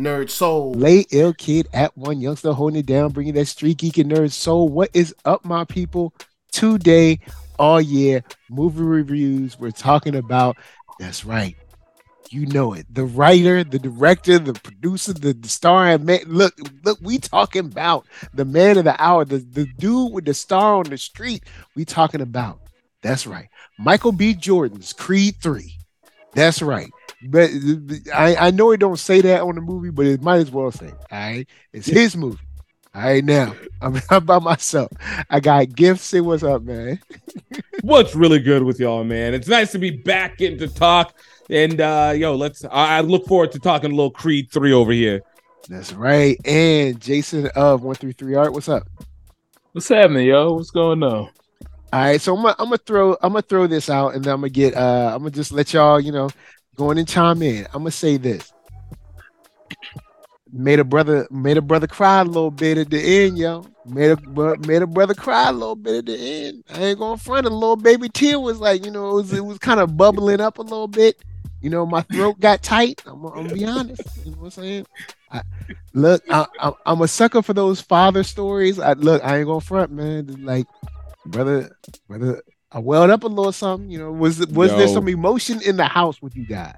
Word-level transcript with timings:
Nerd 0.00 0.30
Soul. 0.30 0.72
Lay 0.72 1.04
ill 1.10 1.34
kid 1.34 1.68
at 1.72 1.96
one 1.96 2.20
youngster 2.20 2.52
holding 2.52 2.80
it 2.80 2.86
down, 2.86 3.10
bringing 3.10 3.34
that 3.34 3.46
street 3.46 3.78
geek 3.78 3.98
and 3.98 4.10
nerd 4.10 4.32
soul. 4.32 4.68
What 4.68 4.90
is 4.94 5.14
up, 5.24 5.44
my 5.44 5.64
people? 5.64 6.14
Today, 6.52 7.20
all 7.58 7.80
year, 7.80 8.24
movie 8.48 8.82
reviews. 8.82 9.58
We're 9.58 9.70
talking 9.70 10.16
about. 10.16 10.56
That's 10.98 11.24
right. 11.24 11.54
You 12.30 12.46
know 12.46 12.72
it. 12.72 12.86
The 12.92 13.04
writer, 13.04 13.62
the 13.64 13.78
director, 13.78 14.38
the 14.38 14.54
producer, 14.54 15.12
the, 15.12 15.34
the 15.34 15.48
star. 15.48 15.98
Man, 15.98 16.20
look, 16.26 16.54
look, 16.84 16.98
we 17.02 17.18
talking 17.18 17.66
about 17.66 18.06
the 18.32 18.44
man 18.44 18.78
of 18.78 18.84
the 18.84 19.00
hour, 19.02 19.24
the, 19.24 19.38
the 19.38 19.66
dude 19.78 20.12
with 20.12 20.24
the 20.24 20.34
star 20.34 20.76
on 20.76 20.84
the 20.84 20.96
street. 20.98 21.44
We 21.76 21.84
talking 21.84 22.20
about. 22.20 22.60
That's 23.02 23.26
right. 23.26 23.48
Michael 23.78 24.12
B. 24.12 24.34
Jordan's 24.34 24.92
Creed 24.92 25.36
3. 25.42 25.74
That's 26.34 26.62
right. 26.62 26.90
But 27.22 27.50
I, 28.14 28.36
I 28.36 28.50
know 28.50 28.70
he 28.70 28.76
don't 28.76 28.98
say 28.98 29.20
that 29.20 29.42
on 29.42 29.54
the 29.54 29.60
movie, 29.60 29.90
but 29.90 30.06
it 30.06 30.22
might 30.22 30.38
as 30.38 30.50
well 30.50 30.70
say. 30.70 30.88
All 30.88 30.96
right, 31.10 31.46
it's 31.72 31.86
his 31.86 32.16
movie. 32.16 32.38
All 32.94 33.02
right, 33.02 33.24
now 33.24 33.54
I'm, 33.80 34.00
I'm 34.10 34.24
by 34.24 34.38
myself. 34.38 34.90
I 35.28 35.40
got 35.40 35.74
gifts. 35.74 36.04
Say 36.04 36.20
what's 36.20 36.42
up, 36.42 36.62
man. 36.62 36.98
what's 37.82 38.14
really 38.14 38.38
good 38.38 38.62
with 38.62 38.80
y'all, 38.80 39.04
man? 39.04 39.34
It's 39.34 39.48
nice 39.48 39.72
to 39.72 39.78
be 39.78 39.90
back 39.90 40.38
getting 40.38 40.58
to 40.58 40.68
talk. 40.68 41.16
And 41.48 41.80
uh 41.80 42.14
yo, 42.16 42.34
let's. 42.36 42.64
I, 42.64 42.98
I 42.98 43.00
look 43.00 43.26
forward 43.26 43.52
to 43.52 43.58
talking 43.58 43.92
a 43.92 43.94
little 43.94 44.10
Creed 44.10 44.50
three 44.50 44.72
over 44.72 44.92
here. 44.92 45.20
That's 45.68 45.92
right. 45.92 46.38
And 46.44 47.00
Jason 47.00 47.48
of 47.54 47.82
one 47.82 47.96
three 47.96 48.12
three 48.12 48.34
art. 48.34 48.52
What's 48.52 48.68
up? 48.68 48.88
What's 49.72 49.88
happening, 49.88 50.26
yo? 50.26 50.54
What's 50.54 50.70
going 50.70 51.02
on? 51.02 51.28
All 51.92 52.00
right, 52.00 52.20
so 52.20 52.36
I'm 52.36 52.42
gonna, 52.42 52.54
I'm 52.58 52.66
gonna 52.66 52.78
throw 52.78 53.12
I'm 53.14 53.32
gonna 53.32 53.42
throw 53.42 53.66
this 53.66 53.90
out, 53.90 54.14
and 54.14 54.24
then 54.24 54.32
I'm 54.32 54.40
gonna 54.40 54.50
get 54.50 54.76
uh 54.76 55.10
I'm 55.12 55.22
gonna 55.22 55.30
just 55.30 55.52
let 55.52 55.72
y'all 55.72 56.00
you 56.00 56.12
know 56.12 56.30
going 56.80 56.98
and 56.98 57.06
chime 57.06 57.42
in. 57.42 57.66
I'm 57.66 57.82
gonna 57.82 57.90
say 57.90 58.16
this. 58.16 58.52
Made 60.50 60.80
a 60.80 60.84
brother 60.84 61.28
made 61.30 61.58
a 61.58 61.62
brother 61.62 61.86
cry 61.86 62.22
a 62.22 62.24
little 62.24 62.50
bit 62.50 62.78
at 62.78 62.90
the 62.90 62.98
end, 62.98 63.36
yo. 63.38 63.66
Made 63.84 64.12
a 64.12 64.56
made 64.66 64.82
a 64.82 64.86
brother 64.86 65.14
cry 65.14 65.50
a 65.50 65.52
little 65.52 65.76
bit 65.76 65.96
at 65.96 66.06
the 66.06 66.16
end. 66.16 66.64
I 66.70 66.84
ain't 66.86 66.98
gonna 66.98 67.18
front 67.18 67.46
a 67.46 67.50
little 67.50 67.76
baby 67.76 68.08
tear 68.08 68.40
was 68.40 68.60
like 68.60 68.84
you 68.84 68.90
know 68.90 69.10
it 69.10 69.14
was, 69.14 69.32
it 69.34 69.44
was 69.44 69.58
kind 69.58 69.78
of 69.78 69.96
bubbling 69.96 70.40
up 70.40 70.58
a 70.58 70.62
little 70.62 70.88
bit. 70.88 71.22
You 71.60 71.68
know 71.68 71.84
my 71.84 72.00
throat 72.00 72.40
got 72.40 72.62
tight. 72.62 73.02
I'm, 73.06 73.24
I'm 73.26 73.34
gonna 73.34 73.54
be 73.54 73.66
honest. 73.66 74.24
You 74.24 74.32
know 74.32 74.38
what 74.38 74.44
I'm 74.46 74.62
saying? 74.62 74.86
I, 75.30 75.42
look, 75.92 76.22
I, 76.30 76.72
am 76.86 77.02
a 77.02 77.08
sucker 77.08 77.42
for 77.42 77.52
those 77.52 77.82
father 77.82 78.24
stories. 78.24 78.78
I 78.78 78.94
look, 78.94 79.22
I 79.22 79.38
ain't 79.38 79.46
gonna 79.46 79.60
front, 79.60 79.92
man. 79.92 80.44
Like 80.44 80.66
brother, 81.26 81.76
brother, 82.08 82.42
I 82.72 82.78
welled 82.78 83.10
up 83.10 83.24
a 83.24 83.26
little 83.26 83.52
something. 83.52 83.90
You 83.90 83.98
know, 83.98 84.12
was 84.12 84.46
was 84.48 84.70
Yo. 84.70 84.78
there 84.78 84.88
some 84.88 85.08
emotion 85.08 85.60
in 85.62 85.76
the 85.76 85.86
house 85.86 86.22
with 86.22 86.36
you 86.36 86.46
guys? 86.46 86.76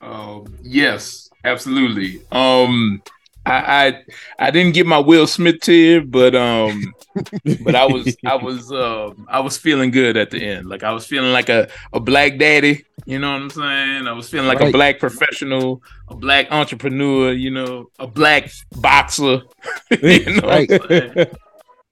Oh 0.00 0.46
yes, 0.62 1.30
absolutely. 1.44 2.22
Um, 2.30 3.02
I, 3.44 3.86
I 3.86 4.04
I 4.46 4.50
didn't 4.50 4.74
get 4.74 4.86
my 4.86 4.98
Will 4.98 5.26
Smith 5.26 5.60
tear, 5.60 6.00
but 6.02 6.34
um, 6.36 6.94
but 7.62 7.74
I 7.74 7.86
was 7.86 8.16
I 8.24 8.36
was 8.36 8.70
uh, 8.70 9.12
I 9.28 9.40
was 9.40 9.58
feeling 9.58 9.90
good 9.90 10.16
at 10.16 10.30
the 10.30 10.44
end. 10.44 10.68
Like 10.68 10.84
I 10.84 10.92
was 10.92 11.04
feeling 11.06 11.32
like 11.32 11.48
a 11.48 11.68
a 11.92 11.98
black 11.98 12.38
daddy. 12.38 12.84
You 13.06 13.18
know 13.18 13.32
what 13.32 13.42
I'm 13.42 13.50
saying? 13.50 14.06
I 14.06 14.12
was 14.12 14.28
feeling 14.28 14.46
like 14.46 14.60
right. 14.60 14.68
a 14.68 14.72
black 14.72 15.00
professional, 15.00 15.82
a 16.08 16.14
black 16.14 16.46
entrepreneur. 16.52 17.32
You 17.32 17.50
know, 17.50 17.86
a 17.98 18.06
black 18.06 18.50
boxer. 18.76 19.42
you 19.90 20.40
know 20.40 20.48
right. 20.48 20.70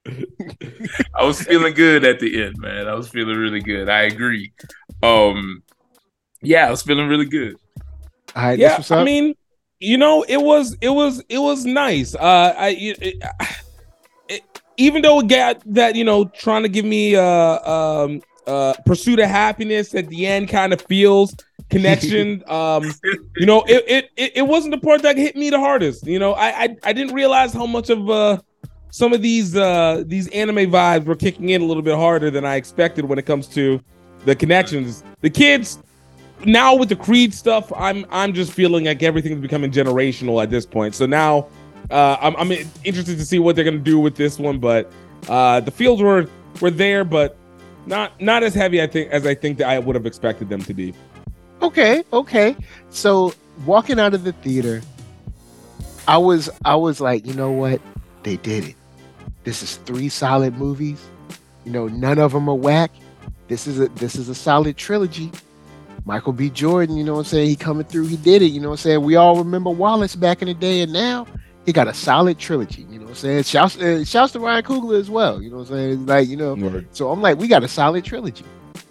I 1.15 1.23
was 1.23 1.41
feeling 1.41 1.73
good 1.73 2.05
at 2.05 2.19
the 2.19 2.43
end, 2.43 2.57
man. 2.59 2.87
I 2.87 2.93
was 2.93 3.09
feeling 3.09 3.37
really 3.37 3.61
good. 3.61 3.89
I 3.89 4.03
agree. 4.03 4.51
Um, 5.03 5.63
yeah, 6.41 6.67
I 6.67 6.71
was 6.71 6.81
feeling 6.81 7.07
really 7.07 7.25
good. 7.25 7.57
All 8.35 8.43
right, 8.43 8.59
yeah, 8.59 8.81
I 8.91 9.03
mean, 9.03 9.35
you 9.79 9.97
know, 9.97 10.23
it 10.23 10.37
was 10.37 10.77
it 10.81 10.89
was 10.89 11.23
it 11.29 11.39
was 11.39 11.65
nice. 11.65 12.15
Uh, 12.15 12.53
I 12.57 12.69
it, 12.69 13.23
it, 14.29 14.61
even 14.77 15.01
though 15.01 15.19
it 15.19 15.27
got 15.27 15.61
that 15.73 15.95
you 15.95 16.03
know 16.03 16.25
trying 16.25 16.63
to 16.63 16.69
give 16.69 16.85
me 16.85 17.15
uh 17.15 17.23
um 17.69 18.21
uh 18.45 18.73
pursuit 18.85 19.19
of 19.19 19.29
happiness 19.29 19.95
at 19.95 20.07
the 20.09 20.27
end 20.27 20.49
kind 20.49 20.73
of 20.73 20.81
feels 20.81 21.35
connection. 21.69 22.43
um, 22.49 22.91
you 23.35 23.45
know, 23.45 23.63
it, 23.67 24.09
it 24.17 24.31
it 24.35 24.41
wasn't 24.43 24.71
the 24.71 24.79
part 24.79 25.01
that 25.01 25.17
hit 25.17 25.35
me 25.35 25.49
the 25.49 25.59
hardest. 25.59 26.05
You 26.05 26.19
know, 26.19 26.33
I 26.33 26.63
I, 26.63 26.75
I 26.83 26.93
didn't 26.93 27.13
realize 27.13 27.53
how 27.53 27.65
much 27.65 27.89
of 27.89 28.09
uh 28.09 28.37
some 28.97 29.13
of 29.13 29.21
these 29.21 29.55
uh 29.55 30.03
these 30.07 30.27
anime 30.29 30.71
vibes 30.71 31.05
were 31.05 31.15
kicking 31.15 31.49
in 31.49 31.61
a 31.61 31.65
little 31.65 31.83
bit 31.83 31.95
harder 31.95 32.31
than 32.31 32.43
I 32.43 32.55
expected 32.55 33.05
when 33.05 33.19
it 33.19 33.27
comes 33.27 33.45
to 33.49 33.79
the 34.25 34.35
connections. 34.35 35.03
The 35.21 35.29
kids 35.29 35.77
now 36.45 36.75
with 36.75 36.89
the 36.89 36.95
Creed 36.95 37.31
stuff, 37.31 37.71
I'm 37.75 38.07
I'm 38.09 38.33
just 38.33 38.51
feeling 38.51 38.85
like 38.85 39.03
everything's 39.03 39.39
becoming 39.39 39.71
generational 39.71 40.41
at 40.41 40.49
this 40.49 40.65
point. 40.65 40.95
So 40.95 41.05
now 41.05 41.47
uh, 41.91 42.17
I'm, 42.19 42.35
I'm 42.37 42.51
interested 42.83 43.19
to 43.19 43.25
see 43.25 43.37
what 43.37 43.55
they're 43.55 43.65
gonna 43.65 43.77
do 43.77 43.99
with 43.99 44.15
this 44.15 44.39
one. 44.39 44.57
But 44.57 44.91
uh, 45.29 45.59
the 45.59 45.71
fields 45.71 46.01
were 46.01 46.27
were 46.59 46.71
there, 46.71 47.03
but 47.03 47.37
not 47.85 48.19
not 48.19 48.41
as 48.41 48.55
heavy 48.55 48.81
I 48.81 48.87
think 48.87 49.11
as 49.11 49.27
I 49.27 49.35
think 49.35 49.59
that 49.59 49.69
I 49.69 49.77
would 49.77 49.95
have 49.95 50.07
expected 50.07 50.49
them 50.49 50.63
to 50.63 50.73
be. 50.73 50.95
Okay, 51.61 52.03
okay. 52.13 52.55
So 52.89 53.31
walking 53.63 53.99
out 53.99 54.15
of 54.15 54.23
the 54.23 54.33
theater, 54.33 54.81
I 56.07 56.17
was 56.17 56.49
I 56.65 56.75
was 56.75 56.99
like, 56.99 57.27
you 57.27 57.35
know 57.35 57.51
what? 57.51 57.79
They 58.23 58.37
did 58.37 58.69
it. 58.69 58.75
This 59.47 59.63
is 59.63 59.77
three 59.77 60.09
solid 60.09 60.57
movies. 60.57 61.01
You 61.63 61.71
know, 61.71 61.87
none 61.87 62.19
of 62.19 62.33
them 62.33 62.49
are 62.49 62.55
whack. 62.55 62.91
This 63.47 63.65
is 63.65 63.79
a 63.79 63.87
this 63.87 64.17
is 64.17 64.27
a 64.27 64.35
solid 64.35 64.75
trilogy. 64.75 65.31
Michael 66.03 66.33
B. 66.33 66.49
Jordan, 66.49 66.97
you 66.97 67.03
know 67.05 67.13
what 67.13 67.19
I'm 67.19 67.25
saying? 67.27 67.47
He 67.47 67.55
coming 67.55 67.85
through, 67.85 68.07
he 68.07 68.17
did 68.17 68.41
it. 68.41 68.47
You 68.47 68.59
know 68.59 68.67
what 68.67 68.73
I'm 68.73 68.79
saying? 68.79 69.03
We 69.03 69.15
all 69.15 69.37
remember 69.37 69.69
Wallace 69.69 70.17
back 70.17 70.41
in 70.41 70.49
the 70.49 70.53
day, 70.53 70.81
and 70.81 70.91
now 70.91 71.27
he 71.65 71.71
got 71.71 71.87
a 71.87 71.93
solid 71.93 72.37
trilogy. 72.37 72.81
You 72.89 72.99
know 72.99 73.05
what 73.05 73.11
I'm 73.11 73.15
saying? 73.15 73.43
Shouts, 73.43 73.77
uh, 73.77 74.03
shouts 74.03 74.33
to 74.33 74.41
Ryan 74.41 74.65
Coogler 74.65 74.99
as 74.99 75.09
well. 75.09 75.41
You 75.41 75.49
know 75.49 75.59
what 75.59 75.69
I'm 75.69 75.75
saying? 75.77 75.91
It's 75.91 76.09
like, 76.09 76.27
you 76.27 76.35
know, 76.35 76.57
right. 76.57 76.85
so 76.93 77.09
I'm 77.09 77.21
like, 77.21 77.37
we 77.37 77.47
got 77.47 77.63
a 77.63 77.69
solid 77.69 78.03
trilogy. 78.03 78.43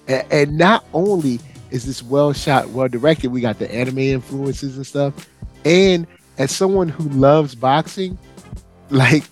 And, 0.08 0.32
and 0.32 0.56
not 0.56 0.86
only 0.94 1.38
is 1.70 1.84
this 1.84 2.02
well 2.02 2.32
shot, 2.32 2.70
well 2.70 2.88
directed, 2.88 3.28
we 3.28 3.42
got 3.42 3.58
the 3.58 3.70
anime 3.70 3.98
influences 3.98 4.78
and 4.78 4.86
stuff. 4.86 5.28
And 5.66 6.06
as 6.38 6.50
someone 6.50 6.88
who 6.88 7.10
loves 7.10 7.54
boxing, 7.54 8.16
like 8.90 9.24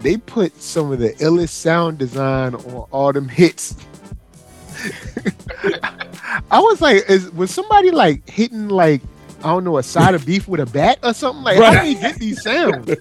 they 0.00 0.16
put 0.16 0.60
some 0.60 0.92
of 0.92 0.98
the 0.98 1.10
illest 1.14 1.50
sound 1.50 1.98
design 1.98 2.54
on 2.54 2.86
all 2.90 3.12
them 3.12 3.28
hits. 3.28 3.76
I 6.50 6.60
was 6.60 6.80
like, 6.80 7.08
is 7.08 7.30
was 7.32 7.50
somebody 7.50 7.90
like 7.90 8.28
hitting 8.28 8.68
like 8.68 9.02
I 9.40 9.48
don't 9.48 9.64
know 9.64 9.78
a 9.78 9.82
side 9.82 10.14
of 10.14 10.24
beef 10.24 10.46
with 10.48 10.60
a 10.60 10.66
bat 10.66 10.98
or 11.02 11.12
something? 11.14 11.42
Like 11.42 11.58
right. 11.58 11.76
how 11.76 11.82
do 11.82 11.88
you 11.90 11.98
get 11.98 12.16
these 12.16 12.42
sounds? 12.42 12.88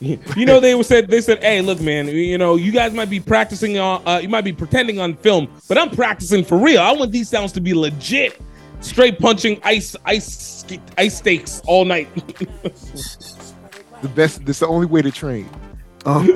you 0.00 0.46
know 0.46 0.60
they 0.60 0.82
said 0.82 1.08
they 1.08 1.20
said 1.20 1.42
hey 1.42 1.60
look 1.60 1.78
man 1.80 2.08
you 2.08 2.38
know 2.38 2.56
you 2.56 2.72
guys 2.72 2.92
might 2.94 3.10
be 3.10 3.20
practicing 3.20 3.78
on 3.78 4.02
uh, 4.08 4.16
you 4.16 4.30
might 4.30 4.44
be 4.44 4.52
pretending 4.52 4.98
on 4.98 5.14
film 5.14 5.46
but 5.68 5.76
i'm 5.76 5.90
practicing 5.90 6.42
for 6.42 6.56
real 6.56 6.80
i 6.80 6.90
want 6.90 7.12
these 7.12 7.28
sounds 7.28 7.52
to 7.52 7.60
be 7.60 7.74
legit 7.74 8.40
straight 8.80 9.18
punching 9.18 9.60
ice 9.62 9.94
ice 10.06 10.64
ice 10.96 11.18
steaks 11.18 11.60
all 11.66 11.84
night 11.84 12.08
the 14.02 14.08
best. 14.08 14.44
That's 14.44 14.60
the 14.60 14.68
only 14.68 14.86
way 14.86 15.02
to 15.02 15.10
train. 15.10 15.48
Um, 16.06 16.32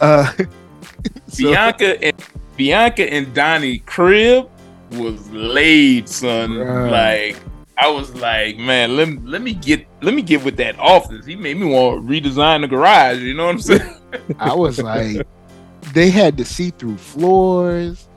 uh, 0.00 0.32
so. 1.26 1.50
Bianca 1.50 2.02
and 2.02 2.16
Bianca 2.56 3.12
and 3.12 3.34
Donnie 3.34 3.80
crib 3.80 4.48
was 4.92 5.30
laid, 5.30 6.08
son. 6.08 6.56
Like 6.90 7.36
I 7.76 7.88
was 7.88 8.14
like, 8.14 8.56
man, 8.56 8.96
let 8.96 9.08
me, 9.08 9.18
let 9.24 9.42
me 9.42 9.54
get 9.54 9.86
let 10.00 10.14
me 10.14 10.22
get 10.22 10.44
with 10.44 10.56
that 10.58 10.78
office. 10.78 11.26
He 11.26 11.34
made 11.34 11.56
me 11.56 11.66
want 11.66 12.06
to 12.06 12.12
redesign 12.12 12.60
the 12.60 12.68
garage. 12.68 13.18
You 13.20 13.34
know 13.34 13.46
what 13.46 13.54
I'm 13.54 13.60
saying? 13.60 13.96
I 14.38 14.54
was 14.54 14.80
like, 14.80 15.26
they 15.92 16.10
had 16.10 16.36
the 16.36 16.44
see 16.44 16.70
through 16.70 16.98
floors. 16.98 18.08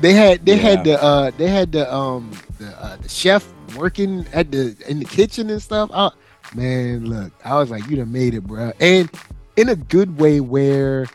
They 0.00 0.12
had 0.12 0.46
they 0.46 0.56
yeah. 0.56 0.62
had 0.62 0.84
the 0.84 1.02
uh 1.02 1.30
they 1.36 1.48
had 1.48 1.72
the 1.72 1.92
um 1.92 2.30
the 2.58 2.68
uh, 2.82 2.96
the 2.96 3.08
chef 3.08 3.46
working 3.76 4.26
at 4.32 4.52
the 4.52 4.76
in 4.86 5.00
the 5.00 5.04
kitchen 5.04 5.50
and 5.50 5.60
stuff. 5.60 5.90
I, 5.92 6.10
man, 6.54 7.06
look, 7.06 7.32
I 7.44 7.56
was 7.56 7.70
like, 7.70 7.88
you 7.88 7.96
done 7.96 8.12
made 8.12 8.34
it, 8.34 8.42
bro. 8.42 8.72
And 8.80 9.10
in 9.56 9.68
a 9.68 9.76
good 9.76 10.18
way 10.18 10.40
where, 10.40 11.06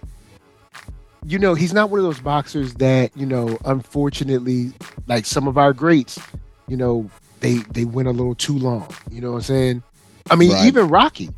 you 1.25 1.39
know, 1.39 1.53
he's 1.53 1.73
not 1.73 1.89
one 1.89 1.99
of 1.99 2.05
those 2.05 2.19
boxers 2.19 2.73
that, 2.75 3.15
you 3.15 3.25
know, 3.25 3.57
unfortunately, 3.65 4.73
like 5.07 5.25
some 5.25 5.47
of 5.47 5.57
our 5.57 5.73
greats, 5.73 6.19
you 6.67 6.77
know, 6.77 7.09
they 7.39 7.55
they 7.71 7.85
went 7.85 8.07
a 8.07 8.11
little 8.11 8.35
too 8.35 8.57
long. 8.57 8.87
You 9.11 9.21
know 9.21 9.31
what 9.31 9.37
I'm 9.37 9.43
saying? 9.43 9.83
I 10.31 10.35
mean, 10.35 10.51
right. 10.51 10.65
even 10.65 10.87
Rocky. 10.87 11.29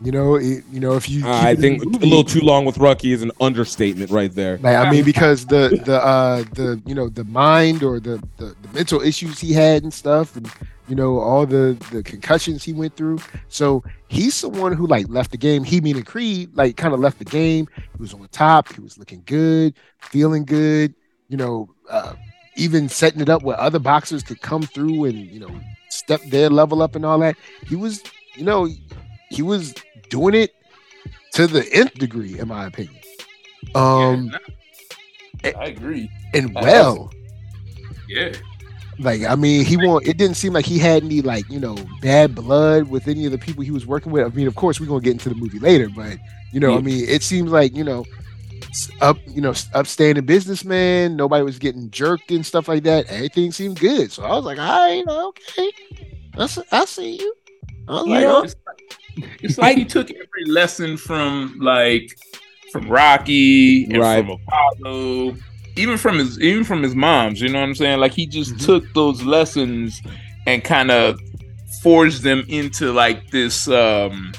You 0.00 0.12
know, 0.12 0.34
it, 0.34 0.64
you 0.70 0.80
know, 0.80 0.96
if 0.96 1.08
you, 1.08 1.26
uh, 1.26 1.40
I 1.42 1.54
think 1.54 1.82
movie, 1.82 2.06
a 2.06 2.08
little 2.08 2.24
too 2.24 2.40
long 2.40 2.66
with 2.66 2.76
Rocky 2.76 3.12
is 3.12 3.22
an 3.22 3.30
understatement 3.40 4.10
right 4.10 4.30
there. 4.30 4.58
Like, 4.58 4.76
I 4.76 4.90
mean, 4.90 5.04
because 5.12 5.46
the 5.46 5.80
the 5.84 6.02
uh 6.02 6.44
the 6.52 6.80
you 6.84 6.94
know 6.94 7.08
the 7.08 7.24
mind 7.24 7.82
or 7.82 8.00
the, 8.00 8.22
the 8.36 8.54
the 8.60 8.68
mental 8.74 9.00
issues 9.00 9.38
he 9.38 9.52
had 9.52 9.82
and 9.82 9.92
stuff, 9.92 10.36
and 10.36 10.50
you 10.88 10.94
know, 10.94 11.18
all 11.18 11.46
the 11.46 11.76
the 11.92 12.02
concussions 12.02 12.62
he 12.62 12.72
went 12.72 12.96
through. 12.96 13.18
So 13.48 13.82
he's 14.08 14.34
someone 14.34 14.72
who 14.72 14.86
like 14.86 15.08
left 15.08 15.30
the 15.30 15.36
game. 15.36 15.64
He 15.64 15.80
meaning 15.80 16.04
Creed, 16.04 16.54
like 16.54 16.76
kind 16.76 16.94
of 16.94 17.00
left 17.00 17.18
the 17.18 17.24
game. 17.24 17.68
He 17.76 18.00
was 18.00 18.12
on 18.12 18.26
top. 18.32 18.72
He 18.72 18.80
was 18.80 18.98
looking 18.98 19.22
good, 19.26 19.74
feeling 19.98 20.44
good. 20.44 20.94
You 21.28 21.36
know, 21.36 21.70
uh, 21.90 22.14
even 22.56 22.88
setting 22.88 23.20
it 23.20 23.28
up 23.28 23.42
where 23.42 23.58
other 23.58 23.78
boxers 23.78 24.22
could 24.22 24.40
come 24.40 24.62
through 24.62 25.04
and 25.04 25.16
you 25.16 25.40
know 25.40 25.60
step 25.88 26.20
their 26.28 26.50
level 26.50 26.82
up 26.82 26.94
and 26.94 27.04
all 27.04 27.18
that. 27.20 27.36
He 27.66 27.76
was, 27.76 28.02
you 28.34 28.44
know, 28.44 28.68
he 29.30 29.42
was 29.42 29.74
doing 30.10 30.34
it 30.34 30.54
to 31.32 31.46
the 31.46 31.66
nth 31.72 31.94
degree, 31.94 32.38
in 32.38 32.48
my 32.48 32.66
opinion. 32.66 33.00
Um, 33.74 34.36
yeah, 35.42 35.52
I 35.58 35.66
agree. 35.66 36.10
And 36.34 36.54
well, 36.54 37.10
yeah. 38.08 38.32
Like 38.98 39.22
I 39.24 39.34
mean, 39.34 39.64
he 39.64 39.76
won't. 39.76 40.06
It 40.06 40.16
didn't 40.16 40.36
seem 40.36 40.52
like 40.52 40.64
he 40.64 40.78
had 40.78 41.04
any 41.04 41.20
like 41.20 41.48
you 41.50 41.58
know 41.58 41.76
bad 42.00 42.34
blood 42.34 42.88
with 42.88 43.08
any 43.08 43.26
of 43.26 43.32
the 43.32 43.38
people 43.38 43.64
he 43.64 43.70
was 43.70 43.86
working 43.86 44.12
with. 44.12 44.24
I 44.24 44.28
mean, 44.28 44.46
of 44.46 44.54
course, 44.54 44.80
we're 44.80 44.86
gonna 44.86 45.00
get 45.00 45.12
into 45.12 45.28
the 45.28 45.34
movie 45.34 45.58
later, 45.58 45.88
but 45.88 46.18
you 46.52 46.60
know, 46.60 46.72
yeah. 46.72 46.78
I 46.78 46.80
mean, 46.80 47.08
it 47.08 47.22
seems 47.22 47.50
like 47.50 47.74
you 47.76 47.84
know, 47.84 48.04
up 49.00 49.18
you 49.26 49.40
know, 49.40 49.54
upstanding 49.74 50.24
businessman. 50.24 51.16
Nobody 51.16 51.42
was 51.44 51.58
getting 51.58 51.90
jerked 51.90 52.30
and 52.30 52.44
stuff 52.44 52.68
like 52.68 52.84
that. 52.84 53.06
Everything 53.06 53.52
seemed 53.52 53.80
good. 53.80 54.12
So 54.12 54.22
I 54.22 54.30
was 54.30 54.44
like, 54.44 54.58
all 54.58 54.64
right, 54.64 55.04
okay, 55.08 55.72
I 56.38 56.46
see, 56.46 56.62
I 56.70 56.84
see 56.84 57.16
you. 57.18 57.34
I 57.88 57.92
was 57.92 58.06
you 58.06 58.12
like, 58.12 58.22
know, 58.22 58.36
oh. 58.36 58.42
it's 58.42 58.56
like, 58.66 58.98
it's 59.42 59.58
like 59.58 59.76
he 59.76 59.84
took 59.84 60.10
every 60.10 60.44
lesson 60.46 60.96
from 60.96 61.58
like 61.60 62.16
from 62.72 62.88
Rocky 62.88 63.84
and 63.84 63.98
right. 63.98 64.24
from 64.24 64.40
Apollo 64.46 65.36
even 65.76 65.98
from 65.98 66.18
his 66.18 66.40
even 66.40 66.64
from 66.64 66.82
his 66.82 66.94
mom's, 66.94 67.40
you 67.40 67.48
know 67.48 67.60
what 67.60 67.68
I'm 67.68 67.74
saying? 67.74 68.00
Like 68.00 68.12
he 68.12 68.26
just 68.26 68.54
mm-hmm. 68.54 68.64
took 68.64 68.92
those 68.94 69.22
lessons 69.22 70.00
and 70.46 70.62
kind 70.62 70.90
of 70.90 71.18
forged 71.82 72.22
them 72.22 72.44
into 72.48 72.92
like 72.92 73.30
this 73.30 73.68
um 73.68 74.32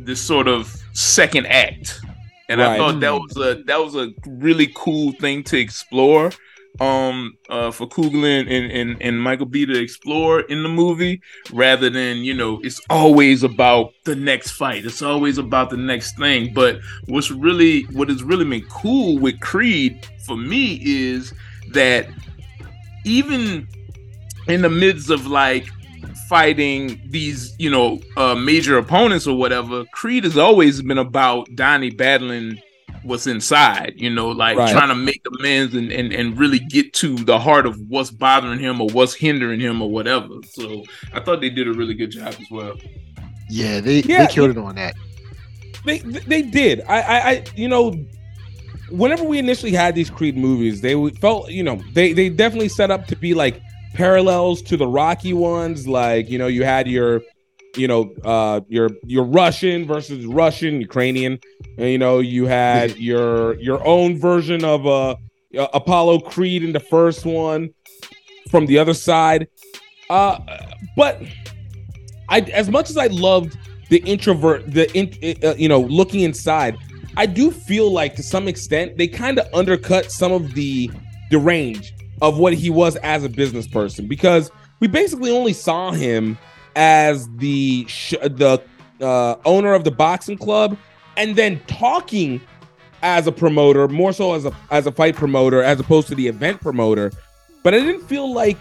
this 0.00 0.20
sort 0.20 0.48
of 0.48 0.74
second 0.92 1.46
act. 1.46 2.00
And 2.48 2.60
right. 2.60 2.74
I 2.74 2.76
thought 2.78 3.00
that 3.00 3.12
was 3.12 3.36
a 3.36 3.62
that 3.64 3.82
was 3.82 3.96
a 3.96 4.12
really 4.26 4.72
cool 4.74 5.12
thing 5.12 5.42
to 5.44 5.58
explore 5.58 6.30
um 6.80 7.36
uh 7.48 7.70
for 7.70 7.88
Coogler 7.88 8.40
and, 8.40 8.70
and 8.70 9.00
and 9.00 9.20
Michael 9.20 9.46
B 9.46 9.64
to 9.66 9.78
explore 9.78 10.40
in 10.40 10.62
the 10.62 10.68
movie 10.68 11.20
rather 11.52 11.88
than 11.88 12.18
you 12.18 12.34
know 12.34 12.60
it's 12.62 12.80
always 12.90 13.42
about 13.42 13.92
the 14.04 14.16
next 14.16 14.52
fight. 14.52 14.84
It's 14.84 15.02
always 15.02 15.38
about 15.38 15.70
the 15.70 15.76
next 15.76 16.18
thing. 16.18 16.52
But 16.52 16.80
what's 17.06 17.30
really 17.30 17.82
what 17.92 18.08
has 18.08 18.22
really 18.22 18.44
been 18.44 18.66
cool 18.68 19.18
with 19.18 19.40
Creed 19.40 20.06
for 20.26 20.36
me 20.36 20.80
is 20.84 21.32
that 21.72 22.08
even 23.04 23.66
in 24.48 24.62
the 24.62 24.70
midst 24.70 25.10
of 25.10 25.26
like 25.26 25.66
fighting 26.28 27.00
these 27.06 27.54
you 27.58 27.70
know 27.70 28.00
uh 28.16 28.34
major 28.34 28.78
opponents 28.78 29.26
or 29.26 29.38
whatever 29.38 29.84
Creed 29.92 30.24
has 30.24 30.36
always 30.36 30.82
been 30.82 30.98
about 30.98 31.48
Donnie 31.54 31.90
battling 31.90 32.60
what's 33.06 33.26
inside, 33.26 33.94
you 33.96 34.10
know, 34.10 34.28
like 34.28 34.56
right. 34.56 34.72
trying 34.72 34.88
to 34.88 34.94
make 34.94 35.22
amends 35.38 35.74
and, 35.74 35.90
and 35.92 36.12
and 36.12 36.38
really 36.38 36.58
get 36.58 36.92
to 36.94 37.16
the 37.16 37.38
heart 37.38 37.66
of 37.66 37.78
what's 37.88 38.10
bothering 38.10 38.58
him 38.58 38.80
or 38.80 38.88
what's 38.90 39.14
hindering 39.14 39.60
him 39.60 39.80
or 39.80 39.90
whatever. 39.90 40.28
So 40.50 40.82
I 41.12 41.20
thought 41.20 41.40
they 41.40 41.50
did 41.50 41.68
a 41.68 41.72
really 41.72 41.94
good 41.94 42.10
job 42.10 42.28
as 42.28 42.50
well. 42.50 42.74
Yeah, 43.48 43.80
they 43.80 44.00
yeah, 44.00 44.26
they 44.26 44.32
killed 44.32 44.50
it 44.50 44.58
on 44.58 44.74
that. 44.74 44.94
They 45.84 45.98
they 45.98 46.42
did. 46.42 46.82
I, 46.88 47.00
I 47.00 47.30
I 47.30 47.44
you 47.54 47.68
know 47.68 47.94
whenever 48.90 49.24
we 49.24 49.38
initially 49.38 49.72
had 49.72 49.94
these 49.94 50.10
Creed 50.10 50.36
movies, 50.36 50.80
they 50.80 51.10
felt 51.20 51.50
you 51.50 51.62
know 51.62 51.80
they 51.94 52.12
they 52.12 52.28
definitely 52.28 52.68
set 52.68 52.90
up 52.90 53.06
to 53.06 53.16
be 53.16 53.34
like 53.34 53.60
parallels 53.94 54.62
to 54.62 54.76
the 54.76 54.86
Rocky 54.86 55.32
ones. 55.32 55.86
Like 55.86 56.28
you 56.28 56.38
know 56.38 56.48
you 56.48 56.64
had 56.64 56.88
your 56.88 57.22
you 57.76 57.88
know, 57.88 58.14
uh, 58.24 58.60
your 58.68 58.90
your 59.04 59.24
Russian 59.24 59.86
versus 59.86 60.24
Russian, 60.26 60.80
Ukrainian, 60.80 61.38
and 61.76 61.88
you 61.90 61.98
know, 61.98 62.20
you 62.20 62.46
had 62.46 62.96
your 62.98 63.54
your 63.60 63.84
own 63.86 64.18
version 64.18 64.64
of 64.64 64.86
uh, 64.86 65.16
Apollo 65.72 66.20
Creed 66.20 66.62
in 66.62 66.72
the 66.72 66.80
first 66.80 67.24
one 67.24 67.70
from 68.50 68.66
the 68.66 68.78
other 68.78 68.94
side. 68.94 69.48
Uh, 70.08 70.38
but 70.96 71.20
I, 72.28 72.40
as 72.40 72.70
much 72.70 72.90
as 72.90 72.96
I 72.96 73.06
loved 73.08 73.56
the 73.88 73.98
introvert, 73.98 74.72
the 74.72 74.90
in, 74.96 75.12
uh, 75.44 75.54
you 75.56 75.68
know, 75.68 75.80
looking 75.80 76.20
inside, 76.20 76.76
I 77.16 77.26
do 77.26 77.50
feel 77.50 77.90
like 77.90 78.14
to 78.16 78.22
some 78.22 78.48
extent 78.48 78.96
they 78.96 79.08
kind 79.08 79.38
of 79.38 79.52
undercut 79.54 80.10
some 80.10 80.32
of 80.32 80.54
the 80.54 80.90
the 81.30 81.38
range 81.38 81.92
of 82.22 82.38
what 82.38 82.54
he 82.54 82.70
was 82.70 82.96
as 82.96 83.24
a 83.24 83.28
business 83.28 83.66
person 83.66 84.06
because 84.06 84.50
we 84.80 84.88
basically 84.88 85.30
only 85.30 85.52
saw 85.52 85.90
him 85.90 86.38
as 86.76 87.28
the 87.36 87.86
sh- 87.88 88.14
the 88.22 88.62
uh, 89.00 89.36
owner 89.44 89.74
of 89.74 89.84
the 89.84 89.90
boxing 89.90 90.36
club, 90.36 90.76
and 91.16 91.36
then 91.36 91.60
talking 91.66 92.40
as 93.02 93.26
a 93.26 93.32
promoter, 93.32 93.88
more 93.88 94.12
so 94.12 94.34
as 94.34 94.44
a 94.44 94.52
as 94.70 94.86
a 94.86 94.92
fight 94.92 95.16
promoter, 95.16 95.62
as 95.62 95.78
opposed 95.80 96.08
to 96.08 96.14
the 96.14 96.26
event 96.26 96.60
promoter. 96.60 97.12
But 97.62 97.74
I 97.74 97.80
didn't 97.80 98.02
feel 98.06 98.32
like 98.32 98.58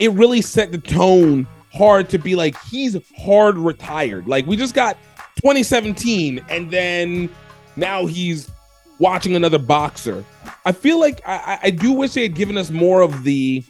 it 0.00 0.10
really 0.12 0.42
set 0.42 0.72
the 0.72 0.78
tone 0.78 1.46
hard 1.72 2.08
to 2.10 2.18
be 2.18 2.34
like 2.36 2.60
he's 2.64 2.96
hard 3.18 3.58
retired. 3.58 4.26
Like 4.26 4.46
we 4.46 4.56
just 4.56 4.74
got 4.74 4.96
2017, 5.36 6.44
and 6.48 6.70
then 6.70 7.28
now 7.76 8.06
he's 8.06 8.50
watching 8.98 9.36
another 9.36 9.58
boxer. 9.58 10.24
I 10.64 10.72
feel 10.72 11.00
like 11.00 11.20
I, 11.26 11.58
I 11.64 11.70
do 11.70 11.92
wish 11.92 12.12
they 12.12 12.22
had 12.22 12.34
given 12.34 12.56
us 12.56 12.70
more 12.70 13.02
of 13.02 13.24
the 13.24 13.62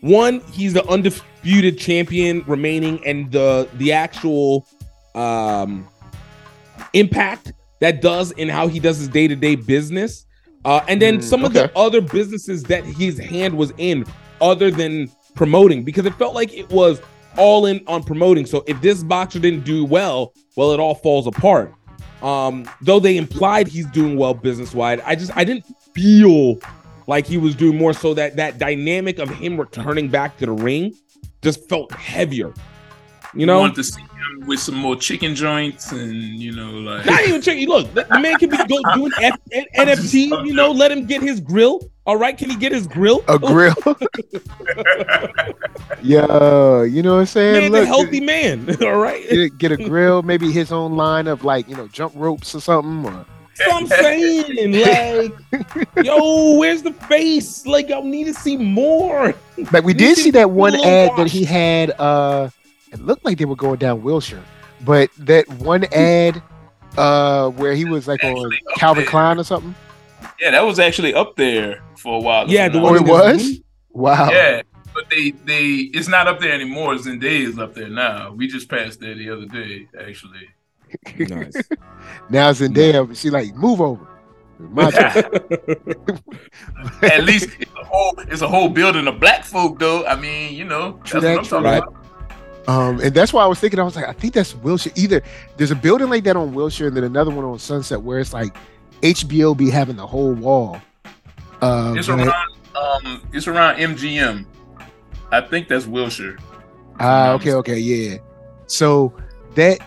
one, 0.00 0.40
he's 0.52 0.72
the 0.72 0.86
undisputed 0.88 1.78
champion 1.78 2.42
remaining, 2.46 3.04
and 3.06 3.30
the 3.30 3.68
the 3.74 3.92
actual 3.92 4.66
um 5.14 5.88
impact 6.92 7.52
that 7.80 8.00
does 8.00 8.30
in 8.32 8.48
how 8.48 8.68
he 8.68 8.78
does 8.78 8.98
his 8.98 9.08
day 9.08 9.28
to 9.28 9.36
day 9.36 9.56
business. 9.56 10.26
Uh, 10.64 10.82
and 10.88 11.00
then 11.00 11.18
mm, 11.18 11.22
some 11.22 11.44
okay. 11.44 11.46
of 11.46 11.72
the 11.72 11.78
other 11.78 12.00
businesses 12.00 12.62
that 12.64 12.84
his 12.84 13.18
hand 13.18 13.56
was 13.56 13.72
in, 13.78 14.04
other 14.40 14.70
than 14.70 15.10
promoting, 15.34 15.82
because 15.82 16.04
it 16.04 16.14
felt 16.14 16.34
like 16.34 16.52
it 16.52 16.68
was 16.70 17.00
all 17.38 17.66
in 17.66 17.82
on 17.86 18.02
promoting. 18.02 18.44
So 18.44 18.62
if 18.66 18.80
this 18.80 19.02
boxer 19.02 19.38
didn't 19.38 19.64
do 19.64 19.84
well, 19.84 20.34
well, 20.56 20.72
it 20.72 20.80
all 20.80 20.94
falls 20.94 21.26
apart. 21.26 21.74
Um, 22.22 22.68
though 22.82 23.00
they 23.00 23.16
implied 23.16 23.68
he's 23.68 23.86
doing 23.86 24.16
well 24.16 24.34
business 24.34 24.74
wide, 24.74 25.00
I 25.06 25.14
just 25.14 25.34
I 25.36 25.44
didn't 25.44 25.64
feel 25.94 26.58
like 27.06 27.26
he 27.26 27.38
was 27.38 27.54
doing 27.54 27.78
more 27.78 27.94
so 27.94 28.12
that 28.14 28.36
that 28.36 28.58
dynamic 28.58 29.18
of 29.18 29.30
him 29.30 29.58
returning 29.58 30.08
back 30.08 30.36
to 30.38 30.46
the 30.46 30.52
ring 30.52 30.94
just 31.42 31.66
felt 31.68 31.90
heavier. 31.92 32.52
You 33.34 33.46
know, 33.46 33.60
want 33.60 33.76
to 33.76 33.84
see 33.84 34.00
him 34.00 34.46
with 34.46 34.58
some 34.58 34.74
more 34.74 34.96
chicken 34.96 35.36
joints 35.36 35.92
and 35.92 36.12
you 36.12 36.50
know, 36.52 36.70
like 36.70 37.06
not 37.06 37.22
even 37.22 37.40
chicken. 37.40 37.68
Look, 37.68 37.94
the, 37.94 38.04
man 38.20 38.36
can 38.36 38.50
be 38.50 38.56
go 38.56 38.80
doing 38.94 39.12
F, 39.20 39.38
N, 39.52 39.64
NFT. 39.76 40.46
You 40.46 40.52
know, 40.52 40.72
let 40.72 40.90
him 40.90 41.06
get 41.06 41.22
his 41.22 41.38
grill. 41.40 41.80
All 42.06 42.16
right, 42.16 42.36
can 42.36 42.50
he 42.50 42.56
get 42.56 42.72
his 42.72 42.88
grill? 42.88 43.22
A 43.28 43.38
grill. 43.38 43.74
yeah, 46.02 46.82
you 46.82 47.02
know 47.02 47.14
what 47.14 47.20
I'm 47.20 47.26
saying? 47.26 47.70
Man, 47.70 47.72
Look, 47.72 47.84
a 47.84 47.86
healthy 47.86 48.20
man. 48.20 48.68
All 48.82 48.96
right, 48.96 49.28
get, 49.28 49.58
get 49.58 49.72
a 49.72 49.76
grill. 49.76 50.22
Maybe 50.22 50.50
his 50.50 50.72
own 50.72 50.96
line 50.96 51.28
of 51.28 51.44
like 51.44 51.68
you 51.68 51.76
know 51.76 51.86
jump 51.88 52.12
ropes 52.16 52.52
or 52.54 52.60
something. 52.60 53.12
Or 53.12 53.24
what 53.58 53.74
I'm 53.74 53.86
saying. 53.86 54.72
Like, 54.72 56.04
yo, 56.04 56.56
where's 56.56 56.82
the 56.82 56.92
face? 56.92 57.64
Like, 57.66 57.90
I 57.92 58.00
need 58.00 58.24
to 58.24 58.34
see 58.34 58.56
more. 58.56 59.34
Like, 59.70 59.84
we 59.84 59.92
did 59.94 60.16
see 60.16 60.30
that 60.32 60.50
one 60.50 60.74
ad 60.74 61.12
that 61.16 61.28
he 61.28 61.44
had. 61.44 61.92
uh 61.92 62.50
It 62.92 63.00
looked 63.00 63.24
like 63.24 63.38
they 63.38 63.44
were 63.44 63.56
going 63.56 63.78
down 63.78 64.02
Wilshire, 64.02 64.42
but 64.84 65.10
that 65.18 65.48
one 65.48 65.84
ad 65.92 66.42
uh 66.98 67.50
where 67.50 67.74
he 67.74 67.84
was 67.84 68.08
like 68.08 68.22
on 68.24 68.50
Calvin 68.76 69.04
there. 69.04 69.10
Klein 69.10 69.38
or 69.38 69.44
something. 69.44 69.74
Yeah, 70.40 70.50
that 70.50 70.62
was 70.62 70.78
actually 70.78 71.14
up 71.14 71.36
there 71.36 71.82
for 71.96 72.18
a 72.18 72.20
while. 72.20 72.50
Yeah, 72.50 72.68
the 72.68 72.80
one 72.80 72.94
oh, 72.94 72.96
it 72.96 73.02
was. 73.02 73.60
Wow. 73.90 74.30
Yeah, 74.30 74.62
but 74.94 75.08
they 75.10 75.30
they 75.30 75.90
it's 75.94 76.08
not 76.08 76.26
up 76.26 76.40
there 76.40 76.52
anymore. 76.52 76.94
Zendaya 76.94 77.46
is 77.46 77.58
up 77.58 77.74
there 77.74 77.88
now. 77.88 78.32
We 78.32 78.48
just 78.48 78.68
passed 78.68 79.00
there 79.00 79.14
the 79.14 79.30
other 79.30 79.46
day, 79.46 79.88
actually. 79.98 80.48
Nice. 81.18 81.54
now 82.30 82.50
Zendaya, 82.52 83.06
nice. 83.06 83.20
she 83.20 83.30
like 83.30 83.54
move 83.54 83.80
over. 83.80 84.06
At 87.02 87.24
least 87.24 87.48
it's 87.58 87.72
a 87.80 87.84
whole 87.84 88.14
it's 88.18 88.42
a 88.42 88.48
whole 88.48 88.68
building 88.68 89.06
of 89.06 89.18
black 89.20 89.44
folk 89.44 89.78
though. 89.78 90.04
I 90.06 90.16
mean, 90.16 90.54
you 90.54 90.64
know, 90.64 91.00
that's 91.02 91.14
what 91.14 91.24
I'm 91.24 91.44
talking 91.44 91.64
right. 91.64 91.82
about. 91.82 91.99
Um, 92.70 93.00
and 93.00 93.12
that's 93.12 93.32
why 93.32 93.42
I 93.42 93.48
was 93.48 93.58
thinking, 93.58 93.80
I 93.80 93.82
was 93.82 93.96
like, 93.96 94.06
I 94.06 94.12
think 94.12 94.32
that's 94.32 94.54
Wilshire. 94.54 94.92
Either 94.94 95.22
there's 95.56 95.72
a 95.72 95.74
building 95.74 96.08
like 96.08 96.22
that 96.22 96.36
on 96.36 96.54
Wilshire, 96.54 96.86
and 96.86 96.96
then 96.96 97.02
another 97.02 97.32
one 97.32 97.44
on 97.44 97.58
Sunset 97.58 98.00
where 98.00 98.20
it's 98.20 98.32
like 98.32 98.56
HBO 99.02 99.56
be 99.56 99.70
having 99.70 99.96
the 99.96 100.06
whole 100.06 100.34
wall. 100.34 100.80
Um, 101.62 101.98
it's 101.98 102.08
around 102.08 102.32
um, 102.76 103.28
it's 103.32 103.48
around 103.48 103.78
MGM. 103.78 104.46
I 105.32 105.40
think 105.40 105.66
that's 105.66 105.86
Wilshire. 105.86 106.38
Ah, 107.00 107.30
uh, 107.30 107.34
okay, 107.34 107.54
okay, 107.54 107.78
yeah. 107.78 108.18
So 108.68 109.14
that 109.56 109.80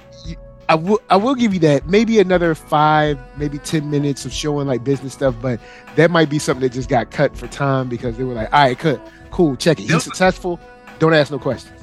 I 0.68 0.76
will 0.76 1.00
I 1.10 1.16
will 1.16 1.36
give 1.36 1.54
you 1.54 1.62
that. 1.62 1.88
Maybe 1.88 2.20
another 2.20 2.54
five, 2.54 3.18
maybe 3.38 3.60
ten 3.60 3.90
minutes 3.90 4.26
of 4.26 4.34
showing 4.34 4.68
like 4.68 4.84
business 4.84 5.14
stuff, 5.14 5.36
but 5.42 5.62
that 5.96 6.12
might 6.12 6.30
be 6.30 6.38
something 6.38 6.62
that 6.62 6.74
just 6.74 6.90
got 6.90 7.12
cut 7.12 7.38
for 7.38 7.48
time 7.48 7.88
because 7.88 8.18
they 8.18 8.26
were 8.26 8.34
like, 8.34 8.52
all 8.54 8.62
right, 8.62 8.78
cut, 8.78 9.00
cool, 9.32 9.56
check 9.56 9.80
it. 9.80 9.84
He's 9.84 10.04
successful. 10.04 10.60
Don't 11.00 11.14
ask 11.14 11.32
no 11.32 11.40
questions. 11.40 11.83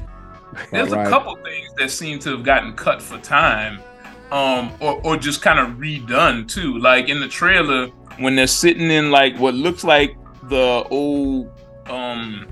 There's 0.71 0.91
right. 0.91 1.07
a 1.07 1.11
couple 1.11 1.37
things 1.37 1.69
that 1.79 1.91
seem 1.91 2.19
to 2.21 2.31
have 2.31 2.45
gotten 2.45 2.75
cut 2.75 3.01
for 3.03 3.19
time, 3.19 3.81
um, 4.31 4.73
or 4.81 5.01
or 5.05 5.17
just 5.17 5.43
kind 5.43 5.59
of 5.59 5.77
redone 5.79 6.49
too. 6.49 6.79
Like 6.79 7.09
in 7.09 7.21
the 7.21 7.29
trailer, 7.29 7.89
when 8.19 8.37
they're 8.37 8.47
sitting 8.47 8.91
in 8.91 9.11
like 9.11 9.39
what 9.39 9.55
looks 9.55 9.85
like 9.85 10.17
the 10.45 10.85
old 10.91 11.51
um 11.87 12.47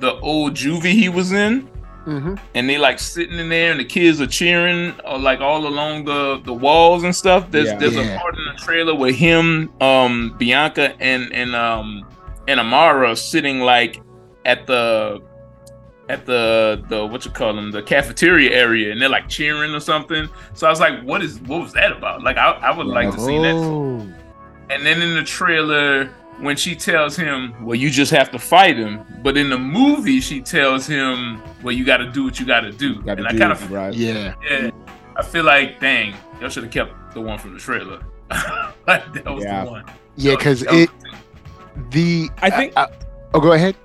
the 0.00 0.14
old 0.20 0.54
juvie 0.54 0.92
he 0.92 1.08
was 1.08 1.32
in 1.32 1.68
mm-hmm. 2.06 2.34
and 2.54 2.68
they 2.68 2.78
like 2.78 2.98
sitting 2.98 3.38
in 3.38 3.48
there, 3.48 3.70
and 3.70 3.80
the 3.80 3.84
kids 3.84 4.20
are 4.20 4.26
cheering, 4.26 4.92
or 5.00 5.14
uh, 5.14 5.18
like 5.18 5.40
all 5.40 5.66
along 5.66 6.04
the 6.04 6.40
the 6.44 6.52
walls 6.52 7.04
and 7.04 7.14
stuff. 7.14 7.50
There's 7.50 7.68
yeah. 7.68 7.78
there's 7.78 7.96
yeah. 7.96 8.14
a 8.14 8.18
part 8.18 8.38
in 8.38 8.44
the 8.44 8.54
trailer 8.54 8.94
where 8.94 9.12
him, 9.12 9.72
um, 9.80 10.34
Bianca, 10.38 10.94
and 11.00 11.32
and 11.32 11.54
um 11.54 12.06
and 12.48 12.60
Amara 12.60 13.16
sitting 13.16 13.60
like 13.60 14.00
at 14.44 14.66
the 14.66 15.22
at 16.08 16.24
the 16.24 16.84
the 16.88 17.04
what 17.04 17.24
you 17.24 17.30
call 17.30 17.54
them 17.54 17.70
the 17.70 17.82
cafeteria 17.82 18.50
area 18.50 18.92
and 18.92 19.00
they're 19.00 19.08
like 19.08 19.28
cheering 19.28 19.74
or 19.74 19.80
something. 19.80 20.28
So 20.54 20.66
I 20.66 20.70
was 20.70 20.80
like, 20.80 21.02
what 21.02 21.22
is 21.22 21.40
what 21.40 21.60
was 21.60 21.72
that 21.72 21.92
about? 21.92 22.22
Like 22.22 22.36
I, 22.36 22.52
I 22.52 22.76
would 22.76 22.86
like 22.86 23.12
to 23.12 23.20
see 23.20 23.38
that. 23.38 23.54
Oh. 23.54 24.06
And 24.68 24.84
then 24.84 25.00
in 25.00 25.14
the 25.14 25.22
trailer, 25.22 26.06
when 26.40 26.56
she 26.56 26.74
tells 26.74 27.16
him, 27.16 27.54
"Well, 27.64 27.76
you 27.76 27.90
just 27.90 28.10
have 28.10 28.30
to 28.32 28.38
fight 28.38 28.76
him," 28.76 29.04
but 29.22 29.36
in 29.36 29.48
the 29.48 29.58
movie 29.58 30.20
she 30.20 30.40
tells 30.40 30.86
him, 30.86 31.40
"Well, 31.62 31.72
you 31.72 31.84
got 31.84 31.98
to 31.98 32.10
do 32.10 32.24
what 32.24 32.38
you 32.38 32.46
got 32.46 32.60
to 32.60 32.72
do." 32.72 33.00
Gotta 33.02 33.24
and 33.24 33.30
do 33.30 33.36
I 33.36 33.38
kind 33.38 33.52
of 33.52 33.70
right. 33.70 33.94
yeah, 33.94 34.34
yeah. 34.48 34.70
I 35.16 35.22
feel 35.22 35.44
like, 35.44 35.80
dang, 35.80 36.14
y'all 36.40 36.50
should 36.50 36.64
have 36.64 36.72
kept 36.72 37.14
the 37.14 37.20
one 37.20 37.38
from 37.38 37.54
the 37.54 37.60
trailer. 37.60 38.00
like 38.86 39.12
that 39.12 39.24
was 39.24 39.44
yeah. 39.44 39.64
the 39.64 39.70
one. 39.70 39.84
Yeah, 40.16 40.36
because 40.36 40.62
it 40.62 40.90
the 41.90 42.28
I 42.42 42.50
think. 42.50 42.72
I, 42.76 42.84
I, 42.84 42.88
oh, 43.34 43.40
go 43.40 43.52
ahead. 43.52 43.76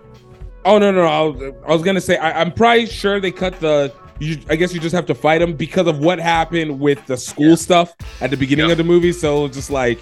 Oh 0.63 0.77
no 0.77 0.91
no! 0.91 1.03
no. 1.03 1.07
I, 1.07 1.21
was, 1.21 1.53
I 1.67 1.73
was 1.73 1.81
gonna 1.81 2.01
say 2.01 2.17
I, 2.17 2.41
am 2.41 2.51
probably 2.51 2.85
sure 2.85 3.19
they 3.19 3.31
cut 3.31 3.59
the. 3.59 3.93
You, 4.19 4.37
I 4.49 4.55
guess 4.55 4.71
you 4.71 4.79
just 4.79 4.93
have 4.93 5.07
to 5.07 5.15
fight 5.15 5.39
them 5.39 5.53
because 5.55 5.87
of 5.87 5.97
what 5.97 6.19
happened 6.19 6.79
with 6.79 7.03
the 7.07 7.17
school 7.17 7.49
yeah. 7.49 7.55
stuff 7.55 7.95
at 8.21 8.29
the 8.29 8.37
beginning 8.37 8.65
yep. 8.65 8.73
of 8.73 8.77
the 8.77 8.83
movie. 8.83 9.11
So 9.11 9.47
just 9.47 9.71
like 9.71 9.99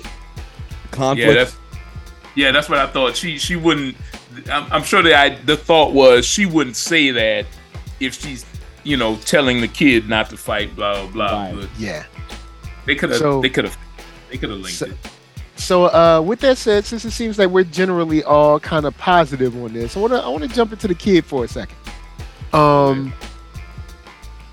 conflict. 0.92 1.28
Yeah, 1.30 1.34
that's, 1.34 1.58
yeah, 2.36 2.52
that's 2.52 2.68
what 2.68 2.80
I 2.80 2.88
thought. 2.88 3.16
She 3.16 3.38
she 3.38 3.56
wouldn't. 3.56 3.96
I'm, 4.52 4.72
I'm 4.74 4.84
sure 4.84 5.02
that 5.02 5.14
I 5.14 5.30
the 5.44 5.56
thought 5.56 5.94
was 5.94 6.26
she 6.26 6.46
wouldn't 6.46 6.76
say 6.76 7.12
that 7.12 7.46
if 8.02 8.20
she's 8.20 8.46
you 8.84 8.98
know 8.98 9.16
telling 9.18 9.62
the 9.62 9.68
kid 9.70 10.10
not 10.10 10.30
to 10.32 10.38
fight. 10.38 10.76
Blah 10.76 11.08
blah. 11.08 11.44
Right. 11.44 11.56
But 11.56 11.70
yeah, 11.78 12.04
they 12.86 12.96
could 12.96 13.12
have. 13.12 13.20
So, 13.20 13.42
they 13.42 13.50
could 13.50 13.64
have. 13.64 13.78
They 14.30 14.38
could 14.38 14.50
have 14.50 14.60
linked 14.60 14.78
so, 14.78 14.88
it. 14.88 14.98
So, 15.60 15.86
uh, 15.88 16.22
with 16.22 16.40
that 16.40 16.58
said, 16.58 16.86
since 16.86 17.04
it 17.04 17.12
seems 17.12 17.38
like 17.38 17.50
we're 17.50 17.66
generally 17.66 18.24
all 18.24 18.62
kind 18.62 18.86
of 18.86 18.98
positive 18.98 19.54
on 19.62 19.74
this, 19.74 19.98
I 19.98 20.00
want 20.00 20.14
to 20.14 20.20
I 20.20 20.28
want 20.30 20.44
to 20.44 20.50
jump 20.50 20.72
into 20.72 20.88
the 20.88 20.96
kid 20.96 21.26
for 21.26 21.44
a 21.44 21.48
second. 21.50 21.76
Um, 22.54 23.14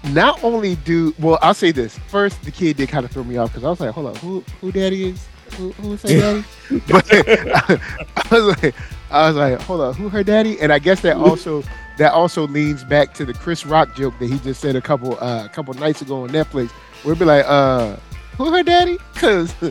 not 0.08 0.42
only 0.42 0.74
do 0.76 1.14
well, 1.20 1.38
I'll 1.42 1.54
say 1.54 1.70
this 1.70 1.96
first. 2.08 2.42
The 2.42 2.50
kid 2.50 2.76
did 2.76 2.88
kind 2.88 3.04
of 3.04 3.12
throw 3.12 3.22
me 3.22 3.36
off 3.36 3.50
because 3.52 3.62
I 3.64 3.70
was 3.70 3.78
like, 3.78 3.90
hold 3.90 4.08
on, 4.08 4.16
who 4.16 4.44
who 4.60 4.72
daddy 4.72 5.10
is? 5.10 5.26
Who 5.56 5.70
who's 5.72 6.02
her 6.02 6.08
daddy? 6.70 6.82
but 6.88 7.06
I, 7.12 7.80
I 8.16 8.34
was 8.34 8.62
like, 8.62 8.74
I 9.12 9.28
was 9.28 9.36
like, 9.36 9.60
hold 9.60 9.80
on, 9.82 9.94
who 9.94 10.08
her 10.08 10.24
daddy? 10.24 10.60
And 10.60 10.72
I 10.72 10.80
guess 10.80 11.00
that 11.02 11.16
also 11.16 11.62
that 11.98 12.12
also 12.12 12.48
leans 12.48 12.82
back 12.82 13.14
to 13.14 13.24
the 13.24 13.32
Chris 13.32 13.64
Rock 13.64 13.94
joke 13.94 14.18
that 14.18 14.28
he 14.28 14.40
just 14.40 14.60
said 14.60 14.74
a 14.74 14.80
couple 14.80 15.16
uh, 15.20 15.44
a 15.44 15.48
couple 15.48 15.72
nights 15.74 16.02
ago 16.02 16.24
on 16.24 16.30
Netflix, 16.30 16.70
where 17.04 17.12
it'd 17.12 17.20
be 17.20 17.24
like, 17.24 17.44
uh 17.46 17.96
who 18.36 18.52
her 18.52 18.62
daddy? 18.62 18.98
Cause 19.14 19.54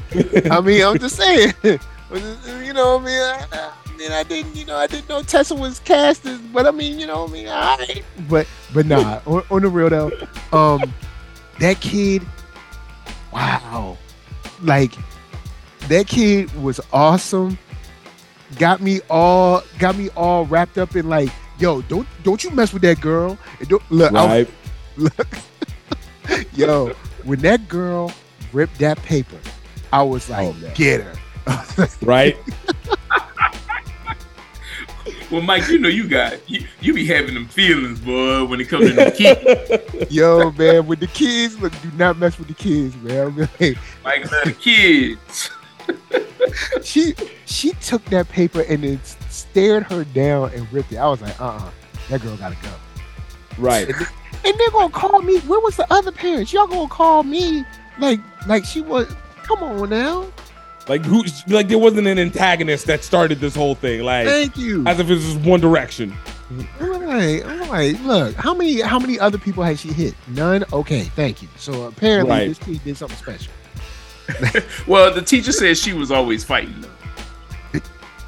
I 0.52 0.62
mean, 0.62 0.84
I'm 0.84 0.98
just 1.00 1.16
saying, 1.18 1.54
you 1.64 2.74
know, 2.74 2.98
what 2.98 3.02
I 3.02 3.06
mean, 3.06 3.22
I, 3.22 3.48
I, 3.52 3.98
mean, 3.98 4.12
I 4.12 4.24
didn't, 4.24 4.56
you 4.56 4.66
know, 4.66 4.76
I 4.76 4.88
didn't 4.88 5.10
know 5.10 5.22
Tessa 5.22 5.56
was 5.56 5.80
cast 5.80 6.26
as, 6.26 6.40
but 6.40 6.66
I 6.66 6.72
mean, 6.72 7.00
you 7.00 7.08
know, 7.08 7.24
what 7.24 7.32
I 7.32 7.34
mean, 7.34 7.48
all 7.48 7.78
right, 7.78 8.04
but 8.30 8.48
but 8.74 8.86
nah, 8.86 9.22
on, 9.26 9.44
on 9.50 9.62
the 9.62 9.70
real 9.70 9.90
though, 9.90 10.12
um, 10.52 10.94
that 11.60 11.80
kid, 11.80 12.24
wow, 13.32 13.98
like 14.62 14.94
that 15.88 16.08
kid 16.08 16.54
was 16.62 16.80
awesome. 16.92 17.58
Got 18.58 18.82
me 18.82 19.02
all, 19.10 19.64
got 19.80 19.98
me 19.98 20.10
all 20.16 20.46
wrapped 20.46 20.78
up 20.78 20.96
in 20.96 21.10
like, 21.10 21.30
yo, 21.60 21.82
don't 21.84 22.08
don't 22.24 22.44
you 22.44 22.52
mess 22.52 22.74
with 22.74 22.84
that 22.84 23.02
girl. 23.02 23.38
And 23.60 23.68
don't, 23.68 23.84
look, 23.92 24.12
right. 24.12 24.48
look, 24.98 25.28
yo, 26.54 26.90
when 27.24 27.40
that 27.40 27.68
girl 27.68 28.12
ripped 28.54 28.80
that 28.80 28.98
paper, 29.04 29.38
I 29.92 30.04
was 30.04 30.30
like, 30.30 30.48
oh, 30.48 30.72
get 30.76 31.02
her. 31.02 31.16
right? 32.02 32.38
well, 35.32 35.42
Mike, 35.42 35.68
you 35.68 35.78
know 35.78 35.90
you 35.90 36.08
got 36.08 36.50
you, 36.50 36.66
you 36.82 36.94
be 36.94 37.06
having 37.06 37.34
them 37.34 37.48
feelings, 37.48 38.00
boy, 38.00 38.46
when 38.46 38.60
it 38.60 38.70
comes 38.70 38.90
to 38.90 38.94
the 38.94 39.12
kids. 39.12 40.12
Yo, 40.14 40.52
man, 40.52 40.88
with 40.88 41.00
the 41.00 41.08
kids, 41.08 41.60
look, 41.60 41.74
do 41.82 41.92
not 41.98 42.18
mess 42.18 42.38
with 42.38 42.48
the 42.48 42.54
kids, 42.54 42.96
man. 42.98 43.36
Mike 44.04 44.32
love 44.32 44.46
the 44.46 44.56
kids. 44.60 45.52
she 46.84 47.14
she 47.46 47.72
took 47.74 48.04
that 48.06 48.28
paper 48.30 48.62
and 48.62 48.84
then 48.84 49.00
stared 49.30 49.84
her 49.84 50.04
down 50.04 50.52
and 50.54 50.72
ripped 50.72 50.92
it. 50.92 50.98
I 50.98 51.08
was 51.08 51.22
like, 51.22 51.40
uh 51.40 51.46
uh-uh, 51.46 51.58
uh 51.58 51.72
that 52.10 52.22
girl 52.22 52.38
gotta 52.38 52.58
go. 52.62 52.72
Right. 53.58 53.88
And, 53.88 53.96
they, 53.96 54.50
and 54.50 54.60
they're 54.60 54.72
gonna 54.72 54.90
call 54.90 55.22
me. 55.22 55.40
Where 55.42 55.60
was 55.60 55.78
the 55.78 55.92
other 55.92 56.12
parents? 56.12 56.54
Y'all 56.54 56.68
gonna 56.68 56.88
call 56.88 57.24
me 57.24 57.66
like, 58.00 58.20
like 58.48 58.66
she 58.66 58.82
was. 58.82 59.14
Come 59.44 59.64
on 59.64 59.90
now. 59.90 60.26
Like 60.88 61.04
who? 61.06 61.24
Like 61.48 61.68
there 61.68 61.78
wasn't 61.78 62.08
an 62.08 62.20
antagonist 62.20 62.86
that 62.88 63.04
started 63.04 63.40
this 63.40 63.56
whole 63.56 63.76
thing. 63.76 64.04
Like, 64.04 64.28
thank 64.28 64.58
you. 64.58 64.86
As 64.86 65.00
if 65.00 65.10
it 65.10 65.14
was 65.14 65.36
One 65.38 65.60
Direction. 65.60 66.16
I'm 66.80 67.06
like, 67.08 67.46
I'm 67.46 67.70
like, 67.70 68.04
look, 68.04 68.36
how 68.36 68.54
many, 68.54 68.80
how 68.82 69.00
many 69.00 69.20
other 69.20 69.40
people 69.40 69.64
has 69.64 69.80
she 69.80 69.88
hit? 69.90 70.14
None. 70.28 70.64
Okay, 70.72 71.04
thank 71.04 71.42
you. 71.42 71.48
So 71.58 71.88
apparently, 71.88 72.32
right. 72.32 72.48
this 72.48 72.60
kid 72.60 72.84
did 72.84 72.98
something 72.98 73.18
special. 73.18 73.52
well, 74.88 75.14
the 75.14 75.22
teacher 75.22 75.52
said 75.52 75.78
she 75.78 75.94
was 75.94 76.12
always 76.12 76.44
fighting 76.44 76.82
though. 76.82 76.90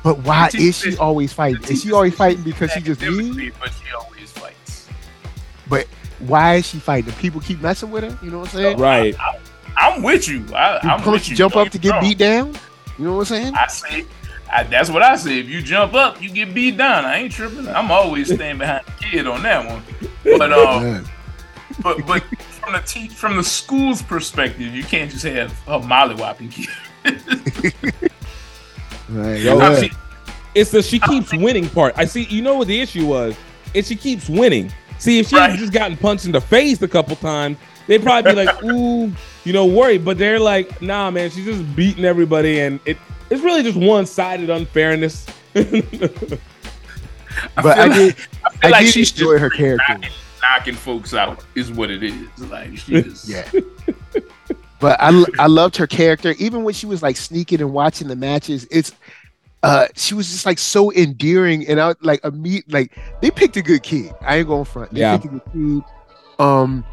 But 0.04 0.20
why 0.20 0.50
is 0.54 0.78
she 0.78 0.96
always 0.98 1.34
fighting? 1.34 1.64
Is 1.64 1.84
she 1.84 1.92
always 1.92 2.16
fighting 2.16 2.44
because 2.44 2.72
she 2.72 2.82
just 2.82 3.02
mean? 3.02 3.52
But 3.60 3.72
she 3.74 3.94
always 3.94 4.32
fights. 4.32 4.88
But 5.68 5.86
why 6.20 6.56
is 6.56 6.68
she 6.68 6.78
fighting? 6.78 7.14
People 7.14 7.42
keep 7.42 7.62
messing 7.62 7.92
with 7.92 8.04
her. 8.04 8.26
You 8.26 8.32
know 8.32 8.40
what 8.40 8.54
I'm 8.54 8.56
saying? 8.56 8.78
Right. 8.78 9.20
I, 9.20 9.40
I'm 9.78 10.02
with 10.02 10.28
you. 10.28 10.44
I, 10.56 10.80
am 10.84 11.10
with 11.10 11.30
you. 11.30 11.36
Jump 11.36 11.56
up 11.56 11.70
to 11.70 11.78
get 11.78 12.02
beat 12.02 12.18
down. 12.18 12.56
You 12.98 13.06
know 13.06 13.14
what 13.14 13.20
I'm 13.20 13.26
saying? 13.26 13.54
I 13.54 13.68
say, 13.68 14.06
I, 14.52 14.64
that's 14.64 14.90
what 14.90 15.04
I 15.04 15.16
say. 15.16 15.40
If 15.40 15.48
you 15.48 15.62
jump 15.62 15.94
up, 15.94 16.22
you 16.22 16.32
get 16.32 16.54
beat 16.54 16.78
down. 16.78 17.06
I 17.06 17.18
ain't 17.18 17.32
tripping. 17.32 17.68
I'm 17.68 17.92
always 17.92 18.34
staying 18.34 18.58
behind 18.58 18.86
the 18.88 18.92
kid 18.94 19.28
on 19.28 19.44
that 19.44 19.70
one. 19.70 19.84
But 20.24 20.52
um, 20.54 21.06
but 21.84 22.06
but 22.08 22.24
from 22.40 22.74
the 22.74 22.80
te- 22.80 23.10
from 23.10 23.38
the 23.38 23.44
school's 23.44 24.02
perspective, 24.02 24.74
you 24.74 24.84
can't 24.84 25.12
just 25.12 25.24
have 25.26 25.52
a 25.68 25.80
mollywhopping 25.80 26.52
kid. 26.52 26.70
right. 29.10 29.40
Yo, 29.40 29.82
she, 29.82 29.92
it's 30.56 30.72
the 30.72 30.82
she 30.82 31.00
keeps 31.00 31.32
winning 31.34 31.70
part. 31.70 31.94
I 31.98 32.06
see. 32.06 32.24
You 32.24 32.42
know 32.42 32.56
what 32.56 32.68
the 32.68 32.82
issue 32.82 33.06
was? 33.06 33.36
Is 33.76 33.88
she 33.88 33.96
keeps 33.96 34.28
winning. 34.28 34.74
See, 34.98 35.20
if 35.20 35.28
she 35.28 35.36
right. 35.36 35.58
just 35.58 35.72
gotten 35.72 35.96
punched 35.96 36.26
in 36.26 36.32
the 36.32 36.42
face 36.42 36.82
a 36.82 36.88
couple 36.88 37.16
times, 37.18 37.58
they'd 37.88 38.04
probably 38.04 38.32
be 38.32 38.46
like, 38.46 38.64
"Ooh, 38.64 39.12
you 39.44 39.54
know, 39.54 39.66
worried." 39.66 40.06
But 40.06 40.18
they're 40.18 40.40
like, 40.40 40.82
"Nah, 40.82 41.12
man, 41.12 41.30
she's 41.30 41.46
just 41.46 41.76
beating 41.76 42.06
everybody, 42.06 42.60
and 42.60 42.80
it 42.86 42.98
it's 43.30 43.42
really 43.42 43.64
just 43.64 43.78
one 43.78 44.06
sided 44.06 44.50
unfairness." 44.50 45.26
but 45.54 45.70
I, 47.56 47.88
did, 47.88 48.16
I, 48.44 48.50
I 48.64 48.70
like 48.70 48.86
did 48.94 48.98
enjoy 48.98 49.40
her 49.40 49.50
character. 49.50 49.94
Knocking, 49.94 50.12
knocking, 50.42 50.76
folks 50.76 51.14
out 51.14 51.44
is 51.56 51.72
what 51.72 51.90
it 51.90 52.04
is. 52.04 52.28
Like 52.38 52.78
she 52.78 53.02
just 53.02 53.28
yeah. 53.28 53.50
But 54.80 54.98
I 55.00 55.26
I 55.40 55.48
loved 55.48 55.76
her 55.78 55.88
character, 55.88 56.36
even 56.38 56.64
when 56.64 56.74
she 56.74 56.86
was 56.86 57.02
like 57.02 57.18
sneaking 57.18 57.62
and 57.62 57.74
watching 57.74 58.08
the 58.08 58.16
matches. 58.16 58.68
It's 58.70 58.94
uh, 59.64 59.88
she 59.96 60.14
was 60.14 60.30
just 60.30 60.46
like 60.46 60.60
so 60.60 60.92
endearing, 60.94 61.68
and 61.68 61.82
I 61.82 61.96
like 62.02 62.20
a 62.24 62.32
meet 62.32 62.72
like 62.72 62.96
they 63.22 63.32
picked 63.32 63.58
a 63.58 63.62
good 63.62 63.82
kid. 63.82 64.14
I 64.22 64.38
ain't 64.38 64.48
going 64.48 64.66
front. 64.66 64.94
They 64.94 65.00
yeah. 65.00 65.18
picked 65.18 65.26
a 65.26 65.40
good 65.40 65.42
kid. 65.52 65.84
Um, 66.40 66.86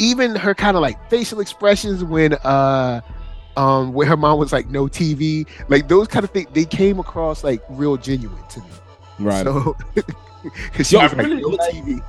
even 0.00 0.34
her 0.34 0.54
kind 0.54 0.76
of 0.76 0.80
like 0.80 0.98
facial 1.10 1.40
expressions 1.40 2.02
when 2.02 2.32
uh 2.32 3.00
um 3.56 3.92
where 3.92 4.06
her 4.06 4.16
mom 4.16 4.38
was 4.38 4.52
like 4.52 4.68
no 4.68 4.86
TV, 4.86 5.46
like 5.68 5.86
those 5.88 6.08
kind 6.08 6.24
of 6.24 6.30
things, 6.30 6.48
they 6.52 6.64
came 6.64 6.98
across 6.98 7.44
like 7.44 7.62
real 7.68 7.96
genuine 7.96 8.42
to 8.48 8.60
me. 8.60 8.66
Right. 9.18 9.44
So 9.44 9.76
because 10.42 10.88
she 10.88 10.96
Yo, 10.96 11.02
was 11.02 11.12
I 11.12 11.16
really 11.16 11.42
no 11.42 11.48
like, 11.48 11.72
TV. 11.72 12.02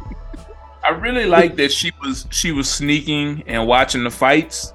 I 0.84 0.90
really 0.92 1.26
like 1.26 1.58
that 1.58 1.72
she 1.72 1.92
was 2.02 2.26
she 2.32 2.52
was 2.52 2.70
sneaking 2.70 3.44
and 3.46 3.68
watching 3.68 4.04
the 4.04 4.10
fights 4.10 4.72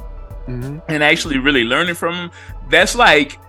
mm-hmm. 0.46 0.78
and 0.88 1.02
actually 1.02 1.38
really 1.38 1.64
learning 1.64 1.94
from 1.94 2.14
them. 2.14 2.30
That's 2.68 2.94
like 2.94 3.40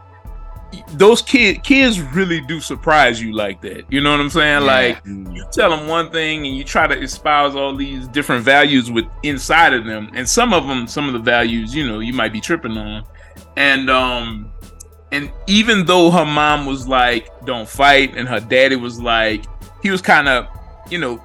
those 0.94 1.22
kid 1.22 1.64
kids 1.64 2.00
really 2.00 2.42
do 2.42 2.60
surprise 2.60 3.22
you 3.22 3.34
like 3.34 3.62
that. 3.62 3.86
You 3.92 4.02
know 4.02 4.12
what 4.12 4.20
I'm 4.20 4.30
saying? 4.30 4.64
Yeah. 4.64 4.68
Like 4.68 5.06
you 5.06 5.46
tell 5.52 5.70
them 5.70 5.88
one 5.88 6.12
thing 6.12 6.46
and 6.46 6.56
you 6.56 6.64
try 6.64 6.88
to 6.88 7.00
espouse 7.00 7.56
all 7.56 7.76
these 7.76 8.08
different 8.10 8.44
values 8.44 8.92
with 8.92 9.06
inside 9.24 9.74
of 9.74 9.86
them, 9.86 10.10
and 10.14 10.28
some 10.28 10.54
of 10.54 10.68
them, 10.68 10.88
some 10.88 11.08
of 11.08 11.14
the 11.14 11.20
values, 11.20 11.74
you 11.74 11.88
know, 11.88 12.00
you 12.00 12.14
might 12.14 12.34
be 12.34 12.42
tripping 12.42 12.78
on, 12.78 13.04
and 13.56 13.90
um, 13.90 14.52
and 15.12 15.32
even 15.48 15.86
though 15.86 16.12
her 16.12 16.26
mom 16.26 16.66
was 16.66 16.88
like, 16.88 17.30
"Don't 17.46 17.68
fight," 17.68 18.16
and 18.16 18.28
her 18.28 18.40
daddy 18.40 18.76
was 18.76 19.02
like, 19.02 19.46
he 19.82 19.90
was 19.90 20.02
kind 20.02 20.28
of, 20.28 20.48
you 20.90 20.98
know, 20.98 21.24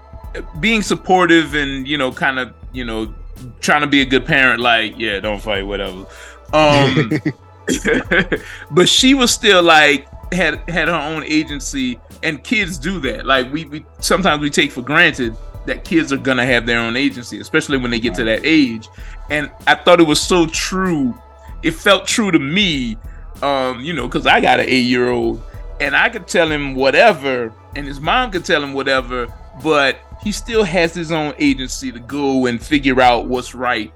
being 0.61 0.83
supportive 0.83 1.55
and 1.55 1.87
you 1.89 1.99
know, 1.99 2.13
kind 2.13 2.39
of, 2.39 2.55
you 2.73 2.85
know, 2.85 3.13
trying 3.61 3.81
to 3.81 3.89
be 3.89 4.03
a 4.03 4.07
good 4.07 4.25
parent, 4.25 4.61
like, 4.61 4.95
yeah, 4.99 5.19
don't 5.21 5.43
fight, 5.43 5.67
whatever. 5.67 6.07
Um. 6.53 7.11
but 8.71 8.89
she 8.89 9.15
was 9.15 9.31
still 9.31 9.63
like 9.63 10.07
had 10.33 10.69
had 10.69 10.89
her 10.89 10.95
own 10.95 11.23
agency 11.25 12.01
and 12.23 12.43
kids 12.43 12.79
do 12.79 12.99
that 13.01 13.27
like 13.27 13.53
we, 13.53 13.67
we 13.67 13.85
sometimes 14.01 14.41
we 14.41 14.49
take 14.49 14.73
for 14.73 14.83
granted 14.83 15.37
that 15.67 15.85
kids 15.85 16.13
are 16.13 16.19
gonna 16.19 16.47
have 16.47 16.67
their 16.67 16.81
own 16.81 16.97
agency, 16.97 17.41
especially 17.41 17.79
when 17.79 17.91
they 17.91 18.01
get 18.01 18.15
to 18.15 18.25
that 18.25 18.41
age. 18.45 18.89
And 19.31 19.51
I 19.67 19.75
thought 19.75 20.01
it 20.01 20.07
was 20.07 20.21
so 20.21 20.47
true. 20.47 21.15
It 21.63 21.73
felt 21.73 22.07
true 22.07 22.31
to 22.31 22.39
me, 22.39 22.97
um, 23.43 23.81
you 23.81 23.93
know, 23.93 24.07
because 24.09 24.27
I 24.27 24.41
got 24.41 24.61
an 24.61 24.67
eight 24.69 24.85
year 24.85 25.11
old, 25.11 25.43
and 25.81 25.95
I 25.95 26.09
could 26.09 26.27
tell 26.27 26.51
him 26.51 26.75
whatever, 26.75 27.53
and 27.77 27.87
his 27.87 28.01
mom 28.01 28.31
could 28.31 28.45
tell 28.45 28.63
him 28.63 28.73
whatever, 28.73 29.33
but 29.63 29.99
he 30.23 30.33
still 30.33 30.65
has 30.65 30.95
his 30.95 31.13
own 31.13 31.35
agency 31.39 31.93
to 31.93 32.01
go 32.01 32.47
and 32.47 32.61
figure 32.61 33.01
out 33.01 33.27
what's 33.27 33.55
right, 33.55 33.93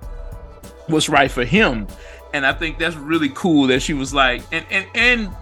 what's 0.86 1.08
right 1.08 1.30
for 1.30 1.44
him. 1.44 1.86
And 2.36 2.44
I 2.44 2.52
think 2.52 2.78
that's 2.78 2.96
really 2.96 3.30
cool 3.30 3.66
that 3.68 3.80
she 3.80 3.94
was 3.94 4.12
like, 4.12 4.42
and 4.52 4.66
and 4.70 4.86
and 4.94 5.36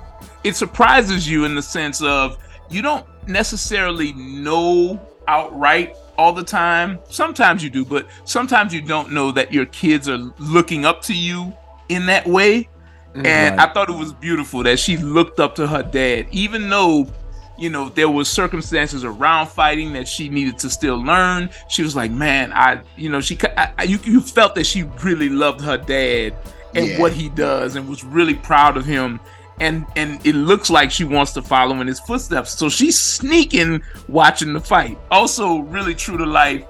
it 0.45 0.55
surprises 0.55 1.29
you 1.29 1.45
in 1.45 1.57
the 1.57 1.63
sense 1.63 2.01
of 2.01 2.39
you 2.71 2.83
don't 2.83 3.05
necessarily 3.27 4.13
know 4.13 5.05
outright 5.27 5.97
all 6.17 6.33
the 6.33 6.45
time. 6.45 7.01
Sometimes 7.11 7.65
you 7.65 7.71
do, 7.71 7.85
but 7.85 8.07
sometimes 8.25 8.73
you 8.73 8.81
don't 8.81 9.11
know 9.11 9.33
that 9.33 9.53
your 9.53 9.67
kids 9.67 10.09
are 10.09 10.19
looking 10.39 10.85
up 10.85 11.03
to 11.03 11.15
you 11.15 11.53
in 11.89 12.07
that 12.07 12.29
way. 12.29 12.69
Mm-hmm. 13.09 13.27
And 13.27 13.61
I 13.61 13.73
thought 13.73 13.91
it 13.91 13.97
was 13.97 14.13
beautiful 14.13 14.63
that 14.63 14.79
she 14.79 14.97
looked 14.97 15.41
up 15.41 15.57
to 15.57 15.67
her 15.67 15.83
dad, 15.83 16.29
even 16.31 16.69
though 16.69 17.09
you 17.59 17.71
know 17.71 17.89
there 17.89 18.09
was 18.09 18.29
circumstances 18.29 19.03
around 19.03 19.49
fighting 19.49 19.95
that 19.95 20.07
she 20.07 20.29
needed 20.29 20.59
to 20.59 20.71
still 20.71 21.03
learn. 21.05 21.51
She 21.69 21.83
was 21.83 21.97
like, 21.97 22.13
"Man, 22.13 22.53
I, 22.53 22.83
you 22.97 23.09
know, 23.09 23.21
she, 23.21 23.37
I, 23.57 23.83
you, 23.83 23.99
you 24.05 24.21
felt 24.21 24.55
that 24.55 24.65
she 24.67 24.85
really 25.03 25.29
loved 25.29 25.61
her 25.61 25.77
dad 25.77 26.37
and 26.75 26.89
yeah. 26.89 26.99
what 26.99 27.13
he 27.13 27.29
does, 27.29 27.77
and 27.77 27.89
was 27.89 28.05
really 28.05 28.35
proud 28.35 28.77
of 28.77 28.85
him 28.85 29.21
and 29.61 29.87
and 29.97 30.25
it 30.27 30.35
looks 30.35 30.71
like 30.71 30.91
she 30.91 31.05
wants 31.05 31.33
to 31.33 31.43
follow 31.43 31.81
in 31.81 31.87
his 31.87 32.01
footsteps. 32.01 32.57
So 32.59 32.69
she's 32.69 32.99
sneaking 32.99 33.83
watching 34.09 34.53
the 34.53 34.61
fight. 34.61 34.99
Also, 35.11 35.59
really 35.59 35.95
true 35.95 36.17
to 36.19 36.27
life. 36.27 36.65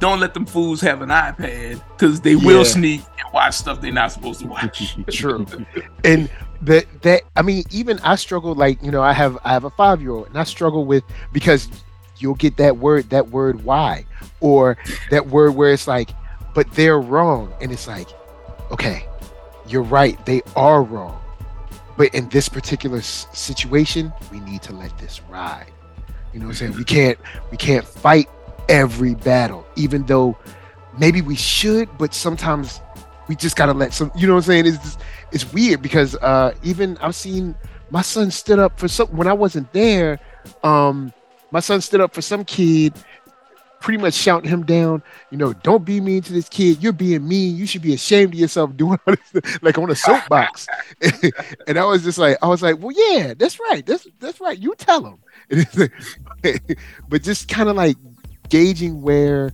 Don't 0.00 0.18
let 0.18 0.34
them 0.34 0.46
fools 0.46 0.80
have 0.80 1.02
an 1.02 1.10
iPad 1.10 1.80
because 1.90 2.20
they 2.20 2.32
yeah. 2.32 2.46
will 2.46 2.64
sneak 2.64 3.02
and 3.18 3.32
watch 3.32 3.54
stuff 3.54 3.80
they're 3.80 3.92
not 3.92 4.10
supposed 4.10 4.40
to 4.40 4.46
watch. 4.46 4.96
true. 5.10 5.46
And 6.04 6.28
that 6.62 6.86
that 7.02 7.22
I 7.36 7.42
mean, 7.42 7.64
even 7.70 7.98
I 8.00 8.16
struggle. 8.16 8.54
Like 8.54 8.82
you 8.82 8.90
know, 8.90 9.02
I 9.02 9.12
have 9.12 9.38
I 9.44 9.52
have 9.52 9.64
a 9.64 9.70
five 9.70 10.00
year 10.00 10.12
old, 10.12 10.28
and 10.28 10.38
I 10.38 10.44
struggle 10.44 10.84
with 10.84 11.04
because 11.32 11.68
you'll 12.18 12.34
get 12.34 12.56
that 12.56 12.78
word 12.78 13.10
that 13.10 13.28
word 13.28 13.64
why 13.64 14.06
or 14.40 14.76
that 15.10 15.28
word 15.28 15.54
where 15.54 15.72
it's 15.72 15.86
like, 15.86 16.10
but 16.54 16.70
they're 16.72 17.00
wrong, 17.00 17.52
and 17.60 17.70
it's 17.70 17.86
like, 17.86 18.08
okay, 18.72 19.06
you're 19.72 19.82
right, 19.82 20.24
they 20.26 20.42
are 20.54 20.82
wrong 20.82 21.22
but 21.96 22.14
in 22.14 22.28
this 22.30 22.48
particular 22.48 22.98
s- 22.98 23.26
situation, 23.32 24.12
we 24.30 24.40
need 24.40 24.62
to 24.62 24.72
let 24.72 24.96
this 24.98 25.20
ride. 25.28 25.70
You 26.32 26.40
know 26.40 26.46
what 26.46 26.52
I'm 26.52 26.56
saying? 26.56 26.76
We 26.76 26.84
can't 26.84 27.18
we 27.50 27.56
can't 27.56 27.84
fight 27.86 28.28
every 28.68 29.14
battle, 29.14 29.66
even 29.76 30.04
though 30.04 30.36
maybe 30.98 31.20
we 31.20 31.36
should, 31.36 31.88
but 31.98 32.14
sometimes 32.14 32.80
we 33.28 33.36
just 33.36 33.56
gotta 33.56 33.72
let 33.74 33.92
some 33.92 34.10
you 34.16 34.26
know 34.26 34.34
what 34.34 34.38
I'm 34.38 34.44
saying? 34.44 34.66
It's 34.66 34.78
just, 34.78 35.00
it's 35.30 35.52
weird 35.52 35.82
because 35.82 36.16
uh 36.16 36.54
even 36.62 36.96
I've 36.98 37.14
seen 37.14 37.54
my 37.90 38.02
son 38.02 38.30
stood 38.30 38.58
up 38.58 38.78
for 38.80 38.88
some 38.88 39.08
when 39.08 39.28
I 39.28 39.32
wasn't 39.34 39.70
there, 39.72 40.18
um 40.64 41.12
my 41.50 41.60
son 41.60 41.82
stood 41.82 42.00
up 42.00 42.14
for 42.14 42.22
some 42.22 42.44
kid 42.44 42.94
pretty 43.82 43.98
much 43.98 44.14
shouting 44.14 44.48
him 44.48 44.64
down, 44.64 45.02
you 45.30 45.36
know, 45.36 45.52
don't 45.52 45.84
be 45.84 46.00
mean 46.00 46.22
to 46.22 46.32
this 46.32 46.48
kid. 46.48 46.82
You're 46.82 46.92
being 46.92 47.26
mean. 47.26 47.56
You 47.56 47.66
should 47.66 47.82
be 47.82 47.92
ashamed 47.92 48.32
of 48.34 48.40
yourself 48.40 48.76
doing 48.76 48.98
all 49.06 49.14
this, 49.32 49.58
like 49.62 49.76
on 49.76 49.90
a 49.90 49.94
soapbox. 49.94 50.66
and 51.66 51.78
I 51.78 51.84
was 51.84 52.02
just 52.02 52.18
like, 52.18 52.38
I 52.42 52.46
was 52.46 52.62
like, 52.62 52.78
well, 52.78 52.92
yeah, 52.96 53.34
that's 53.34 53.58
right. 53.60 53.84
That's 53.84 54.06
that's 54.18 54.40
right. 54.40 54.58
You 54.58 54.74
tell 54.76 55.04
him. 55.04 55.18
but 57.08 57.22
just 57.22 57.48
kind 57.48 57.68
of 57.68 57.76
like 57.76 57.96
gauging 58.48 59.02
where, 59.02 59.52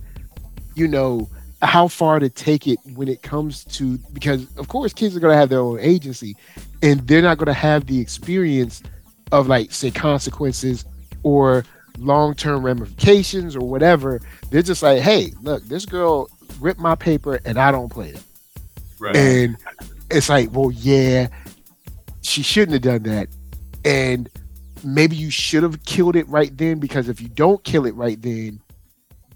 you 0.75 0.87
know, 0.87 1.27
how 1.61 1.87
far 1.87 2.19
to 2.19 2.29
take 2.29 2.67
it 2.67 2.79
when 2.93 3.07
it 3.07 3.21
comes 3.21 3.65
to 3.65 3.97
because 4.13 4.47
of 4.55 4.69
course 4.69 4.93
kids 4.93 5.15
are 5.15 5.19
going 5.19 5.33
to 5.33 5.37
have 5.37 5.49
their 5.49 5.59
own 5.59 5.77
agency 5.81 6.33
and 6.81 7.05
they're 7.05 7.21
not 7.21 7.37
going 7.37 7.47
to 7.47 7.53
have 7.53 7.85
the 7.85 7.99
experience 7.99 8.81
of 9.33 9.47
like 9.47 9.71
say 9.73 9.91
consequences 9.91 10.85
or 11.23 11.65
long-term 11.99 12.63
ramifications 12.63 13.55
or 13.55 13.67
whatever 13.67 14.19
they're 14.49 14.61
just 14.61 14.83
like 14.83 15.01
hey 15.01 15.33
look 15.41 15.63
this 15.65 15.85
girl 15.85 16.29
ripped 16.59 16.79
my 16.79 16.95
paper 16.95 17.39
and 17.45 17.57
i 17.57 17.71
don't 17.71 17.89
play 17.89 18.09
it 18.09 18.23
right. 18.99 19.15
and 19.15 19.57
it's 20.09 20.29
like 20.29 20.49
well 20.51 20.71
yeah 20.71 21.27
she 22.29 22.43
shouldn't 22.43 22.73
have 22.73 22.81
done 22.81 23.03
that. 23.11 23.27
And 23.83 24.29
maybe 24.83 25.15
you 25.15 25.29
should 25.29 25.63
have 25.63 25.83
killed 25.83 26.15
it 26.15 26.27
right 26.29 26.55
then 26.57 26.79
because 26.79 27.09
if 27.09 27.21
you 27.21 27.27
don't 27.27 27.63
kill 27.63 27.85
it 27.85 27.95
right 27.95 28.21
then 28.21 28.61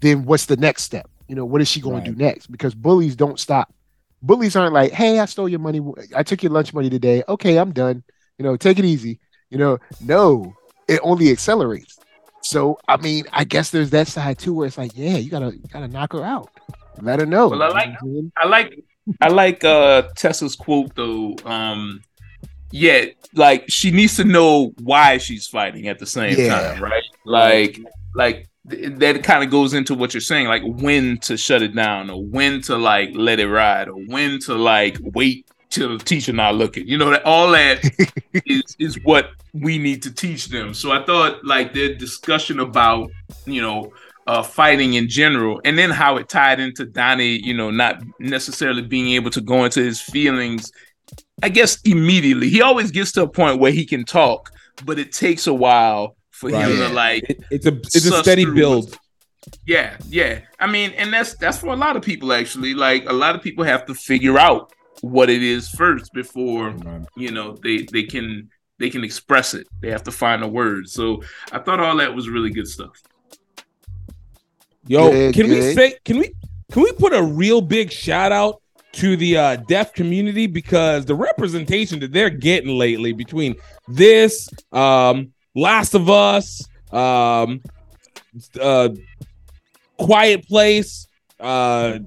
then 0.00 0.24
what's 0.24 0.46
the 0.46 0.56
next 0.56 0.82
step? 0.82 1.08
You 1.28 1.34
know 1.34 1.44
what 1.44 1.60
is 1.60 1.68
she 1.68 1.80
going 1.80 1.96
right. 1.96 2.04
to 2.04 2.12
do 2.12 2.16
next? 2.16 2.48
Because 2.48 2.74
bullies 2.74 3.16
don't 3.16 3.40
stop. 3.40 3.74
Bullies 4.22 4.56
aren't 4.56 4.72
like 4.72 4.92
hey 4.92 5.18
i 5.18 5.24
stole 5.24 5.48
your 5.48 5.60
money. 5.60 5.80
I 6.14 6.22
took 6.22 6.42
your 6.42 6.52
lunch 6.52 6.72
money 6.72 6.88
today. 6.90 7.22
Okay 7.28 7.58
i'm 7.58 7.72
done. 7.72 8.02
You 8.38 8.44
know 8.44 8.56
take 8.56 8.78
it 8.78 8.84
easy. 8.84 9.18
You 9.50 9.58
know 9.58 9.78
no 10.00 10.54
it 10.88 11.00
only 11.02 11.30
accelerates 11.30 11.93
so 12.44 12.78
I 12.86 12.98
mean, 12.98 13.24
I 13.32 13.44
guess 13.44 13.70
there's 13.70 13.90
that 13.90 14.06
side 14.06 14.38
too, 14.38 14.52
where 14.52 14.66
it's 14.66 14.76
like, 14.76 14.92
yeah, 14.94 15.16
you 15.16 15.30
gotta 15.30 15.52
you 15.56 15.62
gotta 15.72 15.88
knock 15.88 16.12
her 16.12 16.22
out, 16.22 16.50
let 17.00 17.18
her 17.18 17.26
know. 17.26 17.48
Well, 17.48 17.62
I 17.62 17.68
like 17.68 17.96
I 18.36 18.46
like 18.46 18.84
I 19.22 19.28
like 19.28 19.64
uh 19.64 20.02
Tessa's 20.14 20.54
quote 20.54 20.94
though. 20.94 21.34
Um, 21.46 22.02
yeah, 22.70 23.06
like 23.34 23.64
she 23.68 23.90
needs 23.90 24.16
to 24.16 24.24
know 24.24 24.74
why 24.82 25.16
she's 25.16 25.46
fighting 25.46 25.88
at 25.88 25.98
the 25.98 26.06
same 26.06 26.36
yeah. 26.38 26.72
time, 26.74 26.82
right? 26.82 27.02
Like 27.24 27.80
like 28.14 28.48
that 28.66 29.22
kind 29.24 29.42
of 29.42 29.50
goes 29.50 29.72
into 29.72 29.94
what 29.94 30.12
you're 30.12 30.20
saying, 30.20 30.46
like 30.46 30.62
when 30.64 31.18
to 31.20 31.38
shut 31.38 31.62
it 31.62 31.74
down, 31.74 32.10
or 32.10 32.22
when 32.22 32.60
to 32.62 32.76
like 32.76 33.10
let 33.14 33.40
it 33.40 33.48
ride, 33.48 33.88
or 33.88 33.96
when 34.06 34.38
to 34.40 34.54
like 34.54 34.98
wait 35.00 35.48
till 35.74 35.98
the 35.98 36.04
teacher 36.04 36.32
not 36.32 36.54
looking. 36.54 36.86
You 36.86 36.96
know 36.96 37.10
that 37.10 37.24
all 37.24 37.50
that 37.50 37.82
is 38.46 38.76
is 38.78 39.02
what 39.02 39.30
we 39.52 39.76
need 39.78 40.02
to 40.04 40.12
teach 40.12 40.46
them. 40.46 40.72
So 40.72 40.92
I 40.92 41.04
thought 41.04 41.44
like 41.44 41.74
the 41.74 41.94
discussion 41.94 42.60
about 42.60 43.10
you 43.44 43.60
know 43.60 43.92
uh, 44.26 44.42
fighting 44.42 44.94
in 44.94 45.08
general, 45.08 45.60
and 45.64 45.76
then 45.76 45.90
how 45.90 46.16
it 46.16 46.28
tied 46.28 46.60
into 46.60 46.86
Donnie, 46.86 47.44
you 47.44 47.54
know, 47.54 47.70
not 47.70 48.02
necessarily 48.18 48.82
being 48.82 49.08
able 49.08 49.30
to 49.30 49.40
go 49.40 49.64
into 49.64 49.82
his 49.82 50.00
feelings. 50.00 50.70
I 51.42 51.48
guess 51.48 51.80
immediately 51.82 52.48
he 52.48 52.62
always 52.62 52.90
gets 52.90 53.12
to 53.12 53.22
a 53.22 53.28
point 53.28 53.60
where 53.60 53.72
he 53.72 53.84
can 53.84 54.04
talk, 54.04 54.50
but 54.84 54.98
it 54.98 55.12
takes 55.12 55.46
a 55.46 55.54
while 55.54 56.16
for 56.30 56.50
right. 56.50 56.68
him 56.68 56.76
to 56.76 56.88
like. 56.88 57.28
It, 57.28 57.44
it's 57.50 57.66
a 57.66 57.72
it's 57.72 58.06
a 58.06 58.22
steady 58.22 58.44
build. 58.44 58.96
Yeah, 59.66 59.96
yeah. 60.08 60.40
I 60.58 60.68
mean, 60.68 60.92
and 60.92 61.12
that's 61.12 61.34
that's 61.34 61.58
for 61.58 61.68
a 61.68 61.76
lot 61.76 61.96
of 61.96 62.02
people 62.02 62.32
actually. 62.32 62.74
Like 62.74 63.08
a 63.08 63.12
lot 63.12 63.34
of 63.34 63.42
people 63.42 63.64
have 63.64 63.84
to 63.86 63.94
figure 63.94 64.38
out 64.38 64.72
what 65.04 65.28
it 65.28 65.42
is 65.42 65.68
first 65.68 66.12
before 66.12 66.74
you 67.16 67.30
know 67.30 67.56
they 67.62 67.86
they 67.92 68.02
can 68.02 68.48
they 68.78 68.90
can 68.90 69.04
express 69.04 69.54
it. 69.54 69.66
They 69.80 69.90
have 69.90 70.02
to 70.04 70.10
find 70.10 70.42
a 70.42 70.48
word. 70.48 70.88
So 70.88 71.22
I 71.52 71.58
thought 71.58 71.80
all 71.80 71.96
that 71.96 72.14
was 72.14 72.28
really 72.28 72.50
good 72.50 72.66
stuff. 72.66 73.00
Yo, 74.86 75.10
good, 75.10 75.34
can 75.34 75.46
good. 75.46 75.62
we 75.62 75.74
say 75.74 75.96
can 76.04 76.18
we 76.18 76.34
can 76.72 76.82
we 76.82 76.92
put 76.92 77.12
a 77.12 77.22
real 77.22 77.60
big 77.60 77.90
shout 77.92 78.32
out 78.32 78.60
to 78.92 79.16
the 79.16 79.36
uh, 79.36 79.56
deaf 79.56 79.92
community 79.92 80.46
because 80.46 81.04
the 81.04 81.14
representation 81.14 81.98
that 82.00 82.12
they're 82.12 82.30
getting 82.30 82.78
lately 82.78 83.12
between 83.12 83.56
this, 83.88 84.48
um, 84.72 85.32
Last 85.54 85.94
of 85.94 86.08
Us, 86.08 86.66
um, 86.92 87.60
uh, 88.60 88.88
Quiet 89.98 90.46
Place, 90.46 91.08
uh, 91.40 91.98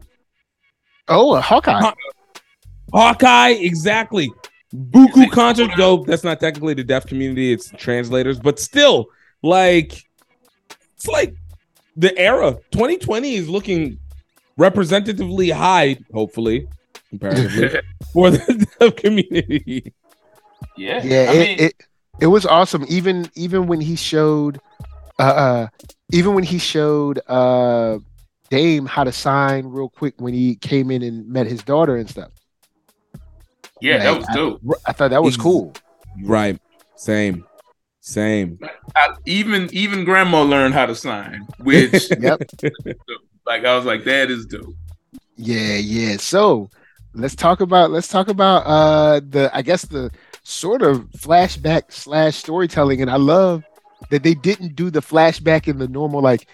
oh, 1.08 1.40
Hawkeye, 1.42 1.92
Hawkeye, 2.94 3.50
exactly. 3.50 4.32
Buku 4.74 5.32
concert, 5.32 5.72
though 5.78 6.04
that's 6.04 6.24
not 6.24 6.40
technically 6.40 6.74
the 6.74 6.84
deaf 6.84 7.06
community, 7.06 7.54
it's 7.54 7.72
translators, 7.78 8.40
but 8.40 8.60
still, 8.60 9.08
like, 9.42 10.04
it's 10.96 11.08
like 11.08 11.36
the 11.96 12.18
era 12.18 12.58
2020 12.72 13.36
is 13.36 13.50
looking 13.50 13.98
representatively 14.58 15.50
high, 15.50 15.98
hopefully, 16.14 16.68
comparatively, 17.10 17.80
for 18.14 18.30
the 18.30 18.68
deaf 18.80 18.96
community. 18.98 19.94
Yeah, 20.76 21.02
yeah, 21.04 21.32
it, 21.32 21.40
mean, 21.40 21.60
it, 21.60 21.74
it 22.20 22.28
was 22.28 22.46
awesome. 22.46 22.86
Even 22.90 23.30
even 23.36 23.68
when 23.68 23.80
he 23.80 23.96
showed, 23.96 24.60
uh, 25.18 25.24
uh 25.24 25.68
even 26.12 26.34
when 26.34 26.44
he 26.44 26.58
showed 26.58 27.20
uh 27.28 28.00
Dame 28.50 28.86
how 28.86 29.04
to 29.04 29.12
sign 29.12 29.68
real 29.68 29.90
quick 29.90 30.16
when 30.20 30.34
he 30.34 30.56
came 30.56 30.92
in 30.92 31.04
and 31.04 31.28
met 31.28 31.48
his 31.48 31.64
daughter 31.64 31.98
and 31.98 32.10
stuff. 32.10 32.32
Yeah, 33.82 33.98
that 34.00 34.18
was 34.18 34.28
dope. 34.34 34.62
I, 34.70 34.90
I 34.90 34.94
thought 34.94 35.10
that 35.12 35.24
was 35.24 35.38
cool. 35.38 35.74
Right. 36.24 36.60
Same. 36.96 37.46
Same. 38.02 38.58
I, 38.96 39.16
even 39.26 39.70
even 39.74 40.06
grandma 40.06 40.42
learned 40.42 40.74
how 40.74 40.86
to 40.86 40.96
sign, 40.96 41.46
which 41.60 42.10
yep. 42.20 42.42
like 43.46 43.66
I 43.66 43.76
was 43.76 43.86
like, 43.86 44.06
that 44.06 44.32
is 44.32 44.46
dope. 44.46 44.74
Yeah, 45.36 45.76
yeah. 45.76 46.18
So 46.18 46.70
let's 47.14 47.36
talk 47.36 47.62
about 47.62 47.92
let's 47.92 48.08
talk 48.08 48.30
about 48.30 48.66
uh 48.66 49.20
the 49.28 49.52
I 49.54 49.62
guess 49.62 49.84
the 49.84 50.10
sort 50.44 50.82
of 50.82 51.10
flashback 51.12 51.92
slash 51.92 52.38
storytelling, 52.38 53.02
and 53.02 53.12
I 53.12 53.18
love 53.18 53.64
that 54.10 54.24
they 54.24 54.36
didn't 54.36 54.76
do 54.76 54.90
the 54.90 55.02
flashback 55.02 55.68
in 55.68 55.78
the 55.78 55.88
normal 55.88 56.22
like 56.22 56.48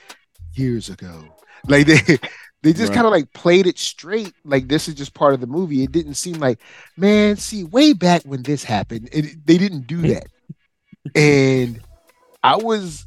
years 0.56 0.90
ago 0.90 1.24
like 1.68 1.88
they 1.88 2.18
they 2.64 2.72
just 2.72 2.90
right. 2.90 2.96
kind 2.96 3.06
of 3.06 3.12
like 3.12 3.32
played 3.34 3.68
it 3.68 3.78
straight. 3.78 4.34
Like 4.46 4.70
this 4.70 4.88
is 4.88 4.96
just 4.96 5.14
part 5.14 5.34
of 5.34 5.42
the 5.42 5.48
movie. 5.48 5.84
It 5.84 5.92
didn't 5.92 6.14
seem 6.14 6.36
like, 6.36 6.60
man, 6.96 7.36
see, 7.36 7.66
way 7.66 7.92
back 7.92 8.24
when 8.24 8.42
this 8.42 8.64
happened, 8.64 9.10
it, 9.12 9.46
they 9.46 9.58
didn't 9.58 9.86
do 9.86 10.02
that. 10.14 10.26
and 11.16 11.82
I 12.42 12.56
was 12.56 13.06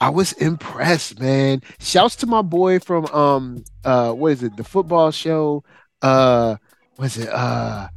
I 0.00 0.10
was 0.10 0.32
impressed, 0.32 1.20
man. 1.20 1.62
Shouts 1.78 2.16
to 2.16 2.26
my 2.26 2.42
boy 2.42 2.80
from 2.80 3.06
um 3.06 3.64
uh 3.84 4.12
what 4.12 4.32
is 4.32 4.42
it, 4.42 4.56
the 4.56 4.64
football 4.64 5.12
show? 5.12 5.62
Uh 6.02 6.56
was 6.98 7.16
it 7.16 7.28
uh 7.28 7.88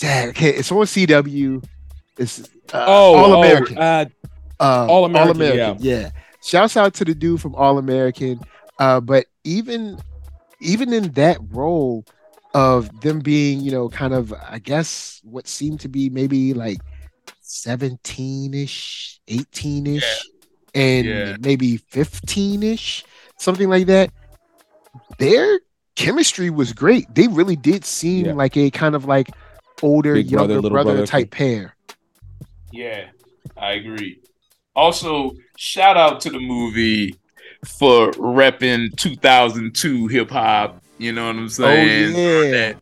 dad, 0.00 0.30
okay, 0.30 0.50
it's 0.50 0.72
on 0.72 0.78
CW. 0.78 1.64
It's 2.16 2.40
uh, 2.74 2.84
oh 2.86 3.14
All 3.14 3.42
American. 3.42 3.78
Oh, 3.78 3.82
uh, 3.82 4.04
uh, 4.58 4.86
All 4.88 5.04
American. 5.04 5.28
All 5.28 5.36
American, 5.36 5.84
yeah. 5.84 6.00
yeah. 6.00 6.10
Shouts 6.42 6.76
out 6.76 6.94
to 6.94 7.04
the 7.04 7.14
dude 7.14 7.40
from 7.40 7.54
All 7.54 7.78
American. 7.78 8.40
Uh, 8.78 9.00
but 9.00 9.26
even 9.44 9.98
even 10.60 10.92
in 10.92 11.12
that 11.12 11.38
role 11.50 12.04
of 12.54 13.00
them 13.00 13.20
being, 13.20 13.60
you 13.60 13.70
know, 13.70 13.88
kind 13.88 14.14
of, 14.14 14.32
I 14.32 14.58
guess, 14.58 15.20
what 15.22 15.46
seemed 15.46 15.80
to 15.80 15.88
be 15.88 16.10
maybe 16.10 16.54
like 16.54 16.78
17 17.42 18.54
ish, 18.54 19.20
18 19.28 19.86
ish, 19.86 20.02
yeah. 20.74 20.80
and 20.80 21.06
yeah. 21.06 21.36
maybe 21.40 21.76
15 21.76 22.62
ish, 22.62 23.04
something 23.36 23.68
like 23.68 23.86
that. 23.86 24.10
Their 25.18 25.60
chemistry 25.94 26.50
was 26.50 26.72
great. 26.72 27.12
They 27.14 27.28
really 27.28 27.56
did 27.56 27.84
seem 27.84 28.26
yeah. 28.26 28.32
like 28.32 28.56
a 28.56 28.70
kind 28.70 28.94
of 28.94 29.04
like 29.04 29.30
older, 29.82 30.14
Big 30.14 30.30
younger 30.30 30.54
brother, 30.54 30.70
brother, 30.70 30.92
brother 30.92 31.06
type 31.06 31.30
pair. 31.30 31.76
Yeah, 32.72 33.08
I 33.56 33.72
agree. 33.72 34.20
Also, 34.74 35.32
shout 35.56 35.96
out 35.96 36.20
to 36.22 36.30
the 36.30 36.38
movie 36.38 37.14
for 37.64 38.10
repping 38.12 38.96
2002 38.96 40.06
hip 40.08 40.30
hop. 40.30 40.82
You 40.98 41.12
know 41.12 41.26
what 41.26 41.36
I'm 41.36 41.44
oh, 41.44 41.48
saying? 41.48 42.14
Oh, 42.16 42.42
yeah. 42.42 42.72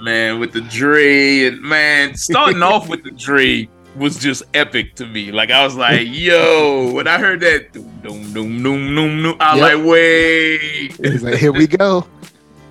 man, 0.00 0.38
with 0.38 0.52
the 0.52 0.60
Dre 0.62 1.46
and 1.46 1.60
man, 1.60 2.14
starting 2.14 2.62
off 2.62 2.88
with 2.88 3.02
the 3.02 3.10
Dre 3.10 3.68
was 3.96 4.18
just 4.18 4.42
epic 4.54 4.94
to 4.96 5.06
me. 5.06 5.32
Like 5.32 5.50
I 5.50 5.64
was 5.64 5.76
like, 5.76 6.06
yo, 6.10 6.92
when 6.92 7.06
I 7.08 7.18
heard 7.18 7.40
that 7.40 7.72
doom 7.72 8.00
doom 8.02 8.32
doom 8.32 8.62
doom 8.62 8.94
doom, 8.94 9.36
I 9.40 9.54
was 9.54 9.62
yep. 9.62 9.78
like, 9.78 9.86
wait. 9.86 10.96
It's 11.00 11.22
like, 11.22 11.34
here 11.34 11.52
we 11.52 11.66
go. 11.66 12.06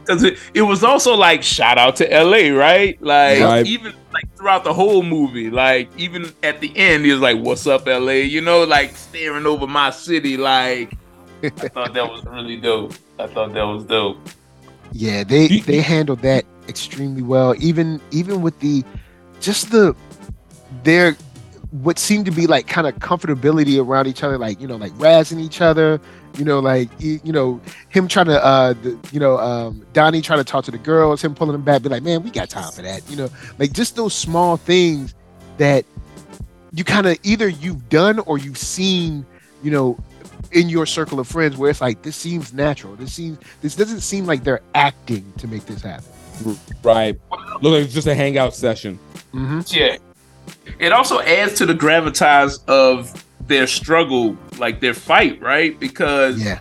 Because 0.06 0.22
it, 0.22 0.38
it 0.54 0.62
was 0.62 0.84
also 0.84 1.16
like 1.16 1.42
shout 1.42 1.80
out 1.80 1.96
to 1.96 2.06
LA, 2.08 2.56
right? 2.56 3.02
Like 3.02 3.42
right. 3.42 3.66
even 3.66 3.92
like 4.14 4.32
throughout 4.36 4.64
the 4.64 4.72
whole 4.72 5.02
movie, 5.02 5.50
like 5.50 5.90
even 5.98 6.32
at 6.44 6.62
the 6.62 6.72
end, 6.78 7.06
he 7.06 7.12
was 7.12 7.22
like, 7.22 7.40
What's 7.40 7.66
up, 7.66 7.88
LA? 7.88 8.12
You 8.12 8.42
know, 8.42 8.66
like 8.66 8.96
staring 8.96 9.48
over 9.48 9.66
my 9.66 9.90
city, 9.90 10.38
like 10.38 10.96
I 11.46 11.68
thought 11.70 11.94
that 11.94 12.10
was 12.10 12.26
really 12.26 12.58
dope. 12.58 12.94
I 13.20 13.28
thought 13.28 13.54
that 13.54 13.64
was 13.64 13.84
dope. 13.84 14.18
Yeah, 14.92 15.24
they 15.24 15.60
they 15.60 15.82
handled 15.82 16.20
that 16.20 16.46
extremely 16.68 17.22
well. 17.22 17.56
Even 17.60 18.02
even 18.12 18.42
with 18.42 18.60
the 18.60 18.84
just 19.40 19.72
the 19.72 19.96
their 20.84 21.16
what 21.72 22.00
seemed 22.00 22.26
to 22.26 22.32
be 22.32 22.48
like 22.48 22.68
kind 22.68 22.88
of 22.88 22.96
comfortability 22.96 23.84
around 23.84 24.08
each 24.08 24.24
other, 24.24 24.38
like 24.38 24.62
you 24.62 24.68
know, 24.68 24.78
like 24.78 24.94
razzing 24.94 25.40
each 25.40 25.62
other. 25.62 26.00
You 26.38 26.44
know, 26.44 26.60
like 26.60 26.90
you 27.00 27.32
know, 27.32 27.62
him 27.88 28.10
trying 28.10 28.26
to, 28.26 28.44
uh, 28.44 28.74
the, 28.74 29.00
you 29.14 29.22
know, 29.22 29.38
um, 29.38 29.86
Donnie 29.94 30.22
trying 30.22 30.40
to 30.40 30.44
talk 30.44 30.66
to 30.66 30.72
the 30.72 30.78
girls, 30.78 31.24
him 31.24 31.34
pulling 31.34 31.54
them 31.54 31.62
back, 31.62 31.82
be 31.82 31.88
like, 31.88 32.04
man, 32.04 32.24
we 32.24 32.30
got 32.30 32.50
time 32.50 32.74
for 32.74 32.82
that. 32.82 33.10
You 33.10 33.16
know, 33.16 33.30
like 33.58 33.72
just 33.72 33.96
those 33.96 34.14
small 34.14 34.58
things 34.58 35.16
that 35.58 35.86
you 36.74 36.84
kind 36.84 37.08
of 37.08 37.18
either 37.24 37.48
you've 37.48 37.88
done 37.88 38.20
or 38.20 38.38
you've 38.38 38.58
seen, 38.58 39.26
you 39.64 39.72
know, 39.72 39.98
in 40.56 40.70
your 40.70 40.86
circle 40.86 41.20
of 41.20 41.28
friends 41.28 41.58
where 41.58 41.70
it's 41.70 41.82
like 41.82 42.02
this 42.02 42.16
seems 42.16 42.54
natural. 42.54 42.96
This 42.96 43.14
seems 43.14 43.38
this 43.62 43.76
doesn't 43.76 44.00
seem 44.00 44.26
like 44.26 44.44
they're 44.44 44.62
acting 44.74 45.32
to 45.38 45.48
make 45.48 45.66
this 45.66 45.82
happen. 45.82 46.06
Right. 46.82 47.20
Look 47.62 47.74
like 47.74 47.84
it's 47.84 47.94
just 47.94 48.08
a 48.08 48.16
hangout 48.16 48.56
session. 48.56 48.98
Mm-hmm. 49.34 49.60
Yeah. 49.68 49.98
It 50.80 50.92
also 50.94 51.20
adds 51.22 51.56
to 51.56 51.66
the 51.66 51.74
gravitas 51.74 52.66
of 52.68 53.26
their 53.48 53.68
struggle, 53.68 54.38
like 54.58 54.80
their 54.80 54.94
fight, 54.94 55.42
right? 55.42 55.78
Because 55.80 56.44
yeah. 56.44 56.60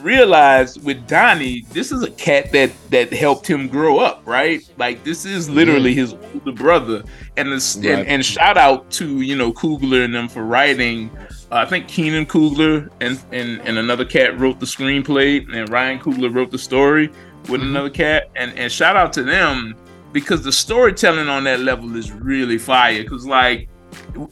realize 0.00 0.78
with 0.78 1.06
Donnie, 1.06 1.66
this 1.72 1.92
is 1.92 2.02
a 2.02 2.10
cat 2.12 2.50
that 2.52 2.72
that 2.90 3.12
helped 3.12 3.46
him 3.46 3.68
grow 3.68 3.98
up, 3.98 4.22
right? 4.24 4.60
Like 4.78 5.04
this 5.04 5.26
is 5.26 5.50
literally 5.50 5.94
his 5.94 6.14
older 6.14 6.52
brother, 6.52 7.04
and 7.36 7.52
this 7.52 7.76
right. 7.76 7.86
and, 7.86 8.08
and 8.08 8.24
shout 8.24 8.56
out 8.56 8.90
to 8.92 9.20
you 9.20 9.36
know 9.36 9.52
Coogler 9.52 10.02
and 10.04 10.14
them 10.14 10.28
for 10.28 10.44
writing 10.44 11.10
I 11.50 11.64
think 11.64 11.88
Keenan 11.88 12.26
Coogler 12.26 12.90
and, 13.00 13.18
and 13.32 13.60
and 13.62 13.78
another 13.78 14.04
cat 14.04 14.38
wrote 14.38 14.60
the 14.60 14.66
screenplay, 14.66 15.46
and 15.54 15.68
Ryan 15.70 15.98
Coogler 15.98 16.34
wrote 16.34 16.50
the 16.50 16.58
story 16.58 17.08
with 17.48 17.60
mm-hmm. 17.60 17.70
another 17.70 17.90
cat. 17.90 18.30
And 18.36 18.56
and 18.58 18.70
shout 18.70 18.96
out 18.96 19.12
to 19.14 19.22
them 19.22 19.74
because 20.12 20.42
the 20.42 20.52
storytelling 20.52 21.28
on 21.28 21.44
that 21.44 21.60
level 21.60 21.96
is 21.96 22.12
really 22.12 22.58
fire. 22.58 23.02
Because 23.02 23.26
like, 23.26 23.68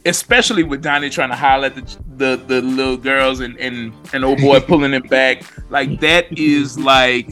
especially 0.05 0.61
with 0.63 0.83
Donnie 0.83 1.09
trying 1.09 1.29
to 1.29 1.35
holler 1.35 1.67
at 1.67 1.75
the 1.75 1.97
the, 2.17 2.43
the 2.45 2.61
little 2.61 2.97
girls 2.97 3.39
and 3.39 3.57
and 3.57 3.93
and 4.13 4.23
old 4.23 4.39
boy 4.39 4.59
pulling 4.67 4.93
it 4.93 5.09
back, 5.09 5.43
like 5.71 5.99
that 6.01 6.37
is 6.37 6.77
like 6.77 7.29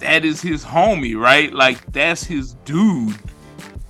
that 0.00 0.24
is 0.24 0.40
his 0.40 0.64
homie, 0.64 1.16
right? 1.16 1.52
Like 1.52 1.92
that's 1.92 2.24
his 2.24 2.54
dude. 2.64 3.16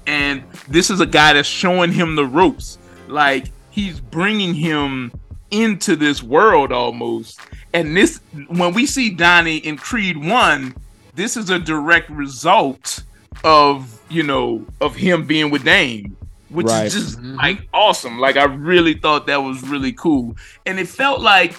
And 0.07 0.43
this 0.69 0.91
is 0.91 1.01
a 1.01 1.07
guy 1.07 1.35
that's 1.35 1.49
showing 1.49 1.93
him 1.93 2.17
the 2.17 2.27
ropes. 2.27 2.79
Like 3.09 3.51
he's 3.71 4.01
bringing 4.01 4.53
him 4.53 5.13
into 5.51 5.97
this 5.97 6.23
world 6.23 6.73
almost. 6.73 7.41
And 7.75 7.97
this, 7.97 8.21
when 8.49 8.75
we 8.75 8.87
see 8.87 9.11
Donnie 9.11 9.59
in 9.59 9.77
Creed 9.77 10.17
One, 10.17 10.75
this 11.15 11.37
is 11.37 11.51
a 11.51 11.59
direct 11.59 12.11
result 12.11 13.03
of 13.45 14.01
you 14.09 14.23
know 14.23 14.65
of 14.81 14.97
him 14.97 15.27
being 15.27 15.51
with 15.51 15.65
Dame, 15.65 16.17
which 16.49 16.67
right. 16.67 16.87
is 16.87 16.95
just 16.95 17.19
mm-hmm. 17.19 17.37
like 17.37 17.69
awesome. 17.73 18.19
Like 18.19 18.37
I 18.37 18.45
really 18.45 18.95
thought 18.95 19.27
that 19.27 19.39
was 19.39 19.63
really 19.63 19.93
cool, 19.93 20.37
and 20.67 20.79
it 20.79 20.89
felt 20.89 21.21
like 21.21 21.55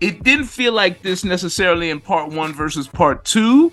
it 0.00 0.22
didn't 0.22 0.46
feel 0.46 0.72
like 0.72 1.02
this 1.02 1.24
necessarily 1.24 1.90
in 1.90 2.00
part 2.00 2.30
one 2.30 2.52
versus 2.52 2.86
part 2.86 3.24
two. 3.24 3.72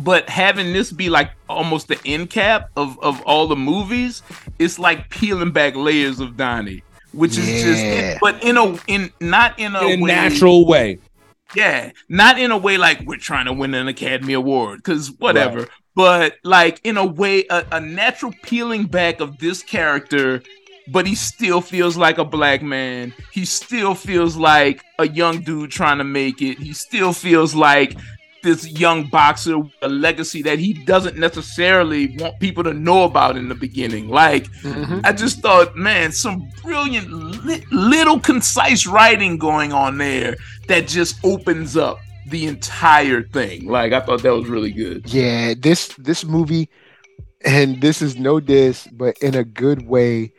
But 0.00 0.26
having 0.26 0.72
this 0.72 0.90
be 0.90 1.10
like 1.10 1.32
almost 1.50 1.88
the 1.88 2.00
end 2.06 2.30
cap 2.30 2.70
of, 2.76 2.98
of 3.00 3.20
all 3.22 3.46
the 3.46 3.56
movies, 3.56 4.22
it's 4.58 4.78
like 4.78 5.10
peeling 5.10 5.50
back 5.50 5.76
layers 5.76 6.18
of 6.18 6.34
Donnie 6.38 6.82
which 7.12 7.36
yeah. 7.36 7.44
is 7.44 7.62
just 7.62 8.20
but 8.20 8.42
in 8.42 8.56
a 8.56 8.78
in 8.86 9.12
not 9.20 9.58
in 9.58 9.74
a 9.74 9.86
in 9.86 10.00
way, 10.00 10.10
natural 10.10 10.66
way. 10.66 10.98
Yeah, 11.54 11.92
not 12.08 12.38
in 12.38 12.50
a 12.50 12.56
way 12.56 12.78
like 12.78 13.00
we're 13.02 13.18
trying 13.18 13.46
to 13.46 13.52
win 13.52 13.74
an 13.74 13.88
Academy 13.88 14.32
Award 14.32 14.78
because 14.78 15.10
whatever. 15.12 15.60
Right. 15.60 15.68
But 15.94 16.38
like 16.42 16.80
in 16.84 16.96
a 16.96 17.04
way, 17.04 17.44
a, 17.50 17.66
a 17.72 17.80
natural 17.80 18.32
peeling 18.42 18.86
back 18.86 19.20
of 19.20 19.38
this 19.38 19.62
character 19.62 20.42
but 20.88 21.06
he 21.06 21.14
still 21.14 21.60
feels 21.60 21.96
like 21.96 22.18
a 22.18 22.24
black 22.24 22.62
man. 22.62 23.14
He 23.30 23.44
still 23.44 23.94
feels 23.94 24.36
like 24.36 24.82
a 24.98 25.06
young 25.06 25.40
dude 25.40 25.70
trying 25.70 25.98
to 25.98 26.04
make 26.04 26.42
it. 26.42 26.58
He 26.58 26.72
still 26.72 27.12
feels 27.12 27.54
like 27.54 27.96
this 28.42 28.68
young 28.68 29.08
boxer 29.08 29.62
a 29.82 29.88
legacy 29.88 30.42
that 30.42 30.58
he 30.58 30.72
doesn't 30.72 31.16
necessarily 31.16 32.16
want 32.18 32.38
people 32.40 32.64
to 32.64 32.72
know 32.72 33.04
about 33.04 33.36
in 33.36 33.48
the 33.48 33.54
beginning. 33.54 34.08
Like, 34.08 34.50
mm-hmm. 34.62 35.00
I 35.04 35.12
just 35.12 35.40
thought, 35.40 35.76
man, 35.76 36.12
some 36.12 36.50
brilliant 36.62 37.10
li- 37.44 37.64
little 37.70 38.18
concise 38.20 38.86
writing 38.86 39.38
going 39.38 39.72
on 39.72 39.98
there 39.98 40.36
that 40.68 40.88
just 40.88 41.24
opens 41.24 41.76
up 41.76 41.98
the 42.28 42.46
entire 42.46 43.22
thing. 43.22 43.66
Like, 43.66 43.92
I 43.92 44.00
thought 44.00 44.22
that 44.22 44.34
was 44.34 44.48
really 44.48 44.72
good. 44.72 45.12
Yeah, 45.12 45.54
this 45.56 45.88
this 45.98 46.24
movie, 46.24 46.68
and 47.44 47.80
this 47.80 48.02
is 48.02 48.16
no 48.16 48.40
diss, 48.40 48.88
but 48.92 49.16
in 49.18 49.34
a 49.34 49.44
good 49.44 49.86
way, 49.86 50.32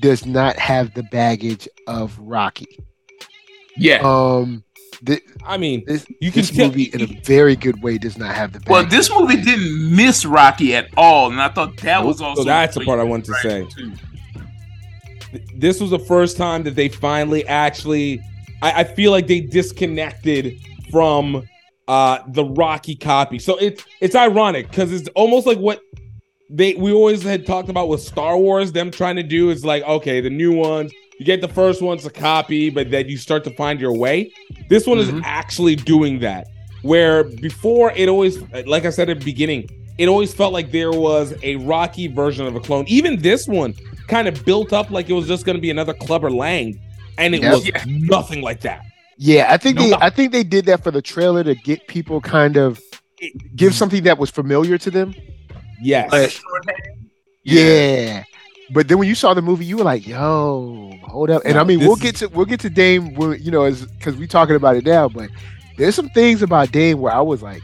does 0.00 0.26
not 0.26 0.58
have 0.58 0.94
the 0.94 1.02
baggage 1.04 1.68
of 1.86 2.18
Rocky. 2.18 2.78
Yeah. 3.76 4.00
Um 4.02 4.64
the, 5.02 5.20
I 5.44 5.56
mean, 5.56 5.84
this, 5.86 6.06
you 6.20 6.30
can 6.30 6.42
this 6.42 6.50
tell, 6.50 6.68
movie 6.68 6.84
in 6.84 7.02
a 7.02 7.06
very 7.22 7.56
good 7.56 7.82
way 7.82 7.98
does 7.98 8.16
not 8.16 8.34
have 8.34 8.52
the. 8.52 8.60
Well, 8.68 8.84
this 8.86 9.10
movie 9.10 9.40
didn't 9.40 9.94
miss 9.94 10.24
Rocky 10.24 10.74
at 10.74 10.88
all, 10.96 11.30
and 11.30 11.40
I 11.40 11.48
thought 11.48 11.76
that 11.78 12.04
was 12.04 12.20
also. 12.20 12.42
So 12.42 12.46
that's 12.46 12.74
the 12.74 12.84
part 12.84 13.00
I 13.00 13.04
wanted 13.04 13.26
to 13.26 13.34
say. 13.34 13.66
Too. 13.66 13.92
This 15.54 15.80
was 15.80 15.90
the 15.90 15.98
first 15.98 16.36
time 16.36 16.62
that 16.64 16.74
they 16.74 16.88
finally 16.88 17.46
actually. 17.46 18.20
I, 18.62 18.80
I 18.80 18.84
feel 18.84 19.10
like 19.10 19.26
they 19.26 19.40
disconnected 19.40 20.58
from 20.90 21.46
uh 21.88 22.20
the 22.28 22.44
Rocky 22.44 22.96
copy. 22.96 23.38
So 23.38 23.56
it's 23.56 23.84
it's 24.00 24.14
ironic 24.14 24.70
because 24.70 24.92
it's 24.92 25.08
almost 25.14 25.46
like 25.46 25.58
what 25.58 25.80
they 26.48 26.74
we 26.74 26.92
always 26.92 27.22
had 27.22 27.44
talked 27.44 27.68
about 27.68 27.88
with 27.88 28.00
Star 28.00 28.38
Wars. 28.38 28.72
Them 28.72 28.90
trying 28.90 29.16
to 29.16 29.22
do 29.22 29.50
is 29.50 29.64
like 29.64 29.82
okay, 29.84 30.20
the 30.20 30.30
new 30.30 30.54
ones 30.54 30.92
you 31.18 31.24
get 31.24 31.40
the 31.40 31.48
first 31.48 31.82
one's 31.82 32.04
a 32.04 32.10
copy, 32.10 32.70
but 32.70 32.90
then 32.90 33.08
you 33.08 33.16
start 33.16 33.44
to 33.44 33.50
find 33.50 33.80
your 33.80 33.96
way. 33.96 34.32
This 34.68 34.86
one 34.86 34.98
mm-hmm. 34.98 35.18
is 35.18 35.22
actually 35.24 35.76
doing 35.76 36.18
that. 36.20 36.46
Where 36.82 37.24
before 37.24 37.92
it 37.92 38.08
always, 38.08 38.40
like 38.66 38.84
I 38.84 38.90
said 38.90 39.10
at 39.10 39.18
the 39.18 39.24
beginning, 39.24 39.68
it 39.98 40.08
always 40.08 40.32
felt 40.34 40.52
like 40.52 40.70
there 40.72 40.92
was 40.92 41.34
a 41.42 41.56
Rocky 41.56 42.06
version 42.06 42.46
of 42.46 42.54
a 42.54 42.60
clone. 42.60 42.84
Even 42.86 43.20
this 43.20 43.48
one 43.48 43.74
kind 44.08 44.28
of 44.28 44.44
built 44.44 44.72
up 44.72 44.90
like 44.90 45.08
it 45.08 45.14
was 45.14 45.26
just 45.26 45.46
going 45.46 45.56
to 45.56 45.60
be 45.60 45.70
another 45.70 45.94
Clubber 45.94 46.30
Lang, 46.30 46.78
and 47.18 47.34
it 47.34 47.42
yep. 47.42 47.54
was 47.54 47.66
yeah. 47.66 47.82
nothing 47.86 48.42
like 48.42 48.60
that. 48.60 48.82
Yeah, 49.16 49.46
I 49.50 49.56
think 49.56 49.78
no, 49.78 49.88
they 49.88 49.94
I 49.94 50.10
think 50.10 50.32
they 50.32 50.44
did 50.44 50.66
that 50.66 50.84
for 50.84 50.90
the 50.90 51.00
trailer 51.00 51.42
to 51.42 51.54
get 51.54 51.88
people 51.88 52.20
kind 52.20 52.56
of 52.56 52.80
give 53.54 53.74
something 53.74 54.02
that 54.04 54.18
was 54.18 54.30
familiar 54.30 54.76
to 54.78 54.90
them. 54.90 55.14
Yes. 55.80 56.10
But, 56.10 56.38
yeah. 57.42 58.24
But 58.72 58.88
then 58.88 58.98
when 58.98 59.08
you 59.08 59.14
saw 59.14 59.32
the 59.34 59.42
movie, 59.42 59.64
you 59.64 59.76
were 59.76 59.84
like, 59.84 60.06
"Yo, 60.06 60.92
hold 61.04 61.30
up!" 61.30 61.42
And 61.44 61.54
no, 61.54 61.60
I 61.60 61.64
mean, 61.64 61.80
we'll 61.80 61.96
get 61.96 62.16
to 62.16 62.28
we'll 62.28 62.46
get 62.46 62.60
to 62.60 62.70
Dame, 62.70 63.16
you 63.40 63.50
know, 63.50 63.64
as 63.64 63.86
because 63.86 64.16
we're 64.16 64.26
talking 64.26 64.56
about 64.56 64.76
it 64.76 64.84
now. 64.84 65.08
But 65.08 65.30
there's 65.76 65.94
some 65.94 66.08
things 66.10 66.42
about 66.42 66.72
Dame 66.72 67.00
where 67.00 67.12
I 67.12 67.20
was 67.20 67.42
like, 67.42 67.62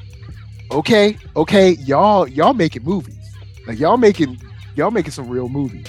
"Okay, 0.71 1.19
okay, 1.35 1.73
y'all, 1.73 2.29
y'all 2.29 2.55
making 2.55 2.85
movies, 2.85 3.19
like 3.67 3.79
y'all 3.79 3.97
making 3.97 4.41
y'all 4.77 4.93
making 4.93 5.13
some 5.13 5.29
real 5.29 5.49
movies." 5.49 5.87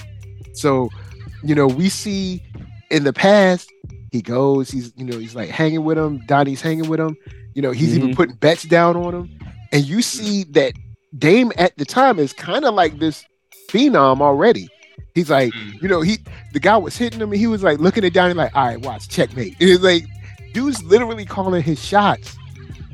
So, 0.54 0.90
you 1.42 1.54
know, 1.54 1.66
we 1.66 1.88
see 1.88 2.42
in 2.90 3.04
the 3.04 3.12
past 3.12 3.70
he 4.14 4.22
goes, 4.22 4.70
he's 4.70 4.92
you 4.96 5.04
know, 5.04 5.18
he's 5.18 5.34
like 5.34 5.50
hanging 5.50 5.82
with 5.82 5.98
him. 5.98 6.24
Donnie's 6.26 6.62
hanging 6.62 6.88
with 6.88 7.00
him. 7.00 7.16
You 7.54 7.62
know, 7.62 7.72
he's 7.72 7.88
mm-hmm. 7.94 8.04
even 8.04 8.14
putting 8.14 8.36
bets 8.36 8.62
down 8.62 8.96
on 8.96 9.12
him. 9.12 9.38
And 9.72 9.84
you 9.84 10.02
see 10.02 10.44
that 10.50 10.72
Dame 11.18 11.50
at 11.56 11.76
the 11.76 11.84
time 11.84 12.20
is 12.20 12.32
kind 12.32 12.64
of 12.64 12.74
like 12.74 13.00
this 13.00 13.24
phenom 13.68 14.20
already. 14.20 14.68
He's 15.14 15.30
like, 15.30 15.52
mm. 15.52 15.80
you 15.80 15.88
know, 15.88 16.00
he 16.00 16.18
the 16.52 16.60
guy 16.60 16.76
was 16.76 16.96
hitting 16.96 17.20
him 17.20 17.30
and 17.30 17.40
he 17.40 17.46
was 17.46 17.62
like 17.62 17.78
looking 17.78 18.04
it 18.04 18.12
down 18.12 18.28
Donnie 18.30 18.34
like, 18.34 18.56
all 18.56 18.66
right, 18.66 18.80
watch, 18.80 19.08
checkmate. 19.08 19.56
It 19.60 19.66
was 19.66 19.82
like, 19.82 20.04
dude's 20.52 20.82
literally 20.82 21.24
calling 21.24 21.62
his 21.62 21.82
shots 21.82 22.36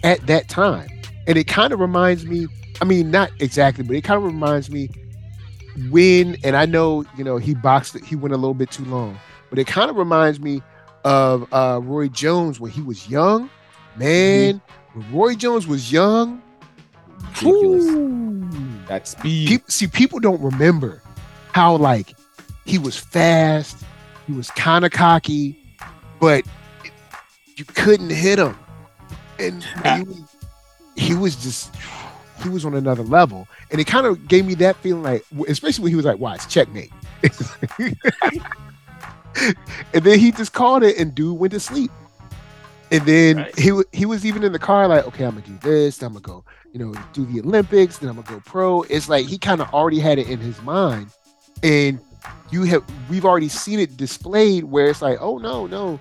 at 0.04 0.26
that 0.26 0.48
time. 0.48 0.88
And 1.26 1.38
it 1.38 1.46
kind 1.46 1.72
of 1.72 1.80
reminds 1.80 2.26
me, 2.26 2.46
I 2.80 2.84
mean, 2.84 3.10
not 3.10 3.30
exactly, 3.40 3.84
but 3.84 3.96
it 3.96 4.02
kind 4.02 4.18
of 4.18 4.24
reminds 4.24 4.70
me 4.70 4.90
when, 5.90 6.36
and 6.44 6.56
I 6.56 6.66
know, 6.66 7.04
you 7.16 7.24
know, 7.24 7.36
he 7.36 7.54
boxed 7.54 7.94
it, 7.96 8.04
he 8.04 8.16
went 8.16 8.34
a 8.34 8.36
little 8.36 8.54
bit 8.54 8.70
too 8.70 8.84
long, 8.84 9.18
but 9.48 9.58
it 9.58 9.66
kind 9.66 9.90
of 9.90 9.96
reminds 9.96 10.40
me 10.40 10.62
of 11.04 11.50
uh 11.52 11.80
Roy 11.82 12.08
Jones 12.08 12.60
when 12.60 12.70
he 12.70 12.82
was 12.82 13.08
young. 13.08 13.48
Man, 13.96 14.54
mm-hmm. 14.54 15.00
when 15.00 15.12
Roy 15.12 15.34
Jones 15.34 15.66
was 15.66 15.90
young, 15.90 16.42
ridiculous. 17.42 18.88
That 18.88 19.06
speed. 19.06 19.48
People, 19.48 19.66
see, 19.68 19.86
people 19.86 20.18
don't 20.18 20.40
remember 20.40 20.99
how 21.52 21.76
like 21.76 22.14
he 22.64 22.78
was 22.78 22.96
fast, 22.96 23.84
he 24.26 24.32
was 24.32 24.50
kind 24.50 24.84
of 24.84 24.92
cocky, 24.92 25.56
but 26.20 26.44
you 27.56 27.64
couldn't 27.64 28.10
hit 28.10 28.38
him, 28.38 28.56
and 29.38 29.64
he, 30.96 31.06
he 31.08 31.14
was 31.14 31.36
just 31.36 31.74
he 32.42 32.48
was 32.48 32.64
on 32.64 32.74
another 32.74 33.02
level, 33.02 33.46
and 33.70 33.80
it 33.80 33.86
kind 33.86 34.06
of 34.06 34.28
gave 34.28 34.46
me 34.46 34.54
that 34.54 34.76
feeling 34.76 35.02
like, 35.02 35.24
especially 35.48 35.82
when 35.84 35.90
he 35.90 35.96
was 35.96 36.04
like, 36.04 36.18
"Watch, 36.18 36.48
checkmate," 36.48 36.92
and 39.92 40.04
then 40.04 40.18
he 40.18 40.32
just 40.32 40.52
called 40.52 40.82
it, 40.82 40.98
and 40.98 41.14
dude 41.14 41.38
went 41.38 41.52
to 41.52 41.60
sleep. 41.60 41.90
And 42.92 43.06
then 43.06 43.36
right. 43.36 43.58
he 43.58 43.70
he 43.92 44.04
was 44.04 44.26
even 44.26 44.42
in 44.42 44.52
the 44.52 44.58
car 44.58 44.88
like, 44.88 45.06
okay, 45.06 45.24
I'm 45.24 45.38
gonna 45.38 45.46
do 45.46 45.58
this. 45.58 46.02
I'm 46.02 46.14
gonna 46.14 46.22
go, 46.22 46.44
you 46.72 46.80
know, 46.80 46.92
do 47.12 47.24
the 47.24 47.40
Olympics. 47.40 47.98
Then 47.98 48.10
I'm 48.10 48.16
gonna 48.16 48.28
go 48.28 48.42
pro. 48.44 48.82
It's 48.82 49.08
like 49.08 49.26
he 49.26 49.38
kind 49.38 49.60
of 49.60 49.72
already 49.72 50.00
had 50.00 50.18
it 50.18 50.28
in 50.28 50.40
his 50.40 50.60
mind, 50.62 51.08
and 51.62 52.00
you 52.50 52.64
have 52.64 52.84
we've 53.08 53.24
already 53.24 53.48
seen 53.48 53.78
it 53.78 53.96
displayed 53.96 54.64
where 54.64 54.86
it's 54.86 55.02
like, 55.02 55.18
oh 55.20 55.38
no, 55.38 55.66
no, 55.66 56.00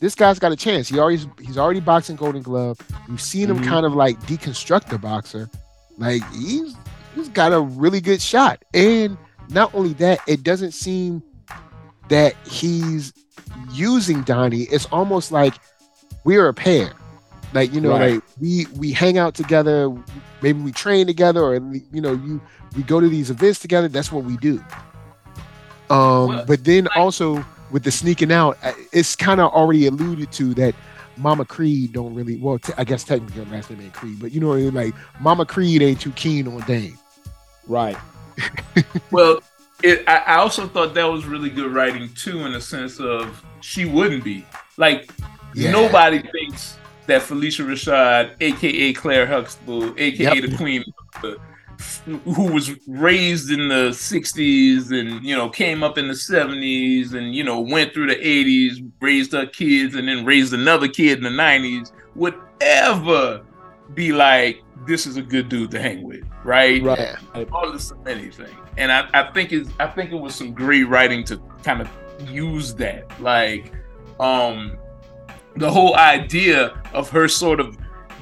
this 0.00 0.14
guy's 0.14 0.38
got 0.38 0.52
a 0.52 0.56
chance. 0.56 0.88
He 0.88 0.98
already 0.98 1.24
he's 1.40 1.58
already 1.58 1.80
boxing 1.80 2.16
Golden 2.16 2.42
Glove. 2.42 2.78
We've 3.08 3.20
seen 3.20 3.48
mm-hmm. 3.48 3.62
him 3.62 3.68
kind 3.68 3.86
of 3.86 3.94
like 3.94 4.20
deconstruct 4.22 4.88
the 4.88 4.98
boxer. 4.98 5.50
Like 5.98 6.22
he's 6.32 6.74
he's 7.14 7.28
got 7.28 7.52
a 7.52 7.60
really 7.60 8.00
good 8.00 8.22
shot. 8.22 8.64
And 8.72 9.18
not 9.50 9.74
only 9.74 9.92
that, 9.94 10.20
it 10.26 10.42
doesn't 10.42 10.72
seem 10.72 11.22
that 12.08 12.34
he's 12.46 13.12
using 13.72 14.22
Donnie. 14.22 14.62
It's 14.62 14.86
almost 14.86 15.32
like 15.32 15.54
we're 16.24 16.48
a 16.48 16.54
pair. 16.54 16.92
Like 17.52 17.72
you 17.72 17.80
know, 17.80 17.90
right. 17.90 18.14
like 18.14 18.22
we 18.40 18.66
we 18.76 18.92
hang 18.92 19.18
out 19.18 19.34
together. 19.34 19.92
Maybe 20.40 20.60
we 20.60 20.72
train 20.72 21.06
together, 21.06 21.42
or 21.42 21.54
you 21.56 22.00
know, 22.00 22.12
you 22.12 22.40
we 22.76 22.84
go 22.84 23.00
to 23.00 23.08
these 23.08 23.30
events 23.30 23.58
together. 23.58 23.88
That's 23.88 24.12
what 24.12 24.24
we 24.24 24.36
do. 24.36 24.64
Um, 25.90 26.44
but 26.46 26.64
then 26.64 26.88
also 26.96 27.44
with 27.70 27.82
the 27.82 27.90
sneaking 27.90 28.32
out, 28.32 28.58
uh, 28.62 28.72
it's 28.92 29.16
kind 29.16 29.40
of 29.40 29.52
already 29.52 29.86
alluded 29.86 30.32
to 30.32 30.54
that 30.54 30.74
Mama 31.16 31.44
Creed 31.44 31.92
don't 31.92 32.14
really. 32.14 32.36
Well, 32.36 32.58
t- 32.58 32.72
I 32.78 32.84
guess 32.84 33.04
technically 33.04 33.44
her 33.44 33.50
last 33.50 33.70
name 33.70 33.80
ain't 33.80 33.92
Creed, 33.92 34.18
but 34.20 34.32
you 34.32 34.40
know, 34.40 34.48
what 34.48 34.58
I 34.58 34.62
mean. 34.62 34.74
like 34.74 34.94
Mama 35.20 35.44
Creed 35.44 35.82
ain't 35.82 36.00
too 36.00 36.12
keen 36.12 36.48
on 36.48 36.60
Dame. 36.62 36.98
Right. 37.66 37.96
well, 39.10 39.40
it, 39.82 40.04
I, 40.08 40.16
I 40.18 40.34
also 40.36 40.66
thought 40.66 40.94
that 40.94 41.04
was 41.04 41.26
really 41.26 41.50
good 41.50 41.72
writing 41.72 42.08
too, 42.14 42.46
in 42.46 42.52
the 42.52 42.60
sense 42.60 43.00
of 43.00 43.44
she 43.60 43.84
wouldn't 43.84 44.24
be 44.24 44.46
like 44.76 45.10
yeah. 45.54 45.70
nobody 45.70 46.22
thinks 46.22 46.78
that 47.06 47.22
Phylicia 47.22 47.66
Rashad, 47.66 48.36
aka 48.40 48.92
Claire 48.92 49.26
Huxtable, 49.26 49.94
aka 49.98 50.34
yep. 50.34 50.50
the 50.50 50.56
Queen, 50.56 50.84
who 52.04 52.52
was 52.52 52.74
raised 52.86 53.50
in 53.50 53.68
the 53.68 53.90
60s 53.90 54.90
and 54.92 55.24
you 55.24 55.36
know 55.36 55.48
came 55.48 55.82
up 55.82 55.98
in 55.98 56.08
the 56.08 56.14
70s 56.14 57.14
and 57.14 57.34
you 57.34 57.44
know 57.44 57.60
went 57.60 57.92
through 57.94 58.06
the 58.06 58.16
80s 58.16 58.90
raised 59.00 59.32
her 59.32 59.46
kids 59.46 59.94
and 59.94 60.08
then 60.08 60.24
raised 60.24 60.52
another 60.52 60.88
kid 60.88 61.18
in 61.18 61.24
the 61.24 61.30
90s 61.30 61.92
would 62.14 62.34
ever 62.60 63.42
be 63.94 64.12
like 64.12 64.62
this 64.86 65.06
is 65.06 65.16
a 65.16 65.22
good 65.22 65.48
dude 65.48 65.70
to 65.70 65.80
hang 65.80 66.02
with 66.02 66.24
right? 66.44 66.82
Right. 66.82 67.16
Regardless 67.34 67.90
of 67.90 68.06
anything. 68.06 68.54
And 68.76 68.90
I, 68.90 69.08
I 69.12 69.32
think 69.32 69.52
it's 69.52 69.70
i 69.78 69.86
think 69.86 70.12
it 70.12 70.16
was 70.16 70.34
some 70.34 70.52
great 70.52 70.84
writing 70.84 71.24
to 71.24 71.40
kind 71.62 71.80
of 71.80 71.90
use 72.28 72.74
that. 72.74 73.20
Like 73.20 73.72
um 74.18 74.78
the 75.56 75.70
whole 75.70 75.96
idea 75.96 76.80
of 76.92 77.10
her 77.10 77.28
sort 77.28 77.60
of 77.60 77.76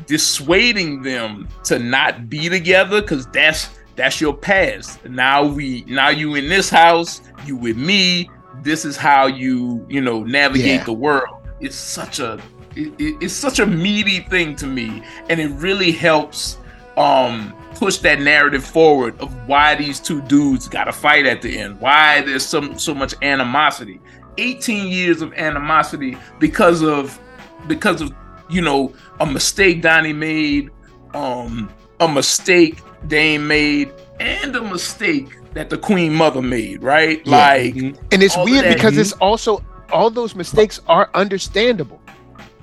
dissuading 0.09 1.03
them 1.03 1.47
to 1.65 1.79
not 1.79 2.29
be 2.29 2.49
together 2.49 3.01
because 3.01 3.27
that's 3.27 3.69
that's 3.95 4.21
your 4.21 4.35
past. 4.37 5.05
Now 5.05 5.45
we 5.45 5.85
now 5.87 6.09
you 6.09 6.35
in 6.35 6.49
this 6.49 6.69
house 6.69 7.21
you 7.47 7.57
with 7.57 7.77
me. 7.77 8.29
This 8.63 8.85
is 8.85 8.97
how 8.97 9.27
you 9.27 9.87
you 9.89 10.01
know 10.01 10.25
navigate 10.25 10.81
yeah. 10.81 10.85
the 10.85 10.93
world. 10.93 11.37
It's 11.61 11.77
such 11.77 12.19
a 12.19 12.41
it, 12.75 12.95
it's 12.99 13.35
such 13.35 13.61
a 13.61 13.67
meaty 13.67 14.21
thing 14.21 14.57
to 14.57 14.67
me 14.67 15.03
and 15.29 15.39
it 15.41 15.49
really 15.51 15.93
helps 15.93 16.59
um 16.97 17.55
push 17.75 17.99
that 17.99 18.21
narrative 18.21 18.65
forward 18.65 19.19
of 19.21 19.33
why 19.47 19.75
these 19.75 20.01
two 20.01 20.21
dudes 20.23 20.67
got 20.67 20.85
to 20.85 20.93
fight 20.93 21.27
at 21.27 21.43
the 21.43 21.59
end 21.59 21.81
why 21.81 22.23
there's 22.23 22.47
so 22.47 22.75
so 22.75 22.95
much 22.95 23.15
animosity. 23.23 24.01
18 24.39 24.87
years 24.87 25.21
of 25.21 25.33
animosity 25.35 26.17
because 26.39 26.83
of 26.83 27.21
because 27.67 28.01
of 28.01 28.13
you 28.49 28.61
know 28.61 28.93
a 29.21 29.27
mistake 29.27 29.83
Donnie 29.83 30.13
made, 30.13 30.71
um, 31.15 31.71
a 32.01 32.09
mistake 32.09 32.81
Dame 33.07 33.47
made, 33.47 33.93
and 34.21 34.55
a 34.57 34.63
mistake 34.63 35.37
that 35.55 35.71
the 35.71 35.79
Queen 35.79 36.15
Mother 36.15 36.43
made. 36.43 36.83
Right? 36.83 37.25
Yeah. 37.27 37.37
Like, 37.37 37.75
mm-hmm. 37.75 38.05
and 38.13 38.23
it's 38.23 38.37
weird 38.37 38.75
because 38.75 38.97
it's 38.97 39.13
also 39.15 39.65
all 39.93 40.11
those 40.11 40.35
mistakes 40.35 40.81
are 40.87 41.11
understandable. 41.15 42.01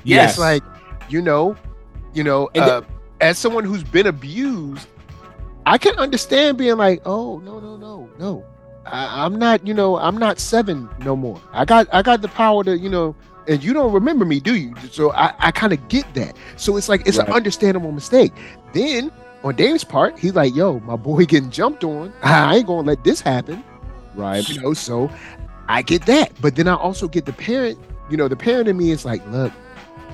Yes, 0.03 0.31
it's 0.31 0.39
like 0.39 0.63
you 1.09 1.21
know, 1.21 1.55
you 2.13 2.23
know, 2.23 2.49
uh, 2.55 2.65
the- 2.65 2.85
as 3.21 3.37
someone 3.37 3.63
who's 3.63 3.83
been 3.83 4.07
abused, 4.07 4.87
I 5.65 5.77
can 5.77 5.95
understand 5.97 6.57
being 6.57 6.77
like, 6.77 7.01
oh 7.05 7.39
no, 7.39 7.59
no, 7.59 7.77
no, 7.77 8.09
no. 8.19 8.45
I, 8.85 9.25
I'm 9.25 9.37
not, 9.37 9.65
you 9.65 9.73
know, 9.73 9.97
I'm 9.97 10.17
not 10.17 10.39
seven 10.39 10.87
no 10.99 11.15
more. 11.15 11.41
I 11.51 11.65
got, 11.65 11.87
I 11.91 12.01
got 12.01 12.21
the 12.21 12.27
power 12.27 12.63
to, 12.63 12.77
you 12.77 12.89
know, 12.89 13.15
and 13.47 13.63
you 13.63 13.73
don't 13.73 13.91
remember 13.91 14.25
me, 14.25 14.39
do 14.39 14.55
you? 14.55 14.73
So 14.91 15.11
I, 15.13 15.33
I 15.39 15.51
kind 15.51 15.73
of 15.73 15.87
get 15.87 16.11
that. 16.15 16.35
So 16.57 16.77
it's 16.77 16.89
like 16.89 17.07
it's 17.07 17.17
right. 17.17 17.27
an 17.27 17.33
understandable 17.33 17.91
mistake. 17.91 18.33
Then 18.73 19.11
on 19.43 19.55
Dave's 19.55 19.83
part, 19.83 20.17
he's 20.17 20.33
like, 20.35 20.55
"Yo, 20.55 20.79
my 20.79 20.95
boy 20.95 21.25
getting 21.25 21.51
jumped 21.51 21.83
on. 21.83 22.13
I 22.23 22.57
ain't 22.57 22.67
gonna 22.67 22.87
let 22.87 23.03
this 23.03 23.21
happen." 23.21 23.63
Right. 24.15 24.47
You 24.47 24.61
know, 24.61 24.73
so 24.73 25.09
I 25.67 25.81
get 25.81 26.05
that. 26.05 26.31
But 26.41 26.55
then 26.55 26.67
I 26.67 26.75
also 26.75 27.07
get 27.07 27.25
the 27.25 27.33
parent. 27.33 27.77
You 28.09 28.17
know, 28.17 28.27
the 28.27 28.35
parent 28.35 28.67
in 28.67 28.77
me 28.77 28.91
is 28.91 29.05
like, 29.05 29.25
"Look, 29.29 29.51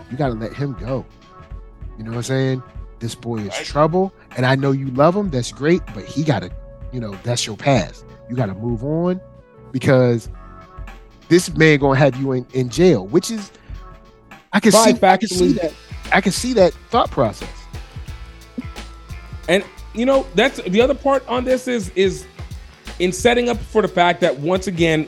you 0.09 0.17
gotta 0.17 0.33
let 0.33 0.53
him 0.53 0.73
go." 0.73 1.05
You 1.97 2.03
know 2.03 2.11
what 2.11 2.17
I'm 2.17 2.23
saying? 2.23 2.63
This 2.99 3.15
boy 3.15 3.37
is 3.37 3.47
right. 3.49 3.65
trouble, 3.65 4.13
and 4.37 4.45
I 4.45 4.55
know 4.55 4.71
you 4.71 4.87
love 4.91 5.15
him. 5.15 5.29
That's 5.29 5.51
great, 5.51 5.81
but 5.93 6.05
he 6.05 6.23
gotta, 6.23 6.51
you 6.91 6.99
know, 6.99 7.15
that's 7.23 7.45
your 7.45 7.57
past. 7.57 8.05
You 8.29 8.35
gotta 8.35 8.53
move 8.53 8.83
on 8.83 9.19
because 9.71 10.29
this 11.31 11.55
man 11.55 11.79
gonna 11.79 11.97
have 11.97 12.17
you 12.17 12.33
in, 12.33 12.45
in 12.53 12.67
jail, 12.67 13.07
which 13.07 13.31
is 13.31 13.51
I 14.51 14.59
can 14.59 14.73
see 14.73 14.99
I 15.01 15.15
can 15.15 15.29
see 15.29 15.53
that 15.53 15.73
I 16.11 16.19
can 16.19 16.33
see 16.33 16.51
that 16.53 16.73
thought 16.89 17.09
process. 17.09 17.49
And 19.47 19.63
you 19.95 20.05
know, 20.05 20.27
that's 20.35 20.61
the 20.61 20.81
other 20.81 20.93
part 20.93 21.25
on 21.29 21.45
this 21.45 21.69
is 21.69 21.89
is 21.91 22.25
in 22.99 23.13
setting 23.13 23.47
up 23.47 23.57
for 23.57 23.81
the 23.81 23.87
fact 23.87 24.19
that 24.19 24.37
once 24.39 24.67
again, 24.67 25.07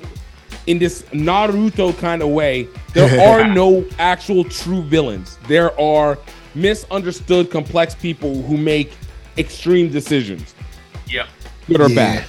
in 0.65 0.79
this 0.79 1.01
Naruto 1.11 1.95
kind 1.97 2.21
of 2.21 2.29
way, 2.29 2.69
there 2.93 3.21
are 3.29 3.45
no 3.45 3.85
actual 3.99 4.45
true 4.45 4.81
villains. 4.81 5.37
There 5.49 5.77
are 5.77 6.17
misunderstood, 6.55 7.51
complex 7.51 7.95
people 7.95 8.41
who 8.43 8.55
make 8.55 8.93
extreme 9.37 9.91
decisions. 9.91 10.55
Yeah. 11.05 11.27
Good 11.67 11.81
or 11.81 11.89
yeah. 11.89 11.95
bad. 11.95 12.25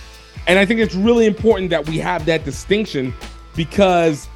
And 0.48 0.58
I 0.58 0.66
think 0.66 0.80
it's 0.80 0.96
really 0.96 1.26
important 1.26 1.70
that 1.70 1.88
we 1.88 1.98
have 1.98 2.26
that 2.26 2.44
distinction 2.44 3.14
because 3.56 4.28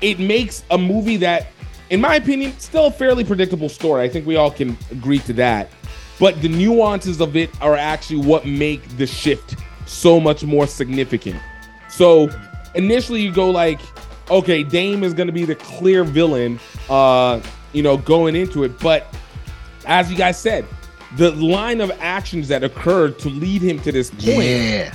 it 0.00 0.18
makes 0.18 0.64
a 0.70 0.78
movie 0.78 1.16
that 1.18 1.48
in 1.90 2.00
my 2.00 2.16
opinion, 2.16 2.58
still 2.58 2.86
a 2.86 2.90
fairly 2.90 3.24
predictable 3.24 3.68
story. 3.68 4.02
I 4.02 4.08
think 4.08 4.26
we 4.26 4.36
all 4.36 4.50
can 4.50 4.76
agree 4.90 5.20
to 5.20 5.32
that. 5.34 5.70
But 6.18 6.40
the 6.42 6.48
nuances 6.48 7.20
of 7.20 7.36
it 7.36 7.50
are 7.60 7.76
actually 7.76 8.26
what 8.26 8.46
make 8.46 8.86
the 8.96 9.06
shift 9.06 9.56
so 9.86 10.18
much 10.18 10.42
more 10.42 10.66
significant. 10.66 11.40
So 11.88 12.28
initially 12.74 13.20
you 13.22 13.32
go 13.32 13.50
like, 13.50 13.80
okay, 14.30 14.64
Dame 14.64 15.04
is 15.04 15.14
going 15.14 15.28
to 15.28 15.32
be 15.32 15.44
the 15.44 15.54
clear 15.54 16.02
villain, 16.02 16.58
uh, 16.88 17.40
you 17.72 17.82
know, 17.82 17.96
going 17.96 18.34
into 18.34 18.64
it. 18.64 18.78
But 18.80 19.14
as 19.84 20.10
you 20.10 20.16
guys 20.16 20.40
said, 20.40 20.66
the 21.16 21.30
line 21.32 21.80
of 21.80 21.92
actions 22.00 22.48
that 22.48 22.64
occurred 22.64 23.18
to 23.20 23.28
lead 23.28 23.62
him 23.62 23.78
to 23.80 23.92
this 23.92 24.10
point 24.10 24.24
yeah. 24.24 24.94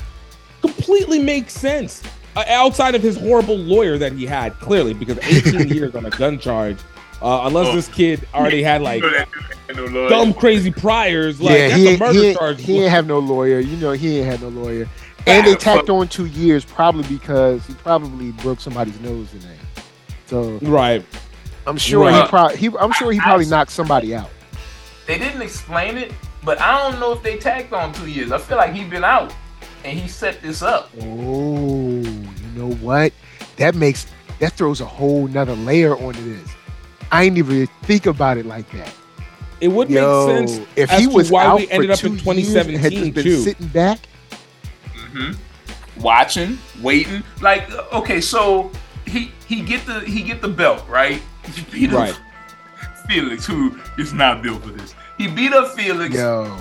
completely 0.62 1.20
makes 1.20 1.54
sense. 1.54 2.04
Uh, 2.36 2.46
outside 2.48 2.96
of 2.96 3.02
his 3.02 3.18
horrible 3.18 3.58
lawyer 3.58 3.98
that 3.98 4.14
he 4.14 4.26
had, 4.26 4.58
clearly, 4.60 4.94
because 4.94 5.18
18 5.24 5.68
years 5.68 5.96
on 5.96 6.06
a 6.06 6.10
gun 6.10 6.40
charge, 6.40 6.78
uh, 7.22 7.42
unless 7.46 7.68
oh. 7.68 7.76
this 7.76 7.88
kid 7.90 8.26
already 8.34 8.64
had 8.64 8.82
like 8.82 9.04
no 9.76 10.10
dumb, 10.10 10.34
crazy 10.34 10.72
priors, 10.72 11.40
like 11.40 11.52
yeah, 11.52 11.68
that's 11.68 11.82
he, 11.82 11.96
a 11.96 11.98
murder 11.98 12.20
he, 12.20 12.34
charge. 12.34 12.62
He 12.62 12.82
ain't 12.82 12.90
have 12.90 13.06
no 13.06 13.20
lawyer. 13.20 13.60
You 13.60 13.78
know, 13.78 13.92
he 13.92 14.20
ain't 14.20 14.28
had 14.28 14.42
no 14.42 14.50
lawyer. 14.50 14.88
And 15.28 15.46
they 15.46 15.56
tacked 15.56 15.90
on 15.90 16.08
two 16.08 16.26
years, 16.26 16.66
probably 16.66 17.04
because 17.04 17.66
he 17.68 17.74
probably 17.76 18.32
broke 18.32 18.60
somebody's 18.60 19.00
nose 19.02 19.32
in 19.34 19.40
there. 19.42 19.58
So 20.26 20.58
right, 20.62 21.06
I'm 21.68 21.78
sure 21.78 22.06
right. 22.06 22.24
he 22.24 22.30
probably 22.30 22.58
he, 22.58 22.70
I'm 22.80 22.92
sure 22.94 23.12
he 23.12 23.20
probably 23.20 23.46
knocked 23.46 23.72
somebody 23.72 24.16
out. 24.16 24.30
They 25.06 25.20
didn't 25.20 25.42
explain 25.42 25.98
it, 25.98 26.12
but 26.44 26.60
I 26.60 26.78
don't 26.82 27.00
know 27.00 27.12
if 27.12 27.22
they 27.22 27.38
tacked 27.38 27.74
on 27.74 27.94
two 27.94 28.10
years. 28.10 28.32
I 28.32 28.38
feel 28.38 28.58
like 28.58 28.74
he's 28.74 28.90
been 28.90 29.04
out 29.04 29.34
and 29.84 29.98
he 29.98 30.08
set 30.08 30.42
this 30.42 30.62
up. 30.62 30.90
Oh, 31.02 32.02
you 32.02 32.52
know 32.56 32.72
what? 32.76 33.14
That 33.58 33.76
makes 33.76 34.08
that 34.40 34.54
throws 34.54 34.82
a 34.82 34.86
whole 34.86 35.28
nother 35.28 35.56
layer 35.56 35.96
onto 35.96 36.24
this. 36.34 36.52
I 37.12 37.26
ain't 37.26 37.38
even 37.38 37.68
think 37.84 38.06
about 38.06 38.38
it 38.38 38.46
like 38.46 38.70
that. 38.72 38.94
It 39.60 39.68
would 39.68 39.90
Yo, 39.90 40.28
make 40.28 40.50
sense 40.50 40.68
if 40.76 40.90
he 40.90 41.06
was 41.08 41.30
why 41.30 41.46
out 41.46 41.60
we 41.60 41.70
ended 41.70 41.92
up 41.92 42.04
in 42.04 42.18
2017 42.18 42.80
had 42.80 42.92
just 42.92 43.14
been 43.14 43.24
too. 43.24 43.44
sitting 43.44 43.68
back, 43.68 44.00
mm-hmm. 44.94 46.02
watching, 46.02 46.58
waiting. 46.82 47.24
Like, 47.42 47.72
okay, 47.94 48.22
so 48.22 48.72
he 49.06 49.32
he 49.46 49.62
get 49.62 49.86
the 49.86 50.00
he 50.02 50.24
get 50.24 50.42
the 50.42 50.50
belt 50.50 50.88
right. 50.88 51.22
He 51.72 51.88
beat 51.88 51.92
right. 51.92 52.20
Felix, 53.08 53.46
who 53.46 53.78
is 53.98 54.14
not 54.14 54.42
built 54.42 54.64
for 54.64 54.70
this. 54.70 54.96
He 55.18 55.28
beat 55.28 55.54
up 55.54 55.76
Felix. 55.76 56.16
Yo. 56.16 56.56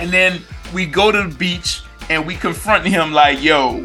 And 0.00 0.10
then 0.10 0.42
we 0.74 0.84
go 0.84 1.10
to 1.10 1.22
the 1.22 1.34
beach 1.34 1.82
and 2.10 2.26
we 2.26 2.34
confront 2.34 2.84
him 2.84 3.12
like, 3.12 3.42
"Yo, 3.42 3.78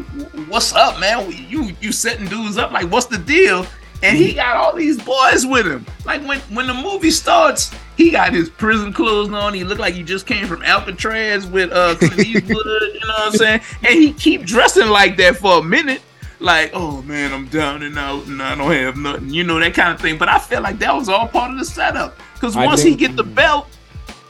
what's 0.48 0.74
up, 0.74 1.00
man? 1.00 1.32
You 1.48 1.72
you 1.80 1.92
setting 1.92 2.26
dudes 2.26 2.58
up? 2.58 2.72
Like, 2.72 2.90
what's 2.90 3.06
the 3.06 3.18
deal?" 3.18 3.66
And 4.02 4.16
he 4.18 4.34
got 4.34 4.56
all 4.56 4.74
these 4.74 5.02
boys 5.02 5.46
with 5.46 5.66
him. 5.66 5.86
Like 6.04 6.22
when 6.26 6.40
when 6.52 6.66
the 6.66 6.74
movie 6.74 7.10
starts, 7.10 7.70
he 7.96 8.10
got 8.10 8.32
his 8.32 8.50
prison 8.50 8.92
clothes 8.92 9.32
on. 9.32 9.54
He 9.54 9.64
looked 9.64 9.80
like 9.80 9.94
he 9.94 10.02
just 10.02 10.26
came 10.26 10.46
from 10.46 10.62
Alcatraz 10.62 11.46
with 11.46 11.72
uh 11.72 11.94
Clint 11.94 12.18
Eastwood. 12.26 12.50
you 12.50 13.00
know 13.00 13.14
what 13.14 13.28
I'm 13.28 13.32
saying? 13.32 13.60
And 13.84 13.94
he 13.94 14.12
keep 14.12 14.42
dressing 14.42 14.88
like 14.88 15.16
that 15.16 15.36
for 15.36 15.60
a 15.60 15.62
minute. 15.62 16.02
Like, 16.38 16.72
oh 16.74 17.00
man, 17.02 17.32
I'm 17.32 17.46
down 17.46 17.82
and 17.82 17.98
out, 17.98 18.26
and 18.26 18.42
I 18.42 18.54
don't 18.54 18.70
have 18.70 18.96
nothing. 18.98 19.30
You 19.30 19.44
know 19.44 19.58
that 19.58 19.72
kind 19.72 19.94
of 19.94 20.00
thing. 20.00 20.18
But 20.18 20.28
I 20.28 20.38
feel 20.38 20.60
like 20.60 20.78
that 20.80 20.94
was 20.94 21.08
all 21.08 21.26
part 21.28 21.52
of 21.52 21.58
the 21.58 21.64
setup. 21.64 22.18
Because 22.34 22.54
once 22.54 22.82
think, 22.82 23.00
he 23.00 23.06
get 23.06 23.16
the 23.16 23.24
belt, 23.24 23.66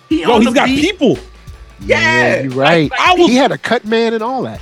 he 0.08 0.22
yo, 0.22 0.38
he's 0.38 0.54
got 0.54 0.66
beat. 0.66 0.82
people. 0.82 1.18
Yeah, 1.80 2.00
yeah 2.00 2.42
you're 2.42 2.52
right. 2.52 2.90
Like, 2.90 3.00
I 3.00 3.14
was, 3.14 3.28
he 3.28 3.36
had 3.36 3.52
a 3.52 3.58
cut 3.58 3.84
man 3.84 4.14
and 4.14 4.22
all 4.22 4.42
that. 4.42 4.60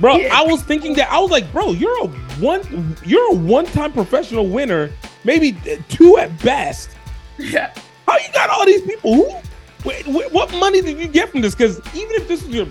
Bro, 0.00 0.16
yeah. 0.16 0.30
I 0.32 0.42
was 0.42 0.62
thinking 0.62 0.94
that 0.94 1.12
I 1.12 1.18
was 1.18 1.30
like, 1.30 1.50
bro, 1.52 1.72
you're 1.72 2.04
a 2.04 2.08
one, 2.40 2.96
you're 3.04 3.32
a 3.32 3.36
one-time 3.36 3.92
professional 3.92 4.48
winner, 4.48 4.90
maybe 5.24 5.56
two 5.88 6.16
at 6.16 6.42
best. 6.42 6.90
Yeah. 7.38 7.74
How 8.08 8.16
you 8.16 8.32
got 8.32 8.48
all 8.50 8.64
these 8.64 8.82
people? 8.82 9.14
Who? 9.14 9.30
Wait, 9.84 10.06
wait, 10.06 10.32
what 10.32 10.52
money 10.54 10.80
did 10.80 10.98
you 10.98 11.06
get 11.06 11.30
from 11.30 11.42
this? 11.42 11.54
Because 11.54 11.78
even 11.94 12.16
if 12.16 12.28
this 12.28 12.42
is 12.42 12.48
your, 12.48 12.66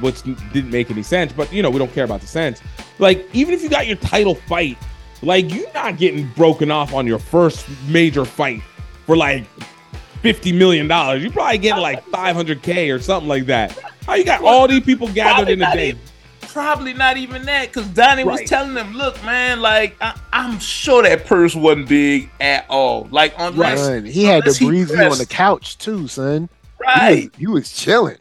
which 0.00 0.22
didn't 0.22 0.70
make 0.70 0.90
any 0.90 1.02
sense, 1.02 1.32
but 1.32 1.52
you 1.52 1.62
know 1.62 1.70
we 1.70 1.78
don't 1.78 1.92
care 1.92 2.04
about 2.04 2.20
the 2.20 2.26
sense. 2.26 2.62
Like 2.98 3.28
even 3.34 3.54
if 3.54 3.62
you 3.62 3.68
got 3.68 3.86
your 3.86 3.96
title 3.96 4.34
fight, 4.34 4.78
like 5.22 5.52
you're 5.52 5.72
not 5.72 5.96
getting 5.98 6.28
broken 6.28 6.70
off 6.70 6.92
on 6.94 7.06
your 7.06 7.18
first 7.18 7.66
major 7.88 8.24
fight 8.24 8.62
for 9.06 9.16
like 9.16 9.46
fifty 10.24 10.52
million 10.52 10.88
dollars. 10.88 11.22
You 11.22 11.30
probably 11.30 11.58
get 11.58 11.78
like 11.78 12.02
five 12.08 12.34
hundred 12.34 12.62
k 12.62 12.90
or 12.90 12.98
something 12.98 13.28
like 13.28 13.46
that. 13.46 13.78
How 14.06 14.14
you 14.14 14.24
got 14.24 14.42
all 14.42 14.66
these 14.66 14.82
people 14.82 15.06
gathered 15.08 15.50
in 15.50 15.62
a 15.62 15.72
day? 15.72 15.88
Even, 15.90 16.00
probably 16.40 16.94
not 16.94 17.18
even 17.18 17.44
that, 17.44 17.68
because 17.68 17.86
Donnie 17.90 18.24
right. 18.24 18.40
was 18.40 18.48
telling 18.48 18.72
them, 18.72 18.94
"Look, 18.94 19.22
man, 19.22 19.60
like 19.60 19.96
I, 20.00 20.18
am 20.32 20.58
sure 20.58 21.02
that 21.02 21.26
purse 21.26 21.54
wasn't 21.54 21.88
big 21.88 22.30
at 22.40 22.64
all. 22.70 23.06
Like 23.10 23.34
unless 23.38 23.86
right. 23.86 24.04
he 24.04 24.24
had 24.24 24.44
to 24.46 24.64
breathe 24.64 24.90
you 24.90 24.96
on 24.96 25.18
the 25.18 25.26
couch 25.26 25.76
too, 25.76 26.08
son. 26.08 26.48
Right, 26.80 27.14
he 27.14 27.24
was, 27.26 27.36
he 27.36 27.46
was 27.46 27.72
chilling. 27.72 28.18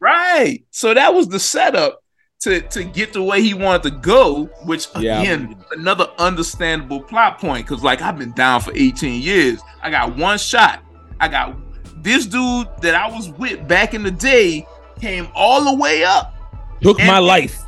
Right. 0.00 0.64
So 0.70 0.94
that 0.94 1.14
was 1.14 1.28
the 1.28 1.38
setup 1.38 2.02
to 2.40 2.60
to 2.60 2.82
get 2.82 3.12
the 3.12 3.22
way 3.22 3.40
he 3.40 3.54
wanted 3.54 3.84
to 3.84 3.90
go, 3.90 4.46
which 4.64 4.88
yeah. 4.98 5.20
again, 5.20 5.56
another 5.72 6.10
understandable 6.18 7.00
plot 7.00 7.38
point. 7.38 7.66
Cause 7.68 7.84
like 7.84 8.02
I've 8.02 8.18
been 8.18 8.32
down 8.32 8.62
for 8.62 8.72
18 8.74 9.22
years. 9.22 9.60
I 9.82 9.90
got 9.90 10.16
one 10.16 10.38
shot. 10.38 10.82
I 11.20 11.28
got 11.28 11.56
this 12.02 12.26
dude 12.26 12.66
that 12.80 12.94
I 12.94 13.08
was 13.10 13.28
with 13.30 13.68
back 13.68 13.94
in 13.94 14.02
the 14.02 14.10
day 14.10 14.66
came 15.00 15.28
all 15.34 15.64
the 15.64 15.74
way 15.74 16.04
up. 16.04 16.34
Took 16.82 16.98
and, 16.98 17.06
my 17.06 17.18
life. 17.18 17.62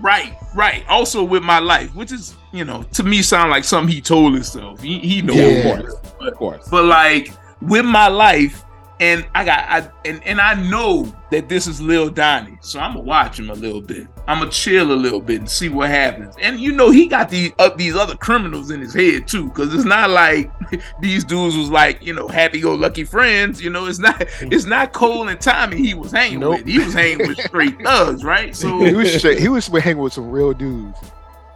Right, 0.00 0.36
right. 0.54 0.84
Also 0.88 1.22
with 1.22 1.42
my 1.42 1.58
life, 1.58 1.94
which 1.94 2.10
is, 2.12 2.34
you 2.52 2.64
know, 2.64 2.82
to 2.94 3.02
me 3.02 3.22
sound 3.22 3.50
like 3.50 3.64
something 3.64 3.92
he 3.94 4.00
told 4.00 4.34
himself. 4.34 4.80
He, 4.80 4.98
he 4.98 5.22
knows, 5.22 5.36
yeah, 5.36 5.44
of 5.44 5.80
course. 5.80 5.94
But, 6.18 6.28
of 6.28 6.34
course. 6.34 6.68
But 6.68 6.84
like 6.86 7.32
with 7.62 7.84
my 7.84 8.08
life, 8.08 8.64
and 9.00 9.26
I 9.34 9.44
got 9.46 9.64
I 9.68 9.90
and, 10.04 10.22
and 10.24 10.40
I 10.40 10.54
know 10.54 11.12
that 11.30 11.48
this 11.48 11.66
is 11.66 11.80
Lil 11.80 12.10
Donnie, 12.10 12.58
so 12.60 12.78
I'm 12.78 12.92
gonna 12.92 13.04
watch 13.04 13.38
him 13.38 13.48
a 13.48 13.54
little 13.54 13.80
bit. 13.80 14.06
I'm 14.28 14.40
gonna 14.40 14.50
chill 14.50 14.92
a 14.92 14.94
little 14.94 15.20
bit 15.20 15.40
and 15.40 15.48
see 15.50 15.70
what 15.70 15.88
happens. 15.88 16.34
And 16.38 16.60
you 16.60 16.72
know 16.72 16.90
he 16.90 17.06
got 17.06 17.30
these 17.30 17.50
uh, 17.58 17.70
these 17.70 17.96
other 17.96 18.14
criminals 18.14 18.70
in 18.70 18.80
his 18.80 18.92
head 18.92 19.26
too, 19.26 19.48
because 19.48 19.74
it's 19.74 19.86
not 19.86 20.10
like 20.10 20.52
these 21.00 21.24
dudes 21.24 21.56
was 21.56 21.70
like 21.70 22.04
you 22.04 22.12
know 22.12 22.28
happy 22.28 22.60
go 22.60 22.74
lucky 22.74 23.04
friends. 23.04 23.62
You 23.62 23.70
know 23.70 23.86
it's 23.86 23.98
not 23.98 24.20
it's 24.42 24.66
not 24.66 24.92
Cole 24.92 25.28
and 25.28 25.40
Tommy 25.40 25.78
he 25.78 25.94
was 25.94 26.12
hanging 26.12 26.40
nope. 26.40 26.58
with. 26.58 26.66
He 26.66 26.78
was 26.78 26.92
hanging 26.92 27.26
with 27.26 27.40
straight 27.40 27.80
thugs, 27.82 28.22
right? 28.22 28.54
So 28.54 28.84
he 28.84 28.94
was 28.94 29.14
straight, 29.14 29.40
he 29.40 29.48
was 29.48 29.66
hanging 29.66 30.02
with 30.02 30.12
some 30.12 30.30
real 30.30 30.52
dudes, 30.52 30.98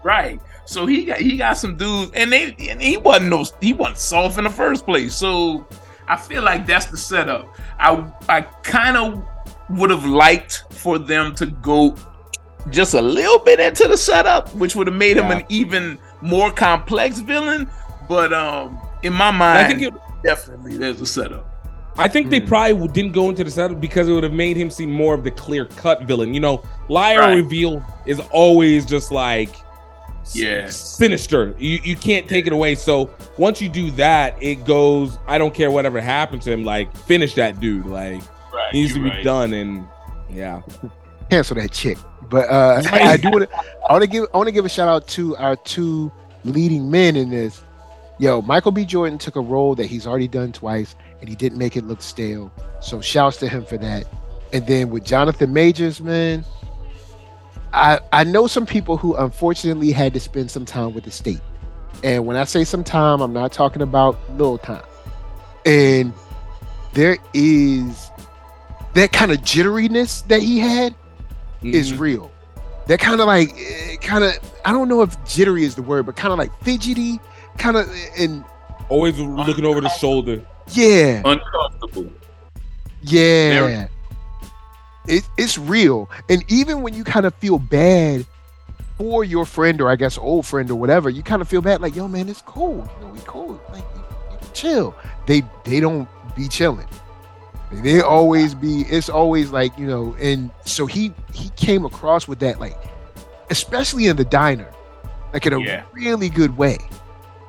right? 0.02 0.40
So 0.64 0.86
he 0.86 1.04
got 1.04 1.18
he 1.18 1.36
got 1.36 1.58
some 1.58 1.76
dudes, 1.76 2.10
and 2.14 2.32
they 2.32 2.56
and 2.70 2.80
he 2.80 2.96
wasn't 2.96 3.28
no 3.28 3.44
he 3.60 3.74
wasn't 3.74 3.98
soft 3.98 4.38
in 4.38 4.44
the 4.44 4.50
first 4.50 4.86
place. 4.86 5.14
So 5.14 5.66
I 6.08 6.16
feel 6.16 6.42
like 6.42 6.66
that's 6.66 6.86
the 6.86 6.96
setup. 6.96 7.54
I 7.78 8.10
I 8.28 8.42
kind 8.42 8.96
of 8.96 9.24
would 9.70 9.90
have 9.90 10.04
liked 10.04 10.64
for 10.70 10.98
them 10.98 11.34
to 11.36 11.46
go 11.46 11.96
just 12.70 12.94
a 12.94 13.02
little 13.02 13.38
bit 13.38 13.60
into 13.60 13.88
the 13.88 13.96
setup, 13.96 14.54
which 14.54 14.74
would 14.76 14.86
have 14.86 14.96
made 14.96 15.16
yeah. 15.16 15.24
him 15.24 15.38
an 15.38 15.44
even 15.48 15.98
more 16.20 16.50
complex 16.50 17.20
villain. 17.20 17.68
But 18.08 18.32
um, 18.32 18.80
in 19.02 19.12
my 19.12 19.30
mind, 19.30 19.58
I 19.58 19.68
think 19.68 19.82
it, 19.82 19.94
definitely 20.22 20.76
there's 20.76 21.00
a 21.00 21.06
setup. 21.06 21.50
I 21.96 22.08
think 22.08 22.28
they 22.28 22.40
hmm. 22.40 22.48
probably 22.48 22.88
didn't 22.88 23.12
go 23.12 23.28
into 23.28 23.44
the 23.44 23.50
setup 23.50 23.80
because 23.80 24.08
it 24.08 24.12
would 24.12 24.24
have 24.24 24.32
made 24.32 24.56
him 24.56 24.68
seem 24.68 24.90
more 24.90 25.14
of 25.14 25.22
the 25.22 25.30
clear 25.30 25.66
cut 25.66 26.02
villain. 26.02 26.34
You 26.34 26.40
know, 26.40 26.62
liar 26.88 27.20
right. 27.20 27.34
reveal 27.34 27.84
is 28.04 28.20
always 28.32 28.84
just 28.84 29.12
like 29.12 29.54
yeah 30.32 30.68
sinister. 30.68 31.54
You 31.58 31.80
you 31.82 31.96
can't 31.96 32.28
take 32.28 32.46
it 32.46 32.52
away. 32.52 32.74
So 32.74 33.10
once 33.36 33.60
you 33.60 33.68
do 33.68 33.90
that 33.92 34.40
it 34.42 34.64
goes 34.64 35.18
i 35.26 35.36
don't 35.38 35.54
care 35.54 35.70
whatever 35.70 36.00
happened 36.00 36.42
to 36.42 36.52
him 36.52 36.64
like 36.64 36.94
finish 36.96 37.34
that 37.34 37.60
dude. 37.60 37.86
Like 37.86 38.22
right, 38.52 38.72
needs 38.72 38.94
to 38.94 39.02
be 39.02 39.10
right. 39.10 39.24
done 39.24 39.52
and 39.52 39.86
yeah. 40.30 40.62
Cancel 41.30 41.56
that 41.56 41.72
chick. 41.72 41.98
But 42.30 42.48
uh 42.48 42.82
i 42.92 43.16
do 43.16 43.30
want 43.30 43.50
to 43.50 43.56
i 43.88 43.92
want 43.92 44.02
to 44.02 44.08
give 44.08 44.26
i 44.32 44.36
want 44.36 44.46
to 44.46 44.52
give 44.52 44.64
a 44.64 44.68
shout 44.68 44.88
out 44.88 45.06
to 45.08 45.36
our 45.36 45.56
two 45.56 46.10
leading 46.44 46.90
men 46.90 47.16
in 47.16 47.30
this. 47.30 47.62
Yo 48.18 48.40
michael 48.42 48.72
b. 48.72 48.84
Jordan 48.84 49.18
took 49.18 49.36
a 49.36 49.40
role 49.40 49.74
that 49.74 49.86
he's 49.86 50.06
already 50.06 50.28
done 50.28 50.52
twice 50.52 50.96
and 51.20 51.28
he 51.28 51.34
didn't 51.34 51.58
make 51.58 51.76
it 51.76 51.84
look 51.84 52.00
stale. 52.00 52.52
So 52.80 53.00
shouts 53.00 53.36
to 53.38 53.48
him 53.48 53.64
for 53.64 53.76
that. 53.78 54.06
And 54.52 54.66
then 54.66 54.90
with 54.90 55.04
jonathan 55.04 55.52
majors 55.52 56.00
man 56.00 56.44
I, 57.74 57.98
I 58.12 58.24
know 58.24 58.46
some 58.46 58.66
people 58.66 58.96
who 58.96 59.16
unfortunately 59.16 59.90
had 59.90 60.14
to 60.14 60.20
spend 60.20 60.50
some 60.50 60.64
time 60.64 60.94
with 60.94 61.04
the 61.04 61.10
state. 61.10 61.40
And 62.04 62.24
when 62.24 62.36
I 62.36 62.44
say 62.44 62.62
some 62.64 62.84
time, 62.84 63.20
I'm 63.20 63.32
not 63.32 63.52
talking 63.52 63.82
about 63.82 64.16
little 64.32 64.58
time. 64.58 64.84
And 65.66 66.12
there 66.92 67.18
is 67.32 68.10
that 68.94 69.12
kind 69.12 69.32
of 69.32 69.38
jitteriness 69.38 70.26
that 70.28 70.40
he 70.40 70.60
had 70.60 70.92
mm-hmm. 70.92 71.70
is 71.70 71.92
real. 71.94 72.30
That 72.86 73.00
kind 73.00 73.20
of 73.20 73.26
like, 73.26 73.52
eh, 73.58 73.96
kind 73.96 74.22
of, 74.22 74.38
I 74.64 74.70
don't 74.70 74.88
know 74.88 75.02
if 75.02 75.22
jittery 75.24 75.64
is 75.64 75.74
the 75.74 75.82
word, 75.82 76.06
but 76.06 76.14
kind 76.14 76.32
of 76.32 76.38
like 76.38 76.52
fidgety, 76.62 77.18
kind 77.58 77.76
of, 77.76 77.92
and 78.16 78.44
always 78.88 79.18
looking 79.18 79.64
over 79.64 79.80
the 79.80 79.88
shoulder. 79.88 80.44
Yeah. 80.70 81.22
Uncomfortable. 81.24 82.12
Yeah 83.02 83.88
it, 85.06 85.28
it's 85.36 85.58
real. 85.58 86.10
And 86.28 86.44
even 86.48 86.82
when 86.82 86.94
you 86.94 87.04
kind 87.04 87.26
of 87.26 87.34
feel 87.34 87.58
bad 87.58 88.26
for 88.98 89.24
your 89.24 89.44
friend 89.44 89.80
or 89.80 89.90
I 89.90 89.96
guess 89.96 90.16
old 90.18 90.46
friend 90.46 90.70
or 90.70 90.76
whatever, 90.76 91.10
you 91.10 91.22
kind 91.22 91.42
of 91.42 91.48
feel 91.48 91.60
bad, 91.60 91.80
like, 91.80 91.96
yo, 91.96 92.08
man, 92.08 92.28
it's 92.28 92.42
cold. 92.42 92.88
You 92.98 93.06
know, 93.06 93.12
we 93.12 93.20
cold. 93.20 93.60
Like, 93.72 93.84
chill. 94.54 94.94
They 95.26 95.42
they 95.64 95.80
don't 95.80 96.08
be 96.34 96.48
chilling. 96.48 96.88
They 97.72 98.00
always 98.00 98.54
be. 98.54 98.82
It's 98.82 99.08
always 99.08 99.50
like 99.50 99.76
you 99.78 99.86
know. 99.86 100.14
And 100.20 100.50
so 100.64 100.86
he 100.86 101.12
he 101.32 101.50
came 101.50 101.84
across 101.84 102.28
with 102.28 102.38
that 102.40 102.60
like, 102.60 102.76
especially 103.50 104.06
in 104.06 104.16
the 104.16 104.24
diner, 104.24 104.70
like 105.32 105.46
in 105.46 105.52
a 105.52 105.60
yeah. 105.60 105.84
really 105.92 106.28
good 106.28 106.56
way. 106.56 106.78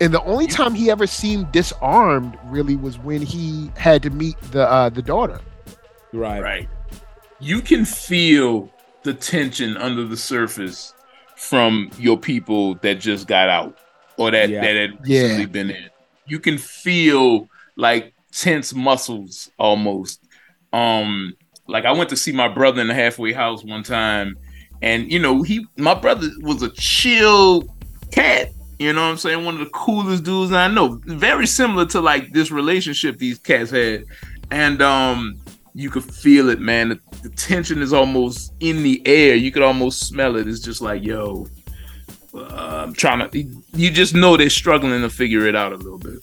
And 0.02 0.14
the 0.14 0.22
only 0.24 0.48
time 0.48 0.74
he 0.74 0.92
ever 0.92 1.08
seemed 1.08 1.52
disarmed 1.52 2.38
really 2.46 2.76
was 2.76 2.98
when 3.00 3.22
he 3.22 3.72
had 3.78 4.04
to 4.04 4.10
meet 4.10 4.40
the 4.52 4.70
uh, 4.70 4.90
the 4.90 5.02
daughter. 5.02 5.40
Right. 6.12 6.42
Right. 6.42 6.70
You 7.40 7.62
can 7.62 7.86
feel 7.86 8.70
the 9.04 9.14
tension 9.14 9.78
under 9.78 10.06
the 10.06 10.18
surface 10.18 10.94
from 11.36 11.90
your 12.00 12.18
people 12.18 12.76
that 12.76 12.96
just 12.96 13.28
got 13.28 13.50
out 13.50 13.78
or 14.18 14.32
that 14.32 14.50
yeah. 14.50 14.62
that 14.62 14.76
had 14.76 14.92
recently 15.02 15.42
yeah. 15.42 15.46
been 15.46 15.70
in. 15.70 15.90
You 16.26 16.40
can 16.40 16.58
feel 16.58 17.50
like 17.76 18.14
tense 18.32 18.74
muscles 18.74 19.52
almost. 19.58 20.24
Um, 20.74 21.36
like 21.68 21.86
I 21.86 21.92
went 21.92 22.10
to 22.10 22.18
see 22.18 22.32
my 22.32 22.48
brother 22.48 22.82
in 22.82 22.88
the 22.88 22.94
halfway 22.94 23.34
house 23.34 23.64
one 23.64 23.84
time, 23.84 24.38
and 24.82 25.12
you 25.12 25.20
know, 25.20 25.42
he 25.42 25.66
my 25.78 25.94
brother 25.94 26.28
was 26.42 26.62
a 26.62 26.70
chill 26.70 27.64
cat. 28.12 28.52
You 28.80 28.92
know 28.92 29.04
what 29.04 29.12
I'm 29.12 29.18
saying? 29.18 29.46
One 29.46 29.54
of 29.54 29.62
the 29.62 29.72
coolest 29.72 30.24
dudes 30.24 30.52
I 30.52 30.68
know. 30.68 31.00
Very 31.06 31.48
similar 31.48 31.86
to 31.88 32.02
like 32.02 32.34
this 32.34 32.52
relationship 32.52 33.18
these 33.18 33.40
cats 33.40 33.72
had. 33.72 34.06
And 34.52 34.82
um 34.82 35.40
you 35.74 35.90
could 35.90 36.04
feel 36.04 36.50
it, 36.50 36.60
man. 36.60 36.90
The, 36.90 37.00
the 37.26 37.36
tension 37.36 37.82
is 37.82 37.92
almost 37.92 38.54
in 38.60 38.84
the 38.84 39.02
air. 39.08 39.34
You 39.34 39.52
could 39.52 39.64
almost 39.64 40.08
smell 40.08 40.36
it. 40.36 40.48
It's 40.48 40.60
just 40.60 40.80
like, 40.80 41.04
yo, 41.04 41.48
uh, 42.36 42.84
I'm 42.86 42.94
trying 42.94 43.28
to. 43.28 43.64
You 43.74 43.90
just 43.90 44.14
know 44.14 44.38
they're 44.38 44.52
struggling 44.52 45.02
to 45.02 45.10
figure 45.10 45.48
it 45.48 45.56
out 45.56 45.74
a 45.74 45.78
little 45.78 45.98
bit. 45.98 46.20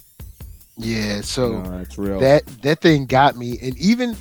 Yeah, 0.76 1.20
so 1.20 1.60
no, 1.60 1.84
real. 1.96 2.20
That 2.20 2.46
that 2.62 2.80
thing 2.80 3.06
got 3.06 3.36
me, 3.36 3.58
and 3.60 3.76
even 3.78 4.16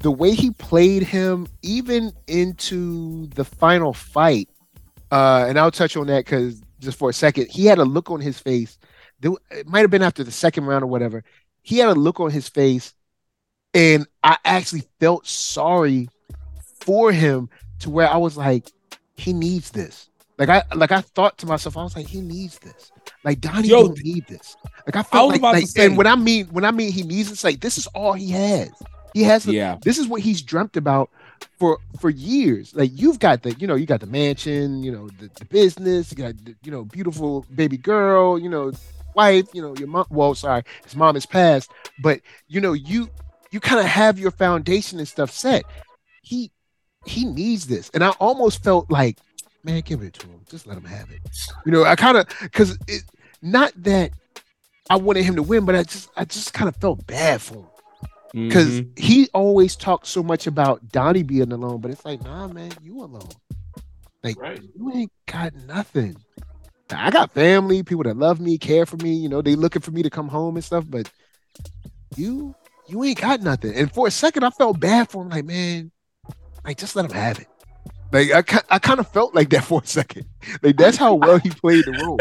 the 0.00 0.10
way 0.10 0.34
he 0.34 0.50
played 0.50 1.02
him, 1.02 1.46
even 1.62 2.12
into 2.26 3.26
the 3.28 3.44
final 3.44 3.94
fight. 3.94 4.50
Uh, 5.10 5.46
and 5.48 5.58
I'll 5.58 5.70
touch 5.70 5.96
on 5.96 6.08
that 6.08 6.26
because 6.26 6.60
just 6.78 6.98
for 6.98 7.08
a 7.08 7.14
second, 7.14 7.48
he 7.50 7.64
had 7.64 7.78
a 7.78 7.86
look 7.86 8.10
on 8.10 8.20
his 8.20 8.38
face. 8.38 8.78
It 9.22 9.66
might 9.66 9.80
have 9.80 9.90
been 9.90 10.02
after 10.02 10.22
the 10.22 10.30
second 10.30 10.66
round 10.66 10.84
or 10.84 10.88
whatever. 10.88 11.24
He 11.62 11.78
had 11.78 11.88
a 11.88 11.94
look 11.94 12.20
on 12.20 12.30
his 12.30 12.50
face, 12.50 12.92
and 13.72 14.06
I 14.22 14.36
actually 14.44 14.82
felt 15.00 15.26
sorry 15.26 16.10
for 16.80 17.12
him 17.12 17.48
to 17.80 17.90
where 17.90 18.08
I 18.08 18.16
was 18.16 18.36
like, 18.36 18.70
he 19.16 19.32
needs 19.32 19.70
this. 19.70 20.08
Like 20.38 20.48
I 20.48 20.62
like 20.74 20.92
I 20.92 21.00
thought 21.00 21.36
to 21.38 21.46
myself, 21.46 21.76
I 21.76 21.82
was 21.82 21.96
like, 21.96 22.06
he 22.06 22.20
needs 22.20 22.58
this. 22.60 22.92
Like 23.24 23.40
Donnie 23.40 23.68
Yo, 23.68 23.88
don't 23.88 24.04
need 24.04 24.26
this. 24.28 24.56
Like 24.86 24.96
I 24.96 25.02
felt 25.02 25.32
I 25.32 25.36
like, 25.38 25.42
like 25.42 25.64
and 25.76 25.96
when 25.96 26.06
I 26.06 26.14
mean 26.14 26.46
when 26.46 26.64
I 26.64 26.70
mean 26.70 26.92
he 26.92 27.02
needs 27.02 27.30
this, 27.30 27.42
like 27.42 27.60
this 27.60 27.76
is 27.76 27.86
all 27.88 28.12
he 28.12 28.30
has. 28.30 28.70
He 29.14 29.24
has 29.24 29.44
the, 29.44 29.52
yeah. 29.52 29.78
This 29.82 29.98
is 29.98 30.06
what 30.06 30.20
he's 30.20 30.42
dreamt 30.42 30.76
about 30.76 31.10
for 31.58 31.78
for 31.98 32.08
years. 32.08 32.72
Like 32.74 32.90
you've 32.94 33.18
got 33.18 33.42
the, 33.42 33.52
you 33.54 33.66
know, 33.66 33.74
you 33.74 33.86
got 33.86 34.00
the 34.00 34.06
mansion, 34.06 34.82
you 34.84 34.92
know, 34.92 35.08
the, 35.18 35.28
the 35.34 35.44
business, 35.46 36.12
you 36.12 36.18
got 36.18 36.36
the, 36.44 36.54
you 36.62 36.70
know, 36.70 36.84
beautiful 36.84 37.44
baby 37.54 37.76
girl, 37.76 38.38
you 38.38 38.48
know, 38.48 38.72
wife, 39.14 39.48
you 39.52 39.60
know, 39.60 39.74
your 39.76 39.88
mom. 39.88 40.06
Well, 40.10 40.36
sorry, 40.36 40.62
his 40.84 40.94
mom 40.94 41.16
is 41.16 41.26
passed, 41.26 41.70
but 42.00 42.20
you 42.46 42.60
know, 42.60 42.74
you 42.74 43.08
you 43.50 43.58
kind 43.58 43.80
of 43.80 43.86
have 43.86 44.18
your 44.18 44.30
foundation 44.30 44.98
and 44.98 45.08
stuff 45.08 45.30
set. 45.32 45.64
He 46.22 46.52
he 47.08 47.24
needs 47.24 47.66
this, 47.66 47.90
and 47.94 48.04
I 48.04 48.10
almost 48.20 48.62
felt 48.62 48.90
like, 48.90 49.18
man, 49.64 49.80
give 49.82 50.02
it 50.02 50.14
to 50.14 50.26
him. 50.26 50.40
Just 50.48 50.66
let 50.66 50.76
him 50.76 50.84
have 50.84 51.10
it. 51.10 51.20
You 51.64 51.72
know, 51.72 51.84
I 51.84 51.96
kind 51.96 52.16
of 52.16 52.26
because 52.40 52.78
it 52.86 53.02
not 53.42 53.72
that 53.82 54.12
I 54.90 54.96
wanted 54.96 55.24
him 55.24 55.36
to 55.36 55.42
win, 55.42 55.64
but 55.64 55.74
I 55.74 55.82
just 55.82 56.10
I 56.16 56.24
just 56.24 56.54
kind 56.54 56.68
of 56.68 56.76
felt 56.76 57.06
bad 57.06 57.40
for 57.40 57.54
him 57.54 57.66
because 58.48 58.80
mm-hmm. 58.80 59.02
he 59.02 59.28
always 59.32 59.76
talks 59.76 60.08
so 60.08 60.22
much 60.22 60.46
about 60.46 60.90
Donnie 60.90 61.22
being 61.22 61.52
alone, 61.52 61.80
but 61.80 61.90
it's 61.90 62.04
like, 62.04 62.22
nah, 62.22 62.48
man, 62.48 62.72
you 62.82 63.00
alone. 63.02 63.28
Like 64.22 64.40
right. 64.40 64.60
you 64.74 64.92
ain't 64.92 65.12
got 65.26 65.54
nothing. 65.66 66.16
I 66.90 67.10
got 67.10 67.32
family, 67.32 67.82
people 67.82 68.04
that 68.04 68.16
love 68.16 68.40
me, 68.40 68.58
care 68.58 68.86
for 68.86 68.96
me. 68.96 69.12
You 69.14 69.28
know, 69.28 69.42
they 69.42 69.54
looking 69.54 69.82
for 69.82 69.90
me 69.90 70.02
to 70.02 70.10
come 70.10 70.28
home 70.28 70.56
and 70.56 70.64
stuff. 70.64 70.84
But 70.88 71.10
you, 72.16 72.54
you 72.86 73.04
ain't 73.04 73.20
got 73.20 73.42
nothing. 73.42 73.74
And 73.74 73.92
for 73.92 74.06
a 74.06 74.10
second, 74.10 74.44
I 74.44 74.50
felt 74.50 74.80
bad 74.80 75.10
for 75.10 75.22
him. 75.22 75.28
Like, 75.28 75.44
man, 75.44 75.90
like 76.68 76.76
just 76.76 76.94
let 76.96 77.06
him 77.06 77.12
have 77.12 77.38
it. 77.38 77.48
Like 78.12 78.52
I, 78.52 78.60
I 78.76 78.78
kind 78.78 79.00
of 79.00 79.08
felt 79.08 79.34
like 79.34 79.48
that 79.50 79.64
for 79.70 79.80
a 79.82 79.86
second. 79.86 80.26
Like 80.62 80.76
that's 80.76 80.98
how 80.98 81.14
well 81.14 81.38
he 81.38 81.48
played 81.50 81.84
the 81.86 81.92
role. 82.04 82.18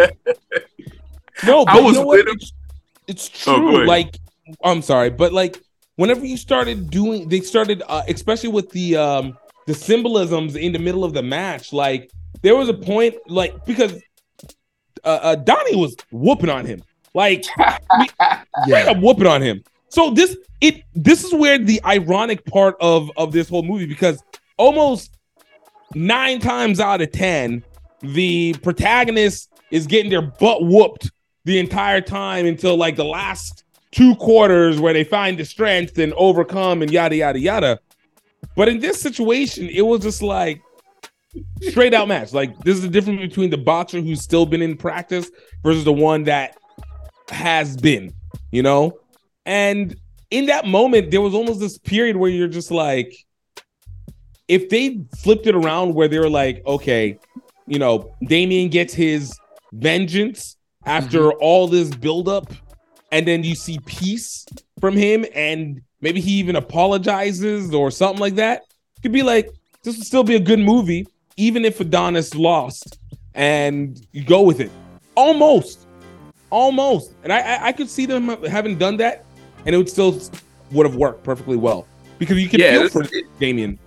no, 1.45 1.66
but 1.66 1.76
I 1.76 1.82
was 1.82 1.95
you 1.95 2.02
know 2.02 2.08
what? 2.08 2.28
It's, 2.28 2.54
it's 3.08 3.48
oh, 3.48 3.58
true. 3.58 3.82
Oh, 3.82 3.86
like 3.86 4.18
I'm 4.64 4.82
sorry, 4.82 5.10
but 5.10 5.34
like 5.34 5.62
whenever 5.98 6.26
you 6.26 6.38
started 6.38 6.89
doing, 6.89 7.28
they 7.28 7.41
started, 7.41 7.84
uh, 7.88 8.04
especially 8.08 8.50
with 8.50 8.70
the 8.72 8.95
um, 8.95 9.38
the 9.66 9.74
symbolisms 9.74 10.56
in 10.56 10.72
the 10.72 10.80
middle 10.80 11.04
of 11.04 11.14
the 11.14 11.24
match. 11.24 11.74
Like 11.74 12.10
there 12.41 12.56
was 12.56 12.70
a 12.70 12.74
point, 12.74 13.16
like 13.28 13.66
because 13.66 14.02
uh, 15.04 15.20
uh 15.22 15.36
Donnie 15.36 15.76
was 15.76 15.98
whooping 16.12 16.50
on 16.50 16.66
him, 16.66 16.82
like 17.14 17.43
yeah, 18.68 18.91
whooping 18.98 19.28
on 19.28 19.41
him. 19.41 19.62
So 19.89 20.12
this 20.12 20.38
it 20.62 20.84
this 20.95 21.24
is 21.24 21.34
where 21.34 21.58
the 21.58 21.82
ironic 21.84 22.45
part 22.45 22.76
of 22.80 23.12
of 23.18 23.32
this 23.32 23.50
whole 23.50 23.64
movie 23.64 23.86
because 23.86 24.22
almost 24.58 25.18
nine 25.95 26.39
times 26.39 26.80
out 26.80 27.01
of 27.01 27.12
ten, 27.12 27.64
the 28.01 28.53
protagonist 28.62 29.51
is 29.72 29.88
getting 29.88 30.10
their 30.10 30.22
butt 30.22 30.66
whooped 30.66 31.12
the 31.45 31.60
entire 31.60 32.01
time 32.01 32.45
until 32.45 32.76
like 32.76 32.95
the 32.95 33.05
last 33.05 33.64
two 33.91 34.16
quarters 34.16 34.80
where 34.80 34.93
they 34.93 35.03
find 35.03 35.38
the 35.38 35.45
strength 35.45 35.97
and 35.97 36.14
overcome 36.14 36.82
and 36.82 36.91
yada 36.91 37.16
yada 37.16 37.39
yada. 37.39 37.80
But 38.55 38.70
in 38.70 38.80
this 38.80 39.01
situation, 39.01 39.70
it 39.70 39.82
was 39.82 40.01
just 40.01 40.22
like 40.22 40.62
straight 41.62 41.93
out 41.93 42.08
match. 42.08 42.34
Like 42.34 42.58
this 42.60 42.76
is 42.76 42.82
the 42.82 42.89
difference 42.89 43.22
between 43.22 43.49
the 43.49 43.58
boxer 43.58 44.01
who's 44.01 44.22
still 44.22 44.45
been 44.45 44.62
in 44.62 44.78
practice 44.78 45.32
versus 45.64 45.84
the 45.84 45.93
one 45.93 46.24
that 46.24 46.58
has 47.30 47.78
been, 47.78 48.14
you 48.51 48.64
know? 48.64 48.99
And 49.45 49.95
in 50.32 50.47
that 50.47 50.66
moment, 50.66 51.12
there 51.12 51.22
was 51.22 51.34
almost 51.34 51.60
this 51.60 51.78
period 51.78 52.18
where 52.18 52.30
you're 52.30 52.47
just 52.47 52.72
like, 52.72 53.14
if 54.48 54.70
they 54.70 55.00
flipped 55.18 55.48
it 55.48 55.56
around 55.56 55.93
where 55.93 56.08
they 56.08 56.20
were 56.20 56.30
like, 56.30 56.66
okay, 56.66 57.20
you 57.66 57.80
know, 57.80 58.16
Damian 58.24 58.70
gets 58.70 58.93
his 58.93 59.38
vengeance 59.74 60.58
after 60.86 61.20
mm-hmm. 61.20 61.38
all 61.41 61.68
this 61.68 61.89
buildup 61.89 62.52
and 63.12 63.28
then 63.28 63.43
you 63.43 63.56
see 63.56 63.80
peace 63.86 64.45
from 64.80 64.95
him, 64.95 65.26
and 65.34 65.82
maybe 66.02 66.20
he 66.20 66.32
even 66.34 66.56
apologizes 66.56 67.74
or 67.74 67.91
something 67.91 68.20
like 68.20 68.36
that, 68.36 68.64
could 69.02 69.12
be 69.12 69.24
like 69.24 69.50
this 69.84 69.98
would 69.98 70.06
still 70.06 70.24
be 70.24 70.36
a 70.36 70.39
good 70.39 70.60
movie, 70.60 71.08
even 71.38 71.66
if 71.66 71.80
Adonis 71.80 72.36
lost, 72.36 73.00
and 73.34 74.06
you 74.12 74.24
go 74.24 74.41
with 74.41 74.60
it. 74.60 74.72
Almost, 75.16 75.88
almost, 76.50 77.14
and 77.24 77.32
I 77.32 77.39
I, 77.39 77.68
I 77.68 77.72
could 77.72 77.89
see 77.89 78.06
them 78.06 78.43
having 78.43 78.78
done 78.78 78.98
that, 78.98 79.26
and 79.66 79.74
it 79.74 79.78
would 79.78 79.89
still 79.89 80.20
would 80.72 80.86
have 80.86 80.95
worked 80.95 81.24
perfectly 81.24 81.58
well 81.58 81.88
because 82.20 82.41
you 82.41 82.50
can 82.50 82.60
yeah, 82.60 82.80
feel 82.80 82.89
for 82.89 83.04
it, 83.04 83.26
Damian. 83.39 83.80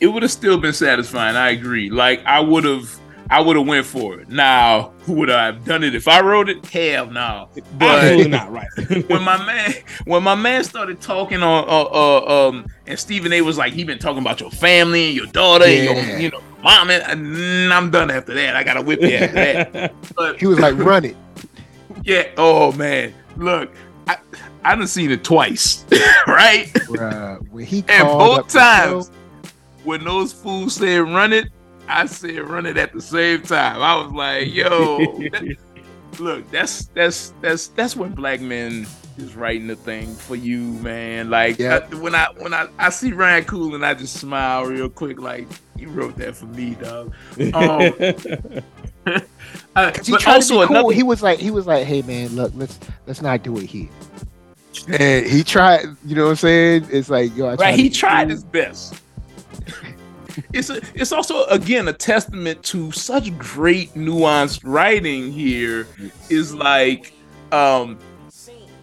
It 0.00 0.08
would 0.08 0.22
have 0.22 0.32
still 0.32 0.58
been 0.58 0.72
satisfying. 0.72 1.36
I 1.36 1.50
agree. 1.50 1.90
Like 1.90 2.24
I 2.24 2.40
would 2.40 2.64
have 2.64 2.98
I 3.32 3.40
would 3.40 3.56
have 3.56 3.66
went 3.66 3.86
for 3.86 4.20
it. 4.20 4.28
Now, 4.28 4.92
who 5.04 5.12
would 5.14 5.30
I 5.30 5.46
have 5.46 5.64
done 5.64 5.82
it 5.82 5.94
if 5.94 6.06
I 6.06 6.20
wrote 6.20 6.50
it? 6.50 6.64
Hell 6.66 7.06
no. 7.06 7.48
But 7.78 8.28
not 8.28 8.52
right. 8.52 8.68
when 9.08 9.22
my 9.22 9.42
man, 9.44 9.72
when 10.04 10.22
my 10.22 10.34
man 10.34 10.62
started 10.64 11.00
talking 11.00 11.42
on, 11.42 11.64
uh, 11.66 11.82
uh, 11.84 12.48
um, 12.48 12.66
and 12.86 12.98
Stephen 12.98 13.32
A. 13.32 13.40
was 13.40 13.56
like, 13.56 13.72
he 13.72 13.84
been 13.84 13.98
talking 13.98 14.20
about 14.20 14.40
your 14.40 14.50
family 14.50 15.06
and 15.06 15.16
your 15.16 15.26
daughter 15.26 15.66
yeah. 15.66 15.92
and 15.92 16.08
your, 16.08 16.18
you 16.18 16.30
know, 16.30 16.42
mom, 16.62 16.90
and 16.90 17.72
I'm 17.72 17.90
done 17.90 18.10
after 18.10 18.34
that. 18.34 18.54
I 18.54 18.64
gotta 18.64 18.82
whip 18.82 19.00
you 19.00 19.14
after 19.14 19.34
that. 19.34 19.94
But 20.14 20.38
he 20.38 20.46
was 20.46 20.58
like, 20.58 20.76
run 20.76 21.06
it. 21.06 21.16
Yeah. 22.04 22.28
Oh 22.36 22.72
man, 22.72 23.14
look, 23.36 23.70
I 24.08 24.18
I 24.62 24.74
done 24.74 24.86
seen 24.86 25.10
it 25.10 25.24
twice, 25.24 25.86
right? 26.26 26.66
Bruh, 26.74 27.48
when 27.48 27.64
he 27.64 27.82
and 27.88 28.06
both 28.06 28.48
times 28.48 29.10
when 29.84 30.04
those 30.04 30.32
fools 30.32 30.74
said 30.76 31.00
run 31.00 31.32
it 31.32 31.48
I 31.88 32.06
said 32.06 32.38
run 32.48 32.66
it 32.66 32.76
at 32.76 32.92
the 32.92 33.00
same 33.00 33.42
time. 33.42 33.82
I 33.82 34.02
was 34.02 34.12
like, 34.12 34.52
yo, 34.52 34.98
that, 35.30 35.56
look, 36.18 36.50
that's 36.50 36.86
that's 36.86 37.34
that's 37.40 37.68
that's 37.68 37.96
when 37.96 38.12
black 38.12 38.40
men 38.40 38.86
is 39.18 39.34
writing 39.34 39.66
the 39.66 39.76
thing 39.76 40.14
for 40.14 40.36
you, 40.36 40.60
man. 40.60 41.30
Like 41.30 41.58
yeah. 41.58 41.80
I, 41.90 41.94
when 41.96 42.14
I 42.14 42.26
when 42.38 42.54
I, 42.54 42.68
I 42.78 42.90
see 42.90 43.12
Ryan 43.12 43.44
Coogler 43.44 43.76
and 43.76 43.86
I 43.86 43.94
just 43.94 44.16
smile 44.16 44.64
real 44.64 44.88
quick, 44.88 45.20
like 45.20 45.48
he 45.78 45.86
wrote 45.86 46.16
that 46.16 46.36
for 46.36 46.46
me, 46.46 46.76
dog. 46.76 47.12
Um, 47.52 47.92
uh, 49.76 49.92
he 50.04 50.12
but 50.12 50.26
also 50.26 50.66
cool. 50.66 50.76
another, 50.76 50.94
he 50.94 51.02
was 51.02 51.22
like 51.22 51.38
he 51.38 51.50
was 51.50 51.66
like, 51.66 51.86
hey 51.86 52.02
man, 52.02 52.34
look, 52.36 52.52
let's 52.54 52.78
let's 53.06 53.22
not 53.22 53.42
do 53.42 53.58
it 53.58 53.66
here. 53.66 53.88
And 54.88 55.26
he 55.26 55.44
tried, 55.44 55.84
you 56.06 56.16
know 56.16 56.24
what 56.24 56.30
I'm 56.30 56.36
saying? 56.36 56.86
It's 56.90 57.10
like 57.10 57.36
yo, 57.36 57.54
right. 57.56 57.78
He 57.78 57.90
tried 57.90 58.24
cool. 58.24 58.30
his 58.30 58.44
best. 58.44 59.02
It's 60.52 60.70
a, 60.70 60.80
it's 60.94 61.12
also 61.12 61.44
again 61.46 61.88
a 61.88 61.92
testament 61.92 62.62
to 62.64 62.90
such 62.92 63.36
great 63.38 63.92
nuanced 63.94 64.60
writing 64.64 65.32
here. 65.32 65.86
Is 66.28 66.54
like 66.54 67.12
um 67.52 67.98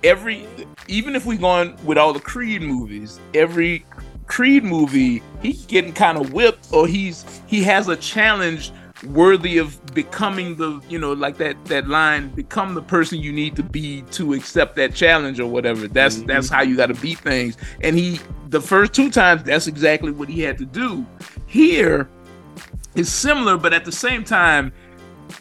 every 0.03 0.45
even 0.87 1.15
if 1.15 1.25
we 1.25 1.37
go 1.37 1.47
on 1.47 1.77
with 1.85 1.97
all 1.97 2.13
the 2.13 2.19
Creed 2.19 2.61
movies, 2.61 3.19
every 3.33 3.85
Creed 4.27 4.63
movie, 4.63 5.23
he's 5.41 5.65
getting 5.65 5.93
kind 5.93 6.17
of 6.17 6.33
whipped 6.33 6.67
or 6.71 6.87
he's 6.87 7.25
he 7.47 7.63
has 7.63 7.87
a 7.87 7.95
challenge 7.95 8.71
worthy 9.03 9.57
of 9.57 9.79
becoming 9.93 10.55
the 10.55 10.81
you 10.89 10.99
know 10.99 11.13
like 11.13 11.37
that 11.37 11.63
that 11.65 11.87
line 11.87 12.29
become 12.29 12.73
the 12.73 12.81
person 12.81 13.19
you 13.19 13.31
need 13.31 13.55
to 13.55 13.63
be 13.63 14.01
to 14.11 14.33
accept 14.33 14.75
that 14.75 14.93
challenge 14.93 15.39
or 15.39 15.49
whatever 15.49 15.87
that's 15.87 16.17
mm-hmm. 16.17 16.27
that's 16.27 16.49
how 16.49 16.61
you 16.61 16.75
got 16.75 16.87
to 16.87 16.93
beat 16.95 17.17
things 17.19 17.55
and 17.81 17.97
he 17.97 18.19
the 18.49 18.59
first 18.59 18.93
two 18.93 19.09
times 19.09 19.41
that's 19.43 19.67
exactly 19.67 20.11
what 20.11 20.27
he 20.27 20.41
had 20.41 20.57
to 20.57 20.65
do 20.65 21.05
here 21.47 22.09
is 22.95 23.09
similar 23.09 23.57
but 23.57 23.73
at 23.73 23.85
the 23.85 23.91
same 23.91 24.23
time 24.23 24.73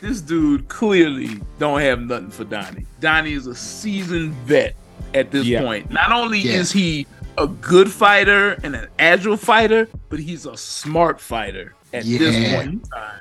this 0.00 0.20
dude 0.20 0.68
clearly 0.68 1.40
don't 1.58 1.80
have 1.80 2.00
nothing 2.00 2.30
for 2.30 2.44
Donnie. 2.44 2.86
Donnie 3.00 3.32
is 3.32 3.46
a 3.46 3.54
seasoned 3.54 4.32
vet 4.44 4.76
at 5.14 5.30
this 5.30 5.46
yeah. 5.46 5.62
point. 5.62 5.90
Not 5.90 6.12
only 6.12 6.40
yeah. 6.40 6.52
is 6.52 6.70
he 6.70 7.06
a 7.36 7.46
good 7.46 7.90
fighter 7.90 8.52
and 8.62 8.76
an 8.76 8.88
agile 8.98 9.36
fighter, 9.36 9.88
but 10.08 10.20
he's 10.20 10.46
a 10.46 10.56
smart 10.56 11.20
fighter 11.20 11.74
at 11.92 12.04
yeah. 12.04 12.18
this 12.18 12.54
point 12.54 12.68
in 12.68 12.80
time. 12.80 13.20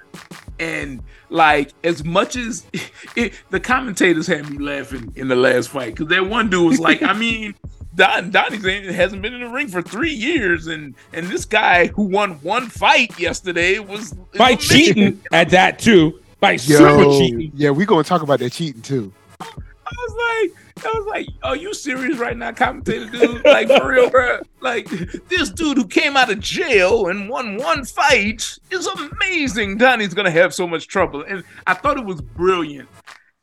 And 0.59 1.03
like 1.29 1.71
as 1.83 2.03
much 2.03 2.35
as 2.35 2.65
it, 3.15 3.33
the 3.49 3.59
commentators 3.59 4.27
had 4.27 4.49
me 4.49 4.57
laughing 4.57 5.11
in 5.15 5.27
the 5.27 5.35
last 5.35 5.69
fight 5.69 5.95
because 5.95 6.07
that 6.07 6.25
one 6.25 6.49
dude 6.49 6.67
was 6.67 6.79
like, 6.79 7.03
I 7.03 7.13
mean, 7.17 7.53
Don 7.95 8.29
Donnie 8.29 8.57
hasn't 8.91 9.21
been 9.21 9.33
in 9.33 9.41
the 9.41 9.49
ring 9.49 9.67
for 9.67 9.81
three 9.81 10.13
years, 10.13 10.67
and 10.67 10.93
and 11.13 11.27
this 11.27 11.45
guy 11.45 11.87
who 11.87 12.03
won 12.03 12.33
one 12.41 12.67
fight 12.67 13.17
yesterday 13.19 13.79
was 13.79 14.13
by 14.37 14.55
cheating 14.55 15.19
at 15.31 15.49
that 15.49 15.79
too 15.79 16.19
by 16.39 16.51
Yo, 16.51 16.57
super 16.57 17.03
cheating. 17.17 17.51
Yeah, 17.55 17.71
we're 17.71 17.87
gonna 17.87 18.03
talk 18.03 18.21
about 18.21 18.39
that 18.39 18.51
cheating 18.51 18.83
too. 18.83 19.11
I 19.41 19.45
was 19.91 20.51
like, 20.51 20.66
I 20.85 20.89
was 20.89 21.07
like, 21.07 21.27
are 21.43 21.55
you 21.55 21.73
serious 21.73 22.17
right 22.17 22.35
now, 22.35 22.51
commentator 22.51 23.05
dude? 23.05 23.43
Like 23.45 23.67
for 23.67 23.87
real, 23.89 24.09
bro? 24.09 24.39
Like 24.61 24.87
this 25.29 25.49
dude 25.49 25.77
who 25.77 25.87
came 25.87 26.17
out 26.17 26.31
of 26.31 26.39
jail 26.39 27.07
and 27.07 27.29
won 27.29 27.57
one 27.57 27.85
fight 27.85 28.57
is 28.71 28.87
amazing. 28.87 29.77
Donnie's 29.77 30.13
gonna 30.13 30.31
have 30.31 30.53
so 30.53 30.67
much 30.67 30.87
trouble, 30.87 31.23
and 31.23 31.43
I 31.65 31.73
thought 31.73 31.97
it 31.97 32.05
was 32.05 32.21
brilliant. 32.21 32.89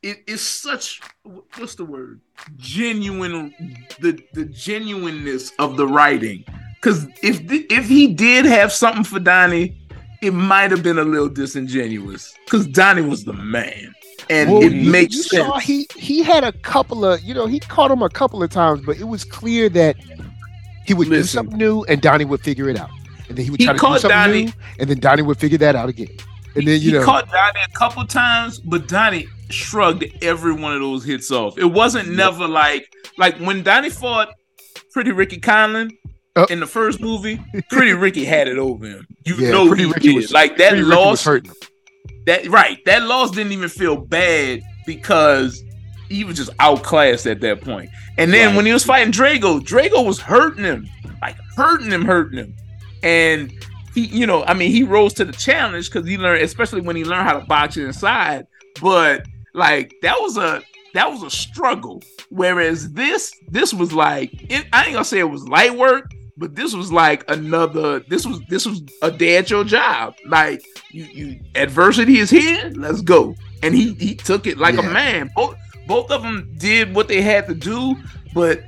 It 0.01 0.23
is 0.27 0.41
such 0.41 1.01
what's 1.57 1.75
the 1.75 1.85
word? 1.85 2.21
Genuine, 2.57 3.53
the 3.99 4.21
the 4.33 4.45
genuineness 4.45 5.51
of 5.57 5.77
the 5.77 5.87
writing. 5.87 6.45
Because 6.75 7.05
if 7.23 7.41
if 7.49 7.87
he 7.87 8.07
did 8.13 8.45
have 8.45 8.71
something 8.71 9.03
for 9.03 9.19
Donnie, 9.19 9.75
it 10.21 10.31
might 10.31 10.71
have 10.71 10.83
been 10.83 10.99
a 10.99 11.03
little 11.03 11.29
disingenuous 11.29 12.35
because 12.45 12.67
Donnie 12.67 13.01
was 13.01 13.25
the 13.25 13.33
man. 13.33 13.93
And 14.29 14.51
well, 14.51 14.63
it 14.63 14.71
you, 14.71 14.91
makes 14.91 15.15
you 15.15 15.23
sense. 15.23 15.47
Saw 15.47 15.59
he 15.59 15.87
he 15.95 16.23
had 16.23 16.43
a 16.43 16.51
couple 16.51 17.05
of 17.05 17.21
you 17.21 17.33
know 17.33 17.45
he 17.45 17.59
caught 17.59 17.91
him 17.91 18.01
a 18.01 18.09
couple 18.09 18.41
of 18.41 18.49
times, 18.49 18.81
but 18.85 18.97
it 18.97 19.03
was 19.05 19.23
clear 19.23 19.69
that 19.69 19.95
he 20.85 20.93
would 20.93 21.07
Listen, 21.07 21.21
do 21.21 21.27
something 21.27 21.57
new 21.57 21.83
and 21.83 22.01
Donnie 22.01 22.25
would 22.25 22.41
figure 22.41 22.69
it 22.69 22.77
out, 22.77 22.89
and 23.29 23.37
then 23.37 23.45
he 23.45 23.51
would 23.51 23.59
try 23.59 23.73
he 23.73 23.79
to 23.79 23.85
do 23.85 23.99
something 23.99 24.09
Donnie, 24.09 24.45
new, 24.45 24.51
and 24.79 24.89
then 24.89 24.99
Donnie 24.99 25.21
would 25.21 25.37
figure 25.37 25.57
that 25.59 25.75
out 25.75 25.89
again. 25.89 26.09
And 26.55 26.67
then 26.67 26.79
you 26.81 26.91
he 26.91 26.91
know, 26.93 27.03
caught 27.03 27.29
Donnie 27.29 27.59
a 27.67 27.77
couple 27.77 28.05
times, 28.05 28.59
but 28.59 28.87
Donnie 28.87 29.27
shrugged 29.49 30.05
every 30.21 30.53
one 30.53 30.73
of 30.73 30.81
those 30.81 31.03
hits 31.03 31.31
off. 31.31 31.57
It 31.57 31.65
wasn't 31.65 32.09
never 32.09 32.47
like 32.47 32.91
like 33.17 33.37
when 33.37 33.63
Donnie 33.63 33.89
fought 33.89 34.29
Pretty 34.91 35.11
Ricky 35.11 35.39
Conlan 35.39 35.91
uh, 36.35 36.47
in 36.49 36.59
the 36.59 36.67
first 36.67 37.01
movie, 37.01 37.41
Pretty 37.69 37.93
Ricky 37.93 38.25
had 38.25 38.47
it 38.47 38.57
over 38.57 38.85
him. 38.85 39.07
You 39.25 39.35
yeah, 39.35 39.51
know 39.51 39.67
Pretty 39.67 39.85
Ricky 39.85 40.13
did. 40.13 40.15
Was, 40.15 40.31
like 40.31 40.57
that 40.57 40.77
loss. 40.77 41.27
That 42.25 42.47
right, 42.47 42.83
that 42.85 43.03
loss 43.03 43.31
didn't 43.31 43.51
even 43.51 43.69
feel 43.69 43.97
bad 43.97 44.61
because 44.85 45.63
he 46.09 46.23
was 46.23 46.37
just 46.37 46.49
outclassed 46.59 47.27
at 47.27 47.41
that 47.41 47.61
point. 47.61 47.89
And 48.17 48.33
then 48.33 48.49
right. 48.49 48.55
when 48.55 48.65
he 48.65 48.73
was 48.73 48.83
fighting 48.83 49.11
Drago, 49.11 49.59
Drago 49.59 50.05
was 50.05 50.19
hurting 50.19 50.63
him, 50.63 50.89
like 51.21 51.35
hurting 51.55 51.91
him, 51.91 52.05
hurting 52.05 52.39
him. 52.39 52.55
And 53.03 53.51
he, 53.93 54.05
you 54.05 54.25
know, 54.25 54.43
I 54.45 54.53
mean, 54.53 54.71
he 54.71 54.83
rose 54.83 55.13
to 55.15 55.25
the 55.25 55.33
challenge 55.33 55.89
because 55.91 56.07
he 56.07 56.17
learned, 56.17 56.43
especially 56.43 56.81
when 56.81 56.95
he 56.95 57.03
learned 57.03 57.27
how 57.27 57.39
to 57.39 57.45
box 57.45 57.77
inside. 57.77 58.47
But 58.81 59.25
like 59.53 59.93
that 60.01 60.19
was 60.19 60.37
a 60.37 60.61
that 60.95 61.11
was 61.11 61.23
a 61.23 61.29
struggle. 61.29 62.01
Whereas 62.29 62.93
this, 62.93 63.31
this 63.49 63.73
was 63.73 63.93
like, 63.93 64.31
it, 64.49 64.65
I 64.73 64.85
ain't 64.85 64.93
gonna 64.93 65.05
say 65.05 65.19
it 65.19 65.29
was 65.29 65.47
light 65.47 65.75
work, 65.75 66.09
but 66.37 66.55
this 66.55 66.73
was 66.73 66.91
like 66.91 67.29
another 67.29 67.99
this 68.01 68.25
was 68.25 68.41
this 68.49 68.65
was 68.65 68.81
a 69.01 69.11
day 69.11 69.37
at 69.37 69.49
your 69.49 69.63
job. 69.63 70.15
Like 70.27 70.63
you 70.91 71.05
you 71.05 71.39
adversity 71.55 72.19
is 72.19 72.29
here 72.29 72.71
let's 72.75 73.01
go. 73.01 73.35
And 73.63 73.73
he 73.73 73.93
he 73.95 74.15
took 74.15 74.47
it 74.47 74.57
like 74.57 74.75
yeah. 74.75 74.89
a 74.89 74.93
man. 74.93 75.31
Both 75.35 75.55
both 75.87 76.11
of 76.11 76.23
them 76.23 76.53
did 76.57 76.93
what 76.93 77.07
they 77.07 77.21
had 77.21 77.47
to 77.47 77.55
do 77.55 77.95
but 78.33 78.61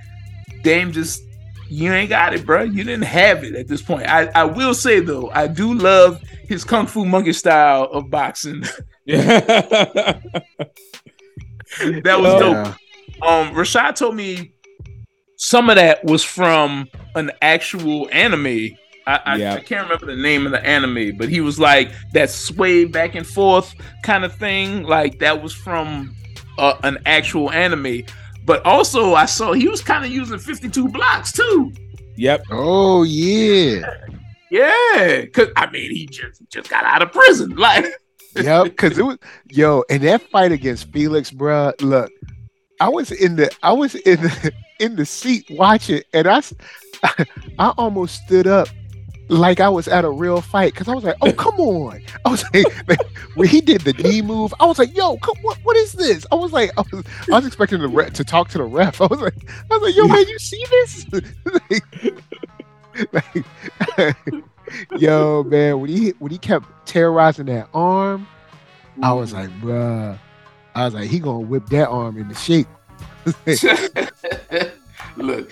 Dame 0.64 0.92
just 0.92 1.22
you 1.70 1.92
ain't 1.92 2.10
got 2.10 2.34
it 2.34 2.46
bro 2.46 2.64
you 2.64 2.84
didn't 2.84 3.04
have 3.04 3.44
it 3.44 3.56
at 3.56 3.68
this 3.68 3.82
point. 3.82 4.08
I 4.08 4.28
i 4.28 4.44
will 4.44 4.74
say 4.74 5.00
though 5.00 5.30
i 5.32 5.48
do 5.48 5.74
love 5.74 6.22
his 6.48 6.64
kung 6.64 6.88
fu 6.88 7.06
monkey 7.06 7.34
style 7.34 7.84
of 7.86 8.10
boxing. 8.10 8.64
Yeah. 9.10 9.40
That 11.80 12.20
was 12.20 12.42
dope. 12.42 12.68
Um 13.22 13.54
rashad 13.56 13.96
told 13.96 14.16
me 14.16 14.52
some 15.38 15.70
of 15.70 15.76
that 15.78 16.04
was 16.04 16.24
from 16.24 16.90
an 17.16 17.32
actual 17.42 18.10
anime. 18.12 18.76
I, 19.06 19.22
I, 19.26 19.34
I, 19.54 19.60
can't 19.62 19.84
remember 19.84 20.06
the 20.08 20.22
name 20.22 20.46
of 20.46 20.52
the 20.52 20.66
anime, 20.66 21.16
but 21.16 21.30
he 21.30 21.40
was 21.40 21.58
like 21.58 21.94
that 22.12 22.30
sway 22.30 22.84
back 22.84 23.16
and 23.16 23.26
forth 23.26 23.74
kind 24.04 24.26
of 24.26 24.36
thing. 24.36 24.84
Like 24.84 25.20
that 25.20 25.42
was 25.42 25.54
from 25.54 26.14
uh, 26.58 26.78
an 26.84 26.98
actual 27.06 27.50
anime. 27.52 28.04
But 28.46 28.66
also, 28.66 29.14
I 29.14 29.26
saw 29.26 29.54
he 29.54 29.68
was 29.70 29.82
kind 29.82 30.04
of 30.04 30.12
using 30.12 30.40
52 30.40 30.90
blocks 30.90 31.32
too. 31.32 31.72
Yep. 32.18 32.46
Oh 32.52 33.04
yeah. 33.04 33.90
Yeah, 34.50 35.26
cause 35.34 35.50
I 35.56 35.70
mean 35.70 35.92
he 35.92 36.08
just 36.08 36.42
just 36.50 36.70
got 36.70 36.84
out 36.84 37.02
of 37.02 37.12
prison, 37.12 37.56
like. 37.56 37.86
yep, 38.36 38.66
because 38.66 38.98
it 38.98 39.04
was 39.04 39.18
yo, 39.50 39.84
and 39.90 40.02
that 40.04 40.22
fight 40.30 40.52
against 40.52 40.92
Felix, 40.92 41.32
bro. 41.32 41.74
Look, 41.82 42.12
I 42.80 42.90
was 42.90 43.12
in 43.12 43.36
the 43.38 43.52
I 43.64 43.74
was 43.74 43.96
in 43.96 44.22
the 44.22 44.54
in 44.80 44.96
the 44.96 45.06
seat 45.06 45.46
watching, 45.50 46.02
and 46.14 46.28
I 46.28 46.42
I 47.60 47.74
almost 47.78 48.24
stood 48.26 48.48
up 48.48 48.70
like 49.30 49.60
I 49.60 49.70
was 49.70 49.88
at 49.88 50.06
a 50.06 50.10
real 50.10 50.42
fight 50.42 50.74
because 50.74 50.88
I 50.88 50.96
was 50.96 51.04
like, 51.04 51.18
"Oh, 51.22 51.32
come 51.34 51.60
on!" 51.60 52.02
I 52.26 52.30
was 52.30 52.44
like, 52.54 52.66
when 53.36 53.48
he 53.48 53.62
did 53.62 53.82
the 53.82 53.94
knee 53.94 54.22
move, 54.22 54.54
I 54.60 54.66
was 54.66 54.80
like, 54.80 54.96
"Yo, 54.96 55.18
come, 55.18 55.36
what, 55.42 55.58
what 55.64 55.76
is 55.78 55.94
this?" 55.94 56.26
I 56.32 56.36
was 56.36 56.54
like, 56.54 56.72
I 56.78 56.84
was, 56.92 57.06
I 57.32 57.36
was 57.36 57.46
expecting 57.46 57.82
the 57.82 57.88
ref 57.88 58.14
to 58.14 58.24
talk 58.24 58.50
to 58.50 58.58
the 58.58 58.64
ref. 58.64 59.02
I 59.02 59.08
was 59.08 59.20
like, 59.20 59.36
I 59.70 59.78
was 59.78 59.82
like, 59.82 59.96
"Yo, 59.96 60.08
man, 60.08 60.28
you 60.28 60.40
see 60.40 60.64
this?" 60.70 61.06
like, 63.14 63.46
like, 63.98 64.26
yo, 64.98 65.44
man, 65.44 65.80
when 65.82 65.90
he 65.90 66.10
when 66.20 66.32
he 66.32 66.38
kept 66.38 66.88
terrorizing 66.88 67.48
that 67.48 67.68
arm, 67.74 68.28
I 69.04 69.12
was 69.14 69.34
like, 69.34 69.50
"Bruh," 69.60 70.18
I 70.78 70.86
was 70.86 70.94
like, 70.94 71.10
"He 71.10 71.18
gonna 71.18 71.40
whip 71.40 71.66
that 71.70 71.90
arm 71.90 72.20
into 72.20 72.36
shape." 72.36 72.68
look, 75.18 75.52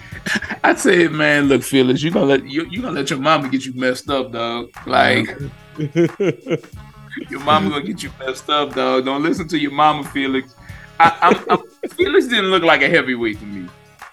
I 0.63 0.75
say, 0.75 1.07
man, 1.07 1.47
look, 1.47 1.63
Felix, 1.63 2.03
you 2.03 2.11
gonna 2.11 2.27
let 2.27 2.45
you 2.45 2.67
you 2.69 2.83
gonna 2.83 2.93
let 2.93 3.09
your 3.09 3.17
mama 3.17 3.49
get 3.49 3.65
you 3.65 3.73
messed 3.73 4.07
up, 4.07 4.31
dog. 4.31 4.69
Like 4.85 5.35
your 5.79 7.39
mama 7.39 7.71
gonna 7.71 7.83
get 7.83 8.03
you 8.03 8.11
messed 8.19 8.51
up, 8.51 8.75
dog. 8.75 9.05
Don't 9.05 9.23
listen 9.23 9.47
to 9.47 9.57
your 9.57 9.71
mama, 9.71 10.03
Felix. 10.03 10.53
I, 10.99 11.17
I'm, 11.21 11.43
I'm, 11.49 11.89
Felix 11.89 12.27
didn't 12.27 12.51
look 12.51 12.61
like 12.61 12.83
a 12.83 12.87
heavyweight 12.87 13.39
to 13.39 13.45
me. 13.47 13.67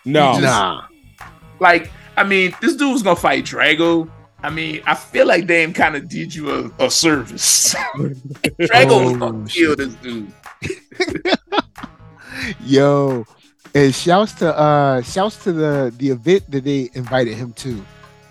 No, 0.06 0.32
just, 0.32 0.44
nah. 0.44 0.86
Like, 1.60 1.92
I 2.16 2.24
mean, 2.24 2.54
this 2.62 2.74
dude 2.74 2.90
was 2.90 3.02
gonna 3.02 3.16
fight 3.16 3.44
Drago. 3.44 4.10
I 4.42 4.48
mean, 4.48 4.80
I 4.86 4.94
feel 4.94 5.26
like 5.26 5.46
Dame 5.46 5.74
kind 5.74 5.94
of 5.94 6.08
did 6.08 6.34
you 6.34 6.72
a, 6.78 6.86
a 6.86 6.90
service. 6.90 7.74
Drago 7.94 8.90
oh, 8.90 9.04
was 9.04 9.18
gonna 9.18 9.42
oh, 9.42 9.46
kill 9.46 9.76
this 9.76 9.92
dude. 9.96 10.32
Yo, 12.64 13.24
and 13.74 13.94
shouts 13.94 14.32
to 14.34 14.56
uh 14.56 15.02
shouts 15.02 15.42
to 15.44 15.52
the 15.52 15.92
the 15.98 16.10
event 16.10 16.50
that 16.50 16.64
they 16.64 16.90
invited 16.94 17.34
him 17.34 17.52
to. 17.54 17.84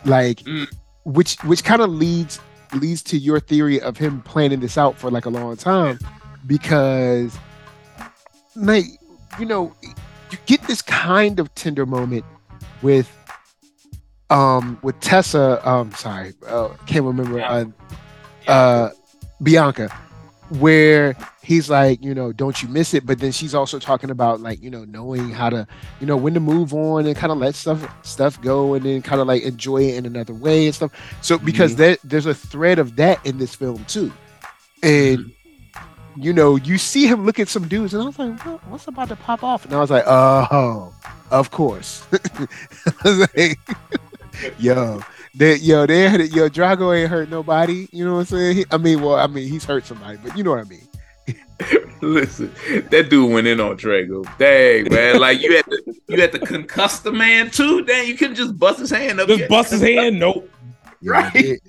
Like 0.05 0.39
mm. 0.39 0.67
which 1.05 1.37
which 1.43 1.63
kind 1.63 1.81
of 1.81 1.89
leads 1.89 2.39
leads 2.73 3.03
to 3.03 3.17
your 3.17 3.39
theory 3.39 3.81
of 3.81 3.97
him 3.97 4.21
planning 4.21 4.59
this 4.59 4.77
out 4.77 4.97
for 4.97 5.11
like 5.11 5.25
a 5.25 5.29
long 5.29 5.55
time 5.57 5.99
because 6.47 7.37
like 8.55 8.85
you 9.39 9.45
know 9.45 9.73
you 10.31 10.37
get 10.45 10.61
this 10.63 10.81
kind 10.81 11.39
of 11.39 11.53
tender 11.55 11.85
moment 11.85 12.25
with 12.81 13.09
um 14.29 14.79
with 14.81 14.99
Tessa 15.01 15.61
um 15.67 15.91
sorry 15.91 16.33
uh, 16.47 16.69
can't 16.85 17.05
remember 17.05 17.41
uh, 17.41 17.65
uh 18.47 18.89
Bianca 19.43 19.89
where 20.59 21.15
he's 21.41 21.69
like, 21.69 22.03
you 22.03 22.13
know, 22.13 22.33
don't 22.33 22.61
you 22.61 22.67
miss 22.67 22.93
it? 22.93 23.05
But 23.05 23.19
then 23.19 23.31
she's 23.31 23.55
also 23.55 23.79
talking 23.79 24.09
about 24.09 24.41
like, 24.41 24.61
you 24.61 24.69
know, 24.69 24.83
knowing 24.85 25.29
how 25.29 25.49
to, 25.49 25.67
you 25.99 26.07
know, 26.07 26.17
when 26.17 26.33
to 26.33 26.39
move 26.39 26.73
on 26.73 27.05
and 27.05 27.15
kind 27.15 27.31
of 27.31 27.37
let 27.37 27.55
stuff 27.55 27.87
stuff 28.05 28.41
go 28.41 28.73
and 28.73 28.85
then 28.85 29.01
kind 29.01 29.21
of 29.21 29.27
like 29.27 29.43
enjoy 29.43 29.83
it 29.83 29.95
in 29.95 30.05
another 30.05 30.33
way 30.33 30.65
and 30.65 30.75
stuff. 30.75 30.91
So 31.21 31.37
because 31.37 31.71
mm-hmm. 31.71 31.81
there, 31.81 31.97
there's 32.03 32.25
a 32.25 32.33
thread 32.33 32.79
of 32.79 32.95
that 32.97 33.25
in 33.25 33.37
this 33.37 33.55
film 33.55 33.85
too. 33.85 34.11
And 34.83 35.19
mm-hmm. 35.19 36.21
you 36.21 36.33
know, 36.33 36.57
you 36.57 36.77
see 36.77 37.07
him 37.07 37.25
look 37.25 37.39
at 37.39 37.47
some 37.47 37.67
dudes 37.67 37.93
and 37.93 38.03
I 38.03 38.05
was 38.07 38.19
like, 38.19 38.45
what, 38.45 38.67
what's 38.67 38.87
about 38.87 39.09
to 39.09 39.15
pop 39.15 39.43
off? 39.43 39.65
And 39.65 39.73
I 39.73 39.79
was 39.79 39.89
like, 39.89 40.03
oh, 40.05 40.93
of 41.29 41.51
course. 41.51 42.05
like, 43.05 43.57
yo, 44.59 45.01
they, 45.33 45.55
yo, 45.55 45.85
they 45.85 46.09
had 46.09 46.21
it. 46.21 46.33
Yo, 46.33 46.49
Drago 46.49 46.95
ain't 46.95 47.09
hurt 47.09 47.29
nobody. 47.29 47.87
You 47.91 48.05
know 48.05 48.15
what 48.15 48.19
I'm 48.19 48.25
saying? 48.25 48.57
He, 48.57 48.65
I 48.71 48.77
mean, 48.77 49.01
well, 49.01 49.15
I 49.15 49.27
mean, 49.27 49.47
he's 49.47 49.63
hurt 49.63 49.85
somebody, 49.85 50.17
but 50.23 50.37
you 50.37 50.43
know 50.43 50.51
what 50.51 50.59
I 50.59 50.69
mean. 50.69 50.87
Listen, 52.01 52.51
that 52.89 53.09
dude 53.09 53.31
went 53.31 53.47
in 53.47 53.59
on 53.59 53.77
Drago. 53.77 54.25
Dang, 54.37 54.91
man. 54.91 55.19
Like 55.19 55.39
you 55.39 55.55
had 55.55 55.65
to 55.65 55.95
you 56.07 56.19
had 56.19 56.31
to 56.31 56.39
concuss 56.39 57.03
the 57.03 57.11
man 57.11 57.51
too. 57.51 57.83
Dang, 57.85 58.07
you 58.07 58.15
couldn't 58.15 58.35
just 58.35 58.57
bust 58.57 58.79
his 58.79 58.89
hand 58.89 59.19
up. 59.19 59.27
Just 59.27 59.41
yet. 59.41 59.49
bust 59.49 59.71
his 59.71 59.81
hand? 59.81 60.19
Nope. 60.19 60.49
right. 61.03 61.61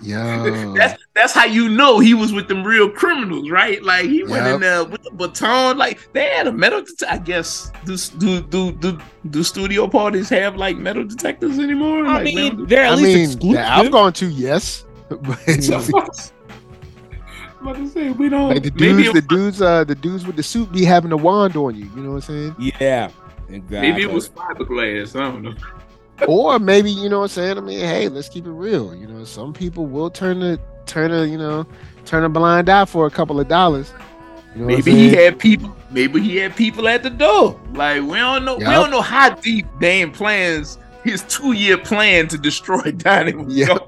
Yeah. 0.00 0.72
that's 0.76 1.02
that's 1.14 1.32
how 1.32 1.44
you 1.44 1.68
know 1.68 1.98
he 1.98 2.14
was 2.14 2.32
with 2.32 2.48
them 2.48 2.62
real 2.62 2.90
criminals, 2.90 3.50
right? 3.50 3.82
Like 3.82 4.06
he 4.06 4.22
went 4.24 4.46
in 4.46 4.60
there 4.60 4.84
with 4.84 5.02
the 5.02 5.10
baton. 5.10 5.78
Like 5.78 6.12
they 6.12 6.28
had 6.28 6.46
a 6.46 6.52
metal. 6.52 6.82
Det- 6.82 7.10
I 7.10 7.18
guess 7.18 7.72
do 7.84 7.96
do 8.18 8.42
do 8.42 8.72
do 8.72 8.98
do 9.30 9.42
studio 9.42 9.88
parties 9.88 10.28
have 10.28 10.56
like 10.56 10.76
metal 10.76 11.04
detectors 11.04 11.58
anymore? 11.58 12.06
I 12.06 12.22
like, 12.22 12.24
mean, 12.24 12.66
they're 12.66 12.84
at 12.84 12.92
I 12.92 12.96
least 12.96 13.42
mean, 13.42 13.56
I've 13.56 13.90
gone 13.90 14.12
to 14.14 14.26
yes. 14.26 14.84
I'm 15.10 17.68
about 17.68 17.76
to 17.76 17.88
say 17.88 18.10
we 18.10 18.28
don't. 18.28 18.50
Like 18.50 18.62
the 18.62 18.70
dudes, 18.70 19.12
the 19.12 19.22
dudes, 19.22 19.62
uh, 19.62 19.84
the 19.84 19.94
dudes 19.94 20.26
with 20.26 20.36
the 20.36 20.42
suit 20.42 20.70
be 20.72 20.84
having 20.84 21.12
a 21.12 21.16
wand 21.16 21.56
on 21.56 21.74
you. 21.74 21.90
You 21.96 22.02
know 22.02 22.10
what 22.10 22.28
I'm 22.28 22.54
saying? 22.54 22.56
Yeah, 22.58 23.10
exactly. 23.48 23.80
Maybe 23.80 24.02
it 24.02 24.10
was 24.10 24.28
fiberglass. 24.28 25.18
I 25.18 25.30
don't 25.30 25.42
know. 25.42 25.54
Or 26.26 26.58
maybe 26.58 26.90
you 26.90 27.08
know 27.08 27.18
what 27.20 27.24
I'm 27.24 27.28
saying. 27.28 27.58
I 27.58 27.60
mean, 27.60 27.80
hey, 27.80 28.08
let's 28.08 28.28
keep 28.28 28.46
it 28.46 28.50
real. 28.50 28.94
You 28.94 29.06
know, 29.06 29.24
some 29.24 29.52
people 29.52 29.86
will 29.86 30.10
turn 30.10 30.40
the 30.40 30.60
turn 30.86 31.12
a 31.12 31.24
you 31.24 31.38
know 31.38 31.66
turn 32.04 32.24
a 32.24 32.28
blind 32.28 32.68
eye 32.68 32.84
for 32.84 33.06
a 33.06 33.10
couple 33.10 33.40
of 33.40 33.48
dollars. 33.48 33.92
You 34.54 34.62
know 34.62 34.66
maybe 34.68 34.92
he 34.92 35.14
had 35.14 35.38
people. 35.38 35.74
Maybe 35.90 36.20
he 36.20 36.36
had 36.36 36.56
people 36.56 36.88
at 36.88 37.02
the 37.02 37.10
door. 37.10 37.60
Like 37.72 38.02
we 38.02 38.16
don't 38.16 38.44
know. 38.44 38.58
Yep. 38.58 38.68
We 38.68 38.74
don't 38.74 38.90
know 38.90 39.02
how 39.02 39.30
deep 39.30 39.66
Dame 39.80 40.12
plans 40.12 40.78
his 41.06 41.22
two 41.22 41.52
year 41.52 41.78
plan 41.78 42.28
to 42.28 42.38
destroy 42.38 42.90
Donnie. 42.96 43.44
Yeah. 43.48 43.78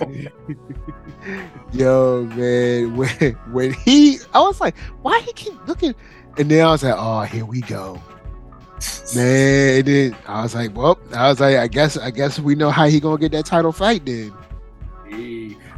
Yo, 1.72 2.24
man, 2.34 2.96
when 2.96 3.32
when 3.50 3.72
he, 3.72 4.18
I 4.32 4.40
was 4.40 4.60
like, 4.60 4.76
why 5.02 5.20
he 5.20 5.32
keep 5.32 5.66
looking? 5.66 5.94
And 6.38 6.50
then 6.50 6.64
I 6.64 6.70
was 6.70 6.82
like, 6.82 6.94
oh, 6.96 7.22
here 7.22 7.44
we 7.44 7.60
go, 7.62 8.00
man. 9.14 9.78
it 9.78 9.82
did. 9.84 10.16
I 10.26 10.42
was 10.42 10.54
like, 10.54 10.76
well, 10.76 10.98
I 11.14 11.28
was 11.28 11.40
like, 11.40 11.56
I 11.56 11.68
guess, 11.68 11.96
I 11.96 12.10
guess 12.10 12.38
we 12.38 12.54
know 12.54 12.70
how 12.70 12.86
he 12.86 13.00
gonna 13.00 13.18
get 13.18 13.32
that 13.32 13.46
title 13.46 13.72
fight 13.72 14.04
then. 14.04 14.32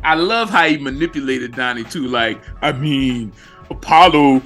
I 0.02 0.14
love 0.14 0.50
how 0.50 0.66
he 0.66 0.78
manipulated 0.78 1.54
Donnie 1.54 1.84
too. 1.84 2.08
Like, 2.08 2.40
I 2.62 2.72
mean, 2.72 3.32
Apollo. 3.70 4.42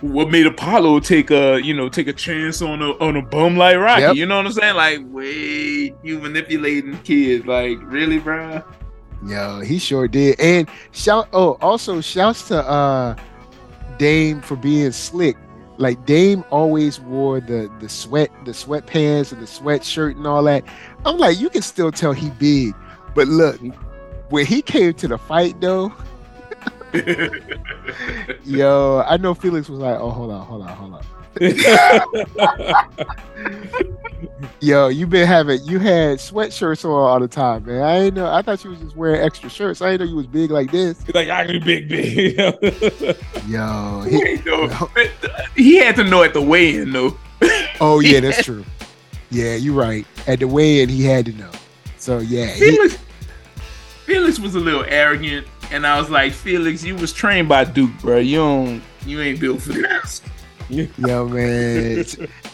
What 0.00 0.30
made 0.30 0.44
Apollo 0.44 1.00
take 1.00 1.30
a 1.30 1.60
you 1.62 1.72
know 1.72 1.88
take 1.88 2.08
a 2.08 2.12
chance 2.12 2.60
on 2.62 2.82
a 2.82 2.90
on 2.98 3.16
a 3.16 3.22
bum 3.22 3.56
like 3.56 3.76
Rocky? 3.76 4.02
Yep. 4.02 4.16
You 4.16 4.26
know 4.26 4.38
what 4.38 4.46
I'm 4.46 4.52
saying? 4.52 4.74
Like, 4.74 5.00
wait, 5.04 5.94
you 6.02 6.18
manipulating 6.18 6.98
kids? 7.02 7.46
Like, 7.46 7.78
really, 7.82 8.18
bro? 8.18 8.60
Yo, 9.24 9.60
he 9.60 9.78
sure 9.78 10.08
did. 10.08 10.38
And 10.40 10.68
shout 10.90 11.28
oh, 11.32 11.58
also 11.60 12.00
shouts 12.00 12.48
to 12.48 12.68
uh 12.68 13.14
Dame 13.98 14.40
for 14.40 14.56
being 14.56 14.92
slick. 14.92 15.36
Like 15.78 16.04
Dame 16.06 16.44
always 16.50 17.00
wore 17.00 17.40
the 17.40 17.70
the 17.80 17.88
sweat 17.88 18.30
the 18.44 18.50
sweatpants 18.50 19.32
and 19.32 19.40
the 19.40 19.46
sweatshirt 19.46 20.16
and 20.16 20.26
all 20.26 20.42
that. 20.44 20.64
I'm 21.06 21.18
like, 21.18 21.38
you 21.38 21.48
can 21.48 21.62
still 21.62 21.92
tell 21.92 22.12
he 22.12 22.30
big. 22.30 22.74
But 23.14 23.28
look, 23.28 23.60
when 24.28 24.44
he 24.44 24.60
came 24.60 24.92
to 24.94 25.08
the 25.08 25.18
fight 25.18 25.60
though, 25.60 25.92
yo, 28.44 29.04
I 29.06 29.16
know 29.18 29.34
Felix 29.34 29.68
was 29.68 29.78
like, 29.78 29.98
oh 29.98 30.10
hold 30.10 30.30
on, 30.32 30.44
hold 30.44 30.62
on, 30.62 30.68
hold 30.68 30.94
on. 30.94 31.04
Yo, 34.60 34.88
you 34.88 35.06
been 35.06 35.26
having 35.26 35.62
you 35.64 35.78
had 35.78 36.18
sweatshirts 36.18 36.84
on 36.84 36.90
all 36.90 37.20
the 37.20 37.28
time, 37.28 37.64
man. 37.64 37.82
I 37.82 37.98
ain't 37.98 38.14
know. 38.14 38.32
I 38.32 38.42
thought 38.42 38.64
you 38.64 38.70
was 38.70 38.80
just 38.80 38.96
wearing 38.96 39.20
extra 39.20 39.48
shirts. 39.48 39.80
I 39.80 39.92
didn't 39.92 40.06
know 40.06 40.10
you 40.10 40.16
was 40.16 40.26
big 40.26 40.50
like 40.50 40.72
this. 40.72 40.98
Like 41.14 41.28
I 41.28 41.46
can 41.46 41.60
be 41.60 41.80
big, 41.80 41.88
big. 41.88 42.36
Yo, 43.46 44.00
he, 44.08 44.36
he 45.54 45.76
had 45.76 45.94
to 45.96 46.04
know 46.04 46.24
at 46.24 46.34
the 46.34 46.42
weigh-in, 46.42 46.92
though. 46.92 47.16
oh 47.80 48.00
yeah, 48.00 48.20
that's 48.20 48.44
true. 48.44 48.64
Yeah, 49.30 49.54
you're 49.54 49.74
right. 49.74 50.06
At 50.26 50.40
the 50.40 50.48
weigh-in, 50.48 50.88
he 50.88 51.04
had 51.04 51.26
to 51.26 51.32
know. 51.32 51.50
So 51.98 52.18
yeah, 52.18 52.52
Felix, 52.54 52.94
he, 52.94 53.00
Felix 54.06 54.40
was 54.40 54.56
a 54.56 54.60
little 54.60 54.84
arrogant, 54.88 55.46
and 55.70 55.86
I 55.86 56.00
was 56.00 56.10
like, 56.10 56.32
Felix, 56.32 56.82
you 56.82 56.96
was 56.96 57.12
trained 57.12 57.48
by 57.48 57.64
Duke, 57.64 57.92
bro. 58.00 58.18
You 58.18 58.38
don't, 58.38 58.82
you 59.06 59.20
ain't 59.20 59.38
built 59.38 59.62
for 59.62 59.72
this. 59.72 60.20
Yo, 60.98 61.26
man. 61.26 62.04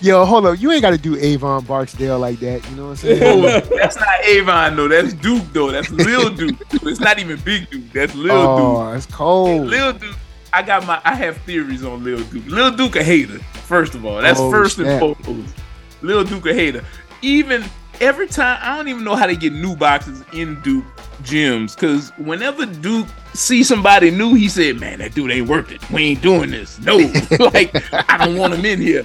Yo, 0.01 0.25
hold 0.25 0.47
up. 0.47 0.61
You 0.61 0.71
ain't 0.71 0.83
got 0.83 0.91
to 0.91 0.99
do 0.99 1.17
Avon 1.17 1.65
Barksdale 1.65 2.19
like 2.19 2.39
that. 2.41 2.69
You 2.71 2.77
know 2.77 2.85
what 2.85 2.91
I'm 2.91 2.97
saying? 2.97 3.45
Oh, 3.45 3.61
that's 3.77 3.97
not 3.97 4.25
Avon, 4.25 4.77
though. 4.77 4.87
That's 4.87 5.15
Duke, 5.15 5.43
though. 5.53 5.73
That's 5.73 5.91
Lil 5.91 6.31
Duke. 6.31 6.57
It's 6.71 7.01
not 7.01 7.19
even 7.19 7.41
Big 7.41 7.69
Duke. 7.71 7.91
That's 7.93 8.15
Lil 8.15 8.31
oh, 8.33 8.57
Duke. 8.57 8.67
Oh, 8.67 8.93
it's 8.93 9.07
cold. 9.07 9.67
Lil 9.67 9.95
Duke. 9.95 10.17
I 10.53 10.62
got 10.62 10.87
my. 10.87 11.01
I 11.05 11.17
have 11.17 11.39
theories 11.39 11.85
on 11.85 12.05
Lil 12.05 12.23
Duke. 12.25 12.47
Lil 12.47 12.71
Duke 12.71 12.95
a 12.97 13.03
hater. 13.03 13.41
First 13.65 13.97
of 13.97 14.05
all, 14.05 14.23
that's 14.23 14.39
oh, 14.39 14.51
first 14.51 14.77
snap. 14.77 15.03
and 15.03 15.17
foremost. 15.17 15.55
Lil 16.01 16.23
Duke 16.23 16.47
a 16.47 16.55
hater. 16.55 16.85
Even 17.21 17.65
every 18.01 18.29
time, 18.29 18.59
I 18.62 18.77
don't 18.77 18.87
even 18.87 19.03
know 19.03 19.17
how 19.17 19.27
to 19.27 19.35
get 19.35 19.53
new 19.53 19.75
boxes 19.75 20.23
in 20.33 20.61
Duke 20.61 20.85
gyms 21.25 21.75
because 21.75 22.11
whenever 22.18 22.66
Duke 22.66 23.07
see 23.33 23.62
somebody 23.64 24.11
new, 24.11 24.35
he 24.35 24.49
said, 24.49 24.81
"Man, 24.81 24.99
that 24.99 25.14
dude 25.14 25.31
ain't 25.31 25.49
worth 25.49 25.70
it. 25.72 25.89
We 25.91 26.03
ain't 26.05 26.22
doing 26.22 26.51
this. 26.51 26.79
No, 26.81 26.97
like 27.41 27.75
I 27.93 28.25
don't 28.25 28.37
want 28.37 28.55
him 28.55 28.64
in 28.64 28.81
here." 28.81 29.05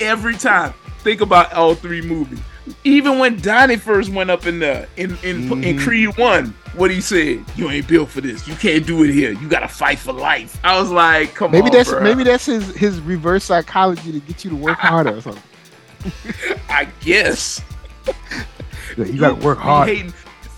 Every 0.00 0.36
time, 0.36 0.74
think 1.00 1.20
about 1.20 1.52
all 1.52 1.74
three 1.74 2.02
movies. 2.02 2.38
Even 2.84 3.18
when 3.18 3.38
Donnie 3.40 3.76
first 3.76 4.10
went 4.10 4.30
up 4.30 4.46
in 4.46 4.58
the 4.58 4.88
in 4.96 5.10
in, 5.22 5.48
mm-hmm. 5.48 5.64
in 5.64 5.78
Creed 5.78 6.16
One, 6.16 6.54
what 6.74 6.90
he 6.90 7.00
said, 7.00 7.44
"You 7.56 7.70
ain't 7.70 7.86
built 7.86 8.10
for 8.10 8.20
this. 8.20 8.46
You 8.46 8.54
can't 8.56 8.86
do 8.86 9.04
it 9.04 9.12
here. 9.12 9.32
You 9.32 9.48
got 9.48 9.60
to 9.60 9.68
fight 9.68 9.98
for 9.98 10.12
life." 10.12 10.58
I 10.64 10.80
was 10.80 10.90
like, 10.90 11.34
"Come 11.34 11.52
maybe 11.52 11.66
on, 11.66 11.72
that's 11.72 11.90
bro. 11.90 12.00
maybe 12.02 12.24
that's 12.24 12.46
his 12.46 12.74
his 12.74 13.00
reverse 13.00 13.44
psychology 13.44 14.12
to 14.12 14.20
get 14.20 14.44
you 14.44 14.50
to 14.50 14.56
work 14.56 14.78
harder 14.78 15.16
or 15.16 15.20
something." 15.20 15.42
I 16.68 16.88
guess. 17.00 17.62
Yeah, 18.96 19.04
you 19.04 19.20
got 19.20 19.40
to 19.40 19.46
work 19.46 19.58
hard. 19.58 19.88
Hating, 19.88 20.14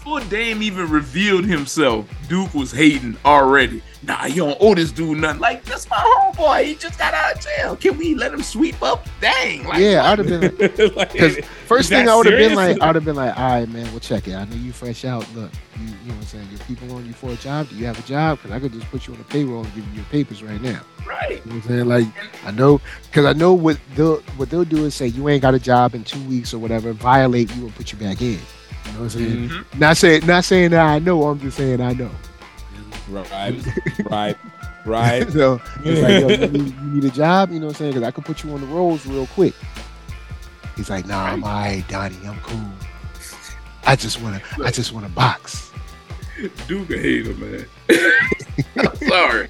before 0.09 0.31
Dame 0.31 0.63
even 0.63 0.89
revealed 0.89 1.45
himself, 1.45 2.09
Duke 2.31 2.55
was 2.55 2.73
hating 2.73 3.15
already. 3.27 3.83
Nah, 4.03 4.25
you 4.25 4.37
don't 4.37 4.57
owe 4.59 4.75
this 4.75 4.91
dude 4.91 5.19
nothing. 5.19 5.39
Like, 5.39 5.65
that's 5.65 5.89
my 5.91 5.99
homeboy. 5.99 6.65
He 6.65 6.75
just 6.77 6.99
got 6.99 7.13
out 7.13 7.35
of 7.35 7.41
jail. 7.43 7.77
Can 7.77 7.99
we 7.99 8.15
let 8.15 8.33
him 8.33 8.43
sweep 8.43 8.83
up? 8.83 9.07
Dang. 9.21 9.65
Like, 9.65 9.81
yeah, 9.81 10.11
I'd 10.11 10.19
have 10.19 10.29
been 10.29 10.57
because 10.57 10.97
like, 11.37 11.45
first 11.45 11.91
thing 11.91 12.09
I 12.09 12.17
would 12.17 12.25
have 12.25 12.39
been 12.39 12.55
like, 12.55 12.81
I'd 12.81 12.95
have 12.95 13.05
been 13.05 13.17
like, 13.17 13.39
all 13.39 13.51
right, 13.51 13.69
man, 13.69 13.91
we'll 13.91 14.01
check 14.01 14.27
it. 14.29 14.35
I 14.35 14.47
know 14.47 14.57
you 14.57 14.73
fresh 14.73 15.05
out. 15.05 15.27
Look, 15.35 15.51
you, 15.79 15.85
you 15.85 15.91
know 15.91 16.15
what 16.15 16.17
I'm 16.17 16.23
saying? 16.23 16.49
Your 16.51 16.61
people 16.61 16.91
on 16.97 17.05
you 17.05 17.13
for 17.13 17.31
a 17.31 17.37
job. 17.37 17.69
Do 17.69 17.77
you 17.77 17.85
have 17.85 17.99
a 17.99 18.09
job? 18.09 18.39
Because 18.39 18.53
I 18.53 18.61
could 18.61 18.73
just 18.73 18.87
put 18.87 19.07
you 19.07 19.13
on 19.13 19.19
the 19.19 19.27
payroll 19.27 19.63
and 19.63 19.75
give 19.75 19.87
you 19.89 19.95
your 19.97 20.05
papers 20.07 20.43
right 20.43 20.63
now. 20.63 20.81
Right. 21.07 21.33
You 21.45 21.51
know 21.51 21.57
what 21.57 21.65
I'm 21.65 21.69
saying? 21.69 21.87
Like, 21.87 22.07
I 22.47 22.51
know 22.53 22.81
because 23.11 23.27
I 23.27 23.35
know 23.35 23.53
what 23.53 23.79
they'll 23.95 24.21
what 24.39 24.49
they'll 24.49 24.65
do 24.65 24.87
is 24.87 24.95
say 24.95 25.09
you 25.09 25.29
ain't 25.29 25.43
got 25.43 25.55
a 25.55 25.59
job 25.59 25.95
in 25.95 26.05
two 26.05 26.23
weeks 26.25 26.55
or 26.55 26.59
whatever, 26.59 26.95
violate 26.95 27.55
you 27.57 27.65
and 27.65 27.75
put 27.75 27.93
you 27.93 27.99
back 27.99 28.23
in. 28.23 28.39
You 28.89 28.95
know 28.95 29.01
what 29.01 29.05
I'm 29.05 29.11
saying? 29.11 29.49
Mm-hmm. 29.49 29.79
Not 29.79 29.97
saying 29.97 30.27
not 30.27 30.45
saying 30.45 30.71
that 30.71 30.85
I 30.85 30.99
know. 30.99 31.23
I'm 31.25 31.41
just 31.41 31.57
saying 31.57 31.81
I 31.81 31.93
know. 31.93 32.11
Right, 33.09 33.55
right, 34.11 34.37
right. 34.85 35.31
so 35.33 35.61
it's 35.85 36.01
like, 36.03 36.21
yo, 36.21 36.29
you, 36.29 36.47
need, 36.49 36.75
you 36.75 36.91
need 36.91 37.05
a 37.05 37.11
job. 37.11 37.51
You 37.51 37.61
know 37.61 37.67
what 37.67 37.77
I'm 37.77 37.79
saying? 37.79 37.93
Because 37.93 38.07
I 38.07 38.11
could 38.11 38.25
put 38.25 38.45
you 38.45 38.53
on 38.53 38.61
the 38.61 38.67
rolls 38.67 39.07
real 39.07 39.27
quick. 39.29 39.55
He's 40.77 40.91
like, 40.91 41.07
Nah, 41.07 41.25
I'm 41.25 41.43
alright, 41.43 41.87
Donnie. 41.89 42.17
I'm 42.25 42.39
cool. 42.41 42.61
I 43.85 43.97
just 43.97 44.21
wanna, 44.21 44.41
I 44.63 44.71
just 44.71 44.93
wanna 44.93 45.09
box. 45.09 45.73
Duke 46.69 46.91
a 46.91 46.99
hater, 46.99 47.35
man. 47.35 47.67
I'm 48.77 48.97
sorry. 49.09 49.49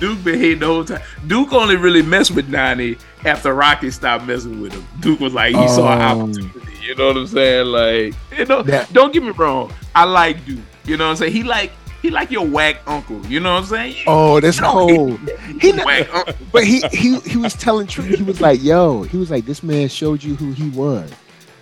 Duke 0.00 0.24
been 0.24 0.38
hating 0.38 0.58
the 0.60 0.66
whole 0.66 0.84
time. 0.84 1.02
Duke 1.26 1.52
only 1.52 1.76
really 1.76 2.02
messed 2.02 2.32
with 2.32 2.50
Donnie 2.50 2.96
after 3.24 3.54
Rocky 3.54 3.90
stopped 3.90 4.26
messing 4.26 4.60
with 4.60 4.72
him. 4.72 4.86
Duke 5.00 5.20
was 5.20 5.32
like, 5.32 5.54
he 5.54 5.68
saw 5.68 5.92
an 5.94 6.02
oh. 6.02 6.22
opportunity. 6.22 6.60
You 6.84 6.94
know 6.94 7.06
what 7.06 7.16
I'm 7.16 7.26
saying? 7.26 7.66
Like, 7.66 8.14
you 8.36 8.44
know, 8.44 8.62
that, 8.64 8.92
don't 8.92 9.10
get 9.10 9.22
me 9.22 9.30
wrong. 9.30 9.72
I 9.94 10.04
like 10.04 10.44
dude. 10.44 10.62
You 10.84 10.98
know 10.98 11.04
what 11.04 11.12
I'm 11.12 11.16
saying? 11.16 11.32
He 11.32 11.42
like 11.42 11.72
he 12.02 12.10
like 12.10 12.30
your 12.30 12.46
whack 12.46 12.82
uncle. 12.86 13.24
You 13.24 13.40
know 13.40 13.54
what 13.54 13.60
I'm 13.60 13.66
saying? 13.66 14.04
Oh, 14.06 14.38
that's 14.38 14.60
cold. 14.60 15.18
He, 15.60 15.72
he 15.72 15.72
but 16.52 16.64
he 16.64 16.82
he 16.92 17.18
he 17.20 17.38
was 17.38 17.54
telling 17.54 17.86
truth. 17.86 18.18
He 18.18 18.22
was 18.22 18.42
like, 18.42 18.62
yo, 18.62 19.02
he 19.04 19.16
was 19.16 19.30
like, 19.30 19.46
this 19.46 19.62
man 19.62 19.88
showed 19.88 20.22
you 20.22 20.34
who 20.34 20.52
he 20.52 20.68
was. 20.70 21.10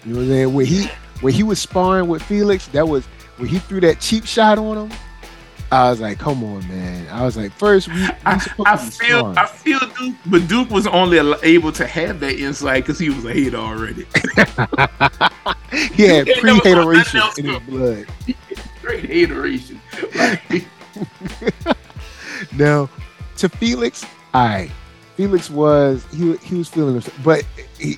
You 0.04 0.14
know 0.14 0.18
what 0.18 0.22
I'm 0.24 0.28
saying? 0.28 0.54
When 0.54 0.66
he 0.66 0.86
when 1.20 1.32
he 1.32 1.44
was 1.44 1.60
sparring 1.60 2.08
with 2.08 2.22
Felix, 2.22 2.66
that 2.68 2.88
was 2.88 3.06
when 3.36 3.48
he 3.48 3.60
threw 3.60 3.80
that 3.82 4.00
cheap 4.00 4.26
shot 4.26 4.58
on 4.58 4.88
him. 4.88 4.98
I 5.72 5.88
was 5.88 6.02
like, 6.02 6.18
come 6.18 6.44
on, 6.44 6.68
man. 6.68 7.08
I 7.08 7.24
was 7.24 7.34
like, 7.34 7.50
first 7.52 7.88
we, 7.88 8.04
I, 8.26 8.38
I 8.66 8.76
feel 8.76 8.90
strong. 8.90 9.38
I 9.38 9.46
feel 9.46 9.80
Duke, 9.80 10.16
but 10.26 10.46
Duke 10.46 10.68
was 10.68 10.86
only 10.86 11.16
able 11.42 11.72
to 11.72 11.86
have 11.86 12.20
that 12.20 12.38
insight 12.38 12.84
because 12.84 12.98
he 12.98 13.08
was 13.08 13.24
a 13.24 13.32
hater 13.32 13.56
already. 13.56 14.02
he 15.94 16.02
had 16.02 16.26
pre-hateration 16.26 17.22
in 17.38 17.44
his 17.46 17.58
blood. 17.60 18.06
Great 18.82 19.06
hateration. 19.06 19.80
now, 22.54 22.90
to 23.38 23.48
Felix, 23.48 24.04
I 24.34 24.70
Felix 25.16 25.48
was 25.48 26.04
he 26.12 26.36
he 26.36 26.56
was 26.56 26.68
feeling 26.68 26.92
himself, 26.92 27.18
but 27.24 27.46
he 27.78 27.96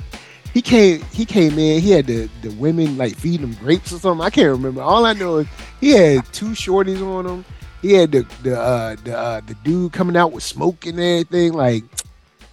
he 0.52 0.62
came 0.62 1.02
he 1.12 1.24
came 1.24 1.58
in. 1.58 1.80
He 1.80 1.90
had 1.90 2.06
the 2.06 2.30
the 2.42 2.50
women 2.50 2.96
like 2.96 3.16
feeding 3.16 3.48
him 3.48 3.54
grapes 3.54 3.92
or 3.92 3.98
something. 3.98 4.24
I 4.24 4.30
can't 4.30 4.50
remember. 4.50 4.80
All 4.80 5.04
I 5.04 5.12
know 5.12 5.38
is 5.38 5.48
he 5.80 5.90
had 5.90 6.24
two 6.32 6.50
shorties 6.50 7.02
on 7.02 7.26
him 7.26 7.44
he 7.85 7.93
had 7.93 8.12
the 8.12 8.26
the 8.43 8.59
uh, 8.59 8.97
the 9.05 9.16
uh, 9.16 9.41
the 9.47 9.55
dude 9.62 9.93
coming 9.93 10.16
out 10.16 10.32
with 10.32 10.43
smoke 10.43 10.87
and 10.87 10.99
everything. 10.99 11.53
Like, 11.53 11.85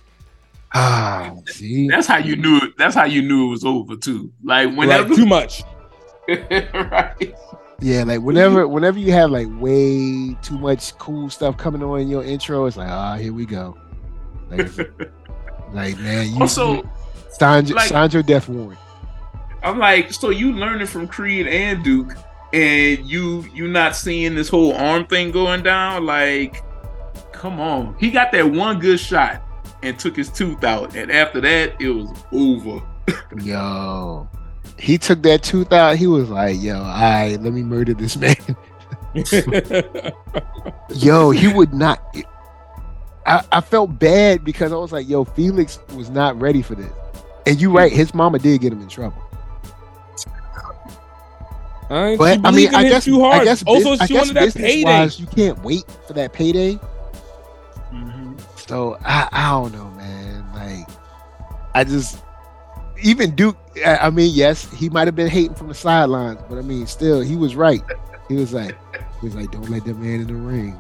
ah, 0.74 1.34
see, 1.48 1.88
that's 1.88 2.06
how 2.06 2.18
you 2.18 2.36
knew 2.36 2.58
it. 2.58 2.74
That's 2.78 2.94
how 2.94 3.06
you 3.06 3.22
knew 3.22 3.48
it 3.48 3.52
was 3.52 3.64
over 3.64 3.96
too. 3.96 4.32
Like 4.44 4.76
whenever 4.76 5.08
like, 5.08 5.18
too 5.18 5.26
much, 5.26 5.64
right? 6.28 7.34
Yeah, 7.80 8.04
like 8.04 8.20
whenever 8.20 8.68
whenever 8.68 9.00
you 9.00 9.14
have 9.14 9.32
like 9.32 9.48
way 9.52 10.36
too 10.42 10.60
much 10.60 10.98
cool 10.98 11.30
stuff 11.30 11.56
coming 11.58 11.82
on 11.82 12.02
in 12.02 12.10
your 12.10 12.26
intro, 12.26 12.66
it's 12.66 12.76
like, 12.76 12.90
ah, 12.90 13.16
here 13.16 13.32
we 13.32 13.46
go. 13.46 13.78
Like, 14.50 14.70
like 15.72 15.98
man, 16.00 16.34
you 16.34 16.42
also 16.42 16.74
you, 16.74 16.90
signed, 17.30 17.70
like, 17.72 17.88
signed 17.88 18.14
your 18.14 18.24
death 18.24 18.50
warrant. 18.50 18.80
I'm 19.64 19.80
like, 19.80 20.12
so 20.12 20.30
you 20.30 20.52
learning 20.52 20.88
from 20.88 21.08
Creed 21.08 21.48
and 21.48 21.82
Duke 21.86 22.18
and 22.54 23.10
you 23.10 23.46
you 23.54 23.68
not 23.68 23.96
seeing 23.96 24.36
this 24.36 24.50
whole 24.50 24.74
arm 24.74 25.06
thing 25.06 25.32
going 25.32 25.64
down 25.64 26.06
like 26.06 26.64
come 27.32 27.60
on. 27.60 27.96
He 27.98 28.12
got 28.12 28.32
that 28.34 28.52
one 28.52 28.80
good 28.80 29.00
shot 29.00 29.42
and 29.82 29.98
took 29.98 30.16
his 30.16 30.30
tooth 30.30 30.64
out 30.64 30.96
and 30.96 31.12
after 31.12 31.42
that 31.42 31.82
it 31.82 31.90
was 31.90 32.10
over. 32.32 32.82
Yo 33.42 34.28
he 34.78 34.98
took 34.98 35.22
that 35.24 35.44
tooth 35.44 35.72
out. 35.72 35.96
He 35.96 36.08
was 36.08 36.30
like 36.30 36.62
yo 36.62 36.78
all 36.78 36.84
right 36.84 37.38
let 37.42 37.54
me 37.54 37.64
murder 37.64 37.94
this 37.94 38.18
man. 38.18 38.36
Yo 40.90 41.32
he 41.32 41.48
would 41.48 41.74
not 41.74 42.16
I, 43.26 43.44
I 43.52 43.62
felt 43.62 44.00
bad 44.00 44.44
because 44.44 44.72
i 44.72 44.76
was 44.76 44.92
like 44.92 45.08
yo 45.08 45.24
felix 45.26 45.80
was 45.94 46.10
not 46.10 46.40
ready 46.40 46.62
for 46.62 46.76
this. 46.76 46.92
And 47.46 47.62
you 47.62 47.72
right 47.72 47.92
his 47.92 48.14
mama 48.14 48.40
did 48.40 48.60
get 48.60 48.74
him 48.74 48.82
in 48.82 48.90
trouble 48.90 49.22
I 51.92 52.16
but 52.16 52.40
I 52.46 52.52
mean, 52.52 52.74
I 52.74 52.84
guess, 52.84 53.04
too 53.04 53.20
hard. 53.20 53.42
I 53.42 53.44
guess, 53.44 53.64
also, 53.64 53.92
I 53.92 54.06
she 54.06 54.14
guess 54.14 54.28
wanted 54.28 54.36
that 54.36 54.54
payday. 54.56 54.84
Wise, 54.86 55.20
you 55.20 55.28
can't 55.28 55.62
wait 55.62 55.84
for 56.08 56.14
that 56.14 56.32
payday. 56.32 56.76
Mm-hmm. 57.94 58.36
So 58.56 58.98
I, 59.04 59.28
I 59.32 59.50
don't 59.50 59.74
know, 59.74 59.90
man. 59.92 60.46
Like, 60.56 60.88
I 61.76 61.84
just 61.84 62.24
even 63.04 63.36
Duke. 63.36 63.58
I 63.86 64.10
mean, 64.10 64.32
yes, 64.34 64.72
he 64.74 64.90
might 64.90 65.08
have 65.08 65.16
been 65.16 65.28
hating 65.28 65.56
from 65.56 65.68
the 65.68 65.74
sidelines, 65.74 66.40
but 66.50 66.58
I 66.58 66.62
mean, 66.62 66.88
still, 66.88 67.20
he 67.20 67.36
was 67.36 67.56
right. 67.56 67.82
He 68.30 68.36
was 68.36 68.54
like, 68.54 68.78
he 69.20 69.26
was 69.28 69.36
like, 69.36 69.52
don't 69.52 69.70
let 69.70 69.84
that 69.86 69.98
man 69.98 70.22
in 70.22 70.28
the 70.28 70.34
ring. 70.34 70.80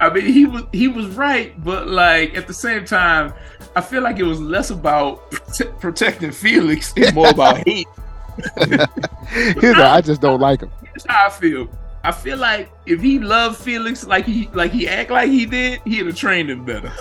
I 0.00 0.10
mean, 0.10 0.26
he 0.26 0.44
was 0.44 0.64
he 0.72 0.88
was 0.88 1.06
right, 1.08 1.54
but 1.64 1.88
like 1.88 2.36
at 2.36 2.46
the 2.46 2.54
same 2.54 2.84
time, 2.84 3.32
I 3.76 3.80
feel 3.80 4.02
like 4.02 4.18
it 4.18 4.24
was 4.24 4.40
less 4.40 4.68
about 4.68 5.30
prote- 5.30 5.78
protecting 5.80 6.32
Felix 6.32 6.92
and 6.96 7.14
more 7.14 7.30
about 7.30 7.58
hate. 7.66 7.88
He's 8.58 9.62
like, 9.62 9.76
I 9.76 10.00
just 10.00 10.20
don't 10.20 10.40
like 10.40 10.60
him. 10.60 10.70
That's 10.82 11.06
how 11.08 11.26
I 11.26 11.30
feel. 11.30 11.68
I 12.04 12.12
feel 12.12 12.36
like 12.36 12.70
if 12.84 13.00
he 13.00 13.18
loved 13.18 13.56
Felix 13.56 14.06
like 14.06 14.26
he 14.26 14.48
like 14.52 14.72
he 14.72 14.86
act 14.86 15.10
like 15.10 15.30
he 15.30 15.46
did, 15.46 15.80
he'd 15.86 16.06
have 16.06 16.16
trained 16.16 16.50
him 16.50 16.64
better. 16.64 16.92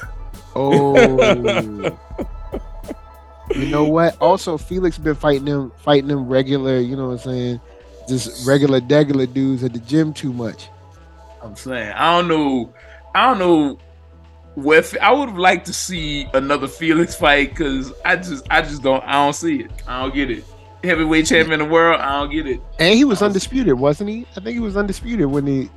Oh. 0.55 0.95
you 3.55 3.65
know 3.67 3.83
what? 3.83 4.15
Also, 4.21 4.57
Felix 4.57 4.97
been 4.97 5.15
fighting 5.15 5.45
them, 5.45 5.73
fighting 5.77 6.07
them 6.07 6.27
regular. 6.27 6.79
You 6.79 6.95
know 6.95 7.07
what 7.07 7.13
I'm 7.13 7.19
saying? 7.19 7.61
Just 8.07 8.47
regular, 8.47 8.79
regular 8.79 9.25
dudes 9.25 9.63
at 9.63 9.73
the 9.73 9.79
gym 9.79 10.13
too 10.13 10.31
much. 10.31 10.69
I'm 11.41 11.55
saying 11.55 11.91
I 11.93 12.17
don't 12.17 12.29
know. 12.29 12.73
I 13.13 13.25
don't 13.25 13.39
know. 13.39 13.79
With 14.55 14.95
I 15.01 15.11
would 15.11 15.29
have 15.29 15.37
liked 15.37 15.65
to 15.65 15.73
see 15.73 16.29
another 16.33 16.67
Felix 16.67 17.15
fight 17.15 17.49
because 17.49 17.91
I 18.05 18.15
just 18.15 18.45
I 18.49 18.61
just 18.61 18.83
don't 18.83 19.03
I 19.03 19.13
don't 19.13 19.33
see 19.33 19.61
it. 19.61 19.71
I 19.87 20.01
don't 20.01 20.13
get 20.13 20.29
it 20.31 20.45
heavyweight 20.83 21.25
champion 21.25 21.59
in 21.59 21.67
the 21.67 21.73
world. 21.73 21.99
I 22.01 22.19
don't 22.19 22.31
get 22.31 22.47
it. 22.47 22.61
And 22.79 22.95
he 22.95 23.05
was 23.05 23.21
undisputed, 23.21 23.73
wasn't 23.73 24.09
he? 24.09 24.25
I 24.35 24.41
think 24.41 24.53
he 24.53 24.59
was 24.59 24.77
undisputed 24.77 25.27
when 25.27 25.47
he 25.47 25.69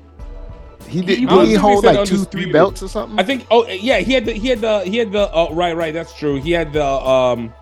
he 0.89 1.01
did. 1.01 1.19
He, 1.19 1.27
did 1.27 1.49
he 1.49 1.55
hold 1.55 1.85
like 1.85 2.07
two, 2.07 2.25
three 2.25 2.51
belts 2.51 2.83
or 2.83 2.89
something? 2.89 3.19
I 3.19 3.23
think. 3.23 3.47
Oh 3.51 3.67
yeah, 3.67 3.99
he 3.99 4.13
had 4.13 4.25
the 4.25 4.33
he 4.33 4.49
had 4.49 4.61
the 4.61 4.81
he 4.81 4.99
had 4.99 5.13
the. 5.13 5.31
Oh 5.33 5.53
right, 5.55 5.77
right. 5.77 5.93
That's 5.93 6.13
true. 6.15 6.41
He 6.41 6.53
had 6.53 6.73
the 6.73 6.85
um 6.85 7.53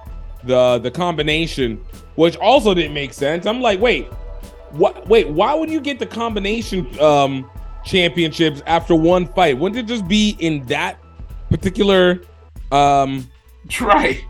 the 0.44 0.78
the 0.78 0.90
combination, 0.90 1.82
which 2.16 2.36
also 2.36 2.74
didn't 2.74 2.94
make 2.94 3.12
sense. 3.12 3.46
I'm 3.46 3.60
like, 3.60 3.80
wait, 3.80 4.06
what? 4.70 5.06
Wait, 5.08 5.28
why 5.28 5.54
would 5.54 5.70
you 5.70 5.80
get 5.80 5.98
the 5.98 6.06
combination 6.06 6.98
um 7.00 7.50
championships 7.84 8.62
after 8.66 8.94
one 8.94 9.26
fight? 9.26 9.58
Wouldn't 9.58 9.78
it 9.78 9.86
just 9.86 10.06
be 10.06 10.36
in 10.38 10.64
that 10.66 10.98
particular 11.50 12.22
um? 12.72 13.28
Try. 13.68 14.22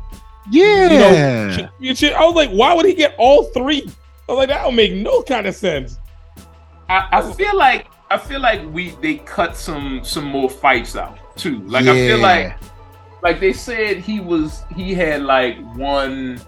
Yeah. 0.50 1.68
You 1.78 1.94
know, 1.94 2.16
I 2.16 2.24
was 2.24 2.34
like, 2.34 2.50
why 2.50 2.74
would 2.74 2.86
he 2.86 2.94
get 2.94 3.14
all 3.18 3.44
three? 3.44 3.82
I 4.28 4.32
was 4.32 4.38
like, 4.38 4.48
that 4.48 4.62
don't 4.62 4.76
make 4.76 4.92
no 4.92 5.22
kind 5.22 5.46
of 5.46 5.54
sense. 5.54 5.98
I, 6.88 7.08
I 7.12 7.32
feel 7.32 7.56
like 7.56 7.88
I 8.10 8.18
feel 8.18 8.40
like 8.40 8.62
we 8.72 8.90
they 9.02 9.16
cut 9.16 9.56
some 9.56 10.04
some 10.04 10.24
more 10.24 10.50
fights 10.50 10.96
out 10.96 11.18
too. 11.36 11.60
Like 11.60 11.84
yeah. 11.84 11.92
I 11.92 11.94
feel 11.94 12.18
like 12.18 12.56
like 13.22 13.40
they 13.40 13.52
said 13.52 13.98
he 13.98 14.20
was 14.20 14.62
he 14.76 14.94
had 14.94 15.22
like 15.22 15.58
one 15.76 16.40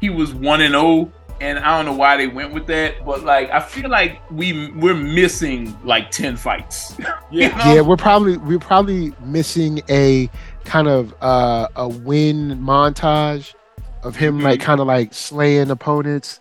he 0.00 0.10
was 0.10 0.34
one 0.34 0.60
and 0.60 0.76
oh 0.76 1.10
and 1.40 1.58
I 1.58 1.76
don't 1.76 1.86
know 1.86 1.98
why 1.98 2.16
they 2.16 2.26
went 2.26 2.52
with 2.52 2.66
that, 2.66 3.04
but 3.04 3.24
like 3.24 3.50
I 3.50 3.60
feel 3.60 3.88
like 3.88 4.20
we 4.30 4.70
we're 4.72 4.94
missing 4.94 5.78
like 5.84 6.10
ten 6.10 6.36
fights. 6.36 6.96
Yeah, 7.30 7.48
you 7.50 7.64
know? 7.64 7.74
yeah, 7.74 7.80
we're 7.82 7.98
probably 7.98 8.38
we're 8.38 8.58
probably 8.58 9.12
missing 9.20 9.82
a 9.90 10.30
kind 10.68 10.86
of 10.86 11.14
uh, 11.22 11.66
a 11.76 11.88
win 11.88 12.58
montage 12.60 13.54
of 14.02 14.14
him 14.14 14.36
mm-hmm. 14.36 14.44
like 14.44 14.60
kind 14.60 14.80
of 14.80 14.86
like 14.86 15.14
slaying 15.14 15.70
opponents, 15.70 16.40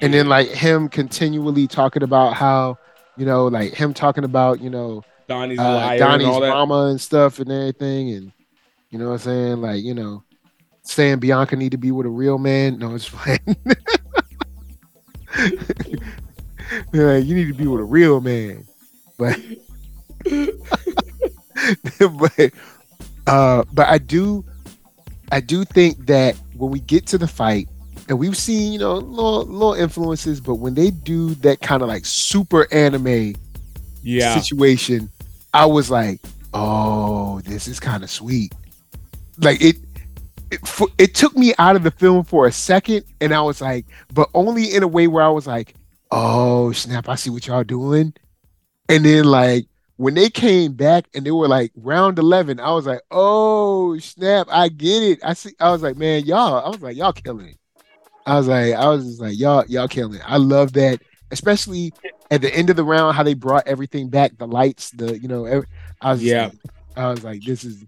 and 0.00 0.12
then 0.12 0.28
like 0.28 0.48
him 0.48 0.88
continually 0.88 1.66
talking 1.66 2.02
about 2.02 2.34
how 2.34 2.78
you 3.16 3.24
know 3.24 3.46
like 3.46 3.72
him 3.72 3.94
talking 3.94 4.24
about 4.24 4.60
you 4.60 4.68
know 4.68 5.02
Donnie's 5.28 5.58
uh, 5.58 5.96
Donnie's 5.96 6.28
and 6.28 6.40
mama 6.40 6.88
and 6.90 7.00
stuff 7.00 7.38
and 7.38 7.50
everything, 7.50 8.10
and 8.10 8.32
you 8.90 8.98
know 8.98 9.06
what 9.06 9.12
I'm 9.12 9.18
saying 9.18 9.60
like 9.62 9.82
you 9.82 9.94
know 9.94 10.22
saying 10.82 11.20
Bianca 11.20 11.56
need 11.56 11.72
to 11.72 11.78
be 11.78 11.90
with 11.90 12.06
a 12.06 12.10
real 12.10 12.36
man. 12.36 12.78
No, 12.78 12.94
it's 12.94 13.06
fine. 13.08 13.38
like, 16.92 17.24
you 17.24 17.34
need 17.34 17.48
to 17.48 17.54
be 17.54 17.66
with 17.66 17.80
a 17.80 17.84
real 17.84 18.20
man, 18.20 18.66
but 19.16 19.40
but 21.98 22.52
uh, 23.26 23.64
but 23.72 23.88
I 23.88 23.98
do, 23.98 24.44
I 25.32 25.40
do 25.40 25.64
think 25.64 26.06
that 26.06 26.36
when 26.56 26.70
we 26.70 26.80
get 26.80 27.06
to 27.08 27.18
the 27.18 27.28
fight, 27.28 27.68
and 28.08 28.18
we've 28.18 28.36
seen 28.36 28.72
you 28.72 28.78
know 28.78 28.94
little 28.94 29.44
little 29.46 29.74
influences, 29.74 30.40
but 30.40 30.56
when 30.56 30.74
they 30.74 30.90
do 30.90 31.34
that 31.36 31.60
kind 31.60 31.82
of 31.82 31.88
like 31.88 32.04
super 32.04 32.66
anime 32.72 33.34
yeah. 34.02 34.38
situation, 34.38 35.10
I 35.52 35.66
was 35.66 35.90
like, 35.90 36.20
oh, 36.52 37.40
this 37.40 37.66
is 37.66 37.80
kind 37.80 38.02
of 38.02 38.10
sweet. 38.10 38.52
Like 39.38 39.60
it, 39.62 39.76
it, 40.50 40.66
for, 40.66 40.88
it 40.98 41.14
took 41.14 41.36
me 41.36 41.54
out 41.58 41.76
of 41.76 41.82
the 41.82 41.90
film 41.90 42.24
for 42.24 42.46
a 42.46 42.52
second, 42.52 43.04
and 43.20 43.34
I 43.34 43.40
was 43.40 43.60
like, 43.60 43.86
but 44.12 44.28
only 44.34 44.74
in 44.74 44.82
a 44.82 44.88
way 44.88 45.06
where 45.06 45.24
I 45.24 45.28
was 45.30 45.46
like, 45.46 45.74
oh 46.10 46.72
snap, 46.72 47.08
I 47.08 47.14
see 47.14 47.30
what 47.30 47.46
y'all 47.46 47.64
doing, 47.64 48.14
and 48.88 49.04
then 49.04 49.24
like 49.24 49.66
when 49.96 50.14
they 50.14 50.28
came 50.28 50.72
back 50.72 51.06
and 51.14 51.24
they 51.24 51.30
were 51.30 51.48
like 51.48 51.72
round 51.76 52.18
11 52.18 52.58
i 52.60 52.72
was 52.72 52.86
like 52.86 53.00
oh 53.10 53.98
snap 53.98 54.46
i 54.50 54.68
get 54.68 55.02
it. 55.02 55.20
I 55.22 55.34
see 55.34 55.54
i 55.60 55.70
was 55.70 55.82
like 55.82 55.96
man 55.96 56.24
y'all 56.24 56.64
i 56.64 56.68
was 56.68 56.82
like 56.82 56.96
y'all 56.96 57.12
killing 57.12 57.48
it. 57.48 57.58
I 58.26 58.36
was 58.36 58.48
like 58.48 58.74
i 58.74 58.88
was 58.88 59.04
just 59.04 59.20
like 59.20 59.38
y'all 59.38 59.64
y'all 59.68 59.88
killing 59.88 60.18
it. 60.18 60.22
I 60.24 60.36
love 60.38 60.72
that 60.74 61.00
especially 61.30 61.92
at 62.30 62.40
the 62.40 62.54
end 62.54 62.70
of 62.70 62.76
the 62.76 62.84
round 62.84 63.16
how 63.16 63.22
they 63.22 63.34
brought 63.34 63.66
everything 63.66 64.08
back 64.08 64.36
the 64.38 64.46
lights 64.46 64.90
the 64.90 65.18
you 65.18 65.28
know 65.28 65.46
every, 65.46 65.66
i 66.00 66.12
was 66.12 66.22
yeah. 66.22 66.46
like, 66.46 66.54
i 66.96 67.10
was 67.10 67.24
like 67.24 67.42
this 67.42 67.64
is 67.64 67.84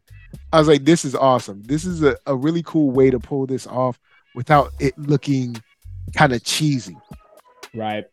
i 0.53 0.59
was 0.59 0.69
like 0.69 0.85
this 0.85 1.05
is 1.05 1.15
awesome. 1.15 1.63
This 1.65 1.85
is 1.85 2.03
a, 2.03 2.17
a 2.27 2.35
really 2.35 2.63
cool 2.63 2.91
way 2.91 3.11
to 3.11 3.19
pull 3.19 3.47
this 3.47 3.67
off 3.67 3.99
without 4.35 4.73
it 4.79 4.97
looking 4.99 5.57
kind 6.15 6.33
of 6.33 6.45
cheesy. 6.45 6.97
Right 7.75 8.05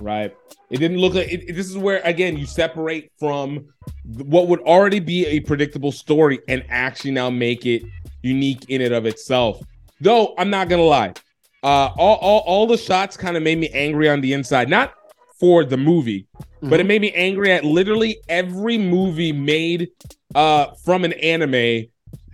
right 0.00 0.34
it 0.70 0.78
didn't 0.78 0.98
look 0.98 1.14
like 1.14 1.32
it, 1.32 1.54
this 1.54 1.68
is 1.68 1.76
where 1.76 2.00
again 2.04 2.36
you 2.36 2.46
separate 2.46 3.10
from 3.18 3.66
what 4.04 4.48
would 4.48 4.60
already 4.60 5.00
be 5.00 5.26
a 5.26 5.40
predictable 5.40 5.92
story 5.92 6.40
and 6.48 6.64
actually 6.68 7.10
now 7.10 7.30
make 7.30 7.64
it 7.66 7.82
unique 8.22 8.68
in 8.68 8.82
and 8.82 8.94
of 8.94 9.06
itself. 9.06 9.62
Though 10.00 10.34
I'm 10.38 10.50
not 10.50 10.68
gonna 10.68 10.82
lie, 10.82 11.14
uh, 11.62 11.90
all 11.96 12.16
all, 12.16 12.40
all 12.40 12.66
the 12.66 12.76
shots 12.76 13.16
kind 13.16 13.36
of 13.36 13.42
made 13.42 13.58
me 13.58 13.68
angry 13.70 14.08
on 14.08 14.20
the 14.20 14.32
inside. 14.32 14.68
Not 14.68 14.94
for 15.38 15.64
the 15.64 15.76
movie, 15.76 16.26
mm-hmm. 16.36 16.68
but 16.68 16.80
it 16.80 16.82
mm-hmm. 16.82 16.88
made 16.88 17.00
me 17.02 17.12
angry 17.12 17.52
at 17.52 17.64
literally 17.64 18.18
every 18.28 18.78
movie 18.78 19.32
made 19.32 19.90
uh 20.34 20.66
from 20.84 21.04
an 21.04 21.14
anime 21.14 21.86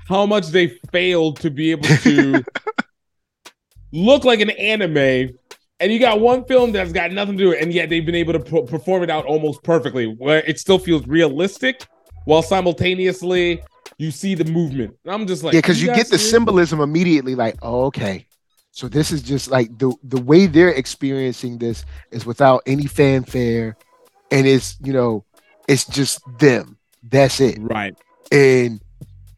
how 0.09 0.27
much 0.27 0.49
they 0.49 0.69
failed 0.93 1.41
to 1.41 1.51
be 1.51 1.71
able 1.71 1.89
to 1.89 2.45
look 3.93 4.25
like 4.25 4.41
an 4.41 4.51
anime 4.51 5.39
and 5.81 5.93
you 5.93 5.99
got 5.99 6.21
one 6.21 6.45
film 6.45 6.73
that's 6.73 6.93
got 6.93 7.13
nothing 7.13 7.37
to 7.37 7.45
do 7.45 7.49
with 7.51 7.59
it, 7.59 7.63
and 7.63 7.73
yet 7.73 7.89
they've 7.89 8.05
been 8.05 8.15
able 8.15 8.33
to 8.33 8.41
pro- 8.41 8.63
perform 8.63 9.03
it 9.03 9.11
out 9.11 9.25
almost 9.25 9.63
perfectly, 9.63 10.07
where 10.07 10.43
it 10.45 10.59
still 10.59 10.79
feels 10.79 11.07
realistic, 11.07 11.87
while 12.25 12.43
simultaneously 12.43 13.61
you 13.99 14.11
see 14.11 14.35
the 14.35 14.45
movement. 14.45 14.97
And 15.05 15.13
I'm 15.13 15.27
just 15.27 15.43
like, 15.43 15.55
yeah, 15.55 15.61
because 15.61 15.83
you, 15.83 15.89
you 15.89 15.95
get 15.95 16.09
the 16.09 16.19
symbolism 16.19 16.81
immediately. 16.81 17.35
Like, 17.35 17.57
oh, 17.63 17.87
okay, 17.87 18.27
so 18.71 18.89
this 18.89 19.11
is 19.11 19.23
just 19.23 19.51
like 19.51 19.77
the 19.79 19.93
the 20.05 20.21
way 20.21 20.47
they're 20.47 20.71
experiencing 20.71 21.59
this 21.59 21.85
is 22.11 22.25
without 22.25 22.63
any 22.67 22.87
fanfare, 22.87 23.77
and 24.31 24.47
it's 24.47 24.77
you 24.83 24.93
know, 24.93 25.25
it's 25.69 25.85
just 25.87 26.21
them. 26.39 26.79
That's 27.03 27.41
it, 27.41 27.59
right? 27.61 27.97
And 28.31 28.81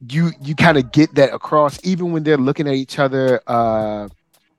you 0.09 0.31
you 0.41 0.55
kind 0.55 0.77
of 0.77 0.93
get 0.93 1.15
that 1.15 1.33
across 1.33 1.79
even 1.85 2.13
when 2.13 2.23
they're 2.23 2.37
looking 2.37 2.69
at 2.69 2.75
each 2.75 2.99
other. 2.99 3.41
uh 3.47 4.09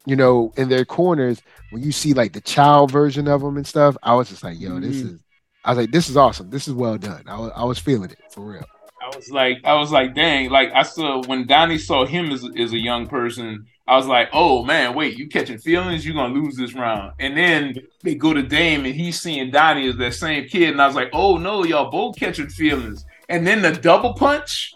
you 0.07 0.15
know, 0.15 0.53
in 0.55 0.69
their 0.69 0.85
corners, 0.85 1.41
when 1.69 1.83
you 1.83 1.91
see 1.91 2.13
like 2.13 2.31
the 2.31 2.39
child 2.39 2.89
version 2.89 3.27
of 3.27 3.41
them 3.41 3.57
and 3.57 3.67
stuff, 3.67 3.97
I 4.01 4.15
was 4.15 4.29
just 4.29 4.41
like, 4.41 4.57
yo, 4.57 4.79
this 4.79 4.95
mm-hmm. 4.95 5.15
is, 5.15 5.23
I 5.65 5.71
was 5.71 5.77
like, 5.79 5.91
this 5.91 6.09
is 6.09 6.15
awesome. 6.15 6.49
This 6.49 6.65
is 6.65 6.73
well 6.73 6.97
done. 6.97 7.23
I 7.27 7.37
was, 7.37 7.51
I 7.53 7.65
was 7.65 7.77
feeling 7.77 8.09
it 8.09 8.17
for 8.31 8.41
real. 8.41 8.65
I 9.01 9.13
was 9.13 9.29
like, 9.29 9.57
I 9.65 9.73
was 9.73 9.91
like, 9.91 10.15
dang, 10.15 10.49
like 10.49 10.71
I 10.73 10.83
saw 10.83 11.21
when 11.23 11.45
Donnie 11.45 11.77
saw 11.77 12.05
him 12.05 12.31
as, 12.31 12.47
as 12.57 12.71
a 12.71 12.77
young 12.77 13.07
person, 13.07 13.65
I 13.85 13.97
was 13.97 14.07
like, 14.07 14.29
oh 14.31 14.63
man, 14.63 14.95
wait, 14.95 15.17
you 15.17 15.27
catching 15.27 15.57
feelings? 15.57 16.05
You're 16.05 16.15
gonna 16.15 16.33
lose 16.33 16.55
this 16.55 16.73
round. 16.73 17.11
And 17.19 17.35
then 17.35 17.75
they 18.01 18.15
go 18.15 18.33
to 18.33 18.41
Dame 18.41 18.85
and 18.85 18.95
he's 18.95 19.19
seeing 19.19 19.51
Donnie 19.51 19.89
as 19.89 19.97
that 19.97 20.13
same 20.13 20.47
kid, 20.47 20.69
and 20.69 20.81
I 20.81 20.87
was 20.87 20.95
like, 20.95 21.09
oh 21.11 21.35
no, 21.35 21.65
y'all 21.65 21.91
both 21.91 22.17
catching 22.17 22.47
feelings. 22.47 23.03
And 23.27 23.45
then 23.45 23.61
the 23.61 23.73
double 23.73 24.13
punch. 24.13 24.73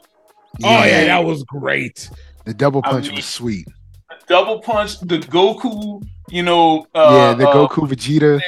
Yeah. 0.60 0.68
Oh 0.68 0.86
yeah, 0.86 1.06
that 1.06 1.24
was 1.24 1.44
great. 1.44 2.10
The 2.44 2.54
double 2.54 2.82
punch 2.82 3.06
I 3.06 3.10
mean, 3.10 3.16
was 3.16 3.26
sweet 3.26 3.66
double 4.32 4.60
punch 4.60 5.00
the 5.02 5.20
Goku, 5.20 6.02
you 6.30 6.42
know. 6.42 6.86
Uh, 6.96 7.10
yeah, 7.12 7.34
the 7.34 7.50
uh, 7.50 7.54
Goku 7.54 7.88
Vegeta. 7.88 8.40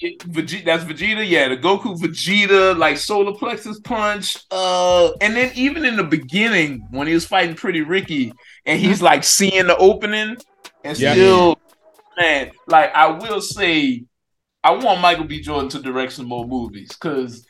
Vegeta, 0.00 0.64
that's 0.64 0.84
Vegeta. 0.84 1.28
Yeah, 1.28 1.48
the 1.48 1.56
Goku 1.56 1.98
Vegeta, 1.98 2.78
like 2.78 2.96
solar 2.96 3.36
plexus 3.36 3.80
punch. 3.80 4.38
Uh, 4.50 5.12
and 5.20 5.36
then 5.36 5.50
even 5.54 5.84
in 5.84 5.96
the 5.96 6.04
beginning 6.04 6.86
when 6.90 7.06
he 7.06 7.14
was 7.14 7.26
fighting 7.26 7.56
Pretty 7.56 7.82
Ricky, 7.82 8.32
and 8.64 8.80
he's 8.80 8.98
mm-hmm. 8.98 9.06
like 9.06 9.24
seeing 9.24 9.66
the 9.66 9.76
opening, 9.76 10.36
and 10.84 10.98
yeah. 10.98 11.12
still, 11.12 11.58
man, 12.16 12.52
like 12.68 12.94
I 12.94 13.08
will 13.08 13.40
say, 13.40 14.04
I 14.62 14.70
want 14.72 15.00
Michael 15.00 15.24
B. 15.24 15.40
Jordan 15.40 15.68
to 15.70 15.80
direct 15.80 16.12
some 16.12 16.26
more 16.26 16.46
movies 16.46 16.88
because 16.88 17.44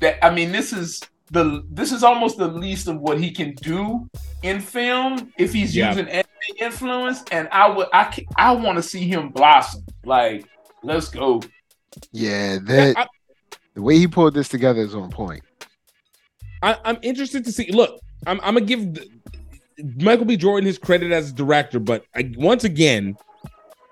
that. 0.00 0.24
I 0.24 0.34
mean, 0.34 0.50
this 0.50 0.72
is 0.72 1.02
the 1.30 1.62
this 1.70 1.92
is 1.92 2.02
almost 2.02 2.38
the 2.38 2.48
least 2.48 2.88
of 2.88 2.98
what 3.00 3.20
he 3.20 3.30
can 3.30 3.54
do 3.54 4.08
in 4.42 4.60
film 4.60 5.32
if 5.38 5.52
he's 5.52 5.76
yeah. 5.76 5.90
using 5.90 6.08
anime 6.48 6.66
influence. 6.66 7.22
And 7.30 7.48
I 7.50 7.68
would 7.68 7.88
I 7.92 8.24
I 8.36 8.52
want 8.52 8.76
to 8.76 8.82
see 8.82 9.06
him 9.06 9.30
blossom. 9.30 9.84
Like, 10.04 10.46
let's 10.82 11.08
go. 11.08 11.42
Yeah, 12.12 12.58
that 12.62 12.96
I, 12.96 13.06
the 13.74 13.82
way 13.82 13.98
he 13.98 14.06
pulled 14.06 14.34
this 14.34 14.48
together 14.48 14.80
is 14.80 14.94
on 14.94 15.10
point. 15.10 15.42
I, 16.62 16.76
am 16.84 16.98
interested 17.02 17.44
to 17.44 17.52
see. 17.52 17.70
Look, 17.72 18.00
I'm, 18.26 18.40
I'm 18.42 18.54
gonna 18.54 18.66
give 18.66 18.98
Michael 19.96 20.24
B. 20.24 20.36
Jordan 20.36 20.66
his 20.66 20.78
credit 20.78 21.12
as 21.12 21.30
a 21.30 21.32
director, 21.32 21.78
but 21.78 22.04
I, 22.14 22.32
once 22.36 22.64
again, 22.64 23.16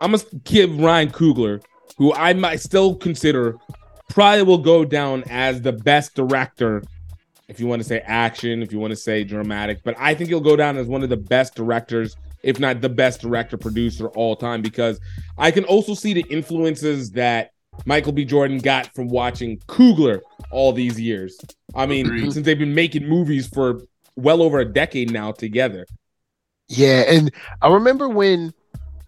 I'm 0.00 0.12
gonna 0.12 0.22
give 0.44 0.78
Ryan 0.78 1.10
Coogler, 1.10 1.62
who 1.98 2.14
I 2.14 2.32
might 2.32 2.60
still 2.60 2.94
consider 2.94 3.58
probably 4.08 4.42
will 4.42 4.58
go 4.58 4.84
down 4.84 5.22
as 5.28 5.62
the 5.62 5.72
best 5.72 6.14
director 6.14 6.82
if 7.50 7.58
you 7.58 7.66
want 7.66 7.82
to 7.82 7.88
say 7.88 7.98
action, 8.06 8.62
if 8.62 8.72
you 8.72 8.78
want 8.78 8.92
to 8.92 8.96
say 8.96 9.24
dramatic, 9.24 9.82
but 9.82 9.96
I 9.98 10.14
think 10.14 10.28
he'll 10.30 10.40
go 10.40 10.54
down 10.54 10.76
as 10.76 10.86
one 10.86 11.02
of 11.02 11.08
the 11.08 11.16
best 11.16 11.56
directors, 11.56 12.16
if 12.42 12.58
not 12.58 12.80
the 12.80 12.88
best 12.88 13.20
director 13.20 13.56
producer 13.56 14.08
all 14.08 14.36
time, 14.36 14.62
because 14.62 15.00
I 15.38 15.50
can 15.50 15.64
also 15.64 15.94
see 15.94 16.14
the 16.14 16.24
influences 16.28 17.12
that 17.12 17.52
Michael 17.84 18.12
B. 18.12 18.24
Jordan 18.24 18.58
got 18.58 18.94
from 18.94 19.08
watching 19.08 19.58
Coogler 19.68 20.20
all 20.50 20.72
these 20.72 21.00
years. 21.00 21.38
I 21.74 21.86
mean, 21.86 22.06
Agreed. 22.06 22.32
since 22.32 22.44
they've 22.44 22.58
been 22.58 22.74
making 22.74 23.08
movies 23.08 23.46
for 23.46 23.82
well 24.16 24.42
over 24.42 24.58
a 24.58 24.64
decade 24.64 25.10
now 25.12 25.32
together. 25.32 25.86
Yeah, 26.68 27.04
and 27.08 27.32
I 27.62 27.72
remember 27.72 28.08
when 28.08 28.52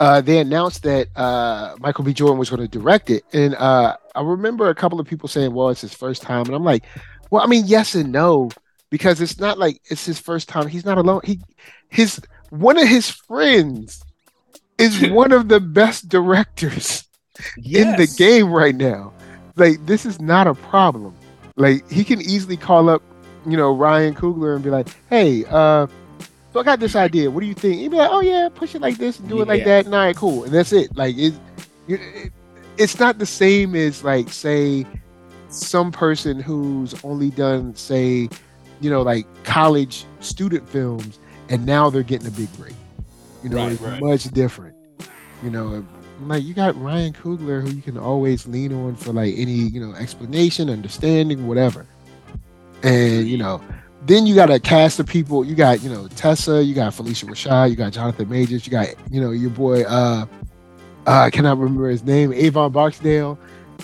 uh, 0.01 0.21
they 0.21 0.39
announced 0.39 0.83
that 0.83 1.09
uh, 1.17 1.77
Michael 1.81 2.05
B. 2.05 2.13
Jordan 2.13 2.39
was 2.39 2.51
going 2.51 2.63
to 2.63 2.69
direct 2.69 3.11
it, 3.11 3.25
and 3.33 3.55
uh, 3.55 3.97
I 4.15 4.23
remember 4.23 4.69
a 4.69 4.75
couple 4.75 4.99
of 4.99 5.07
people 5.07 5.29
saying, 5.29 5.55
"Well, 5.55 5.69
it's 5.69 5.81
his 5.83 5.95
first 5.95 6.23
time," 6.23 6.47
and 6.47 6.55
I'm 6.55 6.65
like, 6.65 6.85
well, 7.31 7.43
I 7.43 7.47
mean, 7.47 7.65
yes 7.67 7.95
and 7.95 8.13
no, 8.13 8.51
because 8.91 9.21
it's 9.21 9.39
not 9.39 9.59
like 9.59 9.81
it's 9.87 10.05
his 10.05 10.19
first 10.19 10.49
time. 10.49 10.67
He's 10.67 10.85
not 10.85 10.99
alone. 10.99 11.21
He 11.25 11.41
his 11.89 12.21
one 12.53 12.79
of 12.79 12.87
his 12.87 13.09
friends 13.09 14.05
is 14.77 15.09
one 15.11 15.33
of 15.33 15.49
the 15.49 15.59
best 15.59 16.09
directors 16.09 17.05
yes. 17.57 17.83
in 17.83 17.97
the 17.97 18.07
game 18.19 18.53
right 18.53 18.75
now. 18.75 19.13
Like 19.57 19.85
this 19.87 20.05
is 20.05 20.21
not 20.21 20.47
a 20.47 20.55
problem. 20.55 21.15
Like 21.57 21.89
he 21.91 22.05
can 22.05 22.21
easily 22.21 22.57
call 22.57 22.91
up, 22.91 23.03
you 23.47 23.57
know, 23.57 23.75
Ryan 23.75 24.15
Coogler 24.15 24.55
and 24.55 24.63
be 24.63 24.71
like, 24.71 24.89
"Hey, 25.09 25.45
uh, 25.47 25.87
so 26.53 26.61
I 26.61 26.63
got 26.63 26.81
this 26.81 26.95
idea. 26.95 27.31
What 27.31 27.41
do 27.41 27.47
you 27.47 27.55
think?" 27.55 27.81
He'd 27.81 27.91
be 27.91 27.97
like, 27.97 28.11
"Oh 28.11 28.21
yeah, 28.21 28.49
push 28.55 28.75
it 28.75 28.83
like 28.83 28.99
this 28.99 29.19
and 29.19 29.29
do 29.29 29.41
it 29.41 29.49
like 29.49 29.65
that." 29.65 29.87
And 29.87 29.95
all 29.95 30.01
right, 30.01 30.17
cool. 30.17 30.45
And 30.45 30.53
that's 30.53 30.73
it. 30.73 30.95
Like 30.97 31.17
it, 31.17 31.35
it, 31.89 32.33
it's 32.77 32.99
not 32.99 33.19
the 33.19 33.27
same 33.27 33.75
as 33.75 34.05
like 34.05 34.31
say 34.31 34.87
some 35.49 35.93
person 35.93 36.41
who's 36.41 36.95
only 37.05 37.31
done, 37.31 37.75
say, 37.75 38.29
you 38.81 38.91
know, 38.91 39.03
like 39.03 39.27
college 39.45 40.07
student 40.21 40.67
films, 40.69 41.19
and 41.53 41.67
now 41.67 41.91
they're 41.91 42.03
getting 42.03 42.27
a 42.27 42.31
big 42.31 42.51
break. 42.57 42.75
You 43.43 43.51
know, 43.51 43.59
right, 43.59 43.73
it's 43.73 43.81
right. 43.83 44.01
much 44.01 44.25
different. 44.31 44.75
You 45.45 45.51
know, 45.51 45.87
like 46.23 46.45
you 46.45 46.55
got 46.55 46.81
Ryan 46.81 47.13
Coogler, 47.13 47.61
who 47.61 47.71
you 47.75 47.83
can 47.83 47.99
always 47.99 48.47
lean 48.47 48.73
on 48.73 48.97
for 48.97 49.13
like 49.13 49.35
any 49.37 49.53
you 49.53 49.85
know 49.85 49.95
explanation, 49.95 50.71
understanding, 50.71 51.47
whatever. 51.47 51.87
And 52.83 53.29
you 53.29 53.37
know, 53.37 53.61
then 54.07 54.27
you 54.27 54.35
got 54.35 54.51
a 54.51 54.59
cast 54.59 54.99
of 54.99 55.07
people. 55.07 55.45
You 55.45 55.55
got 55.55 55.83
you 55.83 55.91
know 55.91 56.09
Tessa, 56.09 56.65
you 56.65 56.75
got 56.75 56.95
Phylicia 56.95 57.29
Rashad, 57.29 57.71
you 57.71 57.77
got 57.77 57.93
Jonathan 57.93 58.29
Majors, 58.31 58.67
you 58.67 58.71
got 58.71 58.89
you 59.11 59.21
know 59.21 59.31
your 59.31 59.51
boy. 59.51 59.83
uh 59.83 60.27
uh, 61.05 61.11
I 61.11 61.31
cannot 61.31 61.59
remember 61.59 61.89
his 61.89 62.05
name, 62.05 62.33
Avon 62.33 62.71
Barksdale. 62.71 63.37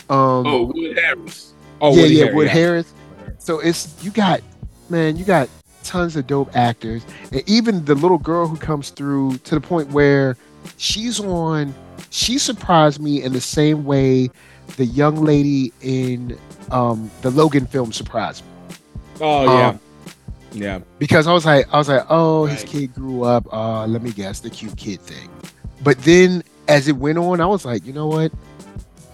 Um, 0.08 0.46
oh, 0.46 0.72
Wood 0.72 0.96
Harris. 0.96 1.52
Oh, 1.80 1.92
yeah, 1.92 2.04
yeah, 2.04 2.32
Wood 2.32 2.46
Harris. 2.46 2.94
So 3.38 3.58
it's 3.58 4.02
you 4.04 4.12
got 4.12 4.40
man, 4.88 5.16
you 5.16 5.24
got 5.24 5.48
tons 5.88 6.14
of 6.16 6.26
dope 6.26 6.54
actors, 6.54 7.04
and 7.32 7.42
even 7.48 7.84
the 7.84 7.94
little 7.94 8.18
girl 8.18 8.46
who 8.46 8.56
comes 8.56 8.90
through 8.90 9.38
to 9.38 9.54
the 9.54 9.60
point 9.60 9.90
where 9.90 10.36
she's 10.76 11.18
on. 11.18 11.74
She 12.10 12.38
surprised 12.38 13.00
me 13.00 13.22
in 13.22 13.32
the 13.32 13.40
same 13.40 13.84
way 13.84 14.30
the 14.76 14.86
young 14.86 15.16
lady 15.16 15.72
in 15.80 16.38
um, 16.70 17.10
the 17.22 17.30
Logan 17.30 17.66
film 17.66 17.92
surprised 17.92 18.44
me. 18.44 18.76
Oh 19.20 19.44
yeah. 19.44 19.68
Um, 19.68 19.80
yeah. 20.52 20.80
Because 20.98 21.26
I 21.26 21.32
was 21.32 21.44
like, 21.44 21.72
I 21.72 21.78
was 21.78 21.88
like, 21.88 22.06
oh, 22.08 22.46
right. 22.46 22.52
his 22.52 22.64
kid 22.64 22.94
grew 22.94 23.24
up. 23.24 23.52
Uh, 23.52 23.86
let 23.86 24.02
me 24.02 24.12
guess, 24.12 24.40
the 24.40 24.50
cute 24.50 24.76
kid 24.76 25.00
thing. 25.00 25.28
But 25.82 25.98
then 25.98 26.42
as 26.68 26.88
it 26.88 26.96
went 26.96 27.18
on, 27.18 27.40
I 27.40 27.46
was 27.46 27.64
like, 27.64 27.84
you 27.84 27.92
know 27.92 28.06
what? 28.06 28.32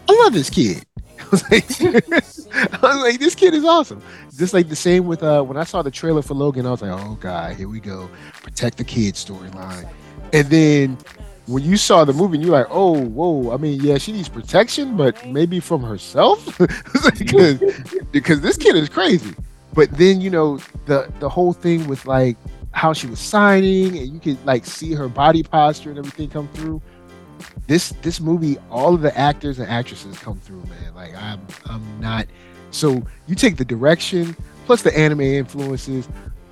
I 0.08 0.12
love 0.24 0.32
this 0.32 0.50
kid. 0.50 0.84
I 1.20 1.28
was 1.30 1.50
like, 1.50 1.64
I 2.82 2.94
was 2.94 3.02
like, 3.02 3.18
this 3.20 3.34
kid 3.34 3.54
is 3.54 3.64
awesome. 3.64 4.02
Just 4.36 4.54
like 4.54 4.68
the 4.68 4.76
same 4.76 5.06
with 5.06 5.22
uh 5.22 5.42
when 5.42 5.56
I 5.56 5.64
saw 5.64 5.82
the 5.82 5.90
trailer 5.90 6.22
for 6.22 6.34
Logan, 6.34 6.66
I 6.66 6.70
was 6.70 6.82
like, 6.82 6.90
oh 6.90 7.16
god, 7.20 7.56
here 7.56 7.68
we 7.68 7.80
go, 7.80 8.08
protect 8.42 8.78
the 8.78 8.84
kid 8.84 9.14
storyline. 9.14 9.88
And 10.32 10.48
then 10.48 10.98
when 11.46 11.62
you 11.62 11.76
saw 11.76 12.04
the 12.04 12.12
movie, 12.12 12.38
you're 12.38 12.50
like, 12.50 12.66
oh, 12.70 12.98
whoa. 12.98 13.52
I 13.52 13.56
mean, 13.56 13.80
yeah, 13.80 13.98
she 13.98 14.12
needs 14.12 14.28
protection, 14.28 14.96
but 14.96 15.26
maybe 15.26 15.60
from 15.60 15.82
herself, 15.82 16.58
because 17.18 17.60
because 18.10 18.40
this 18.40 18.56
kid 18.56 18.76
is 18.76 18.88
crazy. 18.88 19.34
But 19.74 19.90
then 19.92 20.20
you 20.20 20.30
know 20.30 20.58
the 20.86 21.12
the 21.20 21.28
whole 21.28 21.52
thing 21.52 21.86
with 21.86 22.06
like 22.06 22.36
how 22.72 22.92
she 22.92 23.06
was 23.06 23.20
signing, 23.20 23.98
and 23.98 24.08
you 24.08 24.20
could 24.20 24.44
like 24.46 24.64
see 24.64 24.94
her 24.94 25.08
body 25.08 25.42
posture 25.42 25.90
and 25.90 25.98
everything 25.98 26.30
come 26.30 26.48
through 26.48 26.80
this 27.66 27.90
this 28.02 28.20
movie, 28.20 28.58
all 28.70 28.94
of 28.94 29.00
the 29.00 29.16
actors 29.16 29.58
and 29.58 29.68
actresses 29.68 30.18
come 30.18 30.38
through, 30.40 30.62
man. 30.64 30.94
Like 30.94 31.14
I'm 31.14 31.40
I'm 31.66 32.00
not. 32.00 32.26
So 32.70 33.02
you 33.26 33.34
take 33.34 33.56
the 33.56 33.64
direction 33.64 34.36
plus 34.66 34.82
the 34.82 34.96
anime 34.96 35.20
influences, 35.20 36.08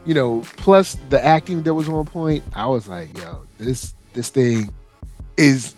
you 0.07 0.15
know, 0.15 0.43
plus 0.57 0.97
the 1.11 1.23
acting 1.25 1.63
that 1.63 1.75
was 1.75 1.89
on 1.89 2.07
point. 2.07 2.45
I 2.55 2.67
was 2.67 2.89
like, 2.89 3.17
yo, 3.19 3.45
this 3.59 3.95
this 4.13 4.31
thing 4.31 4.73
is. 5.37 5.75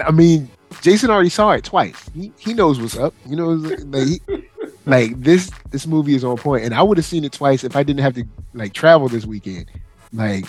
I 0.00 0.10
mean, 0.10 0.50
Jason 0.82 1.10
already 1.10 1.30
saw 1.30 1.52
it 1.52 1.64
twice. 1.64 2.10
He 2.14 2.32
he 2.38 2.52
knows 2.52 2.80
what's 2.80 2.96
up. 2.96 3.14
You 3.26 3.36
know, 3.36 3.48
like, 3.50 4.06
he, 4.06 4.20
like 4.86 5.20
this 5.20 5.50
this 5.70 5.86
movie 5.86 6.14
is 6.14 6.24
on 6.24 6.36
point, 6.36 6.64
and 6.64 6.74
I 6.74 6.82
would 6.82 6.98
have 6.98 7.06
seen 7.06 7.24
it 7.24 7.32
twice 7.32 7.64
if 7.64 7.76
I 7.76 7.82
didn't 7.82 8.02
have 8.02 8.14
to 8.14 8.24
like 8.54 8.72
travel 8.72 9.08
this 9.08 9.24
weekend. 9.24 9.66
Like 10.12 10.44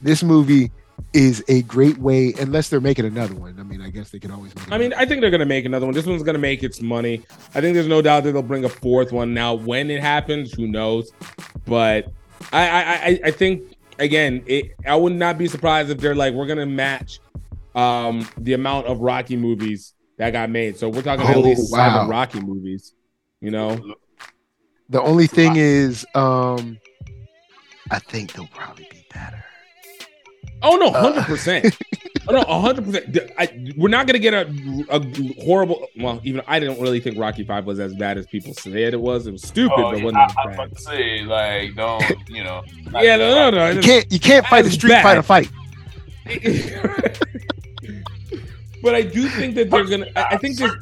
this 0.00 0.22
movie 0.22 0.70
is 1.14 1.44
a 1.46 1.62
great 1.62 1.98
way, 1.98 2.34
unless 2.40 2.68
they're 2.68 2.80
making 2.80 3.04
another 3.04 3.34
one. 3.34 3.56
I 3.58 3.62
mean, 3.62 3.80
I 3.80 3.88
guess 3.88 4.10
they 4.10 4.18
could 4.18 4.32
always 4.32 4.54
make 4.56 4.72
I 4.72 4.78
mean, 4.78 4.92
I 4.94 5.06
think 5.06 5.20
they're 5.20 5.30
gonna 5.30 5.46
make 5.46 5.64
another 5.64 5.86
one. 5.86 5.94
This 5.94 6.06
one's 6.06 6.24
gonna 6.24 6.38
make 6.38 6.62
its 6.64 6.82
money. 6.82 7.22
I 7.54 7.60
think 7.60 7.74
there's 7.74 7.86
no 7.86 8.02
doubt 8.02 8.24
that 8.24 8.32
they'll 8.32 8.42
bring 8.42 8.64
a 8.64 8.68
fourth 8.68 9.12
one. 9.12 9.32
Now, 9.32 9.54
when 9.54 9.90
it 9.90 10.00
happens, 10.00 10.52
who 10.52 10.66
knows? 10.66 11.12
But 11.66 12.08
I 12.52 12.68
I 12.68 13.20
I, 13.26 13.30
think 13.30 13.76
again, 13.98 14.42
it, 14.46 14.72
I 14.84 14.96
would 14.96 15.12
not 15.12 15.38
be 15.38 15.46
surprised 15.46 15.90
if 15.90 15.98
they're 15.98 16.16
like, 16.16 16.34
we're 16.34 16.46
gonna 16.46 16.66
match 16.66 17.20
um 17.76 18.28
the 18.38 18.54
amount 18.54 18.86
of 18.88 19.00
Rocky 19.00 19.36
movies 19.36 19.94
that 20.18 20.30
got 20.30 20.50
made. 20.50 20.76
So 20.76 20.88
we're 20.88 21.02
talking 21.02 21.26
oh, 21.26 21.30
at 21.30 21.38
least 21.38 21.72
wow. 21.72 21.92
seven 21.92 22.08
Rocky 22.08 22.40
movies. 22.40 22.92
You 23.40 23.52
know, 23.52 23.94
the 24.88 25.00
only 25.00 25.28
thing 25.28 25.54
is, 25.56 26.04
um 26.14 26.78
I 27.90 28.00
think 28.00 28.32
they'll 28.32 28.48
probably 28.48 28.88
be 28.90 29.06
better. 29.12 29.44
Oh 30.64 30.76
no, 30.76 30.86
uh, 30.86 31.00
hundred 31.00 31.24
percent. 31.24 31.78
Oh 32.26 32.32
no, 32.32 32.40
hundred 32.40 32.86
percent. 32.86 33.76
We're 33.76 33.90
not 33.90 34.06
gonna 34.06 34.18
get 34.18 34.32
a, 34.32 34.48
a 34.88 35.44
horrible. 35.44 35.88
Well, 35.94 36.22
even 36.24 36.40
I 36.46 36.58
didn't 36.58 36.80
really 36.80 36.98
think 36.98 37.18
Rocky 37.18 37.44
Five 37.44 37.66
was 37.66 37.78
as 37.78 37.94
bad 37.94 38.16
as 38.16 38.26
people 38.26 38.54
said 38.54 38.94
it 38.94 38.98
was. 38.98 39.26
It 39.26 39.32
was 39.32 39.42
stupid, 39.42 39.74
oh, 39.76 39.90
but 39.90 39.98
yeah, 39.98 40.04
wasn't 40.04 40.22
I, 40.22 40.42
I 40.42 40.46
was 40.46 40.54
about 40.54 40.74
to 40.74 40.80
say 40.80 41.20
like, 41.20 41.74
don't 41.74 42.02
you 42.30 42.42
know? 42.42 42.62
yeah, 42.94 43.16
no, 43.16 43.34
no, 43.34 43.50
no. 43.50 43.68
You 43.72 43.82
can't 43.82 44.10
you 44.10 44.18
can't 44.18 44.46
fight 44.46 44.64
a 44.64 44.70
street 44.70 44.92
bad. 44.92 45.02
fighter 45.02 45.22
fight. 45.22 45.50
but 48.82 48.94
I 48.94 49.02
do 49.02 49.28
think 49.28 49.54
that 49.56 49.68
they're 49.68 49.84
gonna. 49.84 50.06
I, 50.16 50.22
I 50.30 50.38
think 50.38 50.56
there's. 50.56 50.72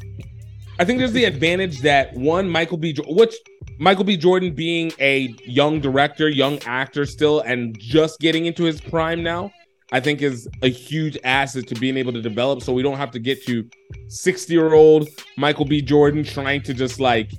I 0.78 0.84
think 0.84 1.00
there's 1.00 1.12
the 1.12 1.24
advantage 1.24 1.80
that 1.80 2.14
one 2.14 2.48
Michael 2.48 2.76
B. 2.76 2.96
which 3.08 3.34
Michael 3.80 4.04
B. 4.04 4.16
Jordan 4.16 4.54
being 4.54 4.92
a 5.00 5.34
young 5.44 5.80
director, 5.80 6.28
young 6.28 6.60
actor 6.66 7.04
still, 7.04 7.40
and 7.40 7.76
just 7.80 8.20
getting 8.20 8.46
into 8.46 8.62
his 8.62 8.80
prime 8.80 9.24
now 9.24 9.50
I 9.92 10.00
think 10.00 10.22
is 10.22 10.48
a 10.62 10.68
huge 10.68 11.18
asset 11.22 11.66
to 11.68 11.74
being 11.74 11.98
able 11.98 12.14
to 12.14 12.22
develop. 12.22 12.62
So 12.62 12.72
we 12.72 12.82
don't 12.82 12.96
have 12.96 13.10
to 13.12 13.18
get 13.18 13.44
to 13.44 13.68
60 14.08 14.52
year 14.52 14.72
old 14.72 15.08
Michael 15.36 15.66
B. 15.66 15.82
Jordan 15.82 16.24
trying 16.24 16.62
to 16.62 16.72
just 16.74 16.98
like 16.98 17.30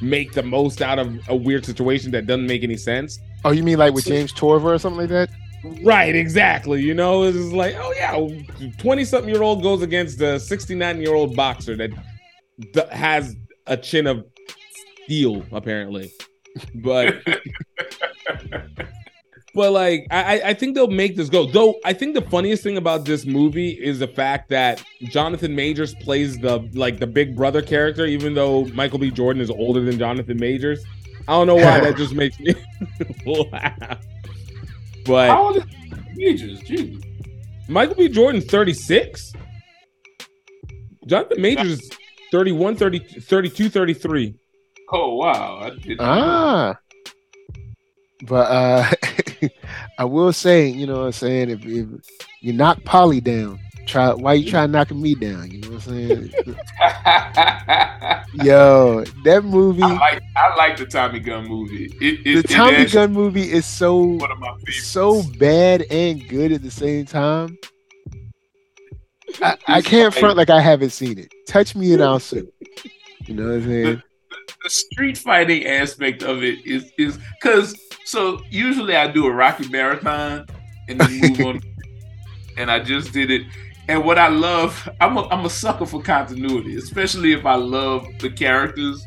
make 0.00 0.32
the 0.32 0.42
most 0.42 0.80
out 0.80 0.98
of 0.98 1.16
a 1.28 1.36
weird 1.36 1.66
situation 1.66 2.10
that 2.12 2.26
doesn't 2.26 2.46
make 2.46 2.62
any 2.62 2.78
sense. 2.78 3.18
Oh, 3.44 3.50
you 3.50 3.62
mean 3.62 3.78
like 3.78 3.92
with 3.92 4.06
James 4.06 4.32
Torver 4.32 4.74
or 4.74 4.78
something 4.78 5.00
like 5.00 5.10
that? 5.10 5.28
Right, 5.84 6.14
exactly. 6.14 6.80
You 6.80 6.94
know, 6.94 7.24
it's 7.24 7.52
like, 7.52 7.74
oh 7.78 7.92
yeah, 7.94 8.70
20 8.78 9.04
something 9.04 9.32
year 9.32 9.42
old 9.42 9.62
goes 9.62 9.82
against 9.82 10.20
a 10.22 10.40
69 10.40 11.00
year 11.02 11.14
old 11.14 11.36
boxer 11.36 11.76
that 11.76 11.92
has 12.90 13.36
a 13.66 13.76
chin 13.76 14.06
of 14.06 14.24
steel, 15.04 15.44
apparently. 15.52 16.10
But 16.76 17.22
but 19.58 19.72
like 19.72 20.06
I, 20.12 20.40
I 20.44 20.54
think 20.54 20.76
they'll 20.76 20.86
make 20.86 21.16
this 21.16 21.28
go. 21.28 21.44
Though 21.44 21.74
I 21.84 21.92
think 21.92 22.14
the 22.14 22.22
funniest 22.22 22.62
thing 22.62 22.76
about 22.76 23.04
this 23.04 23.26
movie 23.26 23.70
is 23.70 23.98
the 23.98 24.06
fact 24.06 24.50
that 24.50 24.80
Jonathan 25.02 25.52
Majors 25.56 25.96
plays 25.96 26.38
the 26.38 26.60
like 26.74 27.00
the 27.00 27.08
big 27.08 27.34
brother 27.34 27.60
character, 27.60 28.06
even 28.06 28.34
though 28.34 28.66
Michael 28.66 29.00
B. 29.00 29.10
Jordan 29.10 29.42
is 29.42 29.50
older 29.50 29.80
than 29.80 29.98
Jonathan 29.98 30.38
Majors. 30.38 30.84
I 31.26 31.32
don't 31.32 31.48
know 31.48 31.56
why 31.56 31.80
that 31.80 31.96
just 31.96 32.14
makes 32.14 32.38
me 32.38 32.54
laugh. 33.26 33.98
But 35.04 35.30
how 35.30 35.48
old 35.48 35.56
is 35.56 35.64
Majors? 36.14 36.60
Jesus. 36.60 37.02
Michael 37.66 37.96
B. 37.96 38.08
Jordan 38.08 38.40
36. 38.40 39.32
Jonathan 41.04 41.42
Majors 41.42 41.90
31, 42.30 42.76
30, 42.76 42.98
32, 43.22 43.70
33. 43.70 44.34
Oh 44.92 45.14
wow. 45.16 45.72
ah. 45.98 46.76
But 48.22 48.50
uh 48.50 48.90
I 49.98 50.04
will 50.04 50.32
say, 50.32 50.68
you 50.68 50.86
know 50.86 51.00
what 51.00 51.06
I'm 51.06 51.12
saying, 51.12 51.50
if, 51.50 51.64
if 51.64 51.88
you 52.40 52.52
knock 52.52 52.80
Paulie 52.80 53.22
down, 53.22 53.60
try 53.86 54.12
why 54.12 54.34
you 54.34 54.50
try 54.50 54.66
knocking 54.66 55.00
me 55.00 55.14
down? 55.14 55.50
You 55.50 55.60
know 55.60 55.70
what 55.70 55.86
I'm 55.86 55.92
saying? 55.92 56.32
Yo, 58.44 59.04
that 59.24 59.44
movie. 59.44 59.82
I 59.82 59.98
like 59.98 60.22
I 60.36 60.56
like 60.56 60.76
the 60.76 60.86
Tommy 60.86 61.20
Gunn 61.20 61.48
movie. 61.48 61.86
It, 62.00 62.26
it, 62.26 62.42
the 62.42 62.48
Tommy 62.48 62.84
Gunn 62.86 63.12
movie 63.12 63.50
is 63.50 63.66
so 63.66 64.18
so 64.70 65.22
bad 65.38 65.82
and 65.90 66.26
good 66.28 66.52
at 66.52 66.62
the 66.62 66.70
same 66.70 67.06
time. 67.06 67.56
I, 69.40 69.56
I 69.66 69.82
can't 69.82 70.14
front 70.14 70.36
like 70.36 70.50
I 70.50 70.60
haven't 70.60 70.90
seen 70.90 71.18
it. 71.18 71.32
Touch 71.46 71.74
me 71.74 71.92
and 71.92 72.02
I'll 72.02 72.18
sue. 72.18 72.52
You 73.26 73.34
know 73.34 73.44
what 73.44 73.54
I'm 73.54 73.64
saying? 73.64 74.02
The, 74.62 74.70
street 74.70 75.18
fighting 75.18 75.66
aspect 75.66 76.22
of 76.22 76.42
it 76.42 76.64
is 76.66 76.90
is 76.98 77.18
because 77.40 77.78
so 78.04 78.40
usually 78.50 78.96
I 78.96 79.06
do 79.10 79.26
a 79.26 79.32
Rocky 79.32 79.68
marathon 79.68 80.46
and 80.88 81.00
then 81.00 81.20
move 81.20 81.40
on. 81.46 81.60
And 82.56 82.72
I 82.72 82.80
just 82.80 83.12
did 83.12 83.30
it. 83.30 83.42
And 83.86 84.04
what 84.04 84.18
I 84.18 84.26
love, 84.26 84.88
I'm 85.00 85.16
a, 85.16 85.28
I'm 85.28 85.44
a 85.44 85.50
sucker 85.50 85.86
for 85.86 86.02
continuity, 86.02 86.74
especially 86.74 87.32
if 87.32 87.46
I 87.46 87.54
love 87.54 88.04
the 88.18 88.30
characters. 88.30 89.06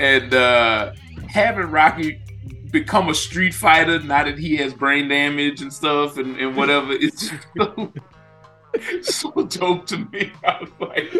And 0.00 0.34
uh, 0.34 0.94
having 1.28 1.70
Rocky 1.70 2.20
become 2.72 3.08
a 3.08 3.14
street 3.14 3.54
fighter 3.54 4.00
now 4.00 4.24
that 4.24 4.36
he 4.36 4.56
has 4.56 4.74
brain 4.74 5.06
damage 5.06 5.62
and 5.62 5.72
stuff 5.72 6.18
and, 6.18 6.36
and 6.38 6.56
whatever, 6.56 6.92
it's 6.92 7.30
just 7.30 7.46
so, 7.56 7.92
so 9.02 9.30
dope 9.30 9.86
to 9.86 9.98
me. 9.98 10.32
I 10.44 10.60
was 10.60 10.70
like, 10.80 11.14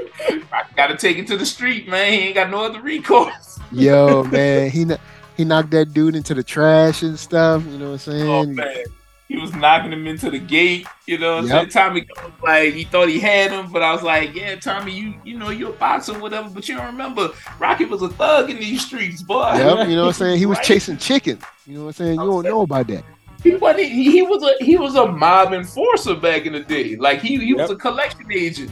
I 0.52 0.64
gotta 0.76 0.96
take 0.96 1.18
it 1.18 1.26
to 1.28 1.36
the 1.36 1.46
street, 1.46 1.88
man. 1.88 2.12
He 2.12 2.18
ain't 2.20 2.34
got 2.34 2.50
no 2.50 2.64
other 2.64 2.80
recourse. 2.80 3.58
Yo, 3.72 4.24
man, 4.24 4.70
he 4.70 4.86
he 5.36 5.44
knocked 5.44 5.70
that 5.70 5.92
dude 5.92 6.16
into 6.16 6.34
the 6.34 6.42
trash 6.42 7.02
and 7.02 7.18
stuff. 7.18 7.64
You 7.66 7.78
know 7.78 7.86
what 7.86 7.92
I'm 7.92 7.98
saying? 7.98 8.28
Oh 8.28 8.44
man, 8.44 8.84
he 9.28 9.36
was 9.36 9.54
knocking 9.54 9.92
him 9.92 10.06
into 10.06 10.30
the 10.30 10.38
gate. 10.38 10.86
You 11.06 11.18
know, 11.18 11.36
what 11.36 11.46
yep. 11.46 11.70
Tommy 11.70 12.06
like 12.42 12.74
he 12.74 12.84
thought 12.84 13.08
he 13.08 13.20
had 13.20 13.50
him, 13.50 13.70
but 13.70 13.82
I 13.82 13.92
was 13.92 14.02
like, 14.02 14.34
yeah, 14.34 14.56
Tommy, 14.56 14.92
you 14.92 15.14
you 15.24 15.38
know 15.38 15.50
you're 15.50 15.70
a 15.70 15.74
boxer, 15.74 16.18
whatever, 16.18 16.48
but 16.48 16.68
you 16.68 16.76
don't 16.76 16.86
remember 16.86 17.30
Rocky 17.58 17.84
was 17.84 18.02
a 18.02 18.08
thug 18.08 18.50
in 18.50 18.56
these 18.58 18.84
streets, 18.84 19.22
boy. 19.22 19.52
Yep, 19.54 19.88
you 19.88 19.96
know 19.96 20.06
what 20.06 20.08
I'm 20.08 20.12
saying? 20.14 20.38
He 20.38 20.46
was 20.46 20.58
right? 20.58 20.66
chasing 20.66 20.96
chicken. 20.96 21.38
You 21.66 21.74
know 21.74 21.80
what 21.84 21.86
I'm 21.88 21.92
saying? 21.94 22.20
You 22.20 22.26
don't 22.26 22.44
know 22.44 22.62
about 22.62 22.86
that. 22.88 23.04
He, 23.42 23.50
he, 23.56 24.10
he 24.10 24.22
was 24.22 24.42
a 24.42 24.64
he 24.64 24.76
was 24.76 24.96
a 24.96 25.06
mob 25.06 25.52
enforcer 25.52 26.14
back 26.16 26.46
in 26.46 26.52
the 26.52 26.60
day. 26.60 26.96
Like 26.96 27.20
he 27.20 27.36
he 27.38 27.54
was 27.54 27.70
a 27.70 27.76
collection 27.76 28.26
agent. 28.32 28.70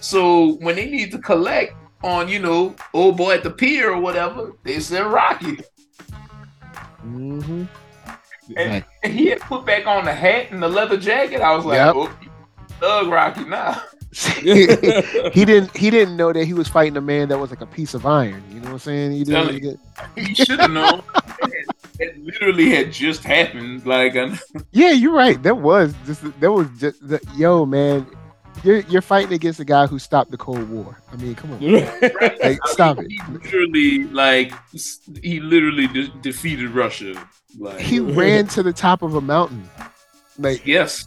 So 0.00 0.54
when 0.56 0.76
they 0.76 0.86
need 0.86 1.12
to 1.12 1.18
collect 1.18 1.74
on, 2.02 2.28
you 2.28 2.38
know, 2.38 2.74
old 2.94 3.16
boy 3.16 3.34
at 3.34 3.42
the 3.42 3.50
pier 3.50 3.92
or 3.92 4.00
whatever, 4.00 4.52
they 4.62 4.80
send 4.80 5.12
Rocky. 5.12 5.58
Mm-hmm. 7.04 7.64
And, 8.56 8.84
and, 9.04 9.12
he 9.12 9.26
had 9.26 9.40
put 9.40 9.66
back 9.66 9.86
on 9.86 10.04
the 10.04 10.12
hat 10.12 10.50
and 10.50 10.62
the 10.62 10.68
leather 10.68 10.96
jacket. 10.96 11.42
I 11.42 11.54
was 11.54 11.66
like, 11.66 11.76
yep. 11.76 11.94
oh, 11.94 12.10
Thug 12.80 13.08
Rocky 13.08 13.44
now. 13.44 13.82
he 14.40 15.44
didn't 15.44 15.76
he 15.76 15.90
didn't 15.90 16.16
know 16.16 16.32
that 16.32 16.44
he 16.44 16.54
was 16.54 16.66
fighting 16.66 16.96
a 16.96 17.00
man 17.00 17.28
that 17.28 17.38
was 17.38 17.50
like 17.50 17.60
a 17.60 17.66
piece 17.66 17.92
of 17.92 18.06
iron. 18.06 18.42
You 18.48 18.60
know 18.60 18.66
what 18.66 18.72
I'm 18.72 18.78
saying? 18.78 19.12
He 19.12 19.24
didn't 19.24 19.60
get... 19.60 19.78
he 20.16 20.34
should 20.44 20.58
have 20.60 20.70
known. 20.70 21.02
it 21.98 22.18
literally 22.24 22.70
had 22.70 22.92
just 22.92 23.24
happened. 23.24 23.86
Like, 23.86 24.14
yeah, 24.72 24.90
you're 24.90 25.14
right. 25.14 25.42
That 25.42 25.58
was 25.58 25.94
just 26.06 26.22
that 26.40 26.52
was 26.52 26.68
just 26.78 27.06
the, 27.06 27.20
yo, 27.36 27.66
man 27.66 28.06
you're 28.64 28.80
you're 28.80 29.02
fighting 29.02 29.32
against 29.32 29.60
a 29.60 29.64
guy 29.64 29.86
who 29.86 29.98
stopped 29.98 30.30
the 30.30 30.36
Cold 30.36 30.68
War. 30.68 31.00
I 31.12 31.16
mean, 31.16 31.34
come 31.34 31.52
on, 31.52 31.60
right. 31.60 32.40
like, 32.42 32.58
stop 32.66 32.98
it. 32.98 33.10
He 33.10 33.20
literally, 33.30 34.04
like, 34.04 34.52
he 35.22 35.40
literally 35.40 35.86
de- 35.88 36.08
defeated 36.20 36.70
Russia. 36.70 37.14
Like, 37.58 37.78
he 37.78 38.00
ran 38.00 38.46
to 38.48 38.62
the 38.62 38.72
top 38.72 39.02
of 39.02 39.14
a 39.14 39.20
mountain. 39.20 39.68
Like, 40.38 40.66
yes, 40.66 41.06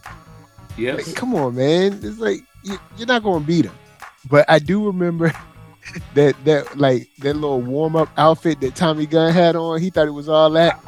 yes. 0.78 1.08
Like, 1.08 1.16
come 1.16 1.36
on, 1.36 1.56
man. 1.56 2.00
It's 2.04 2.20
like 2.20 2.42
you, 2.64 2.78
you're 2.98 3.08
not 3.08 3.24
going 3.24 3.42
to 3.42 3.48
beat 3.48 3.66
him. 3.66 3.74
But 4.30 4.46
I 4.50 4.60
do 4.60 4.86
remember 4.86 5.34
that 6.14 6.36
that 6.46 6.78
like 6.78 7.10
that 7.20 7.36
little 7.36 7.62
warm 7.62 7.96
up 7.96 8.10
outfit 8.18 8.62
that 8.62 8.76
Tommy 8.76 9.06
Gunn 9.06 9.34
had 9.34 9.56
on. 9.56 9.82
He 9.82 9.90
thought 9.90 10.08
it 10.08 10.12
was 10.12 10.30
all 10.30 10.50
that. 10.52 10.80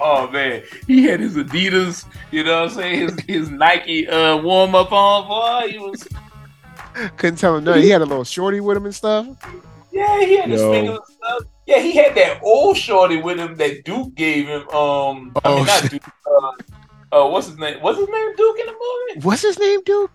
Oh 0.00 0.28
man, 0.30 0.62
he 0.86 1.04
had 1.04 1.20
his 1.20 1.36
Adidas, 1.36 2.04
you 2.30 2.44
know 2.44 2.62
what 2.62 2.70
I'm 2.70 2.76
saying? 2.76 2.98
His 3.00 3.20
his 3.20 3.50
Nike 3.50 4.06
uh 4.08 4.36
warm 4.36 4.74
up 4.74 4.92
on, 4.92 5.26
boy. 5.28 5.70
He 5.70 5.78
was 5.78 6.06
couldn't 7.16 7.36
tell 7.36 7.56
him 7.56 7.64
nothing. 7.64 7.82
He 7.82 7.90
had 7.90 8.02
a 8.02 8.06
little 8.06 8.24
shorty 8.24 8.60
with 8.60 8.76
him 8.76 8.84
and 8.84 8.94
stuff. 8.94 9.26
Yeah, 9.92 10.20
he 10.20 10.36
had 10.36 10.50
his 10.50 10.60
fingers 10.60 10.98
stuff. 11.06 11.44
Yeah, 11.66 11.78
he 11.78 11.92
had 11.92 12.14
that 12.16 12.40
old 12.42 12.76
shorty 12.76 13.22
with 13.22 13.38
him 13.38 13.56
that 13.56 13.84
Duke 13.84 14.14
gave 14.14 14.46
him. 14.46 14.68
Um, 14.68 15.32
oh, 15.36 15.40
I 15.44 15.54
mean 15.56 15.66
not 15.66 15.90
Duke. 15.90 16.02
Uh, 16.26 17.16
uh, 17.16 17.28
what's 17.28 17.46
his 17.46 17.58
name? 17.58 17.80
What's 17.80 17.98
his 17.98 18.08
name 18.08 18.36
Duke 18.36 18.58
in 18.58 18.66
the 18.66 18.72
movie? 18.72 19.26
What's 19.26 19.42
his 19.42 19.58
name 19.58 19.82
Duke? 19.84 20.10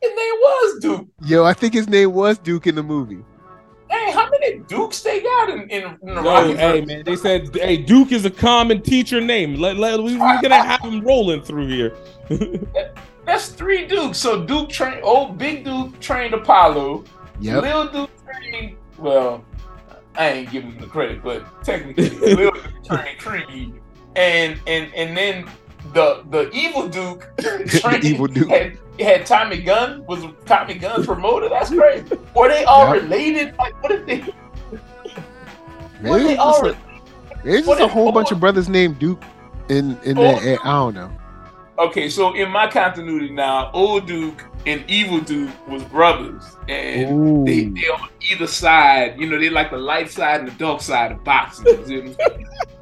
His 0.00 0.10
name 0.10 0.34
was 0.34 0.78
Duke. 0.80 1.08
Yo, 1.24 1.44
I 1.44 1.52
think 1.52 1.74
his 1.74 1.88
name 1.88 2.12
was 2.12 2.38
Duke 2.38 2.66
in 2.66 2.74
the 2.74 2.82
movie. 2.82 3.24
Hey, 3.90 4.12
how 4.12 4.28
many 4.28 4.58
Dukes 4.60 5.00
they 5.00 5.22
got 5.22 5.48
in, 5.48 5.68
in, 5.70 5.96
in 6.02 6.14
the 6.14 6.22
Rocky? 6.22 6.54
Hey, 6.54 6.84
man, 6.84 7.04
they 7.04 7.16
said, 7.16 7.54
hey, 7.54 7.78
Duke 7.78 8.12
is 8.12 8.24
a 8.24 8.30
common 8.30 8.82
teacher 8.82 9.20
name. 9.20 9.54
Let, 9.54 9.76
let, 9.76 10.00
we, 10.02 10.18
are 10.20 10.42
gonna 10.42 10.56
have 10.62 10.82
him 10.82 11.00
rolling 11.00 11.42
through 11.42 11.68
here. 11.68 11.96
That's 13.24 13.48
three 13.48 13.86
Dukes. 13.86 14.18
So 14.18 14.44
Duke 14.44 14.68
trained, 14.68 15.02
old 15.02 15.38
Big 15.38 15.64
Duke 15.64 15.98
trained 16.00 16.34
Apollo. 16.34 17.04
Yeah. 17.40 17.60
Little 17.60 17.88
Duke 17.88 18.10
trained, 18.24 18.76
well, 18.98 19.44
I 20.16 20.28
ain't 20.30 20.50
giving 20.50 20.72
him 20.72 20.80
the 20.80 20.86
credit, 20.86 21.22
but 21.22 21.64
technically, 21.64 22.10
Little 22.10 22.52
Duke 22.52 22.84
trained 22.84 23.18
Creed. 23.18 23.74
And, 24.16 24.60
and, 24.66 24.92
and 24.94 25.16
then 25.16 25.48
the 25.92 26.24
the 26.30 26.50
evil 26.52 26.88
Duke, 26.88 27.30
the 27.36 28.00
evil 28.02 28.26
Duke 28.26 28.48
had, 28.48 28.78
had 29.00 29.26
Tommy 29.26 29.62
Gunn 29.62 30.04
was 30.06 30.24
Tommy 30.46 30.74
Gunn's 30.74 31.06
promoter. 31.06 31.48
That's 31.48 31.70
great. 31.70 32.04
Were 32.34 32.48
they 32.48 32.64
all 32.64 32.94
yep. 32.94 33.02
related? 33.02 33.56
Like, 33.56 33.82
what 33.82 33.92
if 33.92 34.06
they? 34.06 34.24
Maybe 36.00 36.24
they 36.24 36.36
all? 36.36 36.66
A, 36.66 36.76
there's 37.44 37.66
just 37.66 37.80
a 37.80 37.88
whole 37.88 38.12
bunch 38.12 38.32
of 38.32 38.40
brothers 38.40 38.68
named 38.68 38.98
Duke 38.98 39.22
in 39.68 39.98
in 40.04 40.18
oh, 40.18 40.22
that. 40.22 40.58
I 40.64 40.70
don't 40.70 40.94
know. 40.94 41.10
Okay, 41.78 42.08
so 42.08 42.34
in 42.34 42.50
my 42.50 42.66
continuity 42.68 43.30
now, 43.30 43.70
old 43.72 44.06
Duke 44.06 44.44
and 44.66 44.84
evil 44.88 45.20
Duke 45.20 45.50
was 45.68 45.82
brothers, 45.84 46.56
and 46.68 47.46
they 47.46 47.66
they 47.66 47.88
on 47.88 48.08
either 48.20 48.48
side. 48.48 49.18
You 49.18 49.28
know, 49.28 49.38
they 49.38 49.48
like 49.48 49.70
the 49.70 49.78
light 49.78 50.10
side 50.10 50.40
and 50.40 50.48
the 50.48 50.52
dark 50.58 50.80
side 50.80 51.12
of 51.12 51.22
boxing. 51.22 52.16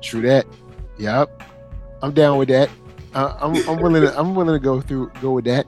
True 0.00 0.22
that. 0.22 0.46
Yep, 0.98 1.42
I'm 2.02 2.12
down 2.12 2.38
with 2.38 2.48
that. 2.48 2.70
Uh, 3.16 3.34
I'm 3.40 3.56
I'm 3.68 3.82
willing 3.82 4.02
to 4.02 4.18
I'm 4.18 4.34
willing 4.34 4.54
to 4.54 4.62
go 4.62 4.80
through 4.80 5.10
go 5.20 5.32
with 5.32 5.46
that. 5.46 5.66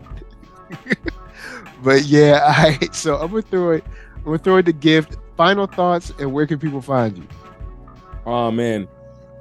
but 1.83 2.05
yeah, 2.05 2.41
all 2.59 2.71
right. 2.71 2.95
So 2.95 3.17
I'm 3.17 3.31
gonna 3.31 3.43
throw 3.43 3.71
it. 3.73 3.85
I'm 4.17 4.25
gonna 4.25 4.39
throw 4.39 4.57
it 4.59 4.67
the 4.67 4.73
gift. 4.73 5.17
Final 5.37 5.67
thoughts 5.67 6.13
and 6.19 6.33
where 6.33 6.47
can 6.47 6.59
people 6.59 6.83
find 6.83 7.17
you? 7.17 7.27
Oh 8.27 8.51
man, 8.51 8.89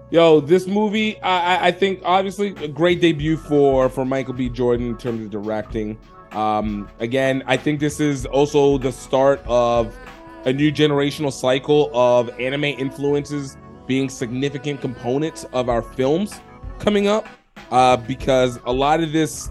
yo, 0.10 0.40
this 0.40 0.68
movie 0.68 1.20
I 1.22 1.68
I 1.68 1.72
think 1.72 2.02
obviously 2.06 2.50
a 2.64 2.68
great 2.68 3.02
debut 3.02 3.36
for 3.36 3.90
for 3.90 4.06
Michael 4.06 4.34
B. 4.34 4.48
Jordan 4.50 4.88
in 4.88 4.98
terms 4.98 5.26
of 5.26 5.30
directing. 5.30 5.98
Um, 6.32 6.90
again, 7.00 7.44
I 7.48 7.58
think 7.58 7.80
this 7.80 8.00
is 8.00 8.26
also 8.26 8.78
the 8.78 8.92
start 8.92 9.42
of 9.48 9.98
a 10.46 10.54
new 10.54 10.72
generational 10.72 11.32
cycle 11.32 11.90
of 11.94 12.30
anime 12.40 12.66
influences 12.66 13.58
being 13.88 14.08
significant 14.08 14.82
components 14.82 15.46
of 15.52 15.68
our 15.68 15.82
films 15.82 16.40
coming 16.80 17.08
up. 17.08 17.28
Uh, 17.72 17.98
because 17.98 18.60
a 18.66 18.72
lot 18.72 19.02
of 19.02 19.12
this 19.12 19.50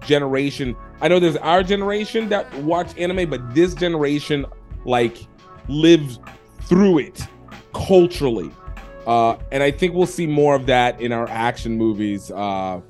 generation, 0.00 0.76
I 1.00 1.08
know 1.08 1.20
there's 1.20 1.36
our 1.36 1.62
generation 1.62 2.28
that 2.30 2.52
watch 2.58 2.96
anime, 2.98 3.30
but 3.30 3.54
this 3.54 3.74
generation 3.74 4.46
like 4.84 5.26
lives 5.68 6.18
through 6.62 6.98
it 6.98 7.22
culturally. 7.72 8.50
Uh, 9.06 9.36
and 9.50 9.62
I 9.62 9.70
think 9.70 9.94
we'll 9.94 10.06
see 10.06 10.26
more 10.26 10.54
of 10.54 10.66
that 10.66 11.00
in 11.00 11.12
our 11.12 11.28
action 11.28 11.76
movies 11.76 12.30
uh, 12.30 12.80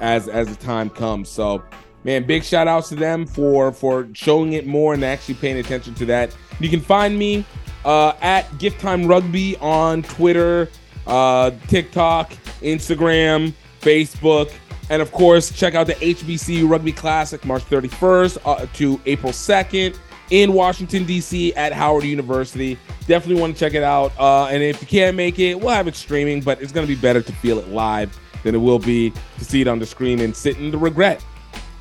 as 0.00 0.28
as 0.28 0.48
the 0.48 0.62
time 0.62 0.90
comes. 0.90 1.28
So 1.28 1.62
man, 2.04 2.24
big 2.24 2.44
shout 2.44 2.68
outs 2.68 2.88
to 2.90 2.94
them 2.94 3.26
for 3.26 3.72
for 3.72 4.08
showing 4.12 4.52
it 4.52 4.66
more 4.66 4.94
and 4.94 5.04
actually 5.04 5.34
paying 5.34 5.58
attention 5.58 5.94
to 5.94 6.06
that. 6.06 6.34
You 6.60 6.68
can 6.68 6.80
find 6.80 7.18
me 7.18 7.44
uh, 7.84 8.12
at 8.20 8.58
Gift 8.58 8.80
Time 8.80 9.06
Rugby 9.06 9.56
on 9.58 10.02
Twitter, 10.02 10.68
uh, 11.06 11.52
TikTok, 11.68 12.32
Instagram, 12.60 13.54
Facebook, 13.82 14.52
and 14.88 15.02
of 15.02 15.12
course, 15.12 15.50
check 15.50 15.74
out 15.74 15.86
the 15.86 15.94
HBCU 15.94 16.68
Rugby 16.68 16.92
Classic 16.92 17.44
March 17.44 17.62
31st 17.64 18.38
uh, 18.44 18.66
to 18.74 19.00
April 19.06 19.32
2nd 19.32 19.98
in 20.30 20.54
Washington 20.54 21.04
D.C. 21.04 21.54
at 21.54 21.72
Howard 21.72 22.04
University. 22.04 22.78
Definitely 23.06 23.40
want 23.40 23.54
to 23.54 23.60
check 23.60 23.74
it 23.74 23.82
out. 23.82 24.12
Uh, 24.18 24.46
and 24.46 24.62
if 24.62 24.80
you 24.80 24.88
can't 24.88 25.16
make 25.16 25.38
it, 25.38 25.60
we'll 25.60 25.74
have 25.74 25.88
it 25.88 25.94
streaming, 25.94 26.40
but 26.40 26.60
it's 26.62 26.72
going 26.72 26.86
to 26.86 26.92
be 26.92 26.98
better 26.98 27.20
to 27.20 27.32
feel 27.32 27.58
it 27.58 27.68
live 27.68 28.18
than 28.42 28.54
it 28.54 28.58
will 28.58 28.78
be 28.78 29.12
to 29.38 29.44
see 29.44 29.60
it 29.60 29.68
on 29.68 29.78
the 29.78 29.86
screen 29.86 30.20
and 30.20 30.34
sit 30.34 30.56
in 30.56 30.70
the 30.70 30.78
regret. 30.78 31.24